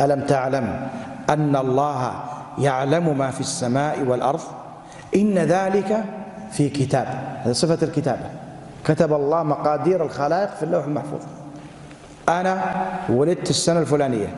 [0.00, 0.88] ألم تعلم
[1.30, 2.12] أن الله
[2.58, 4.40] يعلم ما في السماء والأرض؟
[5.16, 6.04] إن ذلك
[6.50, 7.06] في كتاب.
[7.44, 8.30] هذه صفة الكتابة
[8.84, 11.20] كتب الله مقادير الخلائق في اللوح المحفوظ.
[12.28, 12.62] أنا
[13.08, 14.34] ولدت السنة الفلانية.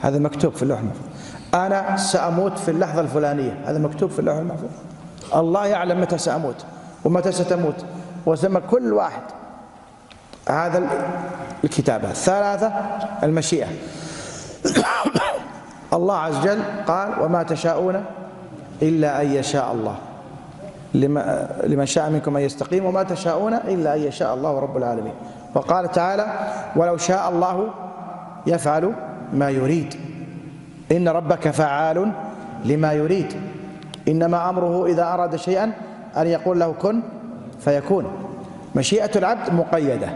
[0.00, 1.06] هذا مكتوب في اللوح المحفوظ.
[1.54, 3.60] أنا سأموت في اللحظة الفلانية.
[3.66, 4.70] هذا مكتوب في اللوح المحفوظ.
[5.34, 6.64] الله يعلم متى سأموت
[7.04, 7.84] ومتى ستموت.
[8.26, 9.22] وسمى كل واحد
[10.48, 10.82] هذا
[11.64, 12.12] الكتابة.
[12.12, 12.72] ثلاثة
[13.22, 13.68] المشيئة.
[15.96, 18.04] الله عز وجل قال وما تشاءون
[18.82, 19.96] إلا أن يشاء الله.
[21.64, 25.12] لمن شاء منكم أن يستقيم وما تشاءون إلا أن يشاء الله رب العالمين.
[25.54, 26.26] وقال تعالى
[26.76, 27.68] ولو شاء الله
[28.46, 28.94] يفعل
[29.32, 29.94] ما يريد.
[30.92, 32.12] إن ربك فعال
[32.64, 33.40] لما يريد.
[34.08, 35.72] إنما أمره إذا أراد شيئا
[36.16, 37.02] أن يقول له كن
[37.60, 38.12] فيكون.
[38.74, 40.08] مشيئة العبد مقيدة.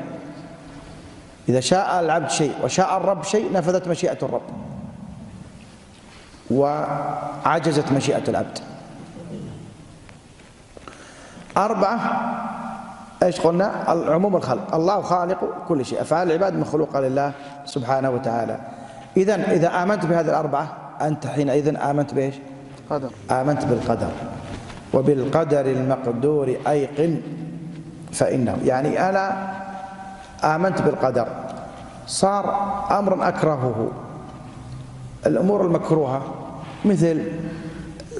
[1.49, 4.43] إذا شاء العبد شيء وشاء الرب شيء نفذت مشيئة الرب.
[6.51, 8.59] وعجزت مشيئة العبد.
[11.57, 11.99] أربعة
[13.23, 13.67] إيش قلنا؟
[14.09, 14.75] عموم الخلق.
[14.75, 15.39] الله خالق
[15.69, 16.01] كل شيء.
[16.01, 17.33] افعال العباد مخلوقه لله
[17.65, 18.59] سبحانه وتعالى.
[19.17, 20.69] اذا إذا آمنت بهذه الأربعة
[21.01, 22.35] أنت حينئذ آمنت بإيش؟
[22.91, 23.11] قدر.
[23.31, 24.11] آمنت بالقدر.
[24.95, 27.21] وبالقدر المقدور ايقن
[28.13, 28.57] فإنه.
[28.65, 29.53] يعني أنا
[30.45, 31.27] آمنت بالقدر.
[32.07, 32.45] صار
[32.91, 33.89] أمر أكرهه.
[35.27, 36.23] الأمور المكروهة
[36.85, 37.23] مثل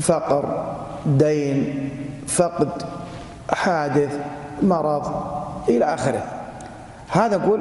[0.01, 0.75] فقر
[1.07, 1.91] دين
[2.27, 2.83] فقد
[3.51, 4.19] حادث
[4.63, 5.13] مرض
[5.69, 6.23] إلى آخره.
[7.09, 7.61] هذا أقول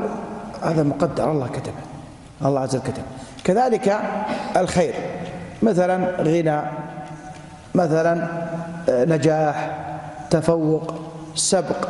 [0.63, 1.73] هذا مقدر الله كتبه.
[2.45, 3.03] الله عز وجل كتب
[3.43, 3.99] كذلك
[4.57, 4.93] الخير.
[5.63, 6.61] مثلا غنى
[7.75, 8.27] مثلا
[8.89, 9.77] آه، نجاح
[10.29, 10.93] تفوق
[11.35, 11.87] سبق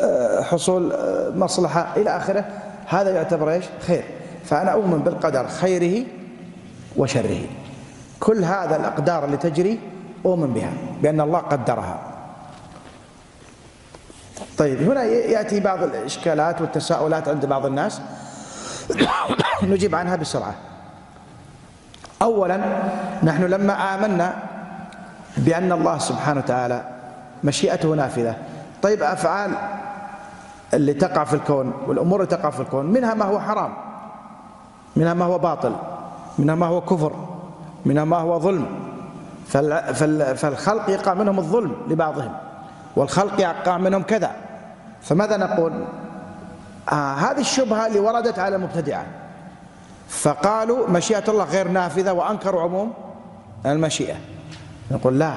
[0.00, 2.44] آه، حصول آه، مصلحة إلى آخره.
[2.86, 4.04] هذا يعتبر إيش؟ خير.
[4.44, 6.06] فأنا أؤمن بالقدر خيره
[6.96, 7.40] وشره.
[8.20, 9.78] كل هذا الأقدار اللي تجري
[10.26, 12.17] أؤمن بها بأن الله قدرها.
[14.58, 18.00] طيب هنا يأتي بعض الإشكالات والتساؤلات عند بعض الناس.
[19.62, 20.54] نجيب عنها بسرعة.
[22.22, 22.60] أولا
[23.22, 24.34] نحن لما آمنا
[25.36, 26.84] بأن الله سبحانه وتعالى
[27.44, 28.36] مشيئته نافذة.
[28.82, 29.50] طيب أفعال
[30.74, 33.72] اللي تقع في الكون والأمور اللي تقع في الكون منها ما هو حرام
[34.96, 35.76] منها ما هو باطل
[36.38, 37.12] منها ما هو كفر
[37.84, 38.66] منها ما هو ظلم.
[40.34, 42.32] فالخلق يقع منهم الظلم لبعضهم
[42.96, 44.47] والخلق يقع منهم كذا.
[45.02, 45.72] فماذا نقول؟
[46.92, 49.06] آه هذه الشبهة اللي وردت على المبتدعة
[50.08, 52.92] فقالوا مشيئة الله غير نافذة وأنكروا عموم
[53.66, 54.16] المشيئة.
[54.90, 55.32] نقول لا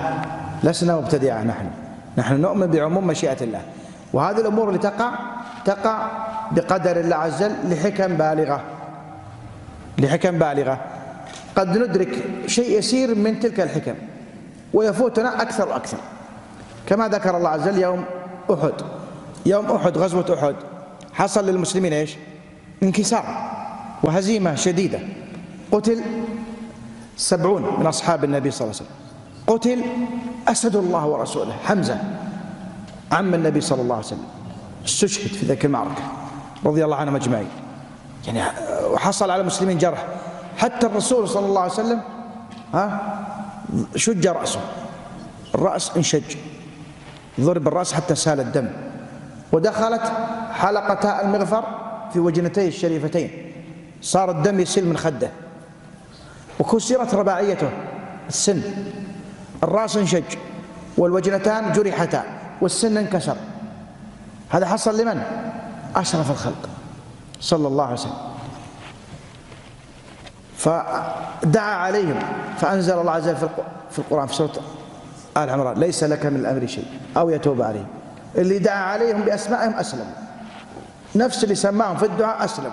[0.64, 1.70] لسنا مبتدعة نحن.
[2.18, 3.62] نحن نؤمن بعموم مشيئة الله.
[4.14, 5.12] وهذه الأمور اللي تقع
[5.66, 6.08] تقع
[6.52, 8.62] بقدر الله عز وجل لحكم بالغة.
[9.98, 10.80] لحكم بالغة.
[11.56, 13.96] قد ندرك شيء يسير من تلك الحكم
[14.74, 15.98] ويفوتنا أكثر وأكثر.
[16.88, 18.06] كما ذكر الله عز وجل يوم
[18.54, 19.01] أحد.
[19.46, 20.56] يوم أحد غزوة أحد.
[21.14, 22.16] حصل للمسلمين إيش؟
[22.84, 23.52] انكسار
[24.04, 25.00] وهزيمة شديدة.
[25.72, 26.02] قتل
[27.18, 28.98] سبعون من أصحاب النبي صلى الله عليه وسلم.
[29.48, 29.84] قتل
[30.48, 31.54] أسد الله ورسوله.
[31.64, 31.98] حمزة
[33.12, 34.26] عم النبي صلى الله عليه وسلم.
[34.86, 36.04] استشهد في ذلك المعركة
[36.66, 37.50] رضي الله عنهم أجمعين.
[38.28, 38.44] يعني
[38.94, 40.08] وحصل على المسلمين جرح.
[40.58, 42.02] حتى الرسول صلى الله عليه وسلم
[42.74, 43.18] ها
[43.96, 44.60] شج رأسه.
[45.56, 46.36] الرأس انشج.
[47.42, 48.70] ضرب الرأس حتى سال الدم.
[49.52, 50.12] ودخلت
[50.52, 51.64] حلقتا المغفر
[52.14, 53.54] في وجنتيه الشريفتين.
[54.02, 55.30] صار الدم يسيل من خده.
[56.60, 57.70] وكسرت رباعيته
[58.28, 58.62] السن.
[59.64, 60.24] الرأس انشج
[60.98, 62.24] والوجنتان جرحتا
[62.62, 63.36] والسن انكسر.
[64.50, 65.22] هذا حصل لمن؟
[65.96, 66.70] أشرف الخلق
[67.40, 68.22] صلى الله عليه وسلم.
[70.58, 72.20] فدعا عليهم
[72.58, 73.50] فأنزل الله عز وجل
[73.92, 74.52] في القرآن في سورة
[75.38, 76.86] آل عمران ليس لك من الأمر شيء
[77.18, 77.88] أو يتوب عليهم.
[78.38, 80.14] اللي دعا عليهم بأسمائهم أسلموا
[81.16, 82.72] نفس اللي سماهم في الدعاء أسلموا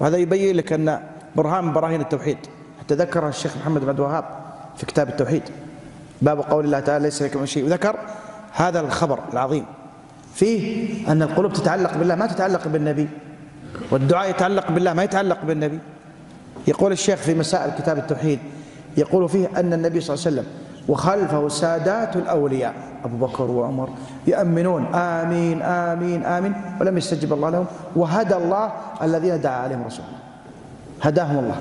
[0.00, 1.00] وهذا يبين لك أن
[1.36, 2.38] برهان من براهين التوحيد.
[2.80, 4.24] حتى ذكرها الشيخ محمد بن عبد الوهاب
[4.76, 5.42] في كتاب التوحيد.
[6.22, 7.64] باب قول الله تعالى ليس لك من شيء.
[7.64, 7.96] وذكر
[8.52, 9.66] هذا الخبر العظيم.
[10.34, 13.08] فيه أن القلوب تتعلق بالله ما تتعلق بالنبي.
[13.90, 15.78] والدعاء يتعلق بالله ما يتعلق بالنبي.
[16.66, 18.38] يقول الشيخ في مسائل كتاب التوحيد
[18.96, 20.52] يقول فيه أن النبي صلى الله عليه وسلم
[20.88, 22.74] وخلفه سادات الأولياء.
[23.04, 23.88] أبو بكر وعمر
[24.26, 26.54] يأمنون آمين آمين آمين.
[26.80, 27.66] ولم يستجب الله لهم.
[27.96, 30.08] وهدى الله الذين دعا عليهم رسوله.
[31.02, 31.56] هداهم الله.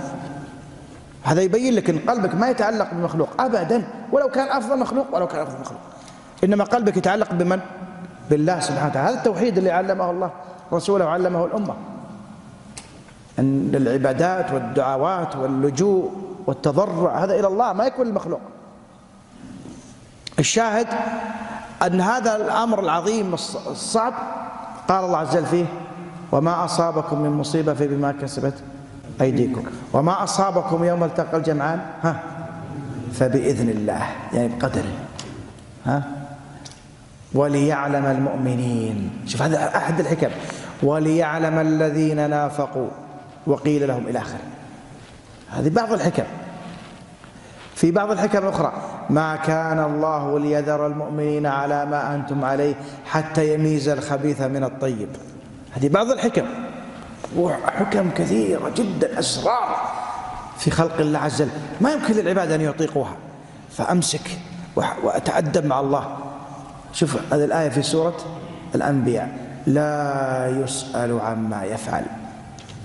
[1.23, 3.83] هذا يبين لك أن قلبك ما يتعلق بمخلوق أبدا.
[4.11, 5.81] ولو كان أفضل مخلوق ولو كان أفضل مخلوق.
[6.43, 7.59] إنما قلبك يتعلق بمن؟
[8.29, 9.09] بالله سبحانه وتعالى.
[9.09, 10.29] هذا التوحيد اللي علمه الله
[10.73, 11.73] رسوله وعلمه الأمة.
[13.39, 16.11] أن العبادات والدعوات واللجوء
[16.47, 18.39] والتضرع هذا إلى الله ما يكون المخلوق
[20.39, 20.87] الشاهد
[21.85, 23.33] أن هذا الأمر العظيم
[23.67, 24.13] الصعب.
[24.87, 25.65] قال الله عز وجل فيه
[26.31, 28.53] وما أصابكم من مصيبة فبما كسبت
[29.21, 29.63] أيديكم.
[29.93, 32.19] وما أصابكم يوم التقى الجمعان؟ ها؟
[33.13, 34.01] فبإذن الله.
[34.33, 34.91] يعني بقدره
[35.85, 36.03] ها؟
[37.33, 39.11] وليعلم المؤمنين.
[39.25, 40.29] شوف هذا أحد الحكم.
[40.83, 42.89] وليعلم الذين نافقوا.
[43.47, 44.39] وقيل لهم إلى آخره.
[45.49, 46.23] هذه بعض الحكم.
[47.77, 48.73] في بعض الحكم الأخرى.
[49.09, 52.75] ما كان الله ليذر المؤمنين على ما أنتم عليه
[53.05, 55.09] حتى يميز الخبيث من الطيب.
[55.71, 56.45] هذه بعض الحكم.
[57.37, 59.75] وحكم كثيرة جدا أسرار
[60.57, 61.51] في خلق الله عز وجل.
[61.81, 63.15] ما يمكن للعباد أن يطيقوها.
[63.71, 64.39] فأمسك
[65.03, 66.17] وأتأدب مع الله.
[66.93, 68.17] شوف هذه الآية في سورة
[68.75, 69.37] الأنبياء.
[69.67, 72.05] لا يسأل عما يفعل.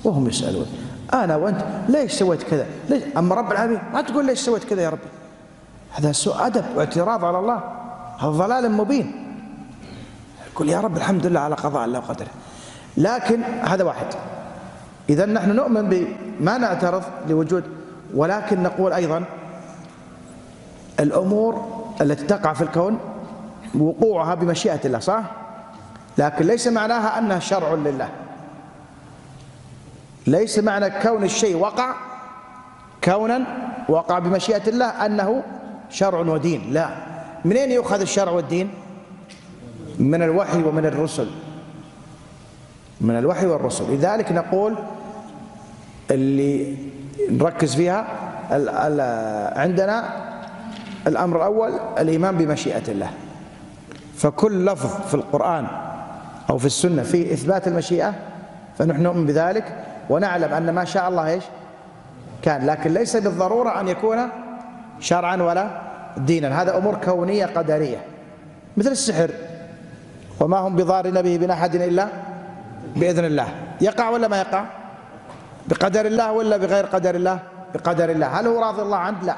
[0.05, 0.67] وهم يسألون.
[1.15, 4.91] أنا وأنت ليش سويت كذا؟ ليش؟ أما رب العالمين ما تقول ليش سويت كذا يا
[4.91, 5.09] ربي.
[5.93, 7.61] هذا سوء أدب واعتراض على الله.
[8.19, 9.35] هذا ضلال مبين.
[10.53, 12.31] يقول يا رب الحمد لله على قضاء الله وقدره.
[12.97, 14.07] لكن هذا واحد.
[15.09, 17.65] إذا نحن نؤمن بما نعترض لوجود
[18.15, 19.25] ولكن نقول أيضا
[21.01, 22.99] الأمور التي تقع في الكون
[23.79, 25.23] وقوعها بمشيئة الله صح؟
[26.19, 28.09] لكن ليس معناها أنها شرع لله.
[30.27, 31.95] ليس معنى كون الشيء وقع
[33.05, 33.45] كونا
[33.89, 35.43] وقع بمشيئة الله أنه
[35.91, 36.73] شرع ودين.
[36.73, 36.89] لا.
[37.45, 38.71] منين يؤخذ الشرع والدين؟
[39.99, 41.29] من الوحي ومن الرسل.
[43.01, 43.95] من الوحي والرسل.
[43.95, 44.75] لذلك نقول
[46.11, 46.77] اللي
[47.31, 48.07] نركز فيها
[48.53, 49.01] ال ال
[49.59, 50.05] عندنا
[51.07, 53.11] الأمر الأول الإيمان بمشيئة الله.
[54.17, 55.67] فكل لفظ في القرآن
[56.51, 58.15] أو في السنة فيه إثبات المشيئة
[58.79, 59.92] فنحن نؤمن بذلك.
[60.11, 61.45] ونعلم أن ما شاء الله إيش؟
[62.43, 62.67] كان.
[62.67, 64.19] لكن ليس بالضرورة أن يكون
[65.01, 65.81] شرعا ولا
[66.17, 66.63] دينا.
[66.63, 68.05] هذا أمور كونية قدرية.
[68.77, 69.31] مثل السحر.
[70.41, 72.09] وما هم بضارين به من أحد إلا
[72.97, 73.49] بإذن الله.
[73.81, 74.65] يقع ولا ما يقع؟
[75.69, 77.39] بقدر الله ولا بغير قدر الله؟
[77.75, 78.27] بقدر الله.
[78.27, 79.37] هل هو راضي الله عنه؟ لا.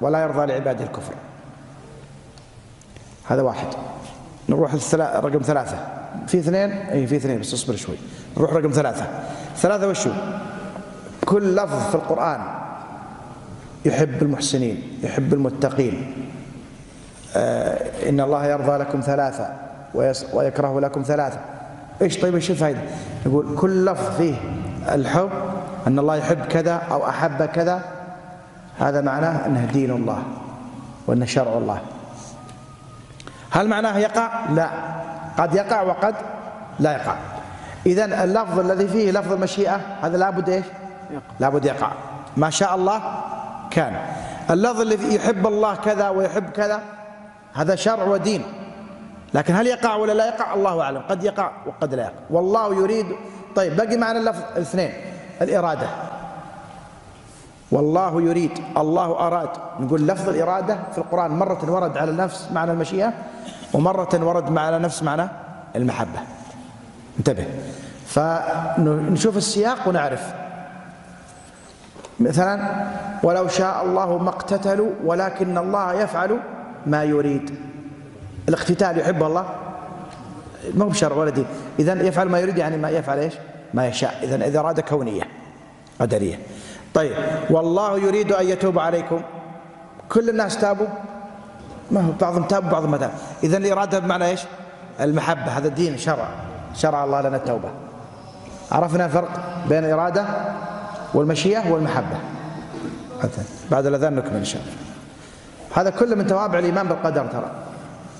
[0.00, 1.14] ولا يرضى لعباده الكفر.
[3.28, 3.66] هذا واحد.
[4.48, 5.76] نروح رقم ثلاثة.
[6.26, 7.40] في اثنين؟ اي في اثنين.
[7.40, 7.96] بس اصبر شوي.
[8.36, 9.06] نروح رقم ثلاثة.
[9.56, 10.10] ثلاثة وشو؟
[11.26, 12.40] كل لفظ في القرآن
[13.84, 16.14] يحب المحسنين يحب المتقين.
[17.36, 19.48] آه إن الله يرضى لكم ثلاثة
[20.32, 21.38] ويكره لكم ثلاثة.
[22.02, 22.80] إيش طيب إيش الفائدة؟
[23.26, 24.34] يقول كل لفظ فيه
[24.92, 25.30] الحب
[25.86, 27.82] أن الله يحب كذا أو أحب كذا
[28.78, 30.22] هذا معناه أنه دين الله
[31.06, 31.80] وأنه شرع الله.
[33.50, 34.70] هل معناه يقع؟ لا.
[35.38, 36.14] قد يقع وقد
[36.80, 37.14] لا يقع.
[37.86, 40.64] إذا اللفظ الذي فيه لفظ المشيئة هذا لابد إيش؟
[41.40, 41.90] لابد يقع.
[42.36, 43.00] ما شاء الله
[43.70, 43.96] كان.
[44.50, 46.80] اللفظ الذي يحب الله كذا ويحب كذا
[47.54, 48.42] هذا شرع ودين.
[49.34, 51.02] لكن هل يقع ولا لا يقع؟ الله أعلم.
[51.08, 52.12] قد يقع وقد لا يقع.
[52.30, 53.06] والله يريد.
[53.56, 54.92] طيب بقي معنا اللفظ الاثنين
[55.42, 55.86] الإرادة.
[57.70, 58.58] والله يريد.
[58.76, 59.48] الله أراد.
[59.80, 63.12] نقول لفظ الإرادة في القرآن مرة ورد على نفس معنى المشيئة
[63.72, 65.28] ومرة ورد على نفس معنى
[65.76, 66.18] المحبة.
[67.18, 67.44] انتبه.
[68.06, 70.34] فنشوف السياق ونعرف.
[72.20, 72.84] مثلا
[73.22, 76.38] ولو شاء الله ما اقتتلوا ولكن الله يفعل
[76.86, 77.58] ما يريد.
[78.48, 79.46] الاقتتال يحبه الله؟
[80.74, 81.46] ما هو بشرع ولا دين.
[81.78, 83.34] اذا يفعل ما يريد يعني ما يفعل إيش؟
[83.74, 84.18] ما يشاء.
[84.22, 85.22] اذا إذا اراده كونية
[86.00, 86.38] قدرية.
[86.94, 87.16] طيب
[87.50, 89.22] والله يريد أن يتوب عليكم.
[90.08, 90.86] كل الناس تابوا؟
[91.90, 93.10] ما هو بعضهم تاب وبعضهم ما تاب.
[93.44, 94.40] اذا الإرادة بمعنى إيش؟
[95.00, 95.58] المحبة.
[95.58, 96.28] هذا الدين شرع.
[96.74, 97.68] شرع الله لنا التوبة.
[98.72, 99.30] عرفنا الفرق
[99.68, 100.24] بين الإرادة
[101.14, 102.16] والمشيئة والمحبة.
[103.70, 104.74] بعد الأذان نكمل إن شاء الله.
[105.74, 107.50] هذا كله من توابع الإيمان بالقدر ترى.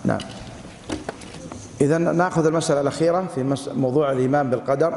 [0.04, 0.18] نعم.
[1.80, 4.94] إذا نأخذ المسألة الأخيرة في موضوع الإيمان بالقدر.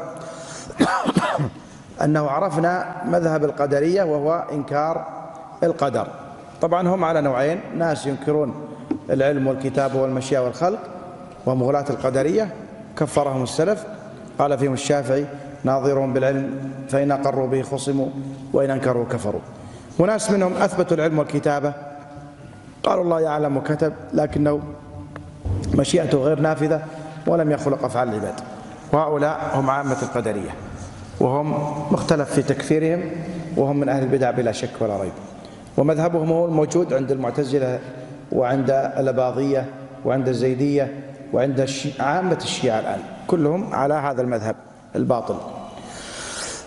[2.04, 5.06] أنه عرفنا مذهب القدرية وهو إنكار
[5.62, 6.08] القدر.
[6.60, 7.60] طبعا هم على نوعين.
[7.76, 8.54] ناس ينكرون
[9.10, 10.78] العلم والكتابة والمشيئة والخلق
[11.46, 12.54] وهم غلاة القدرية.
[12.98, 13.84] كفرهم السلف.
[14.38, 15.26] قال فيهم الشافعي
[15.64, 18.08] ناظرهم بالعلم فإن أقروا به خصموا
[18.52, 19.40] وإن أنكروا كفروا.
[19.98, 21.72] وناس منهم أثبتوا العلم والكتابة.
[22.82, 24.60] قالوا الله يعلم وكتب لكنه
[25.74, 26.82] مشيئته غير نافذة
[27.26, 28.34] ولم يخلق أفعال العباد.
[28.92, 30.50] وهؤلاء هم عامة القدرية
[31.20, 31.54] وهم
[31.90, 33.10] مختلف في تكفيرهم
[33.56, 35.12] وهم من أهل البدع بلا شك ولا ريب.
[35.76, 37.78] ومذهبهم هو الموجود عند المعتزلة
[38.32, 39.64] وعند الأباضية
[40.04, 40.92] وعند الزيدية
[41.32, 41.70] وعند.
[42.00, 44.56] عامة الشيعة الآن كلهم على هذا المذهب
[44.96, 45.36] الباطل.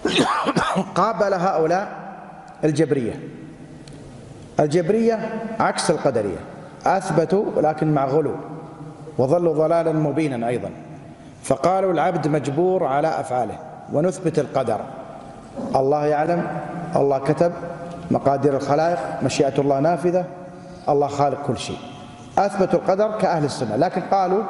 [0.95, 1.87] قابل هؤلاء
[2.63, 3.19] الجبرية.
[4.59, 6.39] الجبرية عكس القدرية.
[6.85, 8.35] أثبتوا ولكن مع غلو.
[9.17, 10.69] وظلوا ضلالا مبينا أيضا.
[11.43, 13.57] فقالوا العبد مجبور على أفعاله.
[13.93, 14.81] ونثبت القدر.
[15.75, 16.47] الله يعلم.
[16.95, 17.51] الله كتب
[18.11, 19.23] مقادير الخلائق.
[19.23, 20.25] مشيئة الله نافذة.
[20.89, 21.90] الله خالق كل شيء.
[22.45, 24.43] أثبتوا القدر كأهل السنة لكن قالوا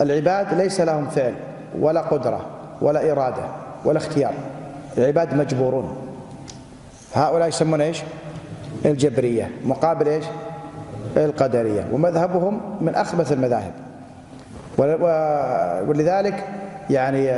[0.00, 1.34] العباد ليس لهم فعل
[1.78, 2.46] ولا قدرة
[2.80, 3.42] ولا إرادة
[3.84, 4.32] ولا اختيار
[4.98, 5.96] العباد مجبورون.
[7.14, 8.02] هؤلاء يسمون إيش؟
[8.84, 10.24] الجبرية مقابل إيش؟
[11.16, 13.72] القدرية ومذهبهم من أخبث المذاهب.
[15.88, 16.44] ولذلك
[16.90, 17.32] يعني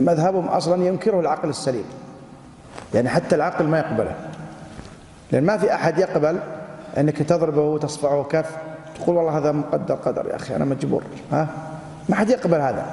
[0.00, 1.84] مذهبهم أصلا ينكره العقل السليم
[2.94, 4.14] يعني حتى العقل ما يقبله.
[5.32, 6.38] لأن ما في أحد يقبل
[6.98, 8.56] أنك تضربه وتصفعه كف
[9.00, 11.02] تقول والله هذا مقدر قدر يا أخي أنا مجبور.
[11.32, 11.46] ها؟
[12.08, 12.86] ما حد يقبل هذا.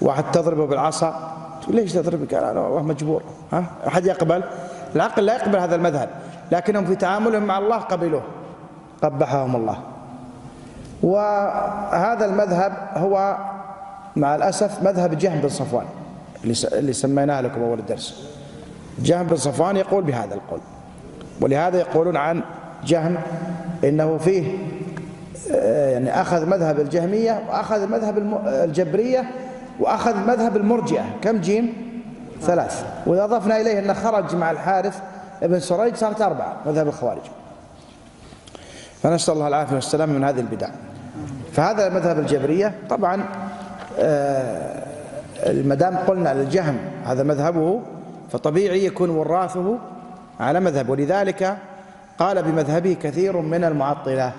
[0.00, 1.32] واحد تضربه بالعصا
[1.62, 3.22] تقول ليش تضربك؟ أنا مجبور.
[3.52, 4.42] ها؟ أحد يقبل.
[4.96, 6.08] العقل لا يقبل هذا المذهب.
[6.52, 8.22] لكنهم في تعاملهم مع الله قبلوه.
[9.02, 9.78] قبحهم الله.
[11.02, 13.36] وهذا المذهب هو
[14.16, 15.86] مع الأسف مذهب جهم بن صفوان
[16.72, 18.30] اللي سميناه لكم أول الدرس.
[18.98, 20.60] جهم بن صفوان يقول بهذا القول.
[21.40, 22.42] ولهذا يقولون عن
[22.84, 23.16] جهم
[23.84, 24.58] إنه فيه
[25.50, 29.24] يعني أخذ مذهب الجهمية وأخذ مذهب الجبرية
[29.80, 31.04] وأخذ مذهب المرجئة.
[31.22, 31.74] كم جيم؟
[32.40, 32.84] ثلاث.
[33.06, 34.98] وإذا أضفنا إليه أنه خرج مع الحارث
[35.42, 37.22] ابن سريج صارت أربعة مذهب الخوارج.
[39.02, 40.68] فنسأل الله العافية والسلام من هذه البدع.
[41.52, 42.74] فهذا مذهب الجبرية.
[42.90, 43.24] طبعا
[43.98, 44.84] آه،
[45.64, 47.80] ما دام قلنا الجهم هذا مذهبه
[48.32, 49.78] فطبيعي يكون وراثه
[50.40, 50.88] على مذهب.
[50.88, 51.56] ولذلك
[52.18, 54.32] قال بمذهبه كثير من المعطلة.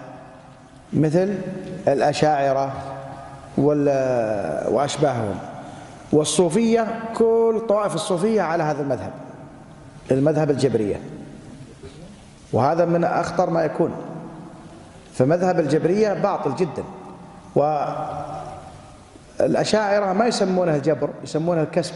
[0.93, 1.35] مثل
[1.87, 2.73] الأشاعرة
[4.67, 5.35] وأشباههم.
[6.11, 9.11] والصوفية كل طوائف الصوفية على هذا المذهب
[10.11, 10.99] المذهب الجبرية.
[12.53, 13.91] وهذا من أخطر ما يكون.
[15.13, 16.83] فمذهب الجبرية باطل جدا.
[19.39, 21.93] والأشاعرة ما يسمونه الجبر يسمونه الكسب.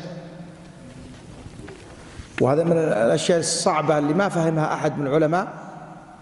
[2.42, 5.48] وهذا من الأشياء الصعبة اللي ما فهمها أحد من العلماء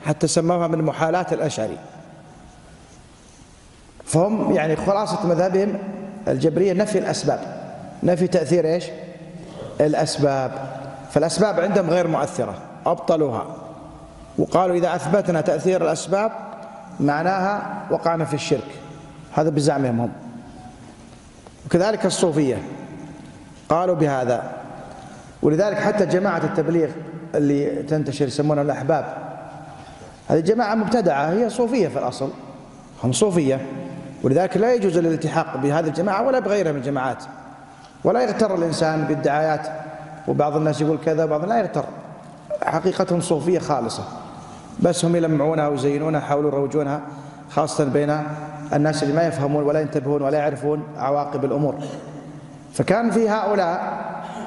[0.06, 1.78] حتى سموها من محالات الأشعري.
[4.08, 5.78] فهم يعني خلاصة مذهبهم
[6.28, 7.40] الجبرية نفي الأسباب.
[8.04, 8.86] نفي تأثير إيش؟
[9.82, 10.52] الأسباب.
[11.12, 12.56] فالأسباب عندهم غير مؤثرة
[12.86, 13.46] أبطلوها.
[14.38, 16.32] وقالوا إذا أثبتنا تأثير الأسباب
[17.00, 18.68] معناها وقعنا في الشرك.
[19.34, 20.12] هذا بزعمهم هم.
[21.66, 22.58] وكذلك الصوفية
[23.70, 24.52] قالوا بهذا.
[25.42, 26.90] ولذلك حتى جماعة التبليغ
[27.36, 29.06] اللي تنتشر يسمونها الأحباب
[30.28, 32.30] هذه جماعة مبتدعة هي صوفية في الأصل.
[33.04, 33.62] هم صوفية.
[34.24, 37.24] ولذلك لا يجوز الالتحاق بهذه الجماعة ولا بغيرها من الجماعات.
[38.04, 39.68] ولا يغتر الإنسان بالدعايات.
[40.28, 41.86] وبعض الناس يقول كذا وبعض لا يغتر.
[42.64, 44.04] حقيقتهم صوفية خالصة.
[44.80, 47.02] بس هم يلمعونها ويزينونها يحاولوا يروجونها
[47.50, 48.18] خاصة بين
[48.74, 51.76] الناس اللي ما يفهمون ولا ينتبهون ولا يعرفون عواقب الأمور.
[52.74, 53.98] فكان في هؤلاء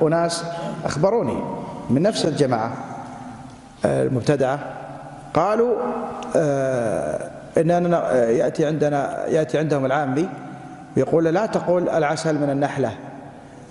[0.02, 0.44] أناس
[0.84, 1.42] أخبروني
[1.90, 2.72] من نفس الجماعة
[3.84, 4.58] المبتدعة
[5.34, 5.76] قالوا
[6.36, 10.28] آه، إننا يأتي عندنا يأتي عندهم العامي
[10.96, 12.92] ويقول لا تقول العسل من النحلة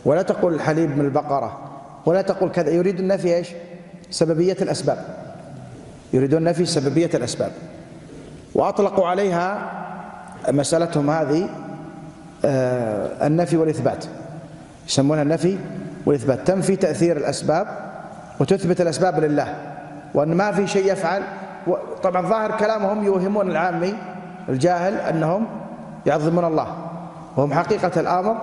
[0.06, 1.59] ولا تقول الحليب من البقرة
[2.06, 2.69] ولا تقول كذا.
[2.69, 3.49] يريد النفي إيش؟
[4.09, 5.06] سببية الأسباب.
[6.14, 7.51] يريدون نفي سببية الأسباب.
[8.56, 9.72] وأطلقوا عليها
[10.49, 11.49] مسألتهم هذه
[12.45, 14.06] آه، النفي والإثبات.
[14.88, 15.58] يسمونها النفي
[16.06, 16.48] والإثبات.
[16.48, 17.67] تنفي تأثير الأسباب
[18.40, 19.56] وتثبت الأسباب لله
[20.14, 21.24] وأن ما في شيء يفعل
[22.03, 23.93] طبعا ظاهر كلامهم يوهمون العامي
[24.49, 25.48] الجاهل أنهم
[26.06, 26.67] يعظمون الله.
[27.38, 28.35] وهم حقيقة الأمر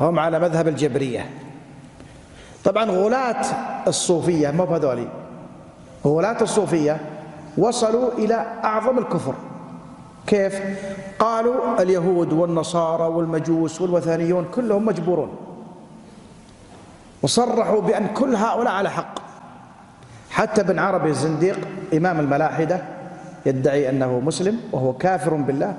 [0.00, 1.30] هم على مذهب الجبرية.
[2.64, 3.44] طبعا غلاة
[3.86, 5.08] الصوفية ما بهذولي
[6.06, 7.00] غلاة الصوفية
[7.58, 9.34] وصلوا إلى أعظم الكفر.
[10.26, 10.60] كيف؟
[11.18, 15.36] قالوا اليهود والنصارى والمجوس والوثنيون كلهم مجبورون.
[17.22, 19.23] وصرحوا بأن كل هؤلاء على حق.
[20.34, 21.58] حتى ابن عربي الزنديق
[21.94, 22.80] إمام الملاحدة
[23.46, 25.74] يدعي أنه مسلم وهو كافر بالله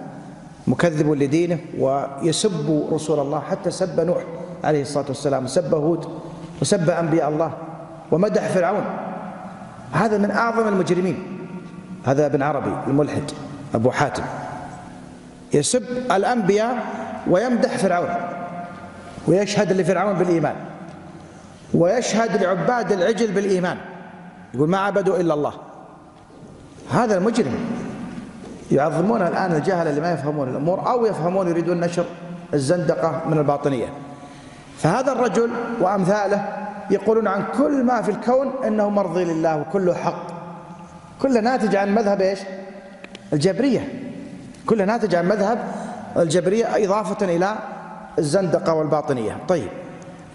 [0.67, 4.23] مكذب لدينه ويسب رسول الله حتى سب نوح
[4.63, 6.05] عليه الصلاة والسلام سب هود
[6.61, 7.51] وسب أنبياء الله
[8.11, 8.83] ومدح فرعون.
[9.91, 11.23] هذا من أعظم المجرمين.
[12.05, 13.31] هذا ابن عربي الملحد
[13.75, 14.23] أبو حاتم.
[15.53, 16.77] يسب الأنبياء
[17.29, 18.09] ويمدح فرعون
[19.27, 20.55] ويشهد لفرعون بالإيمان
[21.73, 23.77] ويشهد لعباد العجل بالإيمان.
[24.53, 25.53] يقول ما عبدوا إلا الله.
[26.91, 27.55] هذا المجرم
[28.71, 32.05] يعظمون الآن الجهل اللي ما يفهمون الأمور أو يفهمون يريدون نشر
[32.53, 33.87] الزندقة من الباطنية.
[34.77, 35.49] فهذا الرجل
[35.81, 36.45] وأمثاله
[36.91, 40.27] يقولون عن كل ما في الكون أنه مرضي لله وكله حق.
[41.21, 42.39] كله ناتج عن مذهب إيش؟
[43.33, 44.01] الجبرية.
[44.65, 45.57] كله ناتج عن مذهب
[46.17, 47.55] الجبرية إضافة إلى
[48.19, 49.37] الزندقة والباطنية.
[49.47, 49.67] طيب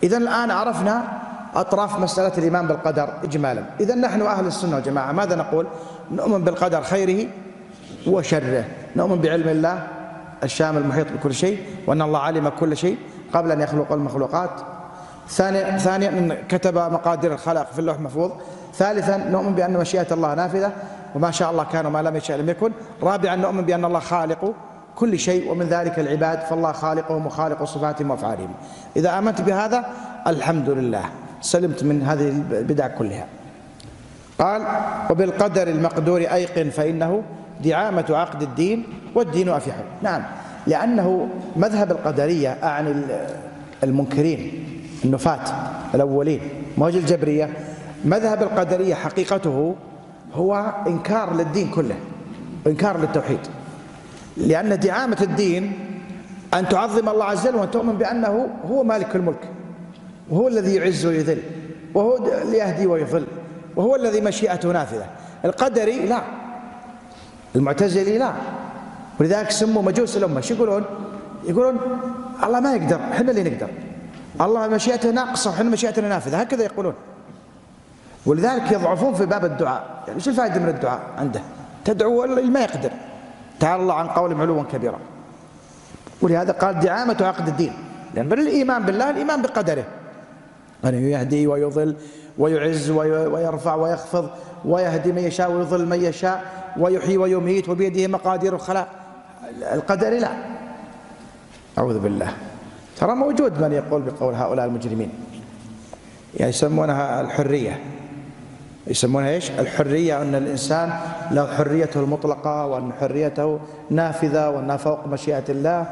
[0.03, 1.05] إذا الآن عرفنا
[1.55, 3.62] أطراف مسألة الإيمان بالقدر إجمالا.
[3.81, 5.67] إذا نحن أهل السنة والجماعة ماذا نقول؟
[6.11, 7.29] نؤمن بالقدر خيره
[8.07, 8.65] وشره.
[8.97, 9.87] نؤمن بعلم الله
[10.43, 12.99] الشامل المحيط بكل شيء وأن الله علم كل شيء
[13.33, 14.51] قبل أن يخلق المخلوقات.
[15.29, 18.31] ثانيا ثانيا كتب مقادير الخلق في اللوح المحفوظ
[18.75, 20.73] ثالثا نؤمن بأن مشيئة الله نافذة
[21.15, 22.73] وما شاء الله كان وما لم يشاء لم يكن.
[23.03, 24.55] رابعا نؤمن بأن الله خالق
[24.97, 28.51] كل شيء ومن ذلك العباد فالله خالقهم وخالق صفاتهم وأفعالهم.
[28.97, 29.85] إذا آمنت بهذا
[30.27, 31.05] الحمد لله.
[31.41, 33.27] سلمت من هذه البدع كلها.
[34.39, 34.62] قال
[35.10, 37.23] وبالقدر المقدور ايقن فإنه
[37.65, 40.23] دعامة عقد الدين والدين افح نعم
[40.67, 42.94] لأنه مذهب القدرية اعني
[43.85, 44.65] المنكرين
[45.05, 45.41] النفاة
[45.94, 46.41] الأولين
[46.78, 47.51] ما الجبرية.
[48.05, 49.75] مذهب القدرية حقيقته
[50.35, 51.94] هو إنكار للدين كله
[52.67, 53.39] إنكار للتوحيد.
[54.36, 55.73] لأن دعامة الدين
[56.55, 59.49] أن تعظم الله عز وجل وأن تؤمن بأنه هو مالك الملك.
[60.31, 61.42] وهو الذي يعز ويذل
[61.94, 63.26] وهو اللي يهدي ويضل
[63.76, 65.07] وهو الذي مشيئته نافذة.
[65.44, 66.23] القدري لا.
[67.57, 68.33] المعتزلي لا.
[69.20, 70.41] ولذلك سموا مجوس الأمة.
[70.41, 70.84] شو يقولون؟
[71.44, 71.78] يقولون
[72.44, 73.68] الله ما يقدر إحنا اللي نقدر.
[74.41, 76.41] الله مشيئته ناقصة وحنا مشيئتنا نافذة.
[76.41, 76.94] هكذا يقولون.
[78.26, 80.02] ولذلك يضعفون في باب الدعاء.
[80.07, 81.41] يعني إيش الفائدة من الدعاء عنده؟
[81.84, 82.91] تدعو اللي ما يقدر؟
[83.60, 84.99] تعالى الله عن قولهم علوا كبيرا.
[86.23, 87.73] ولهذا قال دعامة عقد الدين.
[88.15, 89.84] لأن من الإيمان بالله الإيمان بقدره.
[90.84, 91.97] أن يهدي ويضل
[92.39, 94.31] ويعز ويرفع ويخفض
[94.65, 96.44] ويهدي من يشاء ويضل من يشاء
[96.78, 98.89] ويحيي ويميت وبيده مقادير الخلاق.
[99.73, 100.31] القدر لا.
[101.78, 102.33] أعوذ بالله.
[103.00, 105.10] ترى موجود من يقول بقول هؤلاء المجرمين.
[106.36, 107.81] يعني يسمونها الحرية.
[108.86, 110.92] يسمونها إيش؟ الحرية أن الإنسان
[111.31, 113.60] له حريته المطلقة وأن حريته
[113.91, 115.86] نافذة وأنها فوق مشيئة الله.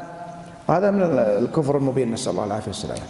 [0.68, 2.12] وهذا من الكفر المبين.
[2.12, 3.00] نسأل الله العافية والسلامة.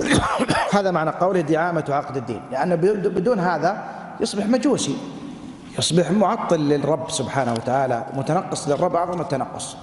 [0.76, 2.40] هذا معنى قوله دعامة عقد الدين.
[2.52, 3.84] لأن بدون هذا
[4.20, 4.96] يصبح مجوسي.
[5.78, 9.76] يصبح معطل للرب سبحانه وتعالى متنقص للرب أعظم التنقص.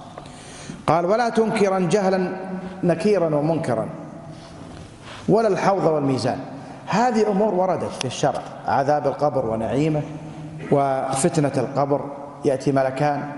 [0.86, 2.36] قال ولا تنكرا جهلا
[2.82, 3.88] نكيرا ومنكرا
[5.28, 6.38] ولا الحوض والميزان.
[6.86, 8.42] هذه أمور وردت في الشرع.
[8.66, 10.02] عذاب القبر ونعيمه
[10.70, 12.00] وفتنة القبر.
[12.44, 13.28] يأتي ملكان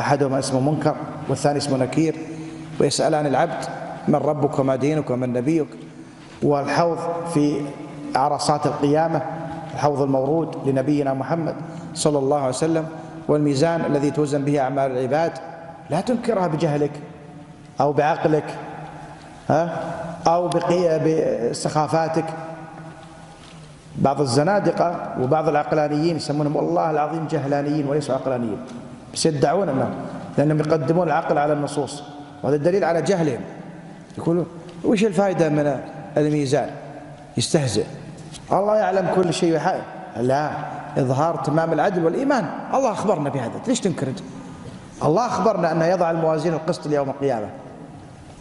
[0.00, 0.96] أحدهما اسمه منكر
[1.28, 2.16] والثاني اسمه نكير
[2.80, 3.64] ويسألان العبد
[4.08, 5.66] من ربك وما دينك ومن نبيك؟
[6.42, 6.98] والحوض
[7.34, 7.60] في
[8.16, 9.22] عرصات القيامة
[9.74, 11.54] الحوض المورود لنبينا محمد
[11.94, 12.86] صلى الله عليه وسلم
[13.28, 15.32] والميزان الذي توزن به أعمال العباد.
[15.90, 16.90] لا تنكرها بجهلك
[17.80, 18.44] أو بعقلك
[19.48, 19.78] ها؟
[20.26, 20.50] أو
[21.04, 22.24] بسخافاتك.
[23.98, 28.58] بعض الزنادقة وبعض العقلانيين يسمونهم والله العظيم جهلانيين وليسوا عقلانيين
[29.14, 29.90] بس يدعون أنهم
[30.38, 32.02] لأنهم يقدمون العقل على النصوص
[32.42, 33.40] وهذا دليل على جهلهم.
[34.18, 34.46] يقولون
[34.84, 35.80] وش الفائدة من
[36.16, 36.70] الميزان
[37.36, 37.84] يستهزئ.
[38.52, 39.78] الله يعلم كل شيء وحي
[40.16, 40.50] لا
[40.98, 42.50] إظهار تمام العدل والإيمان.
[42.74, 43.60] الله أخبرنا بهذا.
[43.66, 44.06] ليش تنكر
[45.04, 47.48] الله أخبرنا أنه يضع الموازين القسط ليوم القيامة.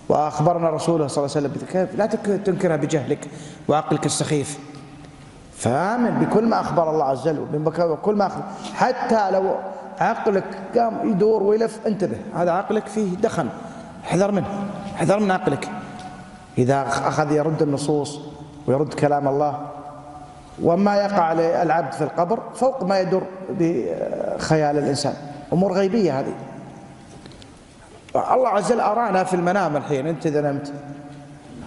[0.09, 2.05] وأخبرنا رسوله صلى الله عليه وسلم لا
[2.37, 3.27] تنكرها بجهلك
[3.67, 4.59] وعقلك السخيف.
[5.57, 8.43] فآمن بكل ما أخبر الله عز وجل وكل ما أخبر
[8.75, 9.55] حتى لو
[9.99, 12.17] عقلك قام يدور ويلف انتبه.
[12.35, 13.49] هذا عقلك فيه دخن.
[14.05, 14.47] احذر منه.
[14.95, 15.69] احذر من عقلك.
[16.57, 18.19] إذا أخذ يرد النصوص
[18.67, 19.59] ويرد كلام الله
[20.63, 25.13] وما يقع للعبد في القبر فوق ما يدور بخيال الإنسان.
[25.53, 26.33] أمور غيبية هذه.
[28.15, 30.07] الله عز وجل أرانا في المنام الحين.
[30.07, 30.73] أنت إذا نمت.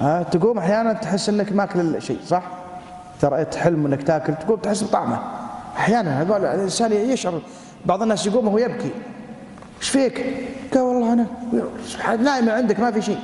[0.00, 2.42] ها تقوم أحيانا تحس أنك ماكل شيء صح؟
[3.20, 5.18] ترى تحلم أنك تاكل تقوم تحس بطعمه.
[5.76, 7.40] أحيانا هذول الإنسان يشعر
[7.86, 8.90] بعض الناس يقوم وهو يبكي.
[9.80, 10.26] إيش فيك؟
[10.74, 11.26] قال والله أنا
[12.16, 13.18] نايم عندك ما في شيء.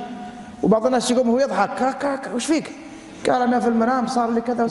[0.63, 2.71] وبعض الناس يقوم وهو يضحك كاك كاك وش فيك؟
[3.29, 4.67] قال أنا في المنام صار لي كذا.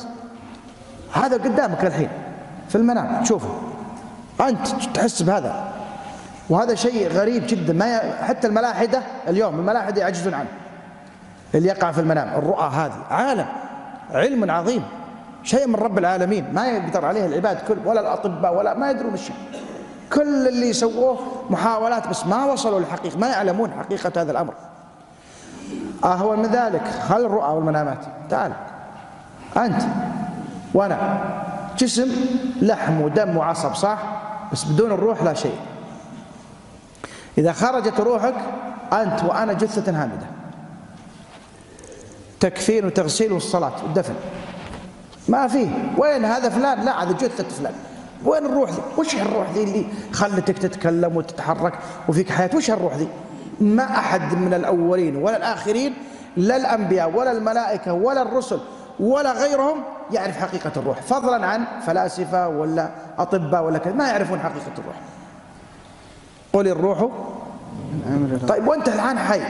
[1.13, 2.09] هذا قدامك الحين
[2.69, 3.49] في المنام تشوفه.
[4.41, 5.73] أنت تحس بهذا.
[6.51, 8.13] وهذا شيء غريب جدا ما ي...
[8.13, 10.49] حتى الملاحدة اليوم الملاحدة يعجزون عنه.
[11.55, 13.47] اللي يقع في المنام الرؤى هذه عالم
[14.11, 14.83] علم عظيم
[15.43, 16.55] شيء من رب العالمين.
[16.55, 19.37] ما يقدر عليه العباد كل ولا الأطباء ولا ما يدرون الشيء
[20.13, 21.19] كل اللي سووه
[21.51, 24.55] محاولات بس ما وصلوا للحقيقة ما يعلمون حقيقة هذا الأمر.
[26.05, 26.83] أهون من ذلك.
[27.09, 27.99] هل الرؤى والمنامات.
[28.31, 28.53] تعال.
[29.57, 29.83] أنت.
[30.75, 31.21] وأنا.
[31.79, 32.11] جسم
[32.63, 33.99] لحم ودم وعصب صح؟
[34.53, 35.57] بس بدون الروح لا شيء.
[37.39, 38.35] إذا خرجت روحك
[38.93, 40.27] أنت وأنا جثة هامدة.
[42.41, 44.15] تكفين وتغسيل والصلاة والدفن.
[45.29, 45.69] ما فيه
[45.99, 47.75] وين هذا فلان؟ لا هذا جثة فلان.
[48.25, 51.73] وين الروح ذي؟ وش الروح ذي اللي خلتك تتكلم وتتحرك
[52.09, 53.09] وفيك حياة؟ وش الروح ذي؟
[53.61, 55.95] ما أحد من الأولين ولا الآخرين
[56.37, 58.61] لا الأنبياء ولا الملائكة ولا الرسل
[59.01, 61.03] ولا غيرهم يعرف حقيقة الروح.
[61.03, 64.97] فضلا عن فلاسفة ولا أطباء ولا كذا ما يعرفون حقيقة الروح.
[66.53, 67.09] قل الروح.
[68.49, 69.41] طيب وأنت الآن حي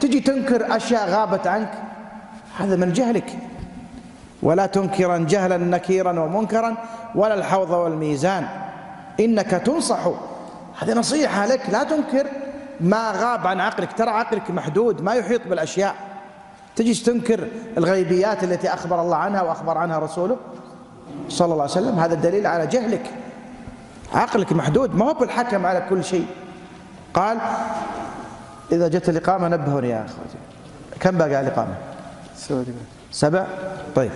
[0.00, 1.70] تجي تنكر أشياء غابت عنك
[2.58, 3.38] هذا من جهلك.
[4.42, 6.76] ولا تنكرا جهلا نكيرا ومنكرا
[7.14, 8.46] ولا الحوض والميزان
[9.20, 10.08] إنك تنصح.
[10.78, 12.26] هذه نصيحة لك لا تنكر.
[12.80, 13.92] ما غاب عن عقلك.
[13.92, 15.94] ترى عقلك محدود ما يحيط بالأشياء.
[16.76, 17.48] تجي تنكر
[17.78, 20.36] الغيبيات التي أخبر الله عنها وأخبر عنها رسوله.
[21.28, 23.10] صلى الله عليه وسلم هذا دليل على جهلك.
[24.14, 26.26] عقلك محدود ما هو بالحكم على كل شيء.
[27.14, 27.38] قال
[28.72, 30.38] إذا جت الإقامة نبهوني يا أخوتي.
[31.00, 31.74] كم بقى الإقامة؟
[33.12, 33.46] سبع؟
[33.94, 34.10] طيب.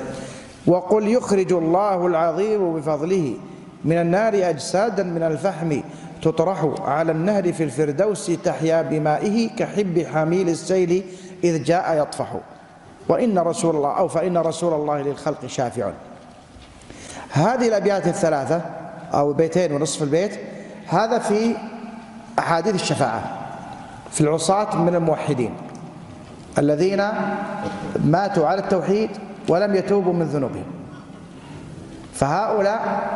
[0.66, 3.36] وقل يخرج الله العظيم بفضله
[3.84, 5.80] من النار أجسادا من الفحم
[6.22, 11.04] تطرح على النهر في الفردوس تحيا بمائه كحب حميل السيل
[11.44, 12.36] إذ جاء يطفح.
[13.08, 15.90] وإن رسول الله أو فإن رسول الله للخلق شافع.
[17.32, 18.60] هذه الأبيات الثلاثة
[19.14, 20.40] أو بيتين ونصف البيت
[20.86, 21.56] هذا في
[22.38, 23.22] أحاديث الشفاعة
[24.10, 25.54] في العصاة من الموحدين
[26.58, 27.08] الذين
[28.04, 29.10] ماتوا على التوحيد
[29.48, 30.64] ولم يتوبوا من ذنوبهم.
[32.14, 33.10] فهؤلاء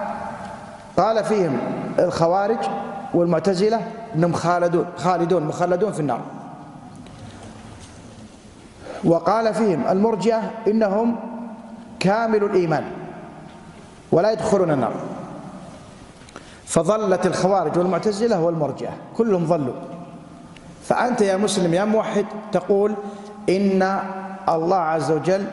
[0.97, 1.59] قال فيهم
[1.99, 2.59] الخوارج
[3.17, 3.81] والمعتزلة
[4.15, 6.21] إنهم خالدون خالدون مخلدون في النار.
[9.05, 11.17] وقال فيهم المرجئة إنهم
[12.01, 12.85] كامل الإيمان
[14.13, 14.93] ولا يدخلون النار.
[16.67, 19.75] فظلت الخوارج والمعتزلة والمرجئة كلهم ظلوا.
[20.85, 22.95] فأنت يا مسلم يا موحد تقول
[23.49, 24.01] إن
[24.49, 25.47] الله عز وجل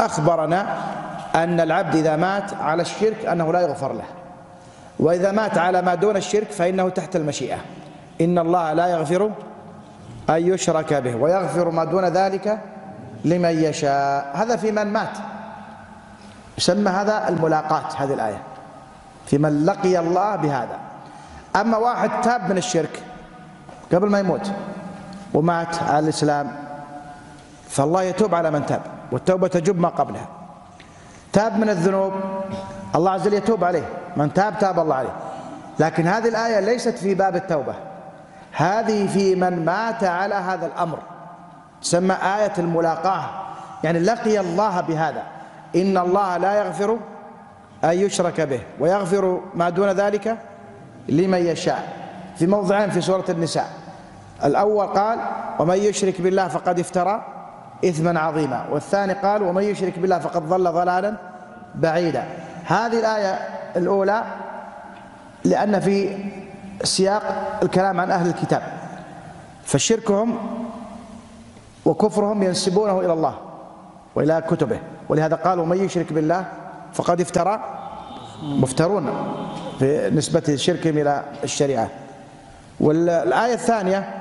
[0.00, 0.78] أخبرنا
[1.34, 4.21] أن العبد إذا مات على الشرك أنه لا يغفر له.
[5.02, 7.58] وإذا مات على ما دون الشرك فإنه تحت المشيئة.
[8.20, 9.30] إن الله لا يغفر
[10.30, 12.58] أن يشرك به ويغفر ما دون ذلك
[13.24, 14.30] لمن يشاء.
[14.34, 15.18] هذا في من مات.
[16.58, 18.42] يسمى هذا الملاقاة هذه الآية.
[19.26, 20.78] في من لقي الله بهذا.
[21.56, 23.02] أما واحد تاب من الشرك
[23.92, 24.50] قبل ما يموت
[25.34, 26.56] ومات على الإسلام
[27.68, 28.82] فالله يتوب على من تاب
[29.12, 30.28] والتوبة تجب ما قبلها.
[31.32, 32.12] تاب من الذنوب
[32.94, 34.01] الله عز وجل يتوب عليه.
[34.16, 35.16] من تاب تاب الله عليه.
[35.78, 37.74] لكن هذه الآية ليست في باب التوبة.
[38.52, 40.98] هذه في من مات على هذا الأمر.
[41.82, 43.24] تسمى آية الملاقاة.
[43.84, 45.22] يعني لقي الله بهذا.
[45.76, 46.98] إن الله لا يغفر
[47.84, 50.38] أن يشرك به ويغفر ما دون ذلك
[51.08, 51.88] لمن يشاء.
[52.36, 53.66] في موضعين في سورة النساء.
[54.44, 55.18] الأول قال
[55.58, 57.24] ومن يشرك بالله فقد افترى
[57.84, 58.66] إثما عظيما.
[58.70, 61.14] والثاني قال ومن يشرك بالله فقد ضل ضلالا
[61.74, 62.24] بعيدا.
[62.66, 63.38] هذه الآية
[63.76, 64.24] الأولى
[65.44, 66.16] لأن في
[66.84, 68.62] سياق الكلام عن أهل الكتاب
[69.64, 70.38] فشركهم
[71.84, 73.38] وكفرهم ينسبونه إلى الله
[74.14, 76.44] وإلى كتبه ولهذا قال ومن يشرك بالله
[76.92, 77.60] فقد افترى
[78.42, 79.10] مفترون
[79.78, 81.88] في نسبة شركهم إلى الشريعة.
[82.80, 84.14] والآية الثانية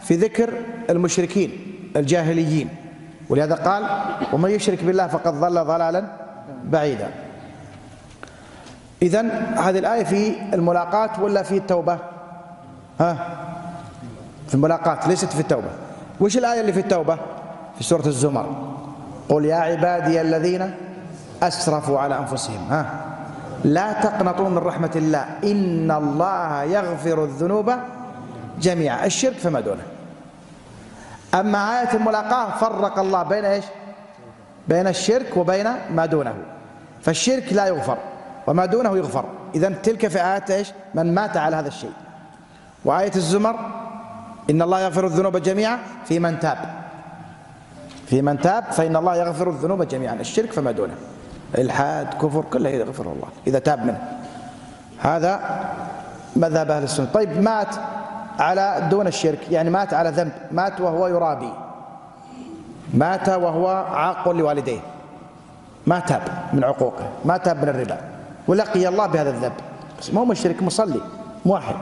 [0.00, 0.52] في ذكر
[0.90, 1.50] المشركين
[1.96, 2.68] الجاهليين
[3.28, 3.86] ولهذا قال
[4.32, 6.04] ومن يشرك بالله فقد ضل ضلالا
[6.64, 7.25] بعيدا.
[9.02, 11.98] إذن هذه الآية في الملاقات ولا في التوبة؟
[13.00, 13.16] ها؟
[14.48, 15.68] في الملاقات ليست في التوبة.
[16.20, 17.18] وش الآية اللي في التوبة؟
[17.78, 18.46] في سورة الزمر.
[19.28, 20.74] قل يا عبادي الذين
[21.42, 22.66] أسرفوا على أنفسهم.
[22.70, 22.86] ها؟
[23.64, 25.26] لا تقنطوا من رحمة الله.
[25.44, 27.72] إن الله يغفر الذنوب
[28.60, 29.06] جميعا.
[29.06, 29.82] الشرك فما دونه.
[31.34, 33.64] أما آية الملاقاة فرق الله بين إيش؟
[34.68, 36.34] بين الشرك وبين ما دونه.
[37.02, 37.98] فالشرك لا يغفر.
[38.46, 39.24] وما دونه يغفر.
[39.54, 41.92] إذا تلك في آيات إيش؟ من مات على هذا الشيء.
[42.84, 43.56] وآية الزمر
[44.50, 46.58] إن الله يغفر الذنوب جميعا في من تاب.
[48.06, 50.14] في من تاب فإن الله يغفر الذنوب جميعا.
[50.14, 50.94] الشرك فما دونه.
[51.58, 54.18] الحاد كفر كله يغفر الله إذا تاب منه.
[54.98, 55.40] هذا
[56.36, 57.06] مذهب أهل السنة.
[57.14, 57.74] طيب مات
[58.38, 60.32] على دون الشرك يعني مات على ذنب.
[60.52, 61.52] مات وهو يرابي.
[62.94, 64.80] مات وهو عاق لوالديه.
[65.86, 67.08] ما تاب من عقوقه.
[67.24, 68.15] ما تاب من الربا.
[68.48, 69.52] ولقي الله بهذا الذنب.
[70.00, 71.00] بس ما هو مشرك مصلي
[71.46, 71.76] موحد.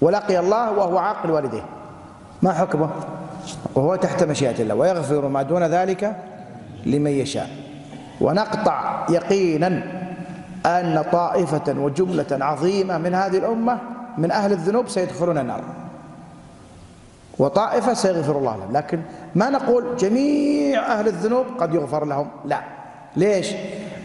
[0.00, 1.64] ولقي الله وهو عاق لوالديه.
[2.42, 2.90] ما حكمه؟
[3.74, 4.74] وهو تحت مشيئة الله.
[4.74, 6.16] ويغفر ما دون ذلك
[6.86, 7.50] لمن يشاء.
[8.20, 9.82] ونقطع يقينا
[10.66, 13.78] أن طائفة وجملة عظيمة من هذه الأمة
[14.18, 15.60] من أهل الذنوب سيدخلون النار.
[17.38, 18.72] وطائفة سيغفر الله لهم.
[18.72, 19.00] لكن
[19.34, 22.28] ما نقول جميع أهل الذنوب قد يغفر لهم.
[22.44, 22.60] لا.
[23.16, 23.46] ليش؟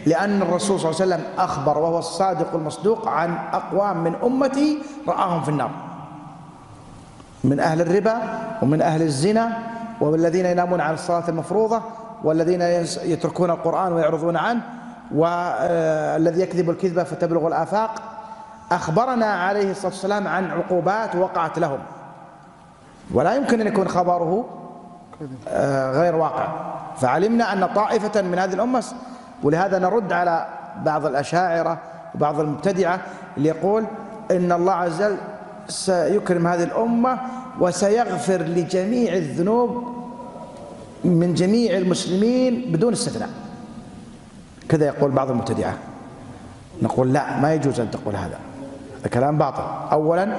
[0.06, 5.42] لأن الرسول صلى الله عليه وسلم أخبر وهو الصادق المصدوق عن أقوام من أمتي رآهم
[5.42, 5.70] في النار.
[7.44, 8.16] من أهل الربا
[8.62, 9.58] ومن أهل الزنا
[10.00, 11.82] والذين ينامون عن الصلاة المفروضة
[12.24, 12.62] والذين
[13.02, 14.60] يتركون القرآن ويعرضون عنه
[15.14, 17.90] والذي يكذب الكذبة فتبلغ الآفاق.
[18.72, 21.78] أخبرنا عليه الصلاة والسلام عن عقوبات وقعت لهم.
[23.14, 24.44] ولا يمكن أن يكون خبره
[25.48, 26.48] آه، غير واقع.
[26.96, 28.84] فعلمنا أن طائفة من هذه الأمة
[29.42, 30.46] ولهذا نرد على
[30.84, 31.78] بعض الأشاعرة
[32.14, 33.00] وبعض المبتدعة
[33.36, 33.84] اللي يقول
[34.30, 35.16] إن الله عز وجل
[35.68, 37.18] سيكرم هذه الأمة
[37.60, 39.84] وسيغفر لجميع الذنوب
[41.04, 43.28] من جميع المسلمين بدون استثناء.
[44.68, 45.74] كذا يقول بعض المبتدعة.
[46.82, 48.38] نقول لا ما يجوز أن تقول هذا.
[49.00, 49.62] هذا كلام باطل.
[49.92, 50.36] أولا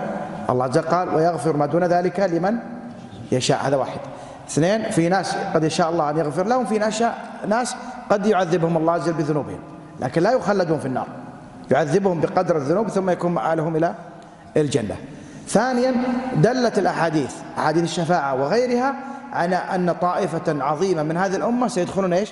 [0.49, 2.55] الله عز وجل قال ويغفر ما دون ذلك لمن
[3.31, 3.67] يشاء.
[3.67, 3.99] هذا واحد.
[4.49, 7.03] اثنين في ناس قد يشاء الله أن يغفر لهم في ناس
[7.47, 7.75] ناس
[8.13, 9.59] قد يعذبهم الله عز وجل بذنوبهم
[9.99, 11.07] لكن لا يخلدون في النار.
[11.71, 13.95] يعذبهم بقدر الذنوب ثم يكون مآلهم إلى
[14.57, 14.95] الجنة.
[15.47, 15.93] ثانيا
[16.35, 18.95] دلت الأحاديث أحاديث الشفاعة وغيرها
[19.33, 22.31] على أن طائفة عظيمة من هذه الأمة سيدخلون إيش؟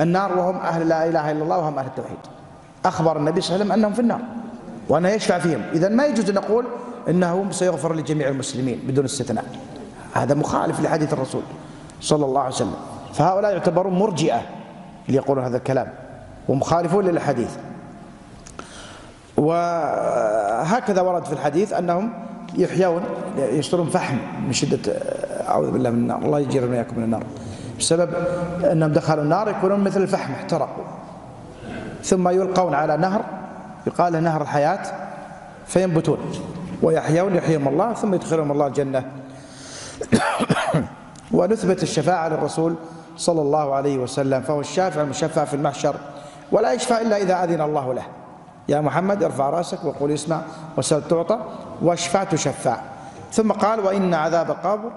[0.00, 2.18] النار وهم أهل لا إله إلا الله وهم أهل التوحيد.
[2.84, 4.20] أخبر النبي صلى الله عليه وسلم أنهم في النار
[4.88, 5.62] وأنه يشفع فيهم.
[5.72, 6.64] إذا ما يجوز أن نقول
[7.08, 9.44] إنه سيغفر لجميع المسلمين بدون استثناء.
[10.14, 11.42] هذا مخالف لحديث الرسول
[12.00, 12.74] صلى الله عليه وسلم.
[13.14, 14.40] فهؤلاء يعتبرون مرجئة.
[15.06, 15.88] اللي يقولون هذا الكلام.
[16.48, 17.50] ومخالفون للحديث.
[19.36, 22.12] وهكذا ورد في الحديث أنهم
[22.54, 23.02] يحيون
[23.38, 24.92] يشترون فحم من شدة
[25.48, 26.18] أعوذ بالله من النار.
[26.18, 27.22] الله يجيرنا وإياكم من النار.
[27.78, 28.10] بسبب
[28.72, 30.84] أنهم دخلوا النار يكونون مثل الفحم احترقوا.
[32.02, 33.24] ثم يلقون على نهر
[33.86, 34.82] يقال له نهر الحياة
[35.66, 36.18] فينبتون.
[36.82, 39.04] ويحيون يحييهم الله ثم يدخلهم الله الجنة.
[41.36, 42.74] ونثبت الشفاعة للرسول
[43.16, 45.94] صلى الله عليه وسلم فهو الشافع المشفع في المحشر.
[46.52, 48.02] ولا يشفع إلا إذا أذن الله له.
[48.68, 50.40] يا محمد ارفع رأسك وقول اسمع
[50.76, 51.38] وسل تعطى
[51.82, 52.76] واشفع تشفع.
[53.32, 54.90] ثم قال وإن عذاب القبر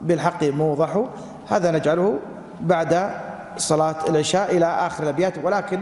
[0.00, 1.04] بالحق موضح.
[1.48, 2.18] هذا نجعله
[2.60, 3.10] بعد
[3.56, 5.80] صلاة العشاء إلى آخر الأبيات ولكن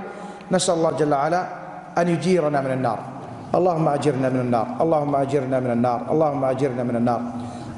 [0.53, 1.47] نسأل الله جل وعلا
[1.99, 2.99] أن يجيرنا من النار.
[3.55, 4.67] اللهم أجرنا من النار.
[4.81, 6.01] اللهم أجرنا من النار.
[6.11, 7.21] اللهم أجرنا من النار.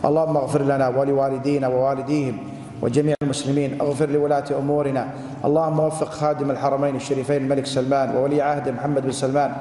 [0.05, 2.56] اللهم اغفر لنا ولوالدينا ووالديهم.
[2.83, 5.09] وجميع المسلمين اغفر لولاة أمورنا.
[5.45, 9.53] اللهم وفق خادم الحرمين الشريفين الملك سلمان وولي عهد محمد بن سلمان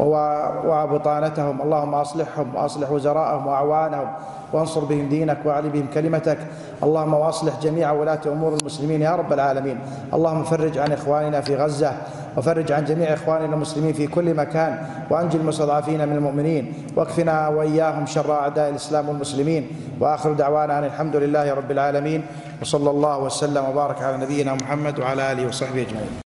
[0.00, 4.08] وبطانتهم اللهم أصلحهم وأصلح وزراءهم وأعوانهم
[4.52, 6.38] وانصر بهم دينك وأعلي بهم كلمتك.
[6.82, 9.78] اللهم وأصلح جميع ولاة أمور المسلمين يا رب العالمين.
[10.14, 11.92] اللهم فرج عن إخواننا في غزة.
[12.36, 18.32] وفرج عن جميع إخواننا المسلمين في كل مكان وأنجي المستضعفين من المؤمنين واكفنا وإياهم شر
[18.32, 19.68] أعداء الإسلام والمسلمين
[20.00, 22.26] وآخر دعوانا أن الحمد لله رب العالمين
[22.62, 26.20] وصلى الله وسلم وبارك على نبينا محمد وعلى آله وصحبه أجمعين.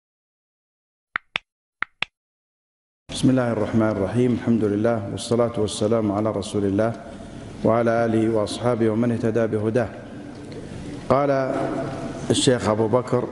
[3.12, 6.92] بسم الله الرحمن الرحيم الحمد لله والصلاة والسلام على رسول الله
[7.64, 9.90] وعلى آله وأصحابه ومن اهتدى بهداه.
[11.10, 11.32] قال
[12.30, 13.24] الشيخ أبو بكر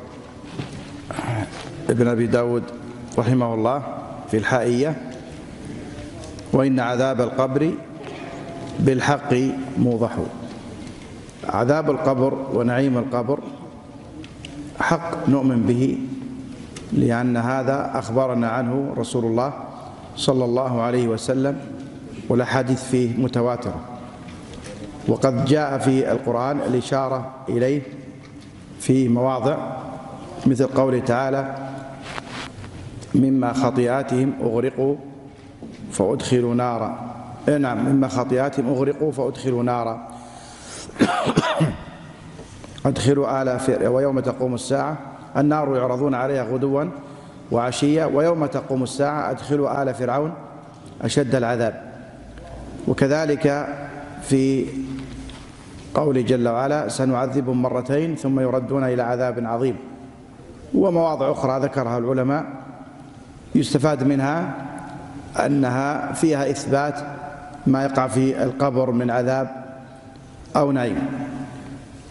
[1.90, 2.64] ابن أبي داود
[3.18, 3.84] رحمه الله
[4.32, 4.96] في الحائية
[6.54, 7.72] وإن عذاب القبر
[8.80, 9.34] بالحق
[9.78, 10.18] موضح.
[11.50, 13.40] عذاب القبر ونعيم القبر
[14.80, 15.98] حق نؤمن به
[16.94, 19.54] لأن هذا أخبرنا عنه رسول الله
[20.16, 21.60] صلى الله عليه وسلم
[22.30, 23.80] والأحاديث فيه متواترة.
[25.08, 27.82] وقد جاء في القرآن الإشارة إليه
[28.80, 29.58] في مواضع
[30.48, 31.56] مثل قوله تعالى
[33.16, 34.96] مما خطيئاتهم أغرقوا
[35.92, 37.12] فأدخلوا نارا.
[37.60, 40.08] نعم مما خطيئاتهم أغرقوا فأدخلوا نارا.
[42.86, 44.98] أدخلوا آل ويوم تقوم الساعة
[45.38, 46.86] النار يعرضون عليها غدوا
[47.52, 50.34] وعشية ويوم تقوم الساعة أدخلوا آل فرعون
[51.02, 51.92] أشد العذاب.
[52.88, 53.68] وكذلك
[54.22, 54.66] في
[55.94, 59.91] قول جل وعلا سنعذبهم مرتين ثم يردون إلى عذاب عظيم.
[60.74, 62.46] ومواضع أخرى ذكرها العلماء
[63.56, 64.54] يستفاد منها
[65.46, 67.00] أنها فيها إثبات
[67.68, 69.66] ما يقع في القبر من عذاب
[70.56, 71.10] أو نعيم.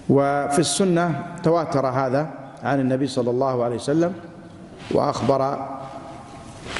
[0.08, 2.26] وفي السنة تواتر هذا
[2.64, 4.12] عن النبي صلى الله عليه وسلم
[4.90, 5.42] وأخبر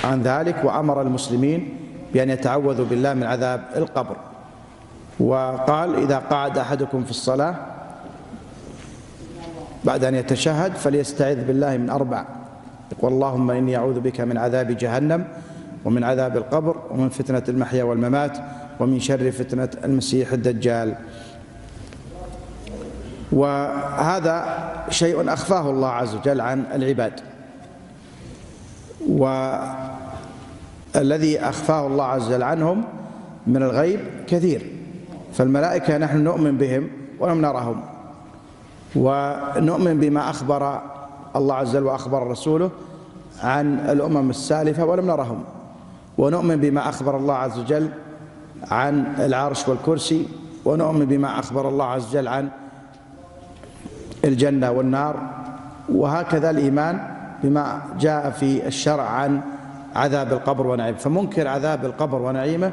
[0.05, 1.77] عن ذلك وأمر المسلمين
[2.13, 4.17] بأن يتعوذوا بالله من عذاب القبر.
[5.21, 7.55] وقال إذا قعد أحدكم في الصلاة
[9.85, 12.25] بعد أن يتشهد فليستعذ بالله من أربع.
[12.93, 15.25] يقول اللهم إني أعوذ بك من عذاب جهنم
[15.85, 18.39] ومن عذاب القبر ومن فتنة المحيا والممات
[18.81, 20.95] ومن شر فتنة المسيح الدجال.
[23.33, 24.59] وهذا
[24.91, 27.21] شيء أخفاه الله عز وجل عن العباد.
[29.09, 29.41] والذي
[31.41, 32.85] أخفاه الله عز وجل عنهم
[33.47, 34.71] من الغيب كثير.
[35.33, 37.90] فالملائكة نحن نؤمن بهم ولم نرهم.
[38.97, 40.81] ونؤمن بما أخبر
[41.37, 42.71] الله عز وجل وأخبر رسوله
[43.43, 45.45] عن الأمم السالفة ولم نرهم.
[46.19, 47.89] ونؤمن بما أخبر الله عز وجل
[48.71, 50.29] عن العرش والكرسي
[50.65, 52.49] ونؤمن بما أخبر الله عز وجل عن
[54.25, 55.17] الجنة والنار.
[55.89, 57.01] وهكذا الإيمان
[57.45, 59.41] بما جاء في الشرع عن
[59.97, 60.99] عذاب القبر ونعيمه.
[60.99, 62.73] فمنكر عذاب القبر ونعيمه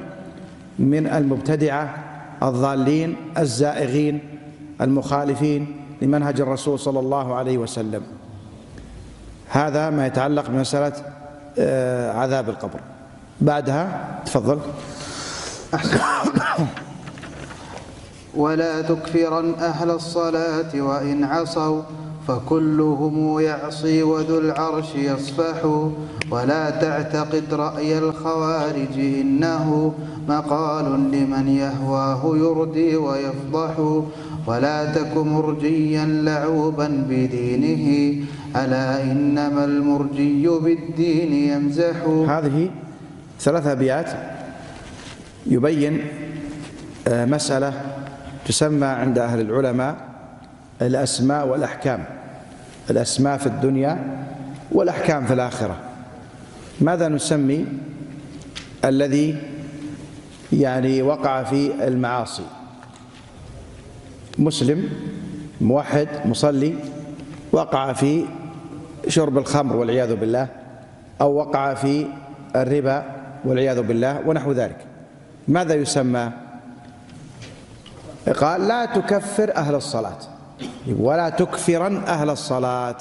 [0.79, 1.95] من المبتدعة
[2.43, 4.19] الضالين الزائغين
[4.81, 8.01] المخالفين لمنهج الرسول صلى الله عليه وسلم.
[9.49, 10.93] هذا ما يتعلق بمسألة
[11.59, 12.79] آه، عذاب القبر.
[13.41, 14.59] بعدها تفضل.
[18.35, 21.81] ولا تكفرن أهل الصلاة وإن عصوا
[22.27, 25.65] فكلهم يعصي وذو العرش يصفح.
[26.31, 29.93] ولا تعتقد رأي الخوارج إنه
[30.27, 34.03] مقال لمن يهواه يردي ويفضح.
[34.47, 38.15] ولا تك مرجيا لعوبا بدينه
[38.55, 41.95] ألا إنما المرجي بالدين يمزح.
[42.29, 42.69] هذه
[43.39, 44.09] ثلاث أبيات
[45.45, 46.01] يبين
[47.07, 47.73] آه، مسألة
[48.45, 49.95] تسمى عند أهل العلماء
[50.81, 52.03] الأسماء والأحكام.
[52.89, 54.25] الأسماء في الدنيا
[54.71, 55.75] والأحكام في الآخرة.
[56.81, 57.65] ماذا نسمي
[58.85, 59.37] الذي
[60.53, 62.56] يعني وقع في المعاصي؟
[64.39, 64.89] مسلم
[65.61, 66.75] موحد مصلي
[67.51, 68.25] وقع في
[69.07, 70.47] شرب الخمر والعياذ بالله
[71.21, 72.07] أو وقع في
[72.55, 73.05] الربا
[73.45, 74.77] والعياذ بالله ونحو ذلك.
[75.47, 76.31] ماذا يسمى؟
[78.41, 80.17] قال لا تكفر أهل الصلاة.
[80.99, 82.97] ولا تكفرا أهل الصلاة.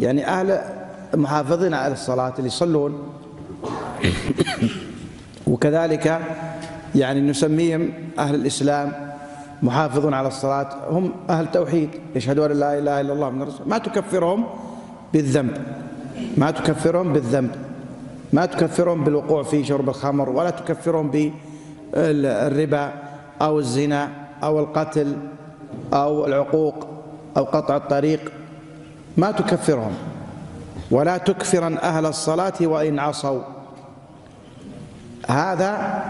[0.00, 0.60] يعني أهل
[1.14, 3.12] محافظين على الصلاة اللي يصلون.
[5.46, 6.20] وكذلك
[6.94, 9.03] يعني نسميهم أهل الإسلام.
[9.64, 14.44] محافظون على الصلاة هم أهل توحيد يشهدون لا إله إلا الله من الرسول ما تكفرهم
[15.12, 15.56] بالذنب
[16.36, 17.50] ما تكفرهم بالذنب
[18.32, 22.92] ما تكفرهم بالوقوع في شرب الخمر ولا تكفرهم بالربا
[23.42, 24.10] أو الزنا
[24.42, 25.16] أو القتل
[25.94, 26.86] أو العقوق
[27.36, 28.32] أو قطع الطريق.
[29.16, 29.92] ما تكفرهم.
[30.90, 33.42] ولا تكفرا أهل الصلاة وإن عصوا.
[35.28, 36.02] هذا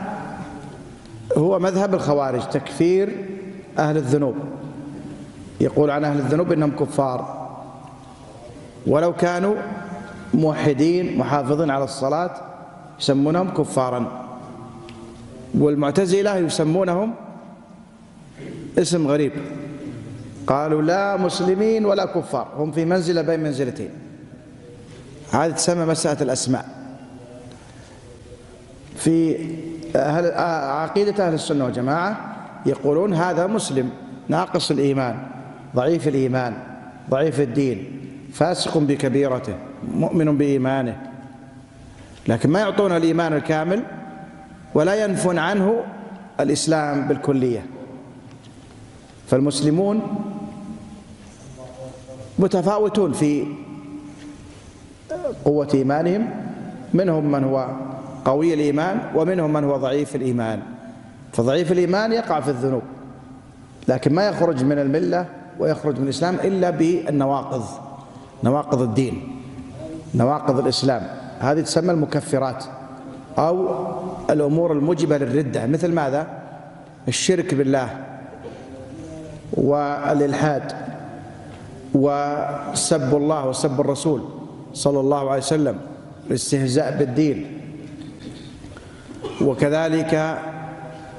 [1.37, 3.34] هو مذهب الخوارج تكفير
[3.79, 4.35] أهل الذنوب.
[5.61, 7.45] يقول عن أهل الذنوب إنهم كفار.
[8.87, 9.55] ولو كانوا
[10.35, 12.31] موحدين محافظين على الصلاة
[13.01, 14.25] يسمونهم كفارا.
[15.55, 17.15] والمعتزلة يسمونهم
[18.79, 19.33] اسم غريب.
[20.47, 22.49] قالوا لا مسلمين ولا كفار.
[22.57, 23.91] هم في منزلة بين منزلتين.
[25.33, 26.69] هذه تسمى مسألة الأسماء.
[28.97, 29.37] في
[29.97, 30.33] أهل
[30.71, 32.34] عقيدة أهل السنة والجماعة
[32.67, 33.91] يقولون هذا مسلم
[34.29, 35.17] ناقص الإيمان
[35.77, 36.55] ضعيف الإيمان
[37.11, 38.01] ضعيف الدين
[38.33, 39.55] فاسق بكبيرته
[39.95, 41.01] مؤمن بإيمانه.
[42.29, 43.83] لكن ما يعطون الإيمان الكامل
[44.75, 45.81] ولا ينفون عنه
[46.41, 47.67] الإسلام بالكلية.
[49.27, 50.01] فالمسلمون
[52.39, 53.47] متفاوتون في
[55.45, 56.31] قوة إيمانهم
[56.95, 57.69] منهم من هو
[58.25, 60.74] قوي الإيمان ومنهم من هو ضعيف الإيمان.
[61.35, 62.83] فضعيف الإيمان يقع في الذنوب
[63.89, 65.27] لكن ما يخرج من الملة
[65.59, 67.65] ويخرج من الإسلام إلا بالنواقض
[68.45, 69.41] نواقض الدين
[70.15, 71.07] نواقض الإسلام
[71.39, 72.65] هذه تسمى المكفرات
[73.39, 73.69] أو
[74.31, 76.27] الأمور الموجبة للردة مثل ماذا؟
[77.09, 77.89] الشرك بالله
[79.53, 80.73] والإلحاد
[81.95, 84.23] وسب الله وسب الرسول
[84.75, 85.77] صلى الله عليه وسلم
[86.31, 87.61] الاستهزاء بالدين
[89.41, 90.39] وكذلك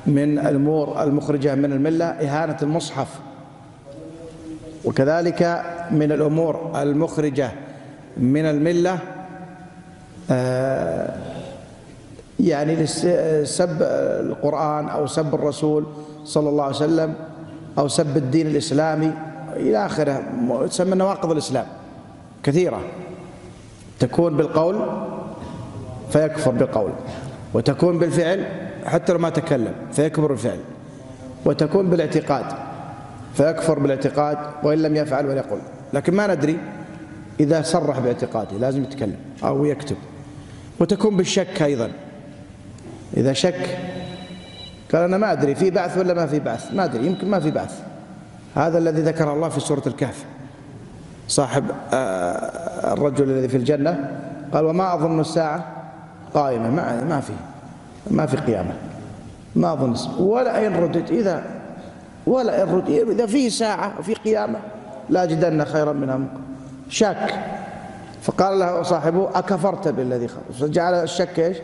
[0.08, 3.08] من الأمور المخرجة من الملة إهانة المصحف.
[4.86, 7.52] وكذلك من الأمور المخرجة
[8.18, 9.00] من الملة
[10.32, 11.16] آه،
[12.40, 12.86] يعني
[13.46, 13.78] سب
[14.22, 15.86] القرآن أو سب الرسول
[16.26, 17.14] صلى الله عليه وسلم
[17.78, 19.12] أو سب الدين الإسلامي
[19.54, 20.24] إلى آخره
[20.70, 21.66] تسمى نواقض الإسلام
[22.44, 22.80] كثيرة.
[24.00, 24.76] تكون بالقول
[26.12, 26.92] فيكفر بالقول
[27.54, 28.46] وتكون بالفعل
[28.86, 30.60] حتى لو ما تكلم فيكبر الفعل
[31.46, 32.46] وتكون بالاعتقاد
[33.34, 35.60] فيكفر بالاعتقاد وإن لم يفعل ويقول
[35.94, 36.60] لكن ما ندري
[37.40, 39.96] إذا صرح باعتقاده لازم يتكلم أو يكتب.
[40.80, 41.92] وتكون بالشك أيضا.
[43.18, 43.78] إذا شك
[44.94, 47.52] قال أنا ما أدري في بعث ولا ما في بعث؟ ما أدري يمكن ما في
[47.52, 47.82] بعث.
[48.56, 50.26] هذا الذي ذكر الله في سورة الكهف.
[51.28, 54.20] صاحب آه، الرجل الذي في الجنة
[54.54, 55.66] قال وما أظن الساعة
[56.34, 56.70] قائمة.
[56.70, 57.34] ما ما في.
[58.12, 58.74] ما في قيامة.
[59.56, 61.12] ما أظن ولا إن ردت.
[61.12, 61.44] إذا
[62.28, 62.90] ولا إن ردت.
[62.90, 64.60] إذا في ساعة وفي قيامة
[65.10, 66.20] لا جدن خيرا منها
[66.90, 67.34] شك.
[68.22, 70.70] فقال له صاحبه أكفرت بالذي خلق.
[70.70, 71.58] جعل الشك إيش؟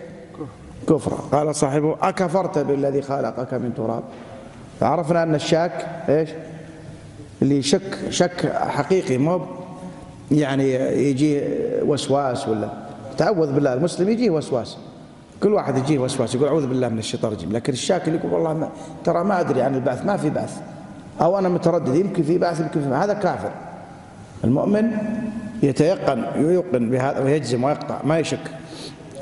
[0.89, 1.17] كفرا.
[1.31, 4.03] قال صاحبه أكفرت بالذي خلقك من تراب.
[4.79, 6.29] فعرفنا أن الشاك إيش؟
[7.41, 9.41] اللي شك شك حقيقي مو
[10.31, 10.73] يعني
[11.09, 11.41] يجي
[11.85, 12.69] وسواس ولا.
[13.17, 14.77] تعوذ بالله المسلم يجيه وسواس.
[15.43, 17.51] كل واحد يجيه وسواس يقول أعوذ بالله من الشيطان الرجيم.
[17.51, 18.69] لكن الشاك اللي يقول والله ما
[19.03, 20.61] ترى ما أدري عن البعث ما في بعث.
[21.21, 23.03] أو أنا متردد يمكن في بعث يمكن في بعث.
[23.03, 23.51] هذا كافر.
[24.43, 24.91] المؤمن
[25.63, 28.51] يتيقن ويوقن بهذا ويجزم ويقطع ما يشك.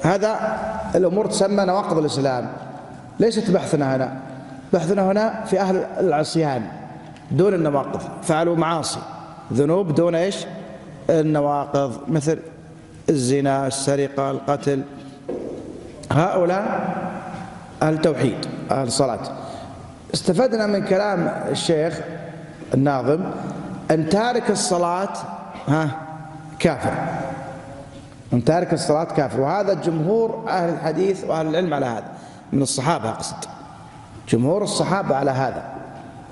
[0.01, 0.59] هذا
[0.95, 2.49] الأمور تسمى نواقض الإسلام.
[3.19, 4.19] ليست بحثنا هنا.
[4.73, 6.63] بحثنا هنا في أهل العصيان
[7.31, 8.01] دون النواقض.
[8.23, 8.99] فعلوا معاصي.
[9.53, 10.45] ذنوب دون إيش؟
[11.09, 12.39] النواقض مثل
[13.09, 14.81] الزنا السرقة القتل.
[16.11, 16.97] هؤلاء
[17.81, 19.19] أهل توحيد أهل الصلاة.
[20.13, 21.99] استفدنا من كلام الشيخ
[22.73, 23.19] الناظم
[23.91, 25.13] أن تارك الصلاة
[25.67, 25.89] ها
[26.59, 26.93] كافر.
[28.31, 29.41] من تارك الصلاة كافر.
[29.41, 32.11] وهذا جمهور أهل الحديث وأهل العلم على هذا
[32.53, 33.45] من الصحابة أقصد.
[34.29, 35.63] جمهور الصحابة على هذا.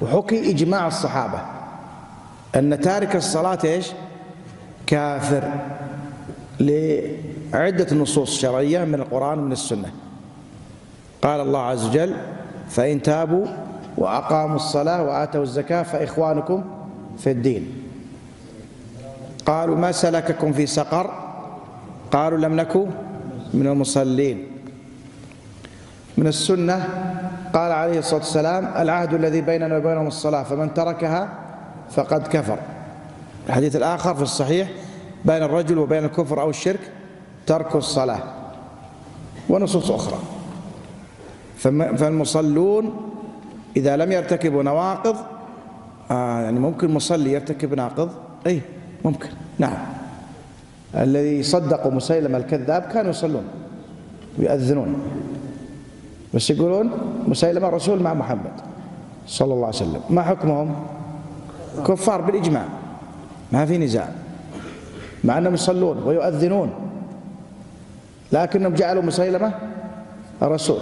[0.01, 1.39] وحكي إجماع الصحابة.
[2.55, 3.91] أن تارك الصلاة إيش؟
[4.87, 5.51] كافر.
[7.53, 9.91] لعدة نصوص شرعية من القرآن ومن السنة.
[11.21, 12.13] قال الله عز وجل
[12.69, 13.45] فإن تابوا
[13.97, 16.63] وأقاموا الصلاة وآتوا الزكاة فإخوانكم
[17.17, 17.83] في الدين.
[19.45, 21.11] قالوا ما سلككم في سقر؟
[22.11, 22.85] قالوا لم نكن
[23.53, 24.47] من المصلين.
[26.17, 26.87] من السنة
[27.53, 31.29] قال عليه الصلاة والسلام العهد الذي بيننا وبينهم الصلاة فمن تركها
[31.91, 32.57] فقد كفر.
[33.47, 34.69] الحديث الآخر في الصحيح
[35.25, 36.79] بين الرجل وبين الكفر أو الشرك
[37.47, 38.19] ترك الصلاة
[39.49, 40.19] ونصوص أخرى.
[41.97, 42.95] فالمصلون
[43.77, 45.15] إذا لم يرتكبوا نواقض
[46.11, 48.09] آه يعني ممكن مصلي يرتكب ناقض؟
[48.47, 48.61] أي
[49.05, 49.29] ممكن.
[49.59, 49.77] نعم.
[50.95, 53.43] الذي صدقوا مسيلمة الكذاب كانوا يصلون
[54.39, 54.95] ويؤذنون
[56.33, 56.91] بس يقولون
[57.27, 58.51] مسيلمة رسول مع محمد
[59.27, 60.01] صلى الله عليه وسلم.
[60.09, 60.75] ما حكمهم؟
[61.87, 62.65] كفار بالإجماع.
[63.51, 64.09] ما في نزاع.
[65.23, 66.69] مع أنهم يصلون ويؤذنون.
[68.31, 69.51] لكنهم جعلوا مسيلمة
[70.41, 70.79] الرسول.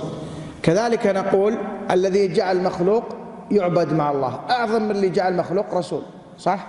[0.63, 1.57] كذلك نقول
[1.91, 3.03] الذي جعل مخلوق
[3.51, 4.39] يعبد مع الله.
[4.49, 6.01] أعظم من اللي جعل مخلوق رسول
[6.39, 6.67] صح؟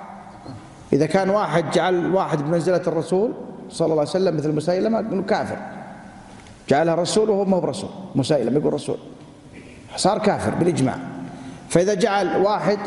[0.92, 3.32] إذا كان واحد جعل واحد بمنزلة الرسول
[3.70, 5.56] صلى الله عليه وسلم مثل مسيلمة انه كافر.
[6.68, 8.96] جعلها رسول وهو ما هو برسول مسيلمة يقول رسول.
[9.96, 10.96] صار كافر بالإجماع.
[11.68, 12.78] فإذا جعل واحد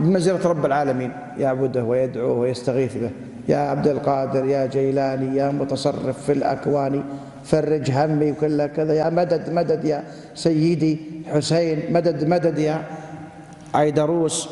[0.00, 3.10] بمنزلة رب العالمين يعبده ويدعوه ويستغيث به
[3.48, 7.04] يا عبد القادر يا جيلاني يا متصرف في الأكوان
[7.44, 8.94] فرج همي وكل كذا.
[8.94, 11.00] يا مدد مدد يا سيدي
[11.32, 12.84] حسين مدد مدد يا
[13.74, 14.48] عيدروس.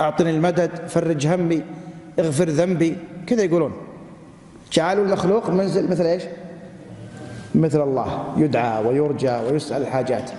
[0.00, 1.62] أعطني المدد فرج همي
[2.18, 2.96] اغفر ذنبي.
[3.26, 3.72] كذا يقولون.
[4.72, 6.22] جعلوا المخلوق منزل مثل إيش؟
[7.54, 8.24] مثل الله.
[8.36, 10.30] يدعى ويرجى ويسأل الحاجات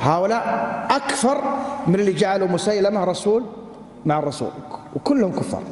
[0.00, 0.42] هؤلاء
[0.90, 1.38] أكثر
[1.86, 3.42] من اللي جعلوا مسيلمة رسول
[4.04, 4.50] مع الرسول.
[4.96, 5.62] وكلهم كفار.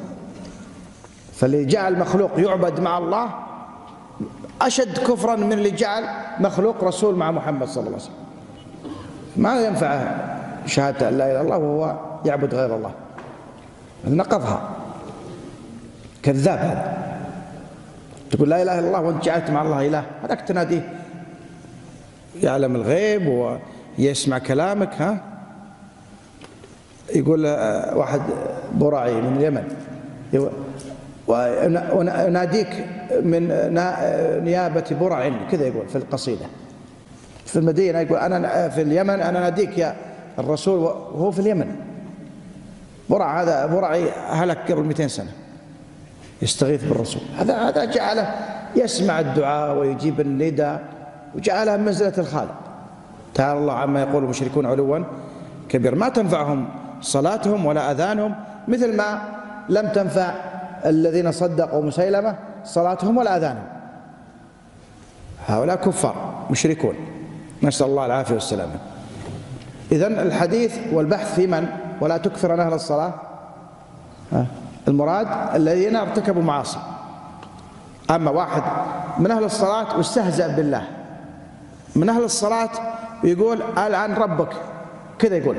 [1.34, 3.49] فاللي جعل مخلوق يعبد مع الله
[4.62, 6.04] أشد كفرا من اللي جعل
[6.40, 8.14] مخلوق رسول مع محمد صلى الله عليه وسلم.
[9.36, 10.26] ما ينفعه
[10.66, 12.90] شهادة أن لا إله إلا الله وهو يعبد غير الله.
[14.04, 14.70] نقضها.
[16.22, 16.98] كذاب هذا.
[18.30, 20.04] تقول لا إله إلا الله وأنت جعلت مع الله إله.
[20.22, 20.92] هذاك تناديه.
[22.42, 23.56] يعلم الغيب
[23.98, 25.20] ويسمع كلامك ها؟
[27.14, 28.20] يقول آه، واحد
[28.74, 29.68] برعي من اليمن.
[31.94, 32.86] وناديك
[33.22, 33.48] من
[34.44, 36.46] نيابة برع كذا يقول في القصيدة.
[37.46, 39.94] في المدينة يقول أنا في اليمن أنا ناديك يا
[40.38, 41.76] الرسول وهو في اليمن.
[43.10, 45.32] برع هذا برعي هلك قبل 200 سنة.
[46.42, 47.22] يستغيث بالرسول.
[47.38, 48.34] هذا هذا جعله
[48.76, 50.82] يسمع الدعاء ويجيب النداء
[51.34, 52.54] وجعلها منزلة الخالق.
[53.34, 55.04] تعالى الله عما يقول المشركون علوا
[55.68, 55.94] كبير.
[55.94, 56.68] ما تنفعهم
[57.00, 58.34] صلاتهم ولا أذانهم
[58.68, 59.22] مثل ما
[59.68, 60.34] لم تنفع
[60.86, 63.66] الذين صدقوا مسيلمة صلاتهم ولا أذانهم
[65.48, 66.94] هؤلاء كفار مشركون.
[67.62, 68.74] نسأل الله العافية والسلامة.
[69.92, 71.66] إذا الحديث والبحث في من؟
[72.00, 73.14] ولا تكثر عن أهل الصلاة.
[74.88, 76.78] المراد الذين ارتكبوا معاصي.
[78.10, 78.62] أما واحد
[79.18, 80.82] من أهل الصلاة واستهزأ بالله.
[81.96, 82.70] من أهل الصلاة
[83.24, 84.52] يقول ألعن ربك؟
[85.18, 85.56] كذا يقول.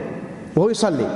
[0.56, 1.08] وهو يصلي.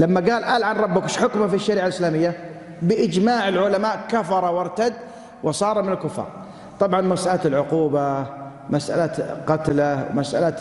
[0.00, 2.53] لما قال ألعن ربك؟ إيش حكمه في الشريعة الإسلامية؟
[2.84, 4.92] بإجماع العلماء كفر وارتد
[5.42, 6.26] وصار من الكفار.
[6.80, 8.26] طبعا مسألة العقوبة
[8.70, 10.56] مسألة قتله مسألة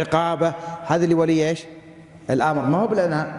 [0.00, 0.52] عقابه
[0.86, 1.64] هذه لولي إيش؟
[2.30, 2.62] الأمر.
[2.62, 3.32] ما هو بلنا.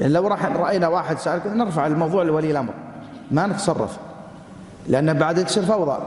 [0.00, 2.72] يعني لو راح رأينا واحد سأل نرفع الموضوع لولي الأمر.
[3.30, 3.98] ما نتصرف.
[4.88, 5.98] لأن بعد تصير فوضى.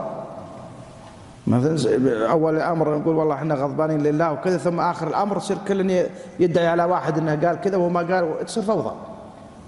[1.46, 6.06] مثلا أول الأمر نقول والله إحنا غضبانين لله وكذا ثم آخر الأمر يصير كل
[6.40, 8.94] يدعي على واحد إنه قال كذا وما قال تصير فوضى.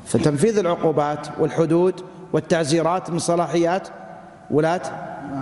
[0.07, 2.01] فتنفيذ العقوبات والحدود
[2.33, 3.89] والتعزيرات من صلاحيات
[4.51, 4.81] ولاة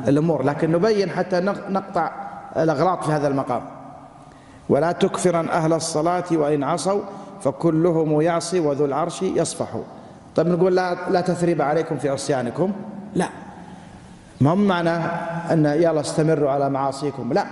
[0.08, 0.42] الأمور.
[0.42, 2.10] لكن نبين حتى نقطع
[2.56, 3.62] الأغلاط في هذا المقام.
[4.68, 7.02] ولا تكفرا أهل الصلاة وإن عصوا
[7.40, 9.68] فكلهم يعصي وذو العرش يصفح.
[10.36, 12.72] طيب نقول لا لا تثريب عليكم في عصيانكم؟
[13.14, 13.28] لا.
[14.40, 14.90] ما معنى
[15.52, 17.46] أن يلا استمروا على معاصيكم؟ لا.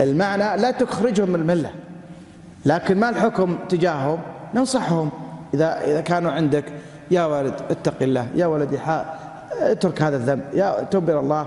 [0.00, 1.70] المعنى لا تخرجهم من الملة.
[2.66, 4.18] لكن ما الحكم تجاههم؟
[4.54, 5.10] ننصحهم.
[5.54, 6.64] إذا إذا كانوا عندك
[7.10, 8.78] يا والد اتق الله يا ولدي
[9.60, 11.46] اترك هذا الذنب يا توب إلى الله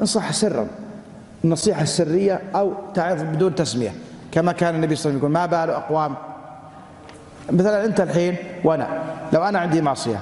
[0.00, 0.66] انصح سرا
[1.44, 3.92] النصيحة السرية أو تعظ بدون تسمية
[4.32, 6.14] كما كان النبي صلى الله عليه وسلم يقول ما بال أقوام.
[7.52, 9.02] مثلا أنت الحين وأنا
[9.32, 10.20] لو أنا عندي معصية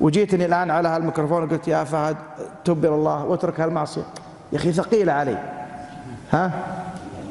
[0.00, 2.16] وجيتني الآن على هالميكروفون وقلت يا فهد
[2.64, 4.02] تب إلى الله واترك هالمعصية.
[4.52, 5.38] يا أخي ثقيلة علي.
[6.32, 6.50] ها؟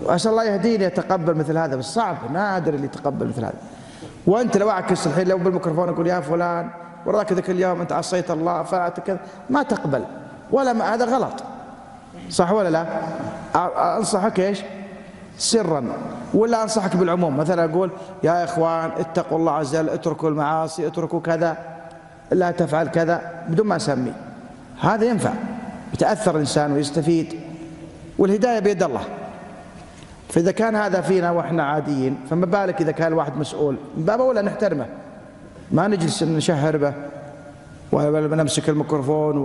[0.04, 3.54] وأسأل الله يهديني يتقبل مثل هذا بس صعب نادر اللي يتقبل مثل هذا.
[4.28, 6.70] وأنت لو أعكس الحين لو بالميكروفون أقول يا فلان
[7.06, 9.20] وراك ذاك اليوم أنت عصيت الله فعلت كذا.
[9.50, 10.04] ما تقبل.
[10.52, 11.44] ولا ما هذا غلط.
[12.30, 12.86] صح ولا لا؟
[13.98, 14.62] أنصحك إيش؟
[15.38, 15.84] سرا.
[16.34, 17.38] ولا أنصحك بالعموم.
[17.38, 17.92] مثلا أقول
[18.24, 21.58] يا إخوان اتقوا الله عز وجل اتركوا المعاصي اتركوا كذا.
[22.32, 24.14] لا تفعل كذا بدون ما أسمي.
[24.82, 25.34] هذا ينفع.
[25.94, 27.40] يتأثر الإنسان ويستفيد.
[28.18, 29.02] والهداية بيد الله.
[30.36, 34.42] فإذا كان هذا فينا وإحنا عاديين فما بالك إذا كان الواحد مسؤول؟ من باب أولى
[34.42, 34.86] نحترمه.
[35.72, 36.94] ما نجلس نشهر به
[37.92, 39.38] ولا نمسك الميكروفون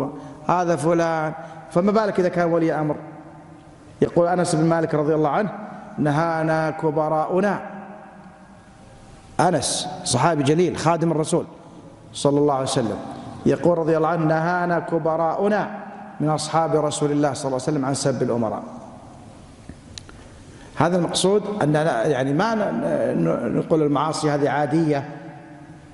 [0.49, 1.33] وهذا فلان.
[1.71, 2.97] فما بالك إذا كان ولي أمر؟
[4.03, 5.51] يقول أنس بن مالك رضي الله عنه
[5.99, 7.61] نهانا كبراؤنا.
[9.41, 11.45] أنس صحابي جليل خادم الرسول
[12.13, 12.99] صلى الله عليه وسلم
[13.47, 15.71] يقول رضي الله عنه نهانا كبراؤنا
[16.21, 18.80] من أصحاب رسول الله صلى الله عليه وسلم عن سب الأمراء.
[20.81, 21.75] هذا المقصود أن
[22.11, 22.55] يعني ما
[23.49, 25.09] نقول المعاصي هذه عادية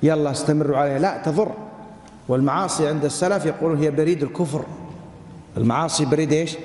[0.02, 0.98] يلا استمروا عليها.
[0.98, 1.52] لا تضر.
[2.28, 4.64] والمعاصي عند السلف يقولون هي بريد الكفر.
[5.56, 6.56] المعاصي بريد إيش؟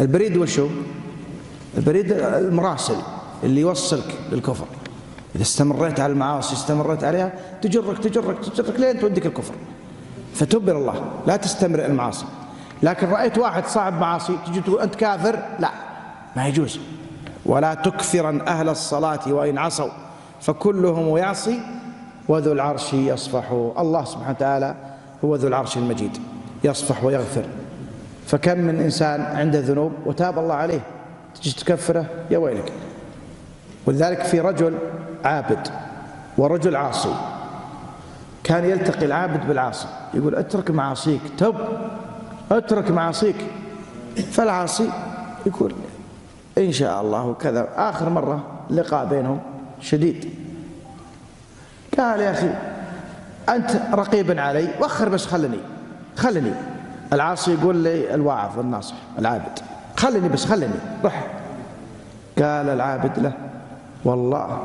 [0.00, 0.68] البريد وشو؟
[1.76, 2.96] البريد المراسل
[3.44, 4.66] اللي يوصلك للكفر.
[5.34, 9.54] إذا استمريت على المعاصي استمريت عليها تجرك تجرك تجرك لين توديك الكفر.
[10.34, 11.04] فتب إلى الله.
[11.26, 12.26] لا تستمر المعاصي.
[12.82, 15.70] لكن رأيت واحد صاحب معاصي تجي تقول أنت كافر؟ لا
[16.36, 16.80] ما يجوز.
[17.46, 19.90] ولا تكثرا أهل الصلاة وإن عصوا
[20.40, 21.60] فكلهم يعصي
[22.28, 23.50] وذو العرش يصفح.
[23.78, 24.74] الله سبحانه وتعالى
[25.24, 26.18] هو ذو العرش المجيد
[26.64, 27.44] يصفح ويغفر.
[28.26, 30.80] فكم من إنسان عنده ذنوب وتاب الله عليه
[31.34, 32.72] تجي تكفره يا ويلك.
[33.86, 34.74] ولذلك في رجل
[35.24, 35.68] عابد
[36.38, 37.14] ورجل عاصي
[38.44, 41.54] كان يلتقي العابد بالعاصي يقول أترك معاصيك تب
[42.52, 43.36] أترك معاصيك.
[44.32, 44.90] فالعاصي
[45.46, 45.74] يقول
[46.58, 47.68] إن شاء الله وكذا.
[47.76, 49.40] آخر مرة لقاء بينهم
[49.80, 50.30] شديد.
[51.98, 52.50] قال يا أخي
[53.48, 55.58] أنت رقيب علي وخر بس خلني
[56.16, 56.52] خلني.
[57.12, 59.58] العاصي يقول لي الواعظ الناصح العابد.
[59.96, 61.26] خلني بس خلني رح
[62.38, 63.32] قال العابد له
[64.04, 64.60] والله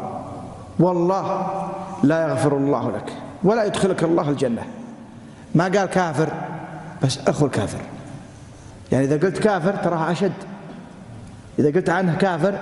[0.80, 1.48] والله
[2.04, 3.14] لا يغفر الله لك
[3.44, 4.64] ولا يدخلك الله الجنة.
[5.56, 6.30] ما قال كافر
[7.04, 7.82] بس أخو الكافر.
[8.92, 10.34] يعني إذا قلت كافر تراها أشد.
[11.60, 12.54] إذا قلت عنه كافر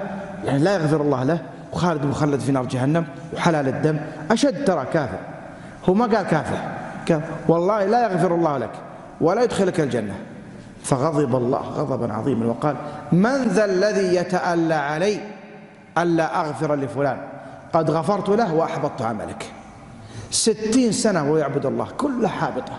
[0.46, 1.40] يعني لا يغفر الله له
[1.74, 4.00] وخالد مخلد في نار جهنم وحلال الدم
[4.32, 5.20] أشد ترى كافر.
[5.90, 6.58] هو ما قال كافر.
[7.48, 8.72] والله لا يغفر الله لك
[9.22, 10.16] ولا يدخلك الجنة.
[10.84, 12.76] فغضب الله غضبا عظيما وقال
[13.12, 15.20] من ذا الذي يتألى علي
[15.98, 17.18] ألا أغفر لفلان؟
[17.74, 19.52] قد غفرت له وأحبطت عملك.
[20.32, 22.74] ستين سنة وهو يعبد الله كلها حابطة.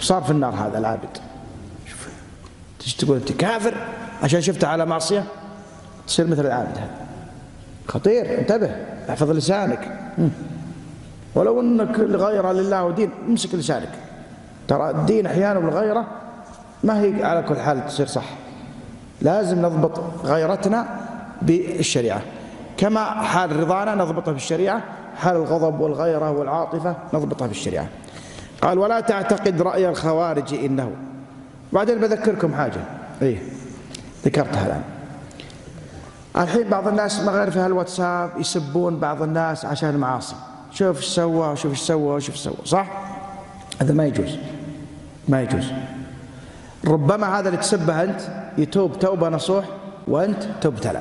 [0.00, 1.18] صار في النار هذا العابد.
[2.98, 3.74] تقول أنت كافر؟
[4.22, 5.24] عشان شفته على معصية؟
[6.10, 6.90] تصير مثل العابد هذا
[7.88, 8.70] خطير انتبه
[9.10, 9.98] احفظ لسانك.
[11.34, 13.88] ولو انك الغيرة لله ودين امسك لسانك.
[14.68, 16.06] ترى الدين أحيانا بالغيرة
[16.84, 18.24] ما هي على كل حال تصير صح.
[19.22, 20.86] لازم نضبط غيرتنا
[21.42, 22.22] بالشريعة.
[22.76, 24.82] كما حال رضانا نضبطها بالشريعة
[25.16, 27.86] حال الغضب والغيرة والعاطفة نضبطها بالشريعة.
[28.62, 30.90] قال ولا تعتقد رأي الخوارج إنه.
[31.72, 32.80] بعدين بذكركم حاجة.
[33.22, 33.38] إيه
[34.24, 34.82] ذكرتها الآن.
[36.36, 40.34] الحين بعض الناس ما في هالواتساب يسبون بعض الناس عشان المعاصي
[40.72, 42.86] شوف إيش سوى شوف إيش سوى شوف إيش سوى صح؟
[43.80, 44.36] هذا ما يجوز.
[45.28, 45.64] ما يجوز.
[46.86, 48.20] ربما هذا اللي تسبه أنت
[48.58, 49.64] يتوب توبة نصوح
[50.08, 51.00] وأنت تبتلى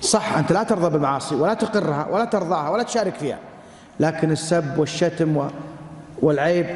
[0.00, 3.38] صح أنت لا ترضى بالمعاصي ولا تقرها ولا ترضاها ولا تشارك فيها.
[4.00, 5.48] لكن السب والشتم
[6.22, 6.66] والعيب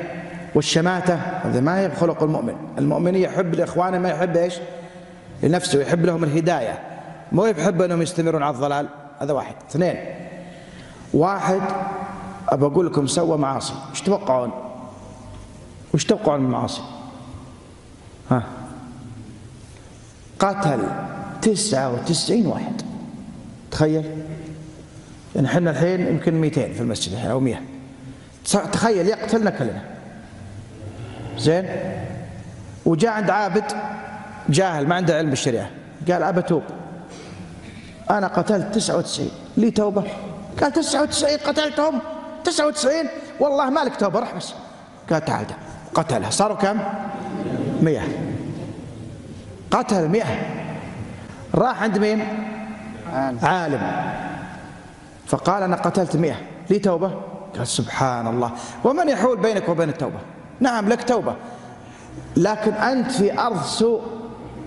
[0.55, 2.55] والشماتة هذا ما هي خلق المؤمن.
[2.79, 4.55] المؤمن يحب لإخوانه ما يحب إيش؟
[5.43, 6.92] لنفسه يحب لهم الهداية.
[7.33, 8.89] مو يحب أنهم يستمرون على الضلال؟
[9.21, 9.55] هذا واحد.
[9.71, 9.97] اثنين.
[11.15, 11.61] واحد
[12.49, 13.75] أبى أقول لكم سوى معاصي.
[13.91, 14.51] إيش تتوقعون؟
[15.95, 16.83] وش توقعون من المعاصي
[18.31, 18.43] ها؟
[20.39, 20.81] قتل
[21.43, 22.83] تسعة وتسعين واحد.
[23.71, 24.05] تخيل.
[25.35, 27.61] يعني إحنا الحين يمكن 200 في المسجد أو 100
[28.73, 29.83] تخيل يقتلنا كلنا.
[31.39, 31.69] زين؟
[32.85, 33.65] وجاء عند عابد
[34.49, 35.71] جاهل ما عنده علم بالشريعة.
[36.11, 36.63] قال أبى توب.
[38.13, 40.05] أنا قتلت 99 لي توبة.
[40.61, 41.99] قال 99 قتلتهم.
[42.45, 42.93] 99
[43.41, 44.55] والله ما لك توبة روح بس.
[45.11, 45.55] قال تعال ده
[45.95, 46.31] قتلها.
[46.31, 46.79] صاروا كم؟
[47.83, 48.01] 100
[49.71, 50.25] قتل 100
[51.55, 52.27] راح عند مين؟
[53.43, 53.81] عالم.
[55.27, 56.35] فقال أنا قتلت 100
[56.71, 57.11] لي توبة؟
[57.57, 58.51] قال سبحان الله.
[58.85, 60.19] ومن يحول بينك وبين التوبة؟
[60.61, 61.37] نعم لك توبة.
[62.37, 64.03] لكن أنت في أرض سوء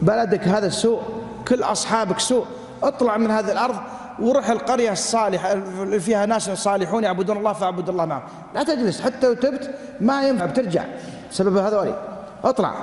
[0.01, 1.01] بلدك هذا سوء
[1.47, 2.45] كل أصحابك سوء.
[2.87, 3.75] اطلع من هذه الأرض
[4.19, 8.21] وروح القرية الصالحة اللي فيها ناس صالحون يعبدون الله فاعبد الله معهم.
[8.55, 9.69] لا تجلس حتى لو تبت
[10.01, 10.83] ما ينفع بترجع.
[11.31, 11.95] سبب هذولي.
[12.43, 12.73] اطلع.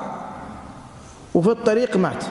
[1.34, 2.24] وفي الطريق مات.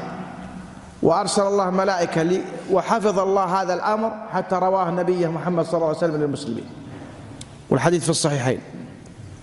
[1.03, 2.41] وأرسل الله ملائكة لي
[2.72, 6.66] وحفظ الله هذا الأمر حتى رواه نبيه محمد صلى الله عليه وسلم للمسلمين.
[7.69, 8.59] والحديث في الصحيحين.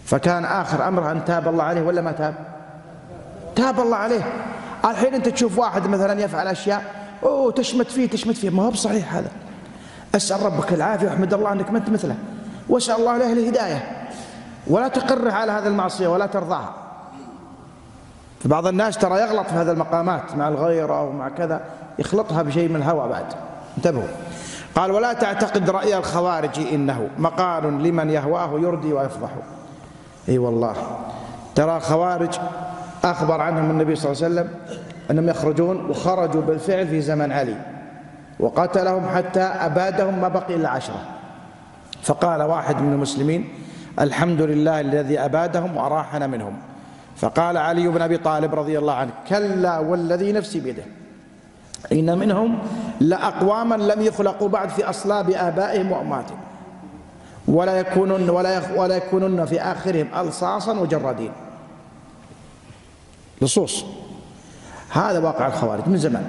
[0.04, 2.34] فكان آخر أمره أن تاب الله عليه ولا ما تاب؟
[3.56, 4.32] تاب الله عليه.
[4.84, 8.50] الحين أنت تشوف واحد مثلا يفعل أشياء أوه تشمت فيه تشمت فيه.
[8.50, 9.30] ما هو بصحيح هذا.
[10.14, 12.16] أسأل ربك العافية وأحمد الله أنك ما أنت مثله.
[12.68, 14.06] وأسأل الله له الهداية.
[14.66, 16.74] ولا تقره على هذه المعصية ولا ترضاها.
[18.44, 21.60] فبعض الناس ترى يغلط في هذه المقامات مع الغيرة ومع كذا
[21.98, 23.26] يخلطها بشيء من الهوى بعد.
[23.76, 24.08] انتبهوا.
[24.74, 29.30] قال ولا تعتقد رأي الخوارج إنه مقال لمن يهواه يردي ويفضح.
[30.28, 30.74] إي والله.
[31.54, 32.38] ترى الخوارج
[33.04, 34.54] أخبر عنهم النبي صلى الله عليه وسلم
[35.10, 37.56] أنهم يخرجون وخرجوا بالفعل في زمن علي
[38.40, 41.00] وقتلهم حتى أبادهم ما بقي إلا عشرة.
[42.02, 43.48] فقال واحد من المسلمين
[44.00, 46.56] الحمد لله الذي أبادهم وأراحنا منهم.
[47.16, 50.82] فقال علي بن أبي طالب رضي الله عنه كلا والذي نفسي بيده
[51.92, 52.58] إن منهم
[53.00, 56.38] لأقواما لم يخلقوا بعد في أصلاب آبائهم وأمهاتهم
[57.48, 61.32] ولا يكونن ولا ولا يكونن في آخرهم ألصاصا وجرادين.
[63.42, 63.84] لصوص.
[64.90, 66.24] هذا واقع الخوارج من زمان.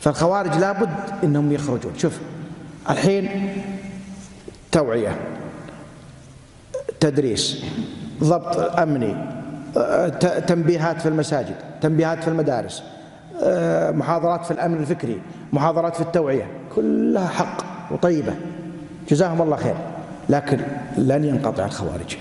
[0.00, 0.90] فالخوارج لابد
[1.24, 1.92] إنهم يخرجون.
[1.96, 2.18] شوف
[2.90, 3.52] الحين
[4.72, 5.16] توعية
[7.00, 7.64] تدريس
[8.24, 9.16] ضبط أمني
[10.46, 12.82] تنبيهات في المساجد تنبيهات في المدارس
[13.96, 15.20] محاضرات في الأمن الفكري
[15.52, 18.34] محاضرات في التوعية كلها حق وطيبة.
[19.08, 19.74] جزاهم الله خير.
[20.28, 20.60] لكن
[20.98, 22.16] لن ينقطع الخوارج.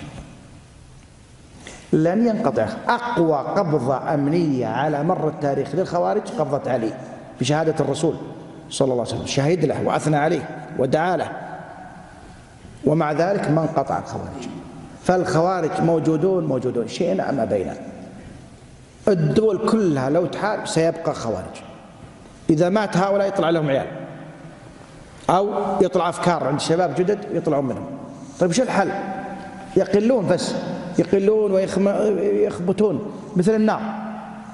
[1.94, 2.68] لن ينقطع.
[2.88, 6.94] أقوى قبضة أمنية على مر التاريخ للخوارج قبضه علي
[7.40, 8.16] بشهادة الرسول
[8.70, 9.26] صلى الله عليه وسلم.
[9.26, 11.32] شهد له وأثنى عليه ودعا له.
[12.86, 14.48] ومع ذلك ما انقطع الخوارج.
[15.04, 16.88] فالخوارج موجودون موجودون.
[16.88, 17.74] شئنا أما بينا
[19.08, 21.56] الدول كلها لو تحارب سيبقى خوارج.
[22.50, 23.88] إذا مات هؤلاء يطلع لهم عيال.
[25.30, 27.86] أو يطلع أفكار عند شباب جدد يطلعون منهم.
[28.40, 28.92] طيب شو الحل؟
[29.78, 30.54] يقلون بس.
[31.00, 33.82] يقلون ويخبطون مثل النار.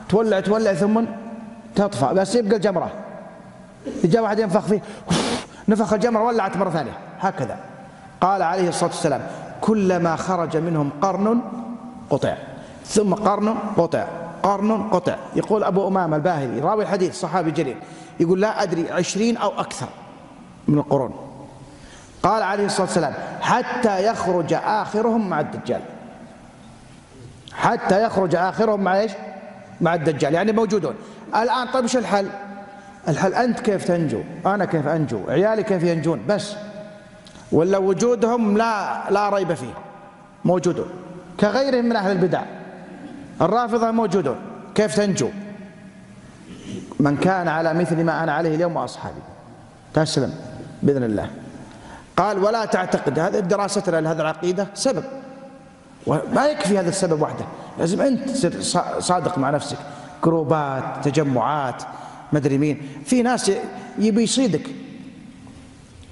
[0.10, 1.02] تولع تولع ثم
[1.76, 2.14] تطفى.
[2.14, 2.92] بس يبقى الجمرة.
[4.04, 4.82] جاء واحد ينفخ فيه
[5.68, 6.98] نفخ الجمرة ولعت مرة ثانية.
[7.20, 7.58] هكذا.
[8.22, 9.22] قال عليه الصلاة والسلام
[9.62, 11.42] كلما خرج منهم قرن
[12.10, 12.38] قطع.
[12.86, 14.06] ثم قرن قطع.
[14.44, 15.16] قرن قطع.
[15.36, 17.78] يقول أبو أمامة الباهلي راوي الحديث صحابي جليل.
[18.20, 19.88] يقول لا أدري عشرين أو أكثر
[20.68, 21.14] من القرون.
[22.24, 25.82] قال عليه الصلاة والسلام حتى يخرج آخرهم مع الدجال.
[27.56, 29.12] حتى يخرج آخرهم مع إيش؟
[29.82, 30.96] مع الدجال يعني موجودون.
[31.36, 32.28] الآن طيب إيش الحل؟
[33.08, 36.54] الحل أنت كيف تنجو؟ أنا كيف أنجو؟ عيالي كيف ينجون؟ بس.
[37.52, 39.74] ولا وجودهم لا لا ريب فيه.
[40.46, 40.86] موجودون.
[41.40, 42.42] كغيرهم من أهل البدع.
[43.42, 44.36] الرافضة موجودون.
[44.76, 45.30] كيف تنجو؟
[47.00, 49.22] من كان على مثل ما أنا عليه اليوم وأصحابي.
[49.94, 50.34] تسلم.
[50.84, 51.30] بإذن الله.
[52.18, 53.20] قال ولا تعتقد.
[53.20, 55.04] هذه دراستنا لهذه العقيدة سبب.
[56.08, 57.46] وما يكفي هذا السبب وحده.
[57.80, 58.62] لازم أنت تصير
[59.00, 59.78] صادق مع نفسك.
[60.24, 61.84] جروبات تجمعات
[62.34, 62.82] ما أدري مين.
[63.06, 63.52] في ناس
[63.98, 64.70] يبي يصيدك.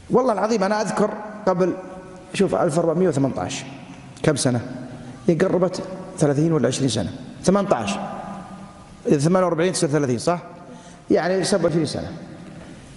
[0.09, 1.09] والله العظيم أنا أذكر
[1.47, 1.73] قبل
[2.33, 3.65] شوف 1418
[4.23, 4.61] كم سنة؟
[5.27, 5.81] هي قربت
[6.17, 7.09] 30 ولا 20 سنة.
[7.43, 7.99] 18
[9.07, 10.39] إذا 48 تصير 30 صح؟
[11.11, 12.11] يعني 27 سنة.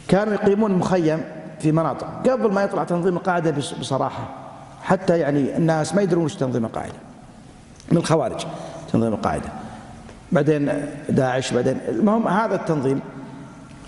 [0.08, 1.24] كانوا يقيمون مخيم
[1.60, 2.06] في مناطق.
[2.30, 3.50] قبل ما يطلع تنظيم القاعدة
[3.80, 4.45] بصراحة.
[4.86, 6.94] حتى يعني الناس ما يدرون وش تنظيم القاعدة.
[7.92, 8.46] من الخوارج
[8.92, 9.48] تنظيم القاعدة.
[10.32, 13.00] بعدين داعش بعدين المهم هذا التنظيم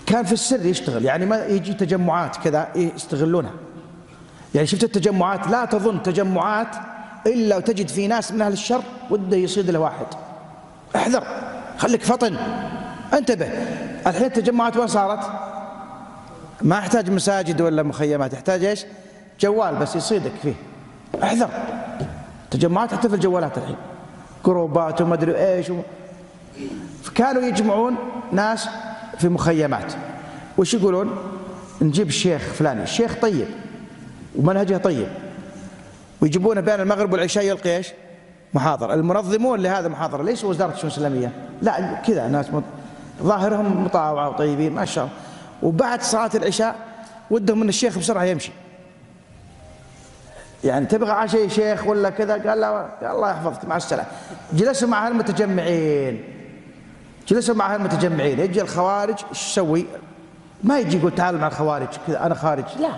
[0.05, 1.05] كان في السر يشتغل.
[1.05, 3.51] يعني ما يجي تجمعات كذا يستغلونها.
[4.55, 6.75] يعني شفت التجمعات؟ لا تظن تجمعات
[7.25, 10.07] إلا وتجد في ناس من أهل الشر وده يصيد له واحد.
[10.95, 11.23] احذر
[11.77, 12.37] خليك فطن.
[13.13, 13.45] انتبه
[14.07, 15.31] الحين التجمعات وين صارت؟
[16.61, 18.85] ما يحتاج مساجد ولا مخيمات يحتاج إيش؟
[19.39, 20.68] جوال بس يصيدك فيه.
[21.23, 21.49] احذر.
[22.51, 23.75] تجمعات حتى في الجوالات الحين.
[24.45, 25.71] جروبات وما أدري إيش
[27.03, 27.95] فكانوا يجمعون
[28.31, 28.69] ناس
[29.17, 29.93] في مخيمات.
[30.57, 31.15] وش يقولون؟
[31.81, 32.83] نجيب الشيخ فلاني.
[32.83, 33.47] الشيخ طيب.
[34.35, 35.07] ومنهجه طيب.
[36.21, 37.87] ويجيبونه بين المغرب والعشاء يلقي إيش؟
[38.53, 38.93] محاضرة.
[38.93, 41.31] المنظمون لهذا المحاضرة ليس وزارة الشؤون الإسلامية؟
[41.61, 42.63] لا كذا ناس مط...
[43.23, 45.15] ظاهرهم مطاوعة وطيبين ما شاء الله.
[45.63, 46.75] وبعد صلاة العشاء
[47.31, 48.51] ودهم من الشيخ بسرعة يمشي.
[50.63, 54.07] يعني تبغى عشاء شيخ ولا كذا؟ قال لا الله يحفظك مع السلامة.
[54.53, 56.23] جلسوا مع المتجمعين
[57.27, 59.85] جلسوا مع المتجمعين يجي الخوارج إيش يسوي؟
[60.63, 62.65] ما يجي يقول تعال مع الخوارج كذا أنا خارج.
[62.79, 62.89] لا.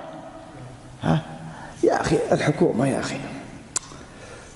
[1.03, 1.21] ها؟
[1.83, 3.17] يا أخي الحكومة يا أخي.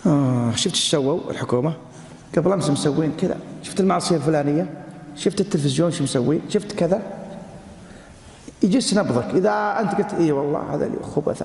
[0.06, 1.74] آه شفت إيش سووا الحكومة؟
[2.38, 3.38] قبل أمس مسوين كذا.
[3.64, 4.68] شفت المعصيه الفلانية؟
[5.16, 7.02] شفت التلفزيون شو مسوين شفت كذا؟
[8.64, 11.44] يجس نبضك إذا أنت قلت إي والله هذا اللي خبث.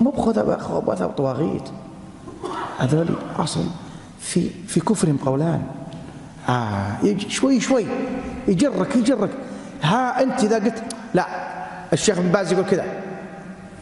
[0.00, 1.68] مو بخبث وطواغيت
[2.78, 3.64] هذول أصل
[4.20, 5.62] في في كفرهم قولان.
[6.48, 6.96] آه
[7.28, 7.86] شوي شوي.
[8.48, 9.30] يجرك يجرك.
[9.82, 10.82] ها أنت إذا قلت
[11.14, 11.26] لا
[11.92, 12.84] الشيخ بن باز يقول كذا.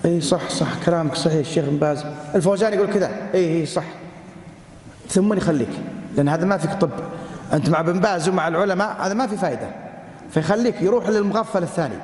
[0.04, 2.04] إي صح صح كلامك صحيح الشيخ بن باز.
[2.34, 3.10] الفوزان يقول كذا.
[3.34, 3.84] إي إي صح.
[5.08, 5.70] ثم يخليك
[6.16, 6.90] لأن هذا ما فيك طب.
[7.52, 9.68] أنت مع بن باز ومع العلماء هذا ما في فائده
[10.30, 11.98] فيخليك يروح للمغفل الثاني.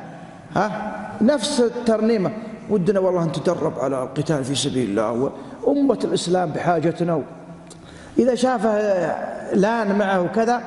[0.56, 2.30] ها؟ نفس الترنيمة.
[2.70, 5.30] ودنا والله أن تدرب على القتال في سبيل الله.
[5.62, 7.22] وأمة الإسلام بحاجتنا
[8.18, 8.74] إذا شافه
[9.54, 10.60] لأن معه كذا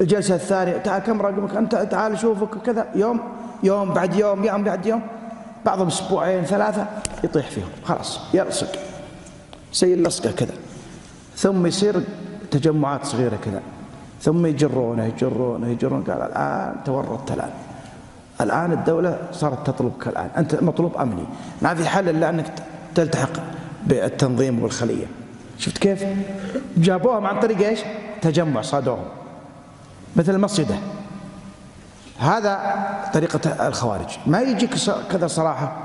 [0.00, 2.86] الجلسة الثانية تعال كم رقمك؟ أنت تعال شوفك كذا.
[2.94, 3.20] يوم
[3.62, 5.02] يوم بعد يوم يوم بعد يوم
[5.64, 6.86] بعضهم أسبوعين ثلاثة
[7.24, 7.68] يطيح فيهم.
[7.84, 8.72] خلاص يلصق.
[9.74, 10.54] زي اللصقه كذا.
[11.36, 12.02] ثم يصير
[12.50, 13.62] تجمعات صغيرة كذا.
[14.20, 16.04] ثم يجرونه يجرونه يجرونه.
[16.04, 17.50] قال الآن تورطت الآن.
[18.42, 21.24] الآن الدولة صارت تطلبك الان أنت مطلوب أمني.
[21.62, 22.52] ما في حل إلا أنك
[22.94, 23.32] تلتحق
[23.86, 25.06] بالتنظيم والخلية.
[25.58, 26.04] شفت كيف؟
[26.76, 27.80] جابوهم عن طريق إيش؟
[28.22, 29.04] تجمع صادوهم.
[30.16, 30.74] مثل المصيده
[32.18, 32.60] هذا
[33.14, 34.08] طريقة الخوارج.
[34.26, 34.74] ما يجيك
[35.10, 35.76] كذا صراحة.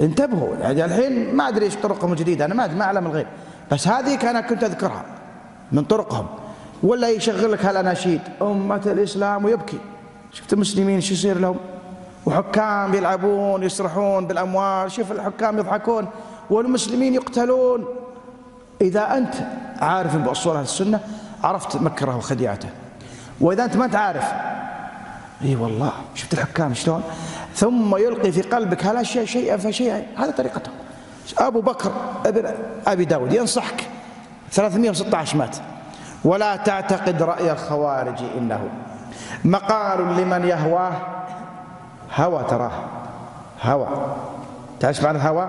[0.00, 0.56] انتبهوا.
[0.56, 2.44] يعني الحين ما أدري إيش طرقهم الجديدة.
[2.44, 3.26] أنا ما ما أعلم الغيب.
[3.72, 5.04] بس هذه أنا كنت أذكرها
[5.72, 6.26] من طرقهم.
[6.82, 8.20] ولا يشغل لك هالأناشيد.
[8.42, 9.78] أمة الإسلام ويبكي.
[10.32, 11.56] شفت المسلمين شو يصير لهم؟
[12.26, 14.92] وحكام يلعبون يسرحون بالأموال.
[14.92, 16.06] شوف الحكام يضحكون
[16.50, 17.84] والمسلمين يقتلون.
[18.80, 19.34] إذا أنت
[19.80, 21.00] عارف بأصول السنة
[21.44, 22.68] عرفت مكره وخديعته.
[23.40, 24.32] وإذا أنت ما أنت عارف
[25.44, 27.02] إي والله شفت الحكام شلون؟
[27.54, 30.70] ثم يلقي في قلبك هالاشياء شيئا فشيئا هذا طريقته.
[31.38, 31.92] أبو بكر
[32.26, 32.54] ابن
[32.86, 33.86] أبي داود ينصحك.
[34.52, 35.56] 316 مات.
[36.24, 38.68] ولا تعتقد رأي الخوارج إنه.
[39.46, 40.92] مقال لمن يهواه.
[42.16, 42.72] هوى تراه.
[43.62, 43.88] هوى.
[44.80, 45.48] تعرف معنى الهوى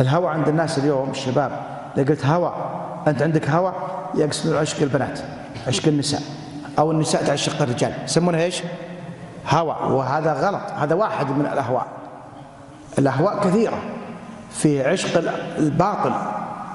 [0.00, 1.52] الهوى عند الناس اليوم الشباب.
[1.96, 2.54] إذا قلت هوى
[3.06, 3.72] أنت عندك هوى؟
[4.14, 5.20] يقصد عشق البنات
[5.66, 6.20] عشق النساء
[6.78, 7.92] أو النساء تعشق الرجال.
[8.04, 8.62] يسمونها إيش؟
[9.48, 9.76] هوى.
[9.92, 10.70] وهذا غلط.
[10.78, 11.86] هذا واحد من الأهواء.
[12.98, 13.78] الأهواء كثيرة.
[14.50, 16.12] في عشق الباطل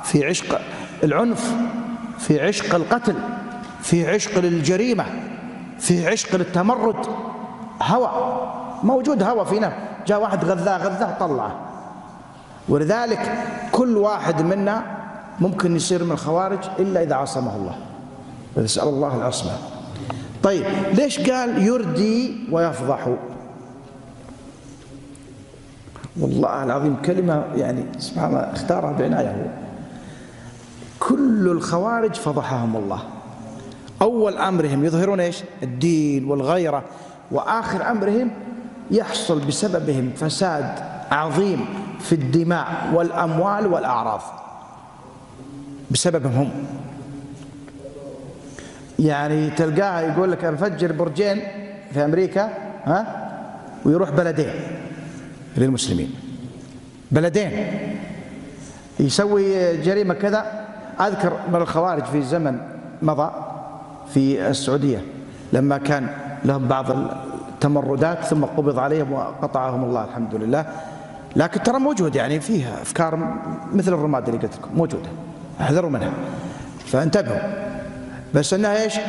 [0.04, 0.62] في عشق
[1.04, 1.54] العنف
[2.20, 3.16] في عشق القتل
[3.82, 5.06] في عشق للجريمة
[5.80, 7.06] في عشق للتمرد
[7.82, 8.12] هوى
[8.84, 9.74] موجود هوى فينا.
[10.08, 11.56] جاء واحد غذاه غذاه طلعه
[12.70, 14.84] ولذلك كل واحد منا
[15.40, 17.76] ممكن يصير من الخوارج إلا إذا عصمه الله.
[18.58, 19.52] نسأل الله العصمة.
[20.44, 23.08] طيب ليش قال يردي ويفضح؟
[26.20, 29.50] والله العظيم كلمة يعني سبحان الله اختارها بعناية هو.
[31.00, 33.00] كل الخوارج فضحهم الله.
[34.02, 36.84] أول أمرهم يظهرون إيش؟ الدين والغيرة.
[37.32, 38.32] وآخر أمرهم
[38.92, 40.80] يحصل بسببهم فساد
[41.12, 41.66] عظيم
[42.00, 44.22] في الدماء والأموال والأعراض.
[45.92, 46.52] بسببهم هم.
[49.00, 51.42] يعني تلقاها يقول لك نفجر برجين
[51.94, 52.50] في أمريكا
[52.86, 53.30] ها؟
[53.86, 54.54] ويروح بلدين
[55.58, 56.16] للمسلمين.
[57.12, 57.68] بلدين.
[59.00, 60.66] يسوي جريمة كذا.
[61.00, 62.60] أذكر من الخوارج في زمن
[63.02, 63.47] مضى
[64.14, 65.02] في السعودية.
[65.54, 66.10] لما كان
[66.46, 70.66] لهم بعض التمردات ثم قبض عليهم وقطعهم الله الحمد لله.
[71.36, 73.38] لكن ترى موجود يعني فيها أفكار
[73.74, 75.10] مثل الرماد اللي قلت لكم موجودة.
[75.62, 76.12] احذروا منها.
[76.86, 77.40] فانتبهوا.
[78.34, 79.00] بس إنها إيش؟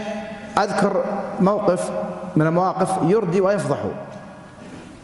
[0.58, 1.04] أذكر
[1.40, 1.90] موقف
[2.36, 3.78] من المواقف يردي ويفضح.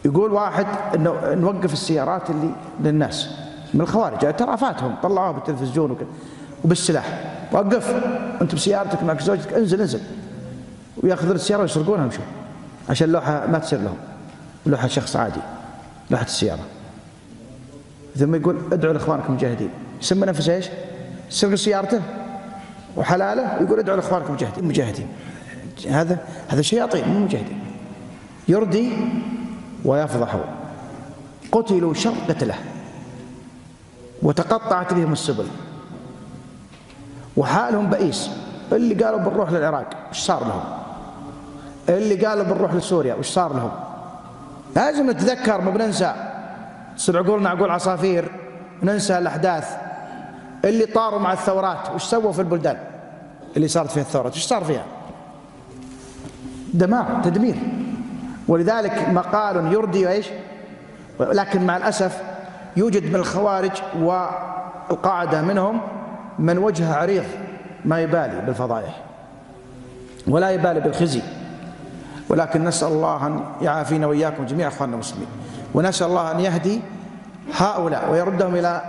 [0.05, 0.65] يقول واحد
[0.95, 2.49] إنه نوقف السيارات اللي
[2.83, 3.29] للناس
[3.73, 4.35] من الخوارج.
[4.35, 6.07] ترى فاتهم طلعوها بالتلفزيون وكذا.
[6.65, 7.19] وبالسلاح.
[7.51, 8.03] وقف.
[8.41, 10.01] انت بسيارتك معك زوجتك انزل انزل.
[11.03, 12.23] وياخذون السيارة ويسرقونها ويمشوا
[12.89, 13.97] عشان اللوحه ما تصير لهم.
[14.65, 15.39] لوحة شخص عادي.
[16.11, 16.65] لوحة السيارة.
[18.17, 19.69] ثم يقول ادعوا لاخوانكم المجاهدين.
[20.01, 20.65] يسمى نفسه إيش؟
[21.29, 22.01] سرق سيارته
[22.97, 23.61] وحلاله.
[23.61, 25.07] يقول ادعوا لاخوانكم مجاهدين مجاهدين
[25.89, 27.59] هذا هذا شياطين مو مجاهدين.
[28.47, 28.91] يردي
[29.85, 30.39] ويفضح.
[31.51, 32.55] قتلوا شر قتله
[34.21, 35.45] وتقطعت بهم السبل.
[37.37, 38.29] وحالهم بئيس.
[38.71, 40.63] اللي قالوا بنروح للعراق وش صار لهم؟
[41.89, 43.71] اللي قالوا بنروح لسوريا وش صار لهم؟
[44.75, 46.13] لازم نتذكر ما بننسى.
[46.97, 48.31] تصير عقولنا عقول عصافير
[48.83, 49.77] ننسى الأحداث.
[50.65, 52.77] اللي طاروا مع الثورات وش سووا في البلدان؟
[53.57, 54.83] اللي صارت فيها الثورات وش صار فيها؟
[56.73, 57.55] دمار تدمير.
[58.47, 60.27] ولذلك مقال يردي إيش؟
[61.19, 62.21] لكن مع الأسف
[62.77, 65.81] يوجد من الخوارج والقاعدة منهم
[66.39, 67.23] من وجهه عريض
[67.85, 69.01] ما يبالي بالفضائح
[70.27, 71.21] ولا يبالي بالخزي.
[72.29, 75.27] ولكن نسأل الله أن يعافينا وإياكم جميع إخواننا المسلمين.
[75.73, 76.81] ونسأل الله أن يهدي
[77.57, 78.81] هؤلاء ويردهم إلى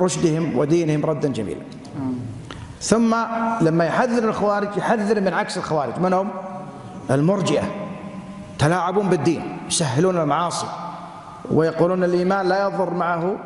[0.00, 1.60] رشدهم ودينهم ردا جميلا.
[2.80, 3.16] ثم
[3.60, 5.98] لما يحذر الخوارج يحذر من عكس الخوارج.
[5.98, 6.30] من هم؟
[7.10, 7.64] المرجئة.
[8.58, 10.66] تلاعبون بالدين يسهلون المعاصي
[11.50, 13.36] ويقولون الإيمان لا يضر معه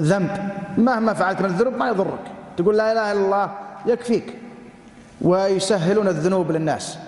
[0.00, 0.50] ذنب.
[0.78, 2.24] مهما فعلت من الذنوب ما يضرك.
[2.56, 3.46] تقول لا إله إلا الله
[3.86, 4.26] يكفيك.
[5.20, 6.98] ويسهلون الذنوب للناس.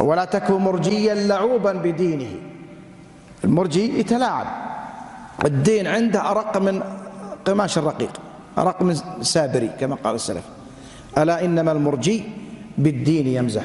[0.00, 2.32] ولا تكن مرجيا لعوبا بدينه.
[3.44, 4.46] المرجي يتلاعب.
[5.44, 6.82] الدين عنده أرق من
[7.44, 8.10] قماش الرقيق
[8.58, 10.44] أرق من سابري كما قال السلف.
[11.18, 12.24] ألا إنما المرجي
[12.78, 13.64] بالدين يمزح.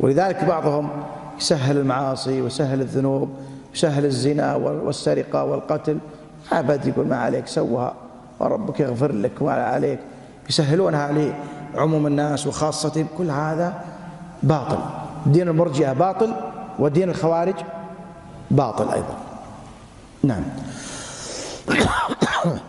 [0.00, 0.90] ولذلك بعضهم
[1.38, 3.28] يسهل المعاصي ويسهل الذنوب
[3.74, 5.98] يسهل الزنا والسرقة والقتل.
[6.52, 7.94] عبد يقول ما عليك سوها
[8.40, 9.98] وربك يغفر لك وما عليك
[10.48, 11.32] يسهلونها
[11.74, 13.84] لعموم الناس وخاصتهم كل هذا
[14.42, 14.78] باطل.
[15.26, 16.34] دين المرجئة باطل
[16.78, 17.54] ودين الخوارج
[18.50, 19.16] باطل أيضا.
[20.22, 20.42] نعم.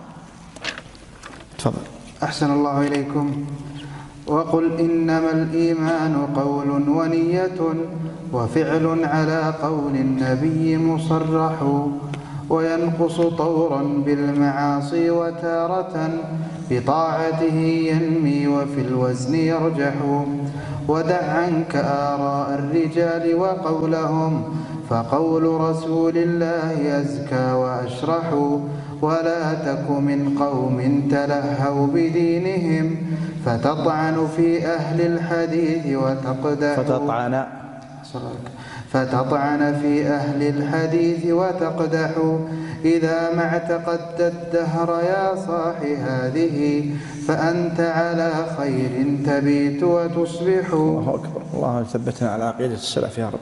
[1.57, 1.81] تفضل.
[2.23, 3.45] أحسن الله إليكم.
[4.27, 7.59] وقل إنما الإيمان قول ونية
[8.33, 11.53] وفعل على قول النبي مصرح.
[12.49, 16.09] وينقص طورا بالمعاصي وتارة
[16.69, 17.57] بطاعته
[17.91, 19.93] ينمي وفي الوزن يرجح.
[20.87, 24.43] ودع عنك آراء الرجال وقولهم
[24.89, 28.33] فقول رسول الله أزكى وأشرح.
[29.01, 32.95] ولا تك من قوم تلهوا بدينهم
[33.45, 37.45] فتطعن في أهل الحديث وتقدح فتطعن.
[38.95, 42.11] فتطعن في أهل الحديث وتقدح.
[42.85, 46.85] إذا ما اعتقدت الدهر يا صاح هذه
[47.27, 50.73] فأنت على خير تبيت وتصبح.
[50.73, 51.41] الله أكبر.
[51.53, 53.39] الله ثبتنا على عقيدة السلف يا رب.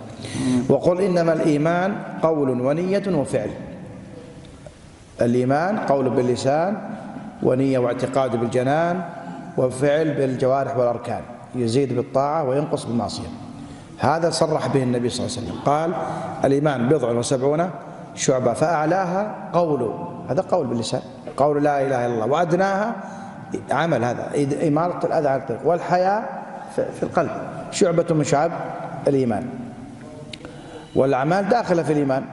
[0.70, 3.50] وقل إنما الإيمان قول ونية وفعل.
[5.22, 6.78] الإيمان قول باللسان
[7.44, 9.02] ونية واعتقاد بالجنان
[9.58, 11.22] وفعل بالجوارح والأركان.
[11.56, 13.43] يزيد بالطاعة وينقص بالمعصية.
[14.04, 15.60] هذا صرح به النبي صلى الله عليه وسلم.
[15.66, 15.94] قال
[16.46, 17.70] الإيمان بضع وسبعون
[18.16, 19.94] شعبة فأعلاها قول
[20.30, 21.02] هذا قول باللسان
[21.38, 22.96] قول لا إله إلا الله وأدناها
[23.72, 24.32] عمل هذا
[24.68, 26.44] إمارة الأذى عن الطريق والحياء
[26.76, 27.32] في القلب
[27.72, 28.52] شعبة من شعب
[29.08, 29.50] الإيمان.
[30.96, 32.26] والأعمال داخلة في الإيمان.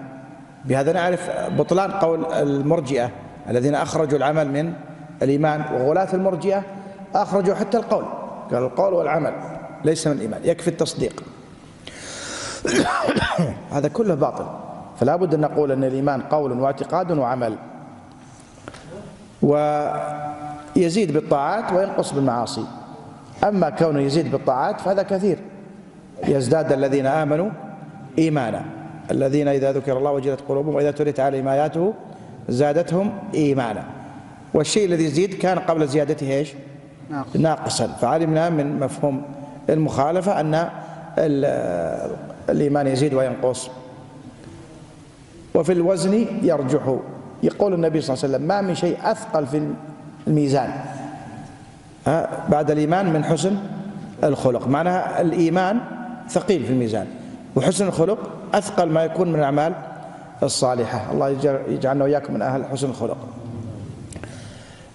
[0.64, 3.10] بهذا نعرف بطلان قول المرجئة
[3.50, 4.72] الذين أخرجوا العمل من
[5.22, 6.62] الإيمان وغلاة المرجئة
[7.14, 8.04] أخرجوا حتى القول
[8.52, 9.32] قال القول والعمل
[9.84, 11.22] ليس من الإيمان يكفي التصديق.
[13.74, 14.46] هذا كله باطل.
[15.00, 17.56] فلا بد أن نقول أن الإيمان قول واعتقاد وعمل.
[19.42, 22.64] ويزيد بالطاعات وينقص بالمعاصي.
[23.44, 25.38] أما كونه يزيد بالطاعات فهذا كثير.
[26.28, 27.50] يزداد الذين آمنوا
[28.18, 28.64] إيمانا.
[29.10, 31.94] الذين إذا ذكر الله وجلت قلوبهم وإذا تليت عليهم آياته
[32.48, 33.84] زادتهم إيمانا.
[34.54, 36.54] والشيء الذي يزيد كان قبل زيادته إيش؟
[37.34, 37.86] ناقصا.
[37.86, 39.22] فعلمنا من مفهوم
[39.70, 40.70] المخالفة أن
[42.50, 43.70] الإيمان يزيد وينقص.
[45.54, 46.96] وفي الوزن يرجح.
[47.42, 49.72] يقول النبي صلى الله عليه وسلم ما من شيء أثقل في
[50.26, 50.70] الميزان.
[52.48, 53.56] بعد الإيمان من حسن
[54.24, 54.68] الخلق.
[54.68, 55.80] معناها الإيمان
[56.28, 57.06] ثقيل في الميزان.
[57.56, 58.18] وحسن الخلق
[58.54, 59.74] أثقل ما يكون من الأعمال
[60.42, 61.12] الصالحة.
[61.12, 61.28] الله
[61.68, 63.16] يجعلنا وإياكم من أهل حسن الخلق.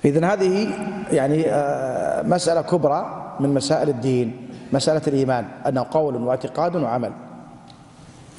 [0.06, 0.68] إذن هذه
[1.12, 5.46] يعني آه، مسألة كبرى من مسائل الدين مسألة الإيمان.
[5.68, 7.12] أنه قول واعتقاد وعمل.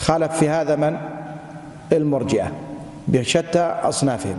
[0.06, 0.96] خالف في هذا من؟
[1.92, 2.52] المرجئة
[3.08, 4.38] بشتى أصنافهم.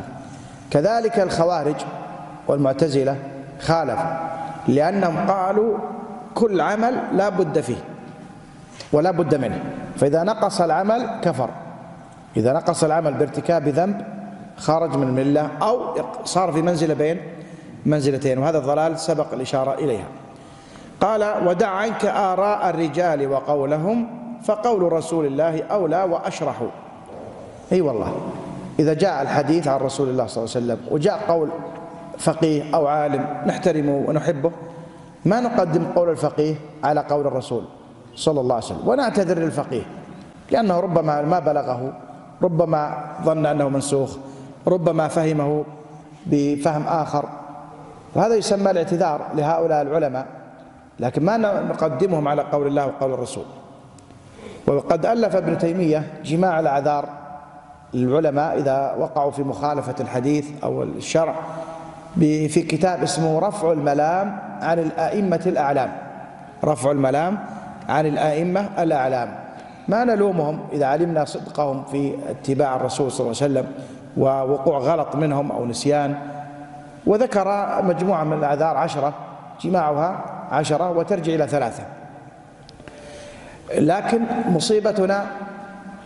[0.72, 1.76] كذلك الخوارج
[2.48, 3.16] والمعتزلة
[3.60, 4.00] خالف
[4.68, 5.78] لأنهم قالوا
[6.34, 7.84] كل عمل لا بد فيه
[8.92, 9.60] ولا بد منه.
[9.98, 11.50] فإذا نقص العمل كفر.
[12.38, 14.02] إذا نقص العمل بارتكاب ذنب
[14.58, 17.22] خرج من الملة أو صار في منزلة بين
[17.86, 20.08] منزلتين وهذا الضلال سبق الإشارة إليها.
[21.02, 26.62] قال ودع عنك آراء الرجال وقولهم فقول رسول الله أولى وأشرح.
[27.72, 28.14] أي والله.
[28.80, 31.50] إذا جاء الحديث عن رسول الله صلى الله عليه وسلم وجاء قول
[32.18, 34.52] فقيه أو عالم نحترمه ونحبه
[35.26, 37.64] ما نقدم قول الفقيه على قول الرسول
[38.16, 39.82] صلى الله عليه وسلم ونعتذر للفقيه.
[40.52, 41.94] لأنه ربما ما بلغه
[42.42, 44.18] ربما ظن أنه منسوخ
[44.68, 45.66] ربما فهمه
[46.26, 47.26] بفهم آخر.
[48.16, 50.26] وهذا يسمى الاعتذار لهؤلاء العلماء.
[51.00, 53.46] لكن ما نقدمهم على قول الله وقول الرسول.
[54.68, 57.10] وقد ألف ابن تيمية جماع الأعذار
[57.94, 61.36] للعلماء إذا وقعوا في مخالفة الحديث أو الشرع
[62.20, 65.92] في كتاب اسمه رفع الملام عن الأئمة الأعلام.
[66.64, 67.38] رفع الملام
[67.90, 69.36] عن الأئمة الأعلام.
[69.88, 73.72] ما نلومهم إذا علمنا صدقهم في اتباع الرسول صلى الله عليه وسلم
[74.18, 76.16] ووقوع غلط منهم أو نسيان.
[77.06, 79.14] وذكر مجموعة من الأعذار عشرة
[79.62, 81.84] جماعها عشرة وترجع إلى ثلاثة.
[83.76, 85.26] لكن مصيبتنا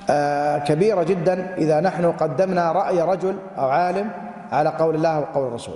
[0.09, 4.09] آه، كبيرة جدا إذا نحن قدمنا رأي رجل أو عالم
[4.51, 5.75] على قول الله وقول الرسول.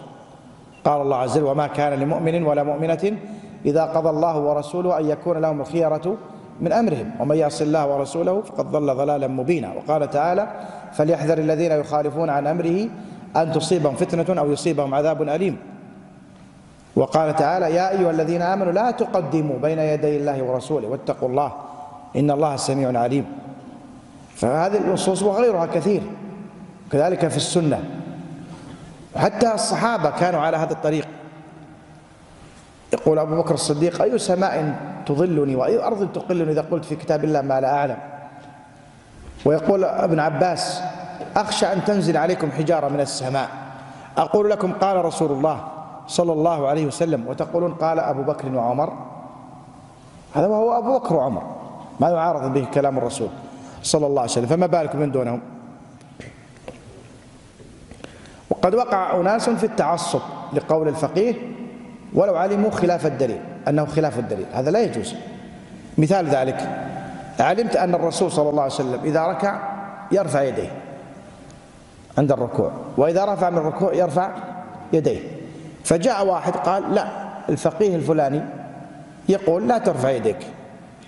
[0.85, 3.17] قال الله عز وجل وما كان لمؤمن ولا مؤمنة
[3.65, 6.17] إذا قضى الله ورسوله أن يكون لهم الخيرة
[6.61, 9.73] من أمرهم ومن يعص الله ورسوله فقد ضل ضلالا مبينا.
[9.73, 10.47] وقال تعالى
[10.93, 12.88] فليحذر الذين يخالفون عن أمره
[13.35, 15.57] أن تصيبهم فتنة أو يصيبهم عذاب أليم.
[16.95, 21.51] وقال تعالى يا أيها الذين آمنوا لا تقدموا بين يدي الله ورسوله واتقوا الله
[22.15, 23.25] إن الله سميع عليم.
[24.35, 26.01] فهذه النصوص وغيرها كثير.
[26.91, 27.83] كذلك في السنة.
[29.15, 31.07] حتى الصحابة كانوا على هذا الطريق.
[32.93, 37.41] يقول أبو بكر الصديق أي سماء تظلني وأي أرض تقلني إذا قلت في كتاب الله
[37.41, 37.97] ما لا أعلم؟
[39.45, 40.81] ويقول ابن عباس
[41.35, 43.49] أخشى أن تنزل عليكم حجارة من السماء.
[44.17, 45.63] أقول لكم قال رسول الله
[46.07, 48.93] صلى الله عليه وسلم وتقولون قال أبو بكر وعمر؟
[50.35, 51.43] هذا وهو أبو بكر وعمر.
[51.99, 53.30] ما يعارض به كلام الرسول
[53.83, 55.41] صلى الله عليه وسلم فما بالكم من دونهم؟
[58.49, 60.22] وقد وقع أناس في التعصب
[60.53, 61.33] لقول الفقيه
[62.14, 65.15] ولو علموا خلاف الدليل أنه خلاف الدليل هذا لا يجوز.
[65.98, 66.69] مثال ذلك
[67.40, 69.59] علمت أن الرسول صلى الله عليه وسلم إذا ركع
[70.11, 70.72] يرفع يديه
[72.17, 74.32] عند الركوع وإذا رفع من الركوع يرفع
[74.93, 75.19] يديه.
[75.83, 77.07] فجاء واحد قال لا
[77.49, 78.41] الفقيه الفلاني
[79.30, 80.48] يقول لا ترفع يديك.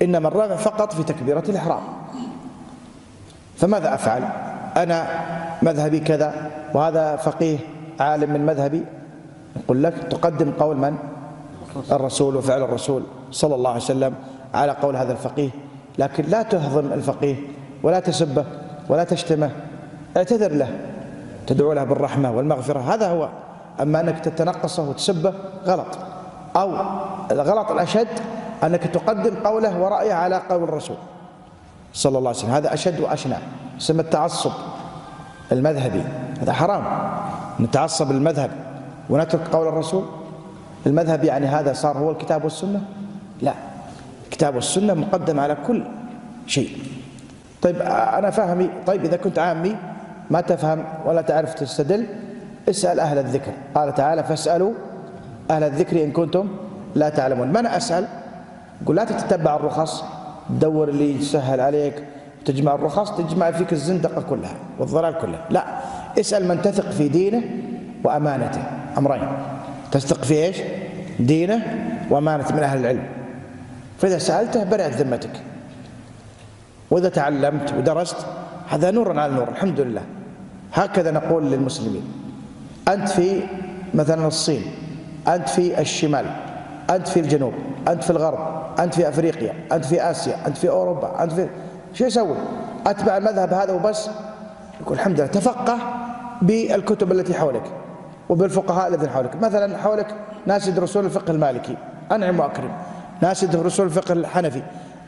[0.02, 1.82] إنما الرفع فقط في تكبيرة الإحرام.
[3.58, 4.24] فماذا أفعل؟
[4.78, 5.08] أنا
[5.62, 7.58] مذهبي كذا وهذا فقيه
[8.00, 8.86] عالم من مذهبي.
[9.56, 10.98] يقول لك تقدم قول من؟
[11.92, 14.14] الرسول وفعل الرسول صلى الله عليه وسلم
[14.54, 15.50] على قول هذا الفقيه.
[15.98, 17.36] لكن لا تهضم الفقيه
[17.84, 18.46] ولا تسبه
[18.90, 19.52] ولا تشتمه.
[20.18, 20.70] اعتذر له.
[21.48, 22.94] تدعو له بالرحمة والمغفرة.
[22.94, 23.30] هذا هو.
[23.82, 25.34] أما أنك تتنقصه وتسبه
[25.66, 25.98] غلط.
[26.56, 26.74] أو
[27.32, 28.08] الغلط الأشد
[28.64, 30.98] أنك تقدم قوله ورأيه على قول الرسول
[31.94, 32.52] صلى الله عليه وسلم.
[32.52, 33.38] هذا أشد وأشنع.
[33.82, 34.52] اسم التعصب
[35.52, 36.04] المذهبي.
[36.42, 36.84] هذا حرام.
[37.60, 38.52] نتعصب المذهب
[39.10, 40.06] ونترك قول الرسول.
[40.86, 42.82] المذهب يعني هذا صار هو الكتاب والسنة؟
[43.42, 43.54] لا.
[44.26, 45.84] الكتاب والسنة مقدم على كل
[46.48, 46.78] شيء.
[47.62, 48.70] طيب أنا فاهمي.
[48.88, 49.76] طيب إذا كنت عامي
[50.30, 52.06] ما تفهم ولا تعرف تستدل
[52.70, 53.52] اسأل أهل الذكر.
[53.76, 54.74] قال تعالى فاسألوا
[55.52, 56.48] أهل الذكر إن كنتم
[56.96, 57.48] لا تعلمون.
[57.48, 58.08] من أسأل؟
[58.86, 60.04] قل لا تتبع الرخص
[60.50, 62.04] تدور اللي يسهل عليك.
[62.46, 65.40] تجمع الرخص تجمع فيك الزندقة كلها والضلال كله.
[65.50, 65.66] لا
[66.20, 67.44] اسأل من تثق في دينه
[68.04, 68.62] وأمانته.
[68.98, 69.28] أمرين.
[69.92, 70.58] تثق في إيش؟
[71.20, 71.60] دينه
[72.10, 73.04] وأمانة من أهل العلم.
[74.00, 75.42] فإذا سألته برأت ذمتك.
[76.92, 78.18] وإذا تعلمت ودرست
[78.70, 80.02] هذا نور على نور الحمد لله.
[80.74, 82.04] هكذا نقول للمسلمين.
[82.88, 83.44] أنت في
[83.94, 84.62] مثلا الصين
[85.28, 86.26] أنت في الشمال.
[86.90, 87.54] أنت في الجنوب
[87.88, 88.40] أنت في الغرب
[88.80, 91.48] أنت في أفريقيا أنت في آسيا أنت في أوروبا أنت في
[91.94, 92.36] شو يسوي؟
[92.88, 94.10] أتبع المذهب هذا وبس.
[94.82, 95.78] يقول الحمد لله تفقه
[96.42, 97.64] بالكتب التي حولك
[98.30, 99.36] وبالفقهاء الذين حولك.
[99.36, 101.78] مثلا حولك ناس يدرسون الفقه المالكي
[102.12, 102.72] أنعم وأكرم.
[103.22, 104.62] ناس يدرسون الفقه الحنفي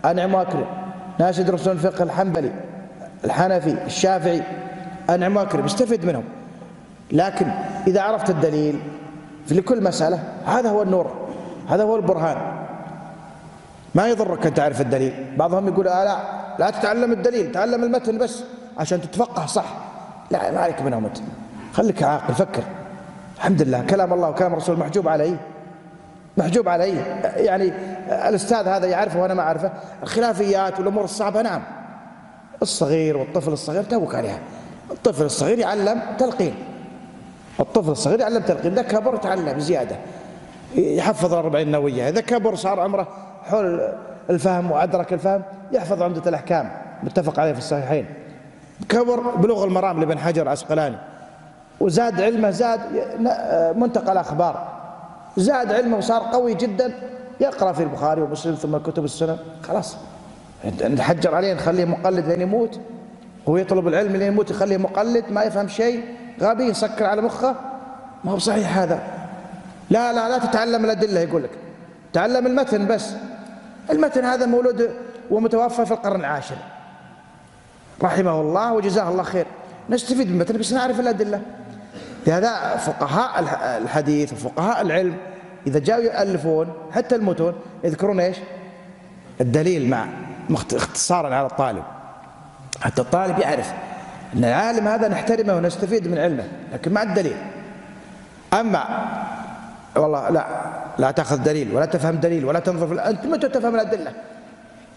[0.06, 0.66] أنعم وأكرم.
[1.20, 2.52] ناس يدرسون الفقه الحنبلي
[3.26, 4.42] الحنفي الشافعي
[5.10, 5.66] أنعم وأكرم.
[5.66, 6.24] استفد منهم.
[7.12, 7.48] لكن
[7.88, 8.80] إذا عرفت الدليل
[9.46, 11.19] في لكل مسألة هذا هو النور.
[11.70, 12.38] هذا هو البرهان.
[13.96, 15.36] ما يضرك أن تعرف الدليل.
[15.38, 16.18] بعضهم يقول آه لا
[16.60, 18.44] لا تتعلم الدليل تعلم المتن بس
[18.78, 19.66] عشان تتفقه صح.
[20.32, 21.24] لا ما عليك منهم متن
[21.74, 22.64] خليك عاقل فكر.
[23.38, 25.36] الحمد لله كلام الله وكلام الرسول محجوب علي
[26.38, 26.98] محجوب علي
[27.36, 27.74] يعني
[28.08, 29.72] الأستاذ هذا يعرفه وأنا ما أعرفه.
[30.04, 31.62] الخلافيات والأمور الصعبة نعم.
[32.62, 34.40] الصغير والطفل الصغير توك عليها.
[34.92, 36.56] الطفل الصغير يعلم تلقين.
[37.60, 38.72] الطفل الصغير يعلم تلقين.
[38.72, 39.96] إذا كبر تعلم زيادة.
[40.76, 43.08] يحفظ الأربعين النووية إذا كبر صار عمره
[43.44, 43.90] حول
[44.30, 45.42] الفهم وأدرك الفهم
[45.72, 46.72] يحفظ عمدة الأحكام.
[47.04, 48.06] متفق عليه في الصحيحين.
[48.90, 50.96] كبر بلوغ المرام لابن حجر عسقلاني
[51.80, 52.80] وزاد علمه زاد
[53.76, 54.68] منتقى الأخبار.
[55.38, 56.94] زاد علمه وصار قوي جدا.
[57.40, 59.38] يقرأ في البخاري ومسلم ثم كتب السنن.
[59.64, 59.98] خلاص.
[60.98, 62.80] نحجر عليه نخليه مقلد لين يموت.
[63.50, 66.04] هو يطلب العلم لين يموت يخليه مقلد ما يفهم شيء.
[66.42, 67.56] غبي يسكر على مخه.
[68.24, 69.00] ما هو صحيح هذا.
[69.90, 71.50] لا لا لا تتعلم الأدلة يقول لك.
[72.14, 73.14] تعلم المتن بس.
[73.92, 74.90] المتن هذا مولود
[75.32, 76.56] ومتوفى في القرن العاشر.
[78.04, 79.46] رحمه الله وجزاه الله خير.
[79.90, 81.42] نستفيد من المتن بس نعرف الأدلة.
[82.28, 83.40] لهذا فقهاء
[83.84, 85.18] الحديث وفقهاء العلم
[85.68, 87.54] إذا جاءوا يؤلفون حتى المتون
[87.84, 88.38] يذكرون إيش؟
[89.42, 90.06] الدليل مع
[90.74, 91.84] اختصارا على الطالب.
[92.82, 93.74] حتى الطالب يعرف
[94.36, 97.38] أن العالم هذا نحترمه ونستفيد من علمه لكن مع الدليل.
[98.54, 98.84] أما
[99.96, 100.46] والله لا
[100.98, 104.12] لا تأخذ دليل ولا تفهم دليل ولا تنظر في أنت متى تفهم الأدلة؟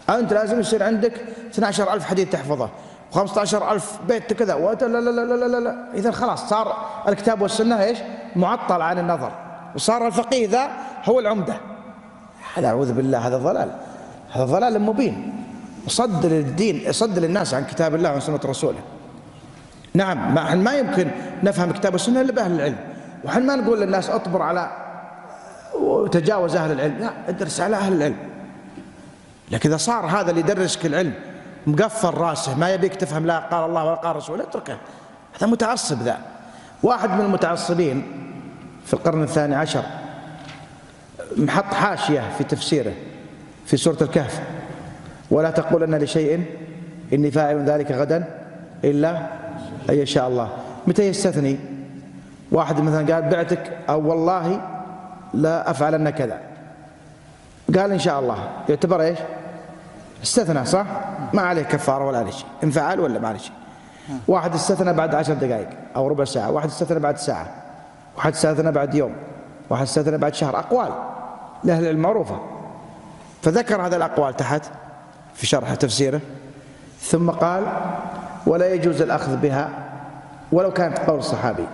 [0.09, 1.13] أنت لازم يصير عندك
[1.51, 2.69] 12 ألف حديث تحفظه
[3.13, 5.75] و15 ألف بيت كذا لا لا لا لا لا لا.
[5.93, 6.75] إذا خلاص صار
[7.07, 7.97] الكتاب والسنة إيش؟
[8.35, 9.31] معطل عن النظر
[9.75, 10.67] وصار الفقيه ذا
[11.05, 11.53] هو العمدة.
[12.55, 13.71] هذا أعوذ بالله هذا ضلال
[14.31, 15.33] هذا ضلال مبين.
[15.87, 18.79] صد للدين صد للناس عن كتاب الله وعن سنة رسوله.
[19.93, 21.07] نعم ما ما يمكن
[21.43, 22.77] نفهم كتاب السنة إلا بأهل العلم.
[23.23, 24.82] وحن ما نقول للناس اطبر على
[26.03, 26.97] وتجاوز أهل العلم.
[26.99, 28.17] لا ادرس على أهل العلم.
[29.51, 31.13] لكن إذا صار هذا اللي يدرسك العلم
[31.67, 34.77] مقفل رأسه ما يبيك تفهم لا قال الله ولا قال رسوله اتركه.
[35.37, 36.17] هذا متعصب ذا.
[36.83, 38.05] واحد من المتعصبين
[38.85, 39.83] في القرن الثاني عشر
[41.37, 42.93] محط حاشية في تفسيره
[43.65, 44.41] في سورة الكهف.
[45.31, 46.45] ولا تقولن لشيء
[47.13, 48.25] إني فاعل ذلك غدا
[48.83, 49.27] إلا
[49.89, 50.49] أن يشاء الله.
[50.87, 51.57] متى يستثني؟
[52.51, 54.72] واحد مثلا قال بعتك أو والله
[55.33, 56.39] لا أفعلن كذا.
[57.75, 58.49] قال إن شاء الله.
[58.69, 59.19] يعتبر إيش؟
[60.23, 60.85] استثنى صح؟
[61.33, 62.47] ما عليه كفارة ولا عليه شيء.
[62.63, 63.53] إن فعل ولا ما عليه شيء.
[64.27, 66.51] واحد استثنى بعد عشر دقائق أو ربع ساعة.
[66.51, 67.47] واحد استثنى بعد ساعة.
[68.17, 69.15] واحد استثنى بعد يوم.
[69.69, 70.59] واحد استثنى بعد شهر.
[70.59, 70.89] أقوال
[71.63, 72.39] لأهل المعروفة
[73.41, 74.65] فذكر هذا الأقوال تحت
[75.33, 76.21] في شرح تفسيره.
[77.01, 77.63] ثم قال
[78.47, 79.69] ولا يجوز الأخذ بها
[80.51, 81.65] ولو كانت قول الصحابي.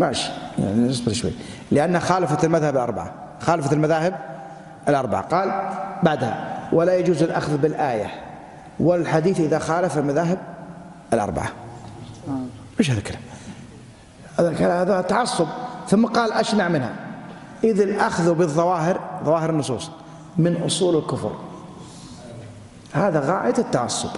[0.00, 0.30] ماشي.
[0.58, 1.32] يعني نصبر شوي.
[1.70, 3.12] لأنها خالفت المذهب الأربعة.
[3.40, 4.18] خالفت المذاهب
[4.88, 5.22] الأربعة.
[5.22, 5.52] قال
[6.02, 8.10] بعدها ولا يجوز الأخذ بالآية
[8.80, 10.38] والحديث إذا خالف المذاهب
[11.12, 11.48] الأربعة.
[12.80, 13.22] إيش هذا الكلام
[14.38, 15.46] هذا هذا تعصب.
[15.88, 16.92] ثم قال أشنع منها.
[17.64, 19.90] إذ الأخذ بالظواهر ظواهر النصوص
[20.38, 21.32] من أصول الكفر.
[22.92, 24.10] هذا غاية التعصب.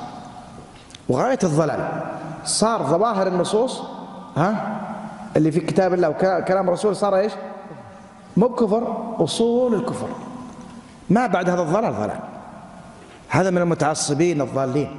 [1.09, 1.89] وغاية الضلال.
[2.44, 3.83] صار ظواهر النصوص
[4.36, 4.78] ها؟
[5.36, 7.33] اللي في كتاب الله وكلام الرسول صار إيش؟
[8.36, 10.09] مو بكفر أصول الكفر.
[11.11, 12.20] ما بعد هذا الضلال ضلال.
[13.28, 14.91] هذا من المتعصبين الضالين.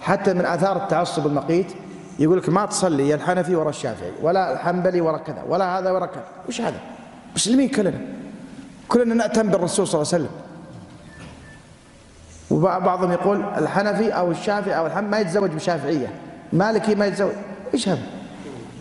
[0.00, 1.66] حتى من آثار التعصب المقيت
[2.18, 6.06] يقول لك ما تصلي يا الحنفي ورا الشافعي ولا الحنبلي ورا كذا ولا هذا ورا
[6.06, 6.24] كذا.
[6.48, 6.80] وش هذا؟
[7.36, 8.00] مسلمين كلنا.
[8.88, 10.36] كلنا نأتم بالرسول صلى الله عليه وسلم.
[12.50, 16.12] وبعضهم يقول الحنفي أو الشافعي أو الحنبلي ما يتزوج بشافعية.
[16.52, 17.32] مالكي ما يتزوج.
[17.74, 18.02] إيش هذا؟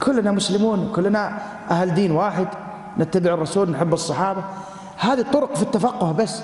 [0.03, 1.38] كلنا مسلمون كلنا
[1.72, 2.48] أهل دين واحد
[2.99, 4.43] نتبع الرسول نحب الصحابة.
[4.98, 6.41] هذه طرق في التفقه بس.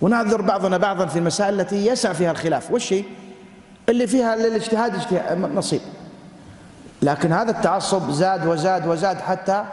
[0.00, 2.70] ونعذر بعضنا بعضا في المسائل التي يسع فيها الخلاف.
[2.70, 3.04] والشيء
[3.88, 4.92] اللي فيها للاجتهاد
[5.54, 5.80] نصيب.
[7.02, 9.64] لكن هذا التعصب زاد وزاد وزاد حتى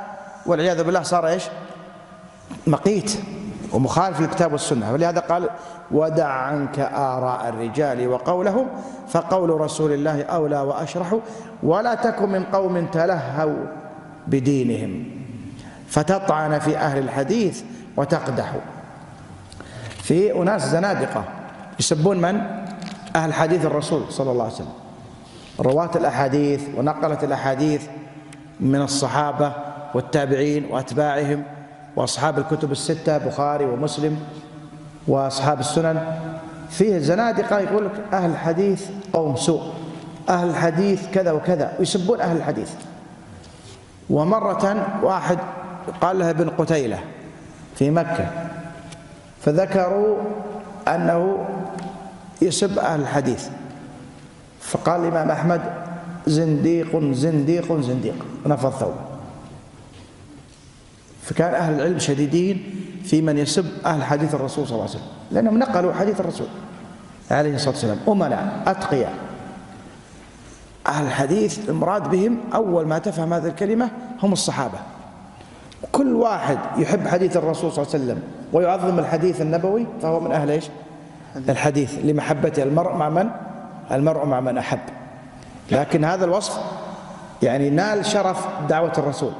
[0.46, 1.44] والعياذ بالله صار إيش؟
[2.68, 3.12] مقيت
[3.74, 4.94] ومخالف للكتاب والسنة.
[4.94, 5.50] ولهذا قال
[5.92, 8.68] ودع عنك آراء الرجال وقولهم
[9.08, 11.16] فقول رسول الله أولى وأشرح
[11.64, 13.66] ولا تكن من قوم تلهوا
[14.28, 15.06] بدينهم
[15.88, 17.64] فتطعن في أهل الحديث
[17.98, 18.56] وتقدح.
[20.04, 21.24] في أناس زنادقة
[21.80, 22.42] يسبون من؟
[23.16, 24.74] أهل حديث الرسول صلى الله عليه وسلم.
[25.60, 27.84] رواة الأحاديث ونقلة الأحاديث
[28.60, 29.54] من الصحابة
[29.94, 31.44] والتابعين وأتباعهم
[31.96, 34.20] وأصحاب الكتب الستة بخاري ومسلم
[35.08, 36.02] وأصحاب السنن.
[36.70, 39.62] فيه زنادقة يقول لك أهل الحديث قوم سوء.
[40.30, 42.72] أهل الحديث كذا وكذا ويسبون أهل الحديث.
[44.10, 45.38] ومرة واحد
[46.02, 47.00] قال له ابن قتيلة
[47.76, 48.32] في مكة
[49.42, 50.18] فذكروا
[50.88, 51.46] أنه
[52.42, 53.48] يسب أهل الحديث.
[54.62, 55.62] فقال الإمام أحمد
[56.28, 58.26] زنديق زنديق زنديق.
[58.46, 59.02] ونفض ثوبه
[61.24, 65.58] فكان أهل العلم شديدين في من يسب أهل حديث الرسول صلى الله عليه وسلم لأنهم
[65.58, 66.48] نقلوا حديث الرسول
[67.32, 67.98] عليه الصلاة والسلام.
[68.08, 69.29] أمنا أتقياء.
[70.90, 73.90] أهل الحديث المراد بهم أول ما تفهم هذه الكلمة
[74.24, 74.78] هم الصحابة.
[75.92, 80.52] كل واحد يحب حديث الرسول صلى الله عليه وسلم ويعظم الحديث النبوي فهو من أهل
[80.52, 80.70] إيش؟
[81.50, 82.00] الحديث.
[82.04, 83.30] لمحبة المرء مع من؟
[83.92, 84.80] المرء مع من أحب.
[85.72, 86.60] لكن هذا الوصف
[87.42, 89.32] يعني نال شرف دعوة الرسول.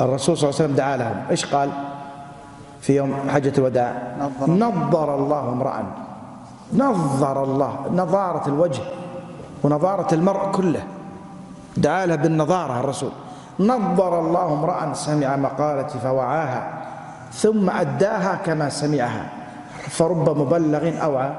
[0.00, 1.22] الرسول صلى الله عليه وسلم دعا لهم.
[1.30, 1.70] إيش قال؟
[2.80, 5.84] في يوم حجة الوداع نظر الله امرأ.
[6.74, 8.82] نظر الله نظارة الوجه.
[9.64, 10.82] ونظارة المرء كله.
[11.76, 13.12] دعا له بالنظارة الرسول.
[13.60, 16.62] نظر الله امرأ سمع مقالتي فوعاها
[17.32, 19.24] ثم أداها كما سمعها.
[19.88, 21.32] فرب مبلغ أوعى.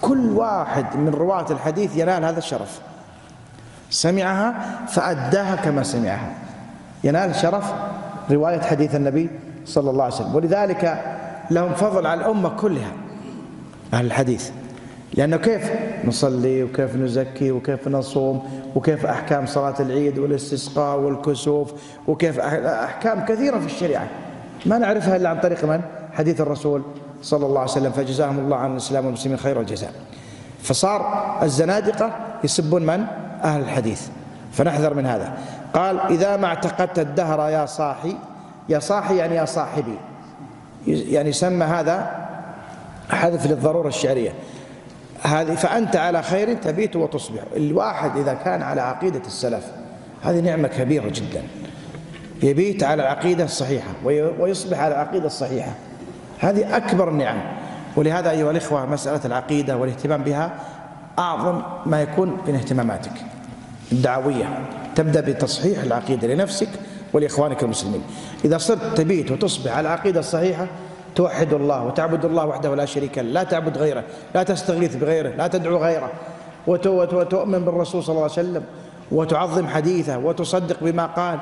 [0.00, 2.80] كل واحد من رواة الحديث ينال هذا الشرف.
[3.90, 4.54] سمعها
[4.86, 6.30] فأداها كما سمعها.
[7.04, 7.72] ينال شرف
[8.30, 9.30] رواية حديث النبي
[9.66, 10.34] صلى الله عليه وسلم.
[10.34, 10.82] ولذلك
[11.50, 12.92] لهم فضل على الأمة كلها.
[13.94, 14.50] أهل الحديث.
[15.14, 15.70] لأنه كيف
[16.04, 21.72] نصلي وكيف نزكي وكيف نصوم وكيف أحكام صلاة العيد والاستسقاء والكسوف
[22.08, 24.06] وكيف أحكام كثيرة في الشريعة.
[24.66, 25.80] ما نعرفها إلا عن طريق من؟
[26.12, 26.82] حديث الرسول
[27.22, 29.92] صلى الله عليه وسلم فجزاهم الله عن الإسلام والمسلمين خير الجزاء.
[30.62, 32.12] فصار الزنادقة
[32.44, 33.04] يسبون من؟
[33.44, 34.08] أهل الحديث.
[34.52, 35.38] فنحذر من هذا.
[35.74, 38.16] قال إذا ما اعتقدت الدهر يا صاحي
[38.68, 39.98] يا صاحي يعني يا صاحبي.
[40.86, 42.26] يعني سمى هذا
[43.10, 44.32] حذف للضرورة الشعرية.
[45.22, 47.42] هذه فأنت على خير تبيت وتصبح.
[47.56, 49.64] الواحد إذا كان على عقيدة السلف
[50.22, 51.42] هذه نعمة كبيرة جدا.
[52.42, 53.88] يبيت على العقيدة الصحيحة
[54.38, 55.72] ويصبح على العقيدة الصحيحة.
[56.38, 57.40] هذه أكبر النعم
[57.96, 60.52] ولهذا أيها الإخوة مسألة العقيدة والاهتمام بها
[61.18, 63.12] أعظم ما يكون من اهتماماتك.
[63.92, 64.58] الدعوية.
[64.96, 66.68] تبدأ بتصحيح العقيدة لنفسك
[67.12, 68.02] ولإخوانك المسلمين.
[68.44, 70.66] إذا صرت تبيت وتصبح على العقيدة الصحيحة
[71.16, 75.46] توحد الله وتعبد الله وحده لا شريك له لا تعبد غيره لا تستغيث بغيره لا
[75.46, 76.10] تدعو غيره.
[76.66, 78.62] وتؤمن بالرسول صلى الله عليه وسلم
[79.12, 81.38] وتعظم حديثه وتصدق بما قال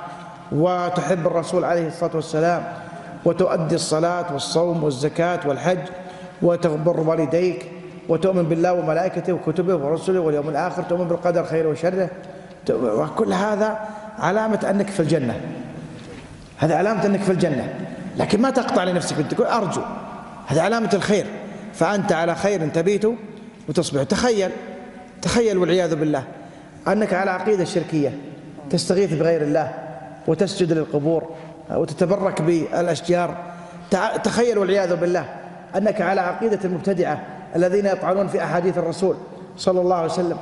[0.52, 2.62] وتحب الرسول عليه الصلاة والسلام
[3.24, 5.78] وتؤدي الصلاة والصوم والزكاة والحج
[6.42, 7.66] وتغبر والديك
[8.08, 12.10] وتؤمن بالله وملائكته وكتبه ورسله واليوم الآخر تؤمن بالقدر خيره وشره.
[12.70, 13.78] وكل هذا
[14.18, 15.40] علامة أنك في الجنة.
[16.58, 17.87] هذا علامة أنك في الجنة.
[18.18, 19.80] لكن ما تقطع لنفسك تقول أرجو.
[20.46, 21.26] هذه علامة الخير.
[21.74, 23.04] فأنت على خير تبيت
[23.68, 24.02] وتصبح.
[24.02, 24.50] تخيل
[25.22, 26.24] تخيل والعياذ بالله.
[26.88, 28.18] أنك على عقيدة شركية
[28.70, 29.74] تستغيث بغير الله
[30.26, 31.34] وتسجد للقبور
[31.70, 33.36] وتتبرك بالأشجار.
[34.24, 35.24] تخيل والعياذ بالله
[35.76, 37.22] أنك على عقيدة المبتدعة
[37.56, 39.16] الذين يطعنون في أحاديث الرسول
[39.56, 40.36] صلى الله عليه وسلم.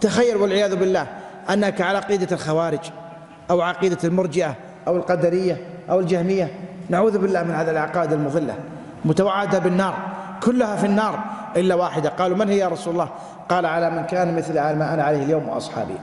[0.00, 1.06] تخيل والعياذ بالله
[1.50, 2.90] أنك على عقيدة الخوارج
[3.50, 4.54] أو عقيدة المرجئة
[4.86, 5.56] أو القدرية
[5.90, 6.50] أو الجهمية.
[6.90, 8.54] نعوذ بالله من هذه العقائد المضلة
[9.04, 9.94] متوعدة بالنار
[10.42, 11.18] كلها في النار
[11.56, 12.08] إلا واحدة.
[12.08, 13.08] قالوا من هي يا رسول الله؟
[13.48, 15.94] قال على من كان مثل ما أنا عليه اليوم وأصحابي.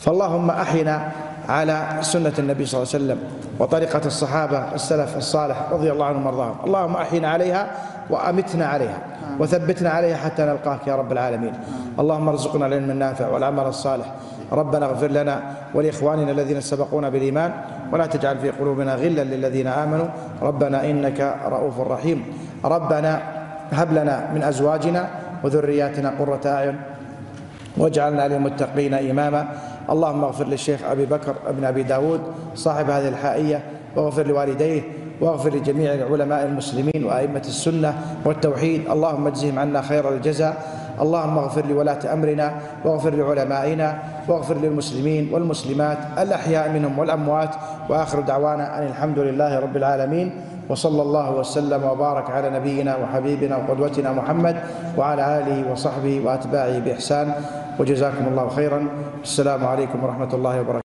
[0.00, 1.08] فاللهم أحينا
[1.48, 3.18] على سنة النبي صلى الله عليه وسلم
[3.58, 6.56] وطريقة الصحابة السلف الصالح رضي الله عنهم وأرضاهم.
[6.64, 7.70] اللهم أحينا عليها
[8.10, 8.98] وأمتنا عليها
[9.38, 11.52] وثبتنا عليها حتى نلقاك يا رب العالمين.
[11.98, 14.06] اللهم ارزقنا العلم النافع والعمل الصالح.
[14.52, 15.42] ربنا اغفر لنا
[15.74, 17.52] ولإخواننا الذين سبقونا بالإيمان.
[17.92, 20.06] ولا تجعل في قلوبنا غلا للذين آمنوا.
[20.42, 22.24] ربنا إنك رؤوف رحيم.
[22.64, 23.22] ربنا
[23.72, 25.08] هب لنا من أزواجنا
[25.44, 26.76] وذرياتنا قرة أعين
[27.76, 29.48] واجعلنا للمتقين إماما.
[29.90, 32.20] اللهم اغفر للشيخ أبي بكر بن أبي داود
[32.54, 33.62] صاحب هذه الحائية
[33.96, 34.82] واغفر لوالديه
[35.20, 38.90] واغفر لجميع العلماء المسلمين وأئمة السنة والتوحيد.
[38.90, 40.81] اللهم اجزهم عنا خير الجزاء.
[41.00, 42.46] اللهم اغفر لولاة أمرنا
[42.84, 43.98] واغفر لعلمائنا
[44.28, 47.52] واغفر للمسلمين والمسلمات الأحياء منهم والأموات
[47.88, 50.28] وآخر دعوانا أن الحمد لله رب العالمين
[50.68, 54.56] وصلى الله وسلم وبارك على نبينا وحبيبنا وقدوتنا محمد
[54.98, 57.34] وعلى آله وصحبه وأتباعه بإحسان
[57.80, 58.80] وجزاكم الله خيرا.
[59.22, 60.91] السلام عليكم ورحمة الله وبركاته.